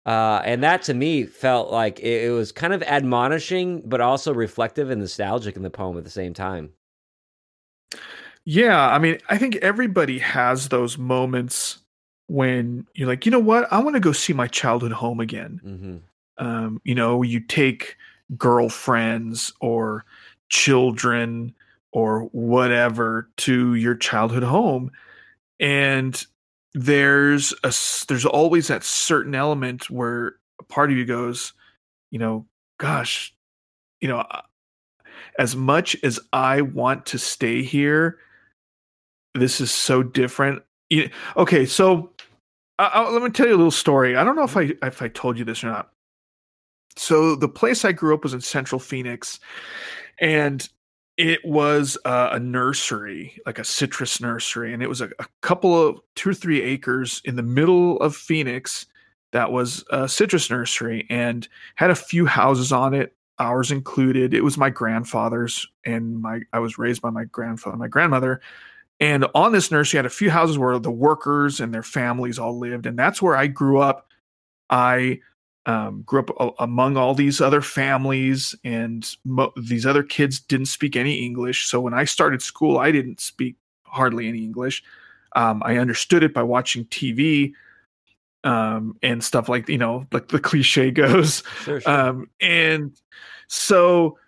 Uh, 0.06 0.40
and 0.44 0.62
that 0.62 0.82
to 0.82 0.94
me 0.94 1.24
felt 1.24 1.70
like 1.70 2.00
it, 2.00 2.24
it 2.24 2.30
was 2.30 2.52
kind 2.52 2.72
of 2.72 2.82
admonishing, 2.84 3.82
but 3.84 4.00
also 4.00 4.32
reflective 4.32 4.90
and 4.90 5.00
nostalgic 5.00 5.56
in 5.56 5.62
the 5.62 5.70
poem 5.70 5.98
at 5.98 6.04
the 6.04 6.10
same 6.10 6.34
time. 6.34 6.70
yeah. 8.44 8.88
I 8.88 8.98
mean, 8.98 9.18
I 9.28 9.38
think 9.38 9.56
everybody 9.56 10.18
has 10.18 10.68
those 10.68 10.96
moments 10.98 11.78
when 12.28 12.86
you're 12.94 13.08
like, 13.08 13.26
you 13.26 13.32
know 13.32 13.38
what, 13.40 13.70
I 13.72 13.80
want 13.80 13.96
to 13.96 14.00
go 14.00 14.12
see 14.12 14.32
my 14.32 14.46
childhood 14.46 14.92
home 14.92 15.20
again. 15.20 15.60
hmm 15.62 16.44
Um, 16.44 16.80
you 16.84 16.94
know, 16.94 17.22
you 17.22 17.40
take 17.40 17.96
girlfriends 18.38 19.52
or 19.60 20.04
children 20.48 21.54
or 21.92 22.22
whatever 22.32 23.28
to 23.36 23.74
your 23.74 23.96
childhood 23.96 24.44
home, 24.44 24.92
and 25.58 26.24
there's 26.74 27.52
a 27.64 27.72
there's 28.08 28.26
always 28.26 28.68
that 28.68 28.84
certain 28.84 29.34
element 29.34 29.90
where 29.90 30.36
a 30.60 30.64
part 30.64 30.90
of 30.90 30.96
you 30.96 31.04
goes, 31.04 31.52
you 32.10 32.18
know, 32.18 32.46
gosh, 32.78 33.34
you 34.00 34.08
know, 34.08 34.24
as 35.38 35.56
much 35.56 35.96
as 36.02 36.20
I 36.32 36.62
want 36.62 37.06
to 37.06 37.18
stay 37.18 37.62
here, 37.62 38.18
this 39.34 39.60
is 39.60 39.70
so 39.70 40.02
different. 40.02 40.62
Okay, 41.36 41.66
so 41.66 42.10
I, 42.78 42.86
I, 42.86 43.10
let 43.10 43.22
me 43.22 43.30
tell 43.30 43.46
you 43.46 43.54
a 43.54 43.56
little 43.56 43.70
story. 43.70 44.16
I 44.16 44.24
don't 44.24 44.36
know 44.36 44.44
if 44.44 44.56
I 44.56 44.72
if 44.82 45.02
I 45.02 45.08
told 45.08 45.38
you 45.38 45.44
this 45.44 45.62
or 45.64 45.68
not. 45.68 45.90
So 46.96 47.36
the 47.36 47.48
place 47.48 47.84
I 47.84 47.92
grew 47.92 48.14
up 48.14 48.24
was 48.24 48.34
in 48.34 48.40
Central 48.40 48.78
Phoenix, 48.78 49.40
and 50.20 50.68
it 51.16 51.44
was 51.44 51.98
uh, 52.04 52.30
a 52.32 52.38
nursery, 52.38 53.38
like 53.44 53.58
a 53.58 53.64
citrus 53.64 54.20
nursery, 54.20 54.72
and 54.72 54.82
it 54.82 54.88
was 54.88 55.00
a, 55.00 55.10
a 55.18 55.26
couple 55.42 55.80
of 55.80 56.00
two 56.14 56.30
or 56.30 56.34
three 56.34 56.62
acres 56.62 57.20
in 57.24 57.36
the 57.36 57.42
middle 57.42 57.98
of 57.98 58.16
Phoenix. 58.16 58.86
That 59.32 59.52
was 59.52 59.84
a 59.90 60.08
citrus 60.08 60.50
nursery, 60.50 61.06
and 61.10 61.46
had 61.76 61.90
a 61.90 61.94
few 61.94 62.26
houses 62.26 62.72
on 62.72 62.94
it, 62.94 63.14
ours 63.38 63.70
included. 63.70 64.34
It 64.34 64.42
was 64.42 64.58
my 64.58 64.70
grandfather's, 64.70 65.66
and 65.84 66.20
my 66.20 66.40
I 66.52 66.58
was 66.58 66.78
raised 66.78 67.02
by 67.02 67.10
my 67.10 67.24
grandfather, 67.24 67.74
and 67.74 67.80
my 67.80 67.88
grandmother. 67.88 68.40
And 68.98 69.26
on 69.34 69.52
this 69.52 69.70
nursery 69.70 69.98
had 69.98 70.06
a 70.06 70.10
few 70.10 70.30
houses 70.30 70.58
where 70.58 70.78
the 70.78 70.90
workers 70.90 71.60
and 71.60 71.72
their 71.72 71.82
families 71.82 72.38
all 72.38 72.58
lived, 72.58 72.86
and 72.86 72.98
that's 72.98 73.22
where 73.22 73.36
I 73.36 73.46
grew 73.46 73.78
up. 73.78 74.08
I 74.68 75.20
um, 75.66 76.02
grew 76.02 76.20
up 76.20 76.30
a- 76.40 76.62
among 76.62 76.96
all 76.96 77.14
these 77.14 77.40
other 77.40 77.60
families, 77.60 78.54
and 78.64 79.16
mo- 79.24 79.52
these 79.56 79.86
other 79.86 80.02
kids 80.02 80.40
didn't 80.40 80.66
speak 80.66 80.96
any 80.96 81.24
English. 81.24 81.66
So 81.66 81.80
when 81.80 81.94
I 81.94 82.04
started 82.04 82.42
school, 82.42 82.78
I 82.78 82.90
didn't 82.90 83.20
speak 83.20 83.56
hardly 83.84 84.28
any 84.28 84.42
English. 84.42 84.82
Um, 85.36 85.62
I 85.64 85.76
understood 85.76 86.22
it 86.22 86.34
by 86.34 86.42
watching 86.42 86.84
TV 86.86 87.52
um, 88.44 88.96
and 89.02 89.22
stuff 89.22 89.48
like 89.48 89.68
you 89.68 89.78
know, 89.78 90.06
like 90.12 90.28
the 90.28 90.38
cliche 90.40 90.90
goes. 90.90 91.42
Sure, 91.62 91.80
sure. 91.80 91.92
Um, 91.92 92.30
and 92.40 92.92
so, 93.48 94.18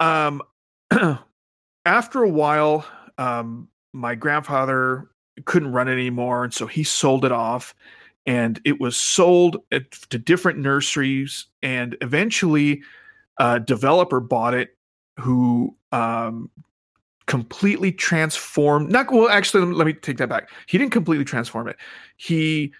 um, 0.00 0.42
after 1.86 2.22
a 2.22 2.28
while, 2.28 2.86
um, 3.16 3.68
my 3.92 4.14
grandfather 4.14 5.08
couldn't 5.44 5.72
run 5.72 5.88
it 5.88 5.92
anymore, 5.92 6.44
and 6.44 6.52
so 6.52 6.66
he 6.66 6.84
sold 6.84 7.24
it 7.24 7.32
off, 7.32 7.74
and 8.26 8.60
it 8.64 8.80
was 8.80 8.96
sold 8.96 9.58
at, 9.72 9.90
to 10.10 10.18
different 10.18 10.58
nurseries, 10.58 11.46
and 11.62 11.96
eventually, 12.00 12.82
a 13.38 13.60
developer 13.60 14.20
bought 14.20 14.54
it, 14.54 14.76
who 15.18 15.76
um, 15.92 16.50
completely 17.26 17.92
transformed. 17.92 18.90
Not 18.90 19.10
well, 19.12 19.28
actually, 19.28 19.64
let 19.72 19.86
me, 19.86 19.92
take 19.92 20.18
that 20.18 20.28
back. 20.28 20.50
He 20.66 20.78
didn't 20.78 20.92
completely 20.92 21.24
transform 21.24 21.68
it. 21.68 21.76
He 22.16 22.72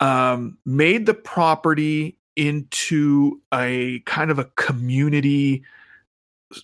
um, 0.00 0.56
made 0.64 1.06
the 1.06 1.14
property 1.14 2.18
into 2.36 3.40
a 3.52 4.00
kind 4.06 4.30
of 4.30 4.38
a 4.38 4.44
community 4.56 5.64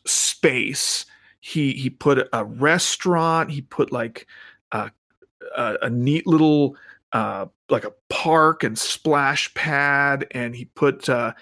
space. 0.06 1.04
He 1.40 1.72
he 1.72 1.90
put 1.90 2.28
a 2.32 2.44
restaurant. 2.44 3.50
He 3.50 3.60
put 3.60 3.92
like 3.92 4.26
a 4.72 4.90
a, 5.56 5.76
a 5.82 5.90
neat 5.90 6.26
little 6.26 6.76
uh, 7.14 7.46
like 7.70 7.84
a 7.84 7.94
park 8.10 8.62
and 8.62 8.78
splash 8.78 9.52
pad, 9.54 10.26
and 10.32 10.54
he 10.54 10.66
put 10.66 11.08
uh, 11.08 11.32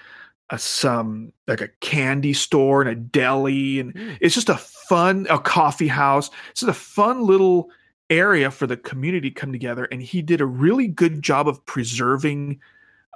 a, 0.50 0.58
some 0.58 1.32
like 1.48 1.60
a 1.60 1.68
candy 1.80 2.32
store 2.34 2.82
and 2.82 2.90
a 2.90 2.94
deli, 2.94 3.80
and 3.80 3.94
Mm. 3.94 4.18
it's 4.20 4.34
just 4.34 4.48
a 4.48 4.56
fun 4.56 5.26
a 5.30 5.38
coffee 5.40 5.88
house. 5.88 6.30
It's 6.50 6.60
just 6.60 6.70
a 6.70 6.74
fun 6.74 7.22
little 7.26 7.70
area 8.10 8.50
for 8.50 8.66
the 8.66 8.76
community 8.76 9.30
to 9.30 9.34
come 9.40 9.52
together 9.52 9.86
and 9.90 10.02
he 10.02 10.20
did 10.20 10.42
a 10.42 10.46
really 10.46 10.86
good 10.86 11.22
job 11.22 11.48
of 11.48 11.64
preserving 11.64 12.60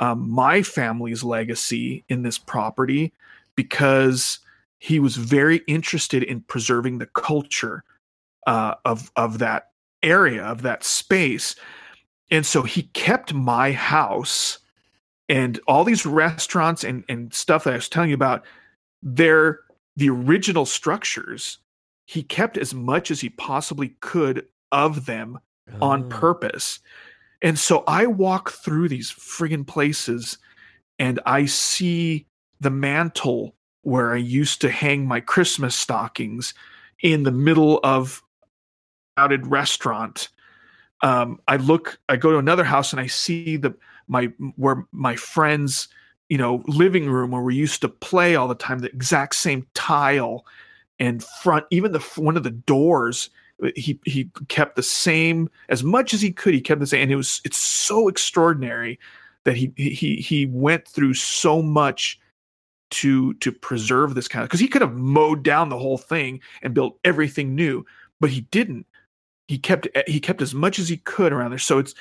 um, 0.00 0.26
my 0.30 0.62
family's 0.62 1.22
legacy 1.22 2.02
in 2.08 2.22
this 2.22 2.38
property 2.38 3.12
because 3.56 4.38
he 4.78 4.98
was 4.98 5.16
very 5.16 5.58
interested 5.66 6.22
in 6.22 6.40
preserving 6.42 6.96
the 6.96 7.06
culture 7.06 7.84
uh, 8.46 8.74
of 8.86 9.10
of 9.16 9.38
that 9.38 9.70
area 10.02 10.42
of 10.44 10.62
that 10.62 10.82
space 10.82 11.56
and 12.30 12.44
so 12.44 12.62
he 12.62 12.84
kept 12.94 13.32
my 13.32 13.72
house 13.72 14.58
and 15.28 15.58
all 15.66 15.84
these 15.84 16.06
restaurants 16.06 16.84
and, 16.84 17.04
and 17.08 17.32
stuff 17.32 17.64
that 17.64 17.72
i 17.72 17.76
was 17.76 17.88
telling 17.88 18.10
you 18.10 18.14
about 18.14 18.44
they're 19.02 19.60
the 19.96 20.08
original 20.10 20.66
structures 20.66 21.58
he 22.06 22.22
kept 22.22 22.56
as 22.56 22.72
much 22.72 23.10
as 23.10 23.20
he 23.20 23.28
possibly 23.30 23.90
could 24.00 24.46
of 24.72 25.06
them 25.06 25.38
on 25.80 26.04
Oh. 26.04 26.08
purpose. 26.08 26.80
And 27.42 27.58
so 27.58 27.84
I 27.86 28.06
walk 28.06 28.50
through 28.50 28.88
these 28.88 29.10
friggin' 29.10 29.66
places 29.66 30.38
and 30.98 31.20
I 31.26 31.46
see 31.46 32.26
the 32.60 32.70
mantle 32.70 33.54
where 33.82 34.12
I 34.12 34.16
used 34.16 34.60
to 34.62 34.70
hang 34.70 35.06
my 35.06 35.20
Christmas 35.20 35.74
stockings 35.74 36.54
in 37.02 37.24
the 37.24 37.30
middle 37.30 37.80
of 37.82 38.22
a 39.16 39.20
crowded 39.20 39.46
restaurant. 39.46 40.28
Um, 41.02 41.40
I 41.48 41.56
look, 41.56 41.98
I 42.08 42.16
go 42.16 42.32
to 42.32 42.38
another 42.38 42.64
house 42.64 42.92
and 42.92 43.00
I 43.00 43.06
see 43.06 43.56
the 43.56 43.74
my 44.08 44.26
where 44.56 44.86
my 44.92 45.16
friends, 45.16 45.88
you 46.28 46.38
know, 46.38 46.62
living 46.66 47.10
room 47.10 47.30
where 47.30 47.42
we 47.42 47.54
used 47.54 47.80
to 47.82 47.88
play 47.88 48.36
all 48.36 48.48
the 48.48 48.54
time, 48.54 48.78
the 48.78 48.88
exact 48.88 49.34
same 49.34 49.66
tile 49.74 50.46
and 50.98 51.22
front, 51.42 51.66
even 51.70 51.92
the 51.92 52.00
one 52.16 52.36
of 52.36 52.42
the 52.42 52.50
doors 52.50 53.30
he 53.74 53.98
he 54.04 54.30
kept 54.48 54.76
the 54.76 54.82
same 54.82 55.48
as 55.68 55.82
much 55.82 56.12
as 56.12 56.20
he 56.20 56.30
could 56.30 56.54
he 56.54 56.60
kept 56.60 56.80
the 56.80 56.86
same 56.86 57.02
and 57.02 57.12
it 57.12 57.16
was 57.16 57.40
it's 57.44 57.58
so 57.58 58.08
extraordinary 58.08 58.98
that 59.44 59.56
he 59.56 59.72
he 59.76 60.16
he 60.16 60.46
went 60.46 60.86
through 60.86 61.14
so 61.14 61.62
much 61.62 62.20
to 62.90 63.32
to 63.34 63.50
preserve 63.50 64.14
this 64.14 64.28
kind 64.28 64.42
of 64.42 64.48
because 64.48 64.60
he 64.60 64.68
could 64.68 64.82
have 64.82 64.94
mowed 64.94 65.42
down 65.42 65.68
the 65.68 65.78
whole 65.78 65.98
thing 65.98 66.40
and 66.62 66.74
built 66.74 66.98
everything 67.04 67.54
new 67.54 67.84
but 68.20 68.30
he 68.30 68.42
didn't 68.42 68.86
he 69.48 69.58
kept 69.58 69.88
eh, 69.94 70.02
he 70.06 70.20
kept 70.20 70.42
as 70.42 70.54
much 70.54 70.78
as 70.78 70.88
he 70.88 70.98
could 70.98 71.32
around 71.32 71.50
there 71.50 71.58
so 71.58 71.78
it's 71.78 71.94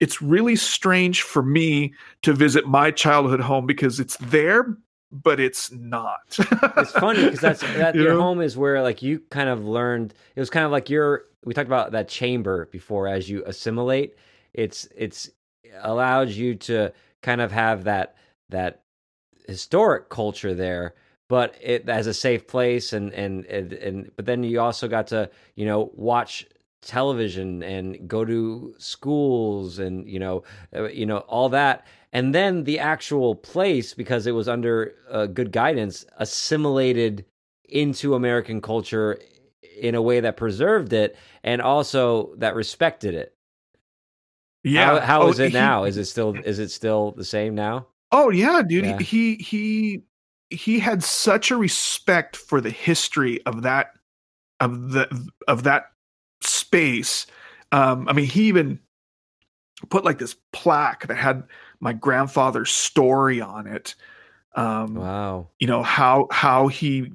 it's 0.00 0.22
really 0.22 0.56
strange 0.56 1.22
for 1.22 1.42
me 1.42 1.92
to 2.22 2.32
visit 2.32 2.66
my 2.66 2.90
childhood 2.90 3.40
home 3.40 3.66
because 3.66 4.00
it's 4.00 4.16
there 4.18 4.76
but 5.12 5.40
it's 5.40 5.70
not 5.72 6.38
it's 6.76 6.92
funny 6.92 7.24
because 7.24 7.40
that's 7.40 7.60
that 7.76 7.94
You 7.94 8.02
your 8.02 8.14
know? 8.14 8.22
home 8.22 8.40
is 8.40 8.56
where 8.56 8.82
like 8.82 9.02
you 9.02 9.20
kind 9.30 9.48
of 9.48 9.64
learned 9.64 10.14
it 10.34 10.40
was 10.40 10.50
kind 10.50 10.64
of 10.64 10.72
like 10.72 10.88
your 10.88 11.24
we 11.44 11.54
talked 11.54 11.68
about 11.68 11.92
that 11.92 12.08
chamber 12.08 12.66
before 12.66 13.08
as 13.08 13.28
you 13.28 13.42
assimilate 13.46 14.14
it's 14.54 14.88
it's 14.96 15.30
allows 15.82 16.36
you 16.36 16.54
to 16.54 16.92
kind 17.22 17.40
of 17.40 17.52
have 17.52 17.84
that 17.84 18.16
that 18.48 18.82
historic 19.46 20.08
culture 20.10 20.54
there 20.54 20.94
but 21.28 21.54
it 21.60 21.88
as 21.88 22.06
a 22.06 22.14
safe 22.14 22.46
place 22.46 22.92
and 22.92 23.12
and 23.14 23.44
and, 23.46 23.72
and 23.72 24.10
but 24.16 24.26
then 24.26 24.42
you 24.42 24.60
also 24.60 24.88
got 24.88 25.06
to 25.06 25.30
you 25.54 25.64
know 25.64 25.90
watch 25.94 26.46
television 26.82 27.62
and 27.62 28.08
go 28.08 28.24
to 28.24 28.74
schools 28.78 29.78
and 29.78 30.08
you 30.08 30.18
know 30.18 30.42
uh, 30.74 30.84
you 30.88 31.06
know 31.06 31.18
all 31.18 31.48
that. 31.50 31.86
And 32.12 32.34
then 32.34 32.64
the 32.64 32.78
actual 32.80 33.34
place 33.36 33.94
because 33.94 34.26
it 34.26 34.32
was 34.32 34.48
under 34.48 34.94
uh, 35.10 35.26
good 35.26 35.52
guidance 35.52 36.04
assimilated 36.18 37.24
into 37.68 38.14
american 38.16 38.60
culture 38.60 39.16
in 39.80 39.94
a 39.94 40.02
way 40.02 40.18
that 40.18 40.36
preserved 40.36 40.92
it 40.92 41.16
and 41.44 41.62
also 41.62 42.34
that 42.38 42.56
respected 42.56 43.14
it. 43.14 43.34
Yeah. 44.64 44.86
How, 44.86 45.00
how 45.00 45.22
Oh, 45.22 45.28
is 45.28 45.38
it 45.38 45.48
he- 45.48 45.54
now? 45.54 45.84
Is 45.84 45.96
it 45.96 46.04
still 46.06 46.34
is 46.44 46.58
it 46.58 46.70
still 46.70 47.12
the 47.12 47.24
same 47.24 47.54
now? 47.54 47.86
Oh 48.12 48.30
yeah, 48.30 48.62
dude. 48.66 48.84
Yeah. 48.84 48.98
He 48.98 49.36
he 49.36 50.02
he 50.50 50.80
had 50.80 51.02
such 51.04 51.50
a 51.52 51.56
respect 51.56 52.36
for 52.36 52.60
the 52.60 52.70
history 52.70 53.40
of 53.46 53.62
that 53.62 53.92
of 54.58 54.90
the 54.90 55.30
of 55.46 55.62
that 55.62 55.92
space. 56.70 57.26
Um, 57.72 58.08
I 58.08 58.12
mean, 58.12 58.26
he 58.26 58.44
even 58.44 58.80
put 59.88 60.04
like 60.04 60.18
this 60.18 60.36
plaque 60.52 61.06
that 61.06 61.16
had 61.16 61.44
my 61.80 61.92
grandfather's 61.92 62.70
story 62.70 63.40
on 63.40 63.66
it. 63.66 63.94
Um, 64.56 64.94
wow 64.94 65.48
you 65.60 65.68
know 65.68 65.84
how 65.84 66.26
how 66.32 66.66
he 66.66 67.12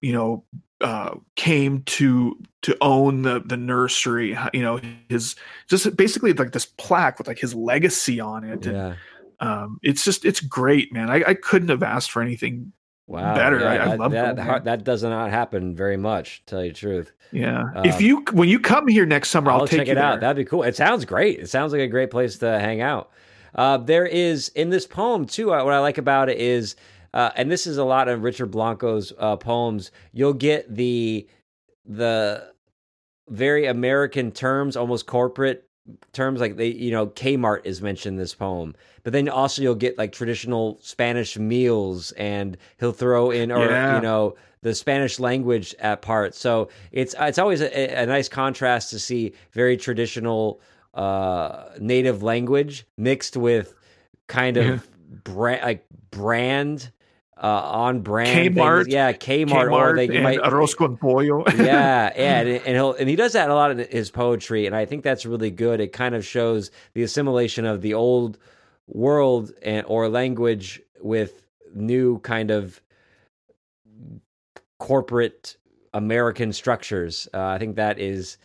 you 0.00 0.12
know 0.12 0.44
uh 0.80 1.16
came 1.34 1.82
to 1.82 2.40
to 2.62 2.76
own 2.80 3.22
the 3.22 3.42
the 3.44 3.56
nursery 3.56 4.38
you 4.52 4.62
know 4.62 4.80
his 5.08 5.34
just 5.68 5.96
basically 5.96 6.32
like 6.34 6.52
this 6.52 6.66
plaque 6.66 7.18
with 7.18 7.26
like 7.26 7.40
his 7.40 7.52
legacy 7.52 8.20
on 8.20 8.44
it 8.44 8.64
and 8.64 8.76
yeah 8.76 8.94
um, 9.40 9.78
it's 9.82 10.04
just 10.04 10.24
it's 10.24 10.40
great, 10.40 10.92
man. 10.92 11.10
I, 11.10 11.22
I 11.28 11.34
couldn't 11.34 11.68
have 11.68 11.82
asked 11.82 12.10
for 12.10 12.22
anything 12.22 12.72
Wow, 13.06 13.34
better. 13.36 13.60
Yeah, 13.60 13.66
I, 13.66 13.74
I 13.74 13.88
that, 13.88 13.98
love 14.00 14.12
that. 14.12 14.36
going. 14.36 14.64
That 14.64 14.84
does 14.84 15.02
not 15.02 15.30
happen 15.30 15.74
very 15.76 15.96
much. 15.96 16.42
To 16.46 16.50
tell 16.50 16.64
you 16.64 16.72
the 16.72 16.76
truth, 16.76 17.12
Yeah. 17.30 17.64
Uh, 17.74 17.82
if 17.84 18.00
you 18.00 18.24
when 18.32 18.48
you 18.48 18.58
come 18.58 18.88
here 18.88 19.06
next 19.06 19.30
summer, 19.30 19.50
I'll, 19.52 19.60
I'll, 19.60 19.66
take 19.68 19.78
check 19.80 19.86
you 19.86 19.92
it 19.92 19.98
out. 19.98 20.20
That'd 20.20 20.36
be 20.36 20.48
cool. 20.48 20.64
It 20.64 20.74
sounds 20.74 21.04
great. 21.04 21.38
It 21.38 21.48
sounds 21.48 21.72
like 21.72 21.82
a 21.82 21.86
great 21.86 22.10
place 22.10 22.38
to 22.38 22.58
hang 22.58 22.80
out. 22.80 23.10
Uh, 23.54 23.78
there 23.78 24.06
is 24.06 24.48
in 24.50 24.70
this 24.70 24.86
poem 24.86 25.24
too. 25.24 25.48
What 25.48 25.72
I 25.72 25.78
like 25.78 25.98
about 25.98 26.28
it 26.28 26.38
is, 26.38 26.74
uh, 27.14 27.30
and 27.36 27.50
this 27.50 27.66
is 27.66 27.78
a 27.78 27.84
lot 27.84 28.08
of 28.08 28.22
Richard 28.22 28.50
Blanco's 28.50 29.12
uh, 29.18 29.36
poems. 29.36 29.92
You'll 30.12 30.34
get 30.34 30.74
the 30.74 31.28
the 31.84 32.52
very 33.28 33.66
American 33.66 34.32
terms, 34.32 34.76
almost 34.76 35.06
corporate 35.06 35.65
terms, 36.12 36.40
like 36.40 36.56
they, 36.56 36.68
you 36.68 36.90
know, 36.90 37.06
Kmart 37.08 37.64
is 37.64 37.80
mentioned 37.82 38.14
in 38.14 38.18
this 38.18 38.34
poem. 38.34 38.74
But 39.04 39.12
then 39.12 39.28
also 39.28 39.62
you'll 39.62 39.74
get 39.74 39.96
like 39.98 40.12
traditional 40.12 40.78
Spanish 40.82 41.38
meals, 41.38 42.12
and 42.12 42.56
he'll 42.78 42.92
throw 42.92 43.30
in, 43.30 43.52
or 43.52 43.66
Yeah. 43.66 43.96
you 43.96 44.02
know, 44.02 44.34
the 44.62 44.74
Spanish 44.74 45.20
language 45.20 45.74
at 45.78 46.02
parts. 46.02 46.38
So 46.38 46.68
it's 46.90 47.14
it's 47.18 47.38
always 47.38 47.60
a, 47.60 48.02
a 48.02 48.06
nice 48.06 48.28
contrast 48.28 48.90
to 48.90 48.98
see 48.98 49.32
very 49.52 49.76
traditional 49.76 50.60
uh, 50.94 51.66
native 51.78 52.22
language 52.22 52.86
mixed 52.96 53.36
with 53.36 53.74
kind 54.26 54.56
of 54.56 54.88
brand 55.24 55.62
like 55.62 55.86
brand 56.10 56.90
uh, 57.42 57.46
on 57.46 58.00
brand 58.00 58.54
Kmart, 58.54 58.84
things. 58.84 58.94
yeah 58.94 59.12
Kmart, 59.12 59.70
or 59.72 59.94
they 59.94 60.08
and 60.08 60.22
might 60.22 60.38
arroz 60.40 60.74
con 60.74 60.96
pollo. 60.96 61.44
yeah, 61.56 62.12
yeah, 62.16 62.40
and, 62.40 62.48
and 62.48 62.66
he'll 62.66 62.94
and 62.94 63.08
he 63.08 63.16
does 63.16 63.32
that 63.34 63.50
a 63.50 63.54
lot 63.54 63.70
in 63.70 63.78
his 63.90 64.10
poetry, 64.10 64.66
and 64.66 64.74
I 64.74 64.86
think 64.86 65.04
that's 65.04 65.26
really 65.26 65.50
good. 65.50 65.80
It 65.80 65.92
kind 65.92 66.14
of 66.14 66.24
shows 66.24 66.70
the 66.94 67.02
assimilation 67.02 67.66
of 67.66 67.82
the 67.82 67.94
old 67.94 68.38
world 68.86 69.52
and 69.62 69.84
or 69.86 70.08
language 70.08 70.80
with 71.00 71.44
new 71.74 72.18
kind 72.20 72.50
of 72.50 72.80
corporate 74.78 75.56
American 75.92 76.52
structures. 76.52 77.28
Uh, 77.34 77.44
I 77.46 77.58
think 77.58 77.76
that 77.76 77.98
is. 77.98 78.38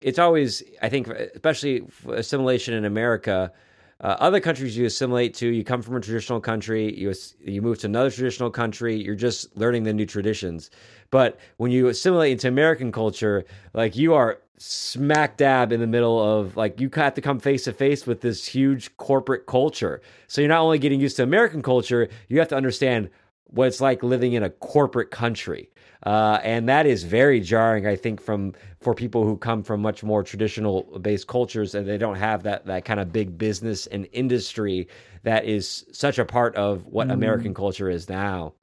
It's 0.00 0.20
always, 0.20 0.62
I 0.80 0.88
think, 0.88 1.08
especially 1.08 1.84
assimilation 2.12 2.72
in 2.72 2.84
America. 2.84 3.52
Uh, 4.00 4.16
other 4.20 4.38
countries 4.38 4.76
you 4.76 4.86
assimilate 4.86 5.34
to, 5.34 5.48
you 5.48 5.64
come 5.64 5.82
from 5.82 5.96
a 5.96 6.00
traditional 6.00 6.40
country, 6.40 6.96
you 6.96 7.12
you 7.40 7.60
move 7.60 7.78
to 7.80 7.86
another 7.86 8.10
traditional 8.10 8.50
country, 8.50 8.94
you're 8.94 9.16
just 9.16 9.56
learning 9.56 9.82
the 9.82 9.92
new 9.92 10.06
traditions. 10.06 10.70
But 11.10 11.38
when 11.56 11.72
you 11.72 11.88
assimilate 11.88 12.32
into 12.32 12.46
American 12.46 12.92
culture, 12.92 13.44
like 13.74 13.96
you 13.96 14.14
are 14.14 14.40
smack 14.56 15.36
dab 15.36 15.72
in 15.72 15.80
the 15.80 15.86
middle 15.86 16.20
of 16.20 16.56
like 16.56 16.80
you 16.80 16.90
have 16.94 17.14
to 17.14 17.20
come 17.20 17.40
face 17.40 17.64
to 17.64 17.72
face 17.72 18.06
with 18.06 18.20
this 18.20 18.46
huge 18.46 18.96
corporate 18.98 19.46
culture. 19.46 20.00
So 20.28 20.40
you're 20.40 20.48
not 20.48 20.60
only 20.60 20.78
getting 20.78 21.00
used 21.00 21.16
to 21.16 21.24
American 21.24 21.62
culture, 21.62 22.08
you 22.28 22.38
have 22.38 22.48
to 22.48 22.56
understand 22.56 23.10
what 23.48 23.68
it's 23.68 23.80
like 23.80 24.02
living 24.02 24.34
in 24.34 24.42
a 24.42 24.50
corporate 24.50 25.10
country. 25.10 25.70
Uh, 26.04 26.38
and 26.44 26.68
that 26.68 26.86
is 26.86 27.02
very 27.02 27.40
jarring, 27.40 27.86
I 27.86 27.96
think, 27.96 28.20
from 28.20 28.54
for 28.80 28.94
people 28.94 29.24
who 29.24 29.36
come 29.36 29.64
from 29.64 29.82
much 29.82 30.04
more 30.04 30.22
traditional 30.22 30.82
based 31.00 31.26
cultures 31.26 31.74
and 31.74 31.88
they 31.88 31.98
don't 31.98 32.16
have 32.16 32.44
that 32.44 32.66
that 32.66 32.84
kind 32.84 33.00
of 33.00 33.12
big 33.12 33.36
business 33.36 33.86
and 33.88 34.06
industry 34.12 34.88
that 35.24 35.44
is 35.44 35.84
such 35.92 36.18
a 36.18 36.24
part 36.24 36.54
of 36.54 36.86
what 36.86 37.10
American 37.10 37.52
culture 37.52 37.90
is 37.90 38.08
now. 38.08 38.54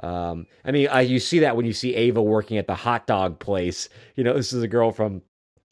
Um, 0.00 0.46
I 0.64 0.70
mean, 0.70 0.88
uh, 0.88 0.98
you 0.98 1.18
see 1.18 1.40
that 1.40 1.56
when 1.56 1.66
you 1.66 1.72
see 1.72 1.94
Ava 1.94 2.22
working 2.22 2.58
at 2.58 2.66
the 2.66 2.74
hot 2.74 3.06
dog 3.06 3.38
place. 3.38 3.88
You 4.14 4.24
know, 4.24 4.34
this 4.34 4.52
is 4.52 4.62
a 4.62 4.68
girl 4.68 4.92
from 4.92 5.22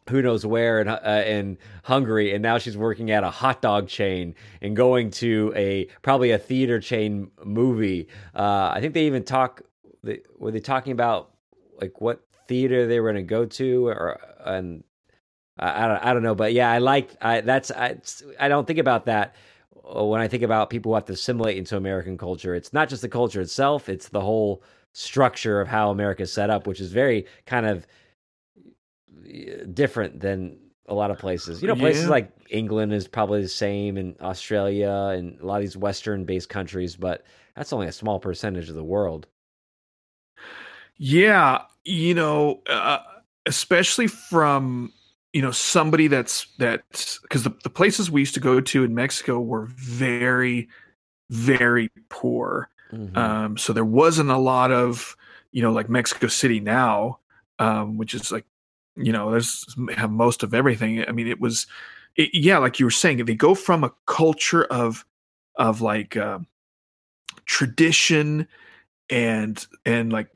who 0.08 0.22
knows 0.22 0.44
where 0.44 0.80
in, 0.80 0.88
uh, 0.88 1.24
in 1.26 1.58
Hungary, 1.84 2.34
and 2.34 2.42
now 2.42 2.58
she's 2.58 2.76
working 2.76 3.10
at 3.10 3.24
a 3.24 3.30
hot 3.30 3.62
dog 3.62 3.88
chain 3.88 4.34
and 4.60 4.76
going 4.76 5.10
to 5.12 5.52
a 5.56 5.86
probably 6.02 6.30
a 6.30 6.38
theater 6.38 6.80
chain 6.80 7.30
movie. 7.44 8.08
Uh, 8.34 8.72
I 8.74 8.80
think 8.80 8.94
they 8.94 9.06
even 9.06 9.24
talk. 9.24 9.62
They, 10.02 10.20
were 10.38 10.50
they 10.50 10.60
talking 10.60 10.92
about 10.92 11.30
like 11.80 12.00
what 12.00 12.20
theater 12.46 12.86
they 12.86 13.00
were 13.00 13.12
going 13.12 13.24
to 13.24 13.28
go 13.28 13.46
to, 13.46 13.88
or 13.88 14.20
and 14.44 14.84
I, 15.58 15.84
I 15.84 15.88
don't 15.88 16.04
I 16.04 16.12
don't 16.12 16.22
know, 16.22 16.34
but 16.34 16.52
yeah, 16.52 16.70
I 16.70 16.78
like 16.78 17.16
I 17.22 17.40
that's 17.40 17.70
I 17.70 17.96
I 18.38 18.48
don't 18.48 18.66
think 18.66 18.78
about 18.78 19.06
that 19.06 19.34
uh, 19.84 20.04
when 20.04 20.20
I 20.20 20.28
think 20.28 20.42
about 20.42 20.70
people 20.70 20.92
who 20.92 20.94
have 20.96 21.06
to 21.06 21.14
assimilate 21.14 21.56
into 21.56 21.76
American 21.76 22.18
culture. 22.18 22.54
It's 22.54 22.72
not 22.72 22.88
just 22.88 23.02
the 23.02 23.08
culture 23.08 23.40
itself; 23.40 23.88
it's 23.88 24.08
the 24.08 24.20
whole 24.20 24.62
structure 24.92 25.60
of 25.60 25.68
how 25.68 25.90
America 25.90 26.22
is 26.22 26.32
set 26.32 26.50
up, 26.50 26.66
which 26.66 26.80
is 26.80 26.92
very 26.92 27.26
kind 27.46 27.66
of 27.66 27.86
different 29.72 30.20
than 30.20 30.58
a 30.86 30.94
lot 30.94 31.10
of 31.10 31.18
places. 31.18 31.62
You 31.62 31.68
know, 31.68 31.76
places 31.76 32.04
Yeah. 32.04 32.10
like 32.10 32.30
England 32.50 32.92
is 32.92 33.08
probably 33.08 33.42
the 33.42 33.48
same, 33.48 33.96
and 33.96 34.20
Australia, 34.20 35.12
and 35.16 35.40
a 35.40 35.46
lot 35.46 35.56
of 35.56 35.62
these 35.62 35.76
Western-based 35.76 36.48
countries, 36.48 36.96
but 36.96 37.24
that's 37.56 37.72
only 37.72 37.86
a 37.86 37.92
small 37.92 38.20
percentage 38.20 38.68
of 38.68 38.74
the 38.76 38.84
world. 38.84 39.26
Yeah, 40.96 41.62
you 41.84 42.14
know, 42.14 42.62
uh, 42.68 42.98
especially 43.46 44.06
from 44.06 44.92
you 45.32 45.42
know 45.42 45.50
somebody 45.50 46.06
that's 46.08 46.46
that's 46.58 47.18
because 47.20 47.42
the, 47.42 47.50
the 47.64 47.70
places 47.70 48.10
we 48.10 48.20
used 48.20 48.34
to 48.34 48.40
go 48.40 48.60
to 48.60 48.84
in 48.84 48.94
Mexico 48.94 49.40
were 49.40 49.66
very, 49.66 50.68
very 51.30 51.90
poor. 52.08 52.68
Mhm. 52.92 53.16
Um, 53.16 53.58
so 53.58 53.72
there 53.72 53.84
wasn't 53.84 54.30
a 54.30 54.38
lot 54.38 54.72
of 54.72 55.16
you 55.52 55.62
know 55.62 55.72
like 55.72 55.88
Mexico 55.88 56.28
City 56.28 56.60
now, 56.60 57.18
um, 57.58 57.96
which 57.98 58.14
is 58.14 58.30
like 58.32 58.46
you 58.96 59.12
know 59.12 59.30
there's 59.30 59.66
have 59.96 60.10
most 60.10 60.42
of 60.42 60.54
everything. 60.54 61.04
I 61.06 61.12
mean, 61.12 61.26
it 61.28 61.40
was 61.40 61.66
it, 62.16 62.30
yeah, 62.34 62.58
like 62.58 62.78
you 62.78 62.86
were 62.86 62.90
saying, 62.90 63.24
they 63.24 63.34
go 63.34 63.54
from 63.54 63.84
a 63.84 63.92
culture 64.06 64.64
of 64.64 65.04
of 65.56 65.80
like 65.80 66.16
uh, 66.16 66.40
tradition 67.46 68.48
and 69.10 69.66
and 69.84 70.12
like 70.12 70.28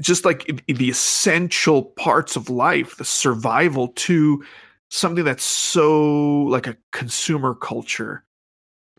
just 0.00 0.24
like 0.24 0.62
the 0.66 0.88
essential 0.88 1.82
parts 1.82 2.36
of 2.36 2.50
life 2.50 2.96
the 2.96 3.04
survival 3.04 3.88
to 3.88 4.44
something 4.90 5.24
that's 5.24 5.44
so 5.44 6.42
like 6.42 6.66
a 6.66 6.76
consumer 6.90 7.54
culture 7.54 8.24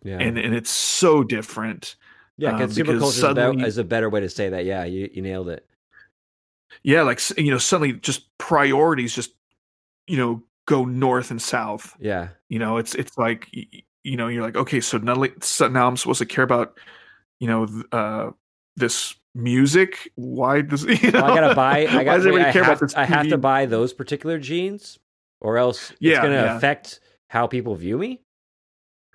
yeah, 0.03 0.17
and 0.19 0.37
and 0.37 0.55
it's 0.55 0.71
so 0.71 1.23
different 1.23 1.95
yeah, 2.37 2.51
um, 2.51 2.57
consumer 2.57 2.97
culture 2.97 3.17
is 3.17 3.23
a, 3.23 3.33
better, 3.33 3.47
suddenly- 3.47 3.67
is 3.67 3.77
a 3.77 3.83
better 3.83 4.09
way 4.09 4.19
to 4.19 4.29
say 4.29 4.49
that. 4.49 4.65
Yeah, 4.65 4.83
you, 4.85 5.09
you 5.13 5.21
nailed 5.21 5.49
it. 5.49 5.67
Yeah 6.83 7.01
like 7.01 7.19
you 7.37 7.51
know 7.51 7.57
suddenly 7.57 7.93
just 7.93 8.35
priorities 8.37 9.13
just 9.15 9.31
you 10.07 10.17
know 10.17 10.43
go 10.65 10.85
north 10.85 11.31
and 11.31 11.41
south 11.41 11.95
Yeah, 11.99 12.29
you 12.49 12.59
know 12.59 12.77
it's 12.77 12.95
it's 12.95 13.17
like 13.17 13.49
you 14.03 14.17
know 14.17 14.27
you're 14.27 14.43
like 14.43 14.55
okay 14.55 14.81
so 14.81 14.97
now, 14.97 15.23
so 15.41 15.67
now 15.67 15.87
i'm 15.87 15.97
supposed 15.97 16.19
to 16.19 16.25
care 16.25 16.43
about 16.43 16.79
you 17.39 17.47
know 17.47 17.67
uh 17.91 18.31
this 18.75 19.15
music 19.35 20.11
why 20.15 20.61
does 20.61 20.83
you 21.03 21.11
know 21.11 21.21
Well, 21.21 21.25
I 21.25 21.31
gotta 21.31 21.55
buy. 21.55 21.87
I 21.87 22.03
why 22.03 22.03
got. 22.03 22.17
does 22.17 22.25
Wait, 22.25 22.41
I, 22.41 22.51
care 22.51 22.63
have, 22.63 22.77
about 22.77 22.79
this 22.81 22.93
I 22.95 23.05
have 23.05 23.27
to 23.29 23.37
buy 23.37 23.65
those 23.65 23.93
particular 23.93 24.39
jeans, 24.39 24.99
or 25.41 25.57
else 25.57 25.91
it's 25.91 25.99
Yeah, 26.01 26.21
going 26.21 26.33
to 26.33 26.43
yeah. 26.43 26.57
affect 26.57 26.99
how 27.27 27.47
people 27.47 27.75
view 27.75 27.97
me. 27.97 28.21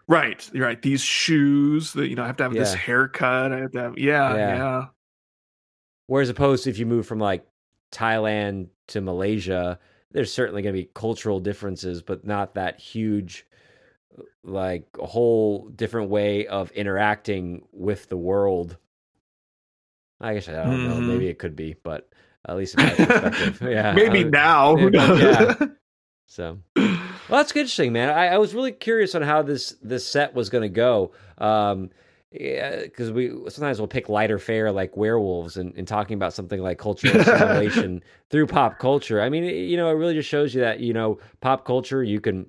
Right, 0.07 0.49
you're 0.55 0.65
right. 0.67 0.81
These 0.81 1.03
shoes, 1.03 1.93
that 1.93 2.09
you 2.09 2.17
know, 2.17 2.23
I 2.23 2.27
have 2.29 2.37
to 2.39 2.45
have 2.45 2.57
this 2.57 2.73
haircut. 2.73 3.53
I 3.53 3.59
have 3.61 3.73
to 3.73 3.79
have, 3.81 3.99
yeah, 3.99 4.35
Yeah. 4.37 4.87
Whereas 6.09 6.29
opposed 6.29 6.65
to 6.65 6.71
if 6.71 6.79
you 6.79 6.87
move 6.87 7.07
from 7.07 7.21
like 7.21 7.47
Thailand 7.93 8.69
to 8.89 9.01
Malaysia, 9.01 9.79
there's 10.11 10.33
certainly 10.33 10.63
going 10.63 10.75
to 10.75 10.81
be 10.83 10.91
cultural 10.95 11.39
differences, 11.39 12.03
but 12.03 12.27
not 12.27 12.55
that 12.55 12.81
huge, 12.81 13.47
like 14.43 14.89
a 15.01 15.07
whole 15.07 15.69
different 15.69 16.11
way 16.11 16.47
of 16.47 16.71
interacting 16.73 17.63
with 17.73 18.09
the 18.09 18.17
world. 18.17 18.77
I 20.21 20.35
guess 20.35 20.49
I 20.49 20.53
don't 20.65 20.89
know. 20.89 20.97
Mhm. 20.97 21.09
Maybe 21.09 21.29
it 21.29 21.39
could 21.39 21.55
be, 21.55 21.77
but 21.83 22.09
at 22.49 22.57
least 22.57 22.75
in 22.79 22.85
my 22.85 22.91
perspective, 22.91 23.61
yeah. 23.71 23.93
Maybe 23.93 24.25
now. 24.25 24.75
Knows? 24.77 25.21
yeah. 25.21 25.55
So, 26.31 26.59
well, 26.77 26.99
that's 27.31 27.53
interesting, 27.57 27.95
man. 27.95 28.11
I, 28.11 28.27
I 28.27 28.37
was 28.37 28.55
really 28.55 28.73
curious 28.73 29.15
on 29.15 29.23
how 29.23 29.41
this 29.41 29.75
this 29.81 30.07
set 30.07 30.35
was 30.35 30.51
going 30.51 30.61
to 30.61 30.69
go. 30.69 31.13
Um, 31.39 31.89
because 32.31 33.11
we 33.11 33.31
sometimes 33.49 33.79
we'll 33.79 33.89
pick 33.89 34.09
lighter 34.09 34.39
fare 34.39 34.71
like 34.71 34.97
werewolves 34.97 35.57
and, 35.57 35.75
and 35.77 35.89
talking 35.89 36.15
about 36.15 36.35
something 36.35 36.61
like 36.61 36.79
cultural 36.79 37.17
assimilation 37.17 38.03
through 38.31 38.47
pop 38.47 38.79
culture. 38.79 39.23
I 39.23 39.31
mean, 39.31 39.45
it, 39.45 39.55
you 39.55 39.77
know, 39.77 39.89
it 39.89 39.95
really 39.95 40.15
just 40.15 40.29
shows 40.29 40.55
you 40.55 40.61
that 40.61 40.81
you 40.81 40.93
know 40.93 41.19
pop 41.41 41.65
culture 41.65 42.03
you 42.03 42.21
can 42.21 42.47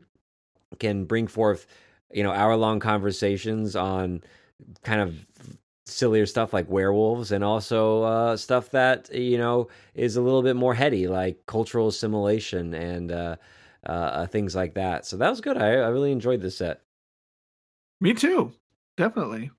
can 0.80 1.06
bring 1.06 1.28
forth 1.28 1.66
you 2.12 2.24
know 2.24 2.32
hour 2.32 2.56
long 2.56 2.80
conversations 2.80 3.76
on 3.76 4.22
kind 4.84 5.02
of 5.02 5.26
sillier 5.86 6.26
stuff 6.26 6.54
like 6.54 6.70
werewolves 6.70 7.32
and 7.32 7.44
also 7.44 8.04
uh, 8.04 8.38
stuff 8.38 8.70
that 8.72 9.14
you 9.14 9.38
know 9.38 9.68
is 9.96 10.18
a 10.18 10.22
little 10.22 10.44
bit 10.44 10.56
more 10.56 10.74
heady 10.74 11.08
like 11.08 11.46
cultural 11.46 11.88
assimilation 11.88 12.74
and 12.74 13.12
uh, 13.12 13.36
uh, 13.86 14.26
things 14.28 14.56
like 14.56 14.74
that. 14.74 15.06
So 15.06 15.18
that 15.18 15.30
was 15.30 15.42
good. 15.42 15.58
I, 15.58 15.68
I 15.68 15.88
really 15.88 16.12
enjoyed 16.12 16.42
this 16.42 16.58
set. 16.58 16.82
Me 18.02 18.14
too. 18.14 18.54
Definitely. 18.98 19.52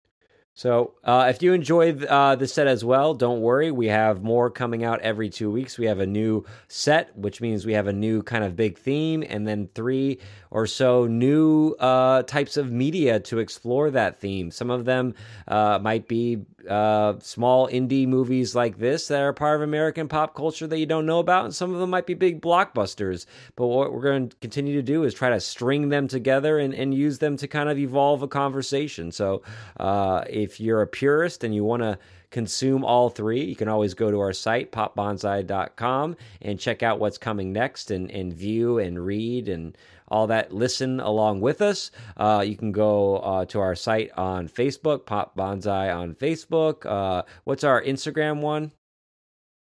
So, 0.55 0.94
uh, 1.05 1.27
if 1.31 1.43
you 1.43 1.52
enjoyed 1.52 2.05
uh, 2.05 2.35
this 2.35 2.52
set 2.52 2.66
as 2.66 2.85
well, 2.85 3.14
don't 3.14 3.40
worry. 3.40 3.70
We 3.70 3.86
have 3.86 4.22
more 4.22 4.51
coming 4.51 4.85
out 4.85 5.01
every 5.01 5.31
two 5.31 5.51
weeks. 5.51 5.78
We 5.78 5.86
have 5.86 6.01
a 6.01 6.06
new 6.06 6.44
set, 6.68 7.16
which 7.16 7.40
means 7.40 7.64
we 7.64 7.72
have 7.74 7.86
a 7.86 7.93
new 7.93 8.22
kind 8.22 8.44
of 8.44 8.56
big 8.56 8.77
theme. 8.77 9.24
And 9.27 9.47
then 9.47 9.68
three, 9.74 10.18
or 10.51 10.66
so 10.66 11.06
new 11.06 11.74
uh, 11.78 12.22
types 12.24 12.56
of 12.56 12.72
media 12.72 13.20
to 13.20 13.39
explore 13.39 13.90
that 13.90 14.18
theme. 14.18 14.51
Some 14.51 14.70
of 14.70 14.85
them 14.85 15.14
uh, 15.47 15.78
might 15.81 16.09
be 16.09 16.44
uh, 16.68 17.14
small 17.20 17.68
indie 17.68 18.06
movies 18.06 18.55
like 18.55 18.78
this 18.78 19.09
that 19.09 19.20
are 19.20 19.32
part 19.32 19.56
of 19.56 19.62
American 19.62 20.09
pop 20.09 20.35
culture 20.35 20.66
that 20.66 20.78
you 20.78 20.86
don't 20.86 21.06
know 21.06 21.20
about, 21.20 21.44
and 21.44 21.55
some 21.55 21.72
of 21.72 21.81
them 21.81 21.90
might 21.90 22.06
be 22.06 22.14
big 22.14 22.40
blockbusters. 22.40 23.27
But 23.56 23.68
what 23.68 23.93
we're 23.93 24.02
going 24.02 24.28
to 24.28 24.36
continue 24.36 24.74
to 24.74 24.82
do 24.82 25.05
is 25.05 25.14
try 25.14 25.31
to 25.31 25.40
string 25.40 25.89
them 25.89 26.09
together 26.09 26.59
and, 26.59 26.74
and 26.74 26.93
use 26.93 27.18
them 27.18 27.36
to 27.39 27.48
kind 27.48 27.68
of 27.68 27.78
evolve 27.78 28.22
a 28.22 28.28
conversation. 28.28 29.12
So 29.12 29.43
uh, 29.78 30.24
if 30.28 30.60
you're 30.60 30.82
a 30.82 30.86
purist 30.86 31.44
and 31.44 31.55
you 31.55 31.64
want 31.64 31.82
to 31.82 31.98
consume 32.31 32.85
all 32.85 33.10
three, 33.10 33.44
you 33.44 33.56
can 33.56 33.68
always 33.68 33.94
go 33.94 34.10
to 34.10 34.20
our 34.20 34.32
site, 34.32 34.70
popbanzai.com, 34.70 36.16
and 36.43 36.60
check 36.60 36.82
out 36.82 37.01
what's 37.01 37.18
coming 37.18 37.52
next 37.52 37.90
and, 37.90 38.10
and 38.10 38.32
view 38.32 38.78
and 38.78 39.05
read 39.05 39.48
and 39.48 39.77
all 40.10 40.26
that 40.26 40.52
listen 40.52 41.00
along 41.00 41.40
with 41.40 41.62
us. 41.62 41.90
Uh, 42.16 42.44
you 42.46 42.56
can 42.56 42.72
go 42.72 43.16
uh, 43.18 43.44
to 43.46 43.60
our 43.60 43.74
site 43.74 44.10
on 44.16 44.48
Facebook, 44.48 45.06
Pop 45.06 45.36
Banzai 45.36 45.90
on 45.90 46.14
Facebook. 46.14 46.84
Uh, 46.84 47.22
what's 47.44 47.64
our 47.64 47.82
Instagram 47.82 48.40
one? 48.40 48.72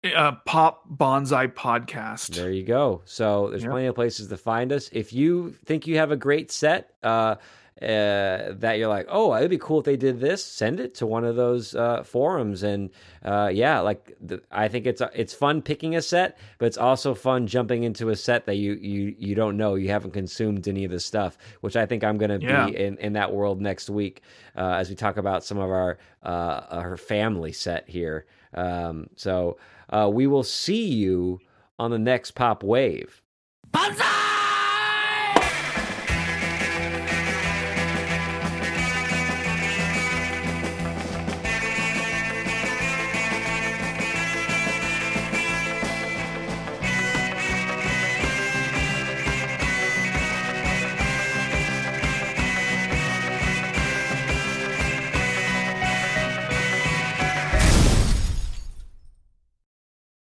Uh, 0.02 0.32
Pop 0.46 0.84
Banzai 0.88 1.48
Podcast. 1.48 2.34
There 2.34 2.50
you 2.50 2.64
go. 2.64 3.02
So 3.04 3.50
there's 3.50 3.64
yep. 3.64 3.70
plenty 3.70 3.86
of 3.86 3.94
places 3.94 4.28
to 4.28 4.36
find 4.38 4.72
us. 4.72 4.88
If 4.92 5.12
you 5.12 5.54
think 5.66 5.86
you 5.86 5.98
have 5.98 6.10
a 6.10 6.16
great 6.16 6.50
set, 6.50 6.94
uh, 7.02 7.34
uh, 7.82 8.52
that 8.58 8.74
you're 8.78 8.88
like, 8.88 9.06
oh, 9.08 9.34
it'd 9.34 9.50
be 9.50 9.58
cool 9.58 9.78
if 9.78 9.86
they 9.86 9.96
did 9.96 10.20
this. 10.20 10.44
Send 10.44 10.80
it 10.80 10.94
to 10.96 11.06
one 11.06 11.24
of 11.24 11.36
those 11.36 11.74
uh, 11.74 12.02
forums, 12.02 12.62
and 12.62 12.90
uh, 13.24 13.50
yeah, 13.52 13.80
like 13.80 14.16
the, 14.20 14.42
I 14.50 14.68
think 14.68 14.86
it's 14.86 15.00
it's 15.14 15.32
fun 15.32 15.62
picking 15.62 15.96
a 15.96 16.02
set, 16.02 16.36
but 16.58 16.66
it's 16.66 16.76
also 16.76 17.14
fun 17.14 17.46
jumping 17.46 17.84
into 17.84 18.10
a 18.10 18.16
set 18.16 18.44
that 18.46 18.56
you 18.56 18.74
you 18.74 19.14
you 19.18 19.34
don't 19.34 19.56
know, 19.56 19.76
you 19.76 19.88
haven't 19.88 20.12
consumed 20.12 20.68
any 20.68 20.84
of 20.84 20.90
the 20.90 21.00
stuff. 21.00 21.38
Which 21.62 21.74
I 21.76 21.86
think 21.86 22.04
I'm 22.04 22.18
going 22.18 22.38
to 22.38 22.46
yeah. 22.46 22.66
be 22.66 22.76
in 22.76 22.98
in 22.98 23.12
that 23.14 23.32
world 23.32 23.62
next 23.62 23.88
week 23.88 24.22
uh, 24.56 24.72
as 24.72 24.90
we 24.90 24.94
talk 24.94 25.16
about 25.16 25.42
some 25.42 25.58
of 25.58 25.70
our 25.70 25.98
uh, 26.22 26.62
our 26.70 26.96
family 26.98 27.52
set 27.52 27.88
here. 27.88 28.26
Um, 28.52 29.08
so 29.16 29.56
uh, 29.88 30.10
we 30.12 30.26
will 30.26 30.44
see 30.44 30.84
you 30.86 31.40
on 31.78 31.90
the 31.90 31.98
next 31.98 32.32
pop 32.32 32.62
wave. 32.62 33.22
Banzai! 33.72 34.29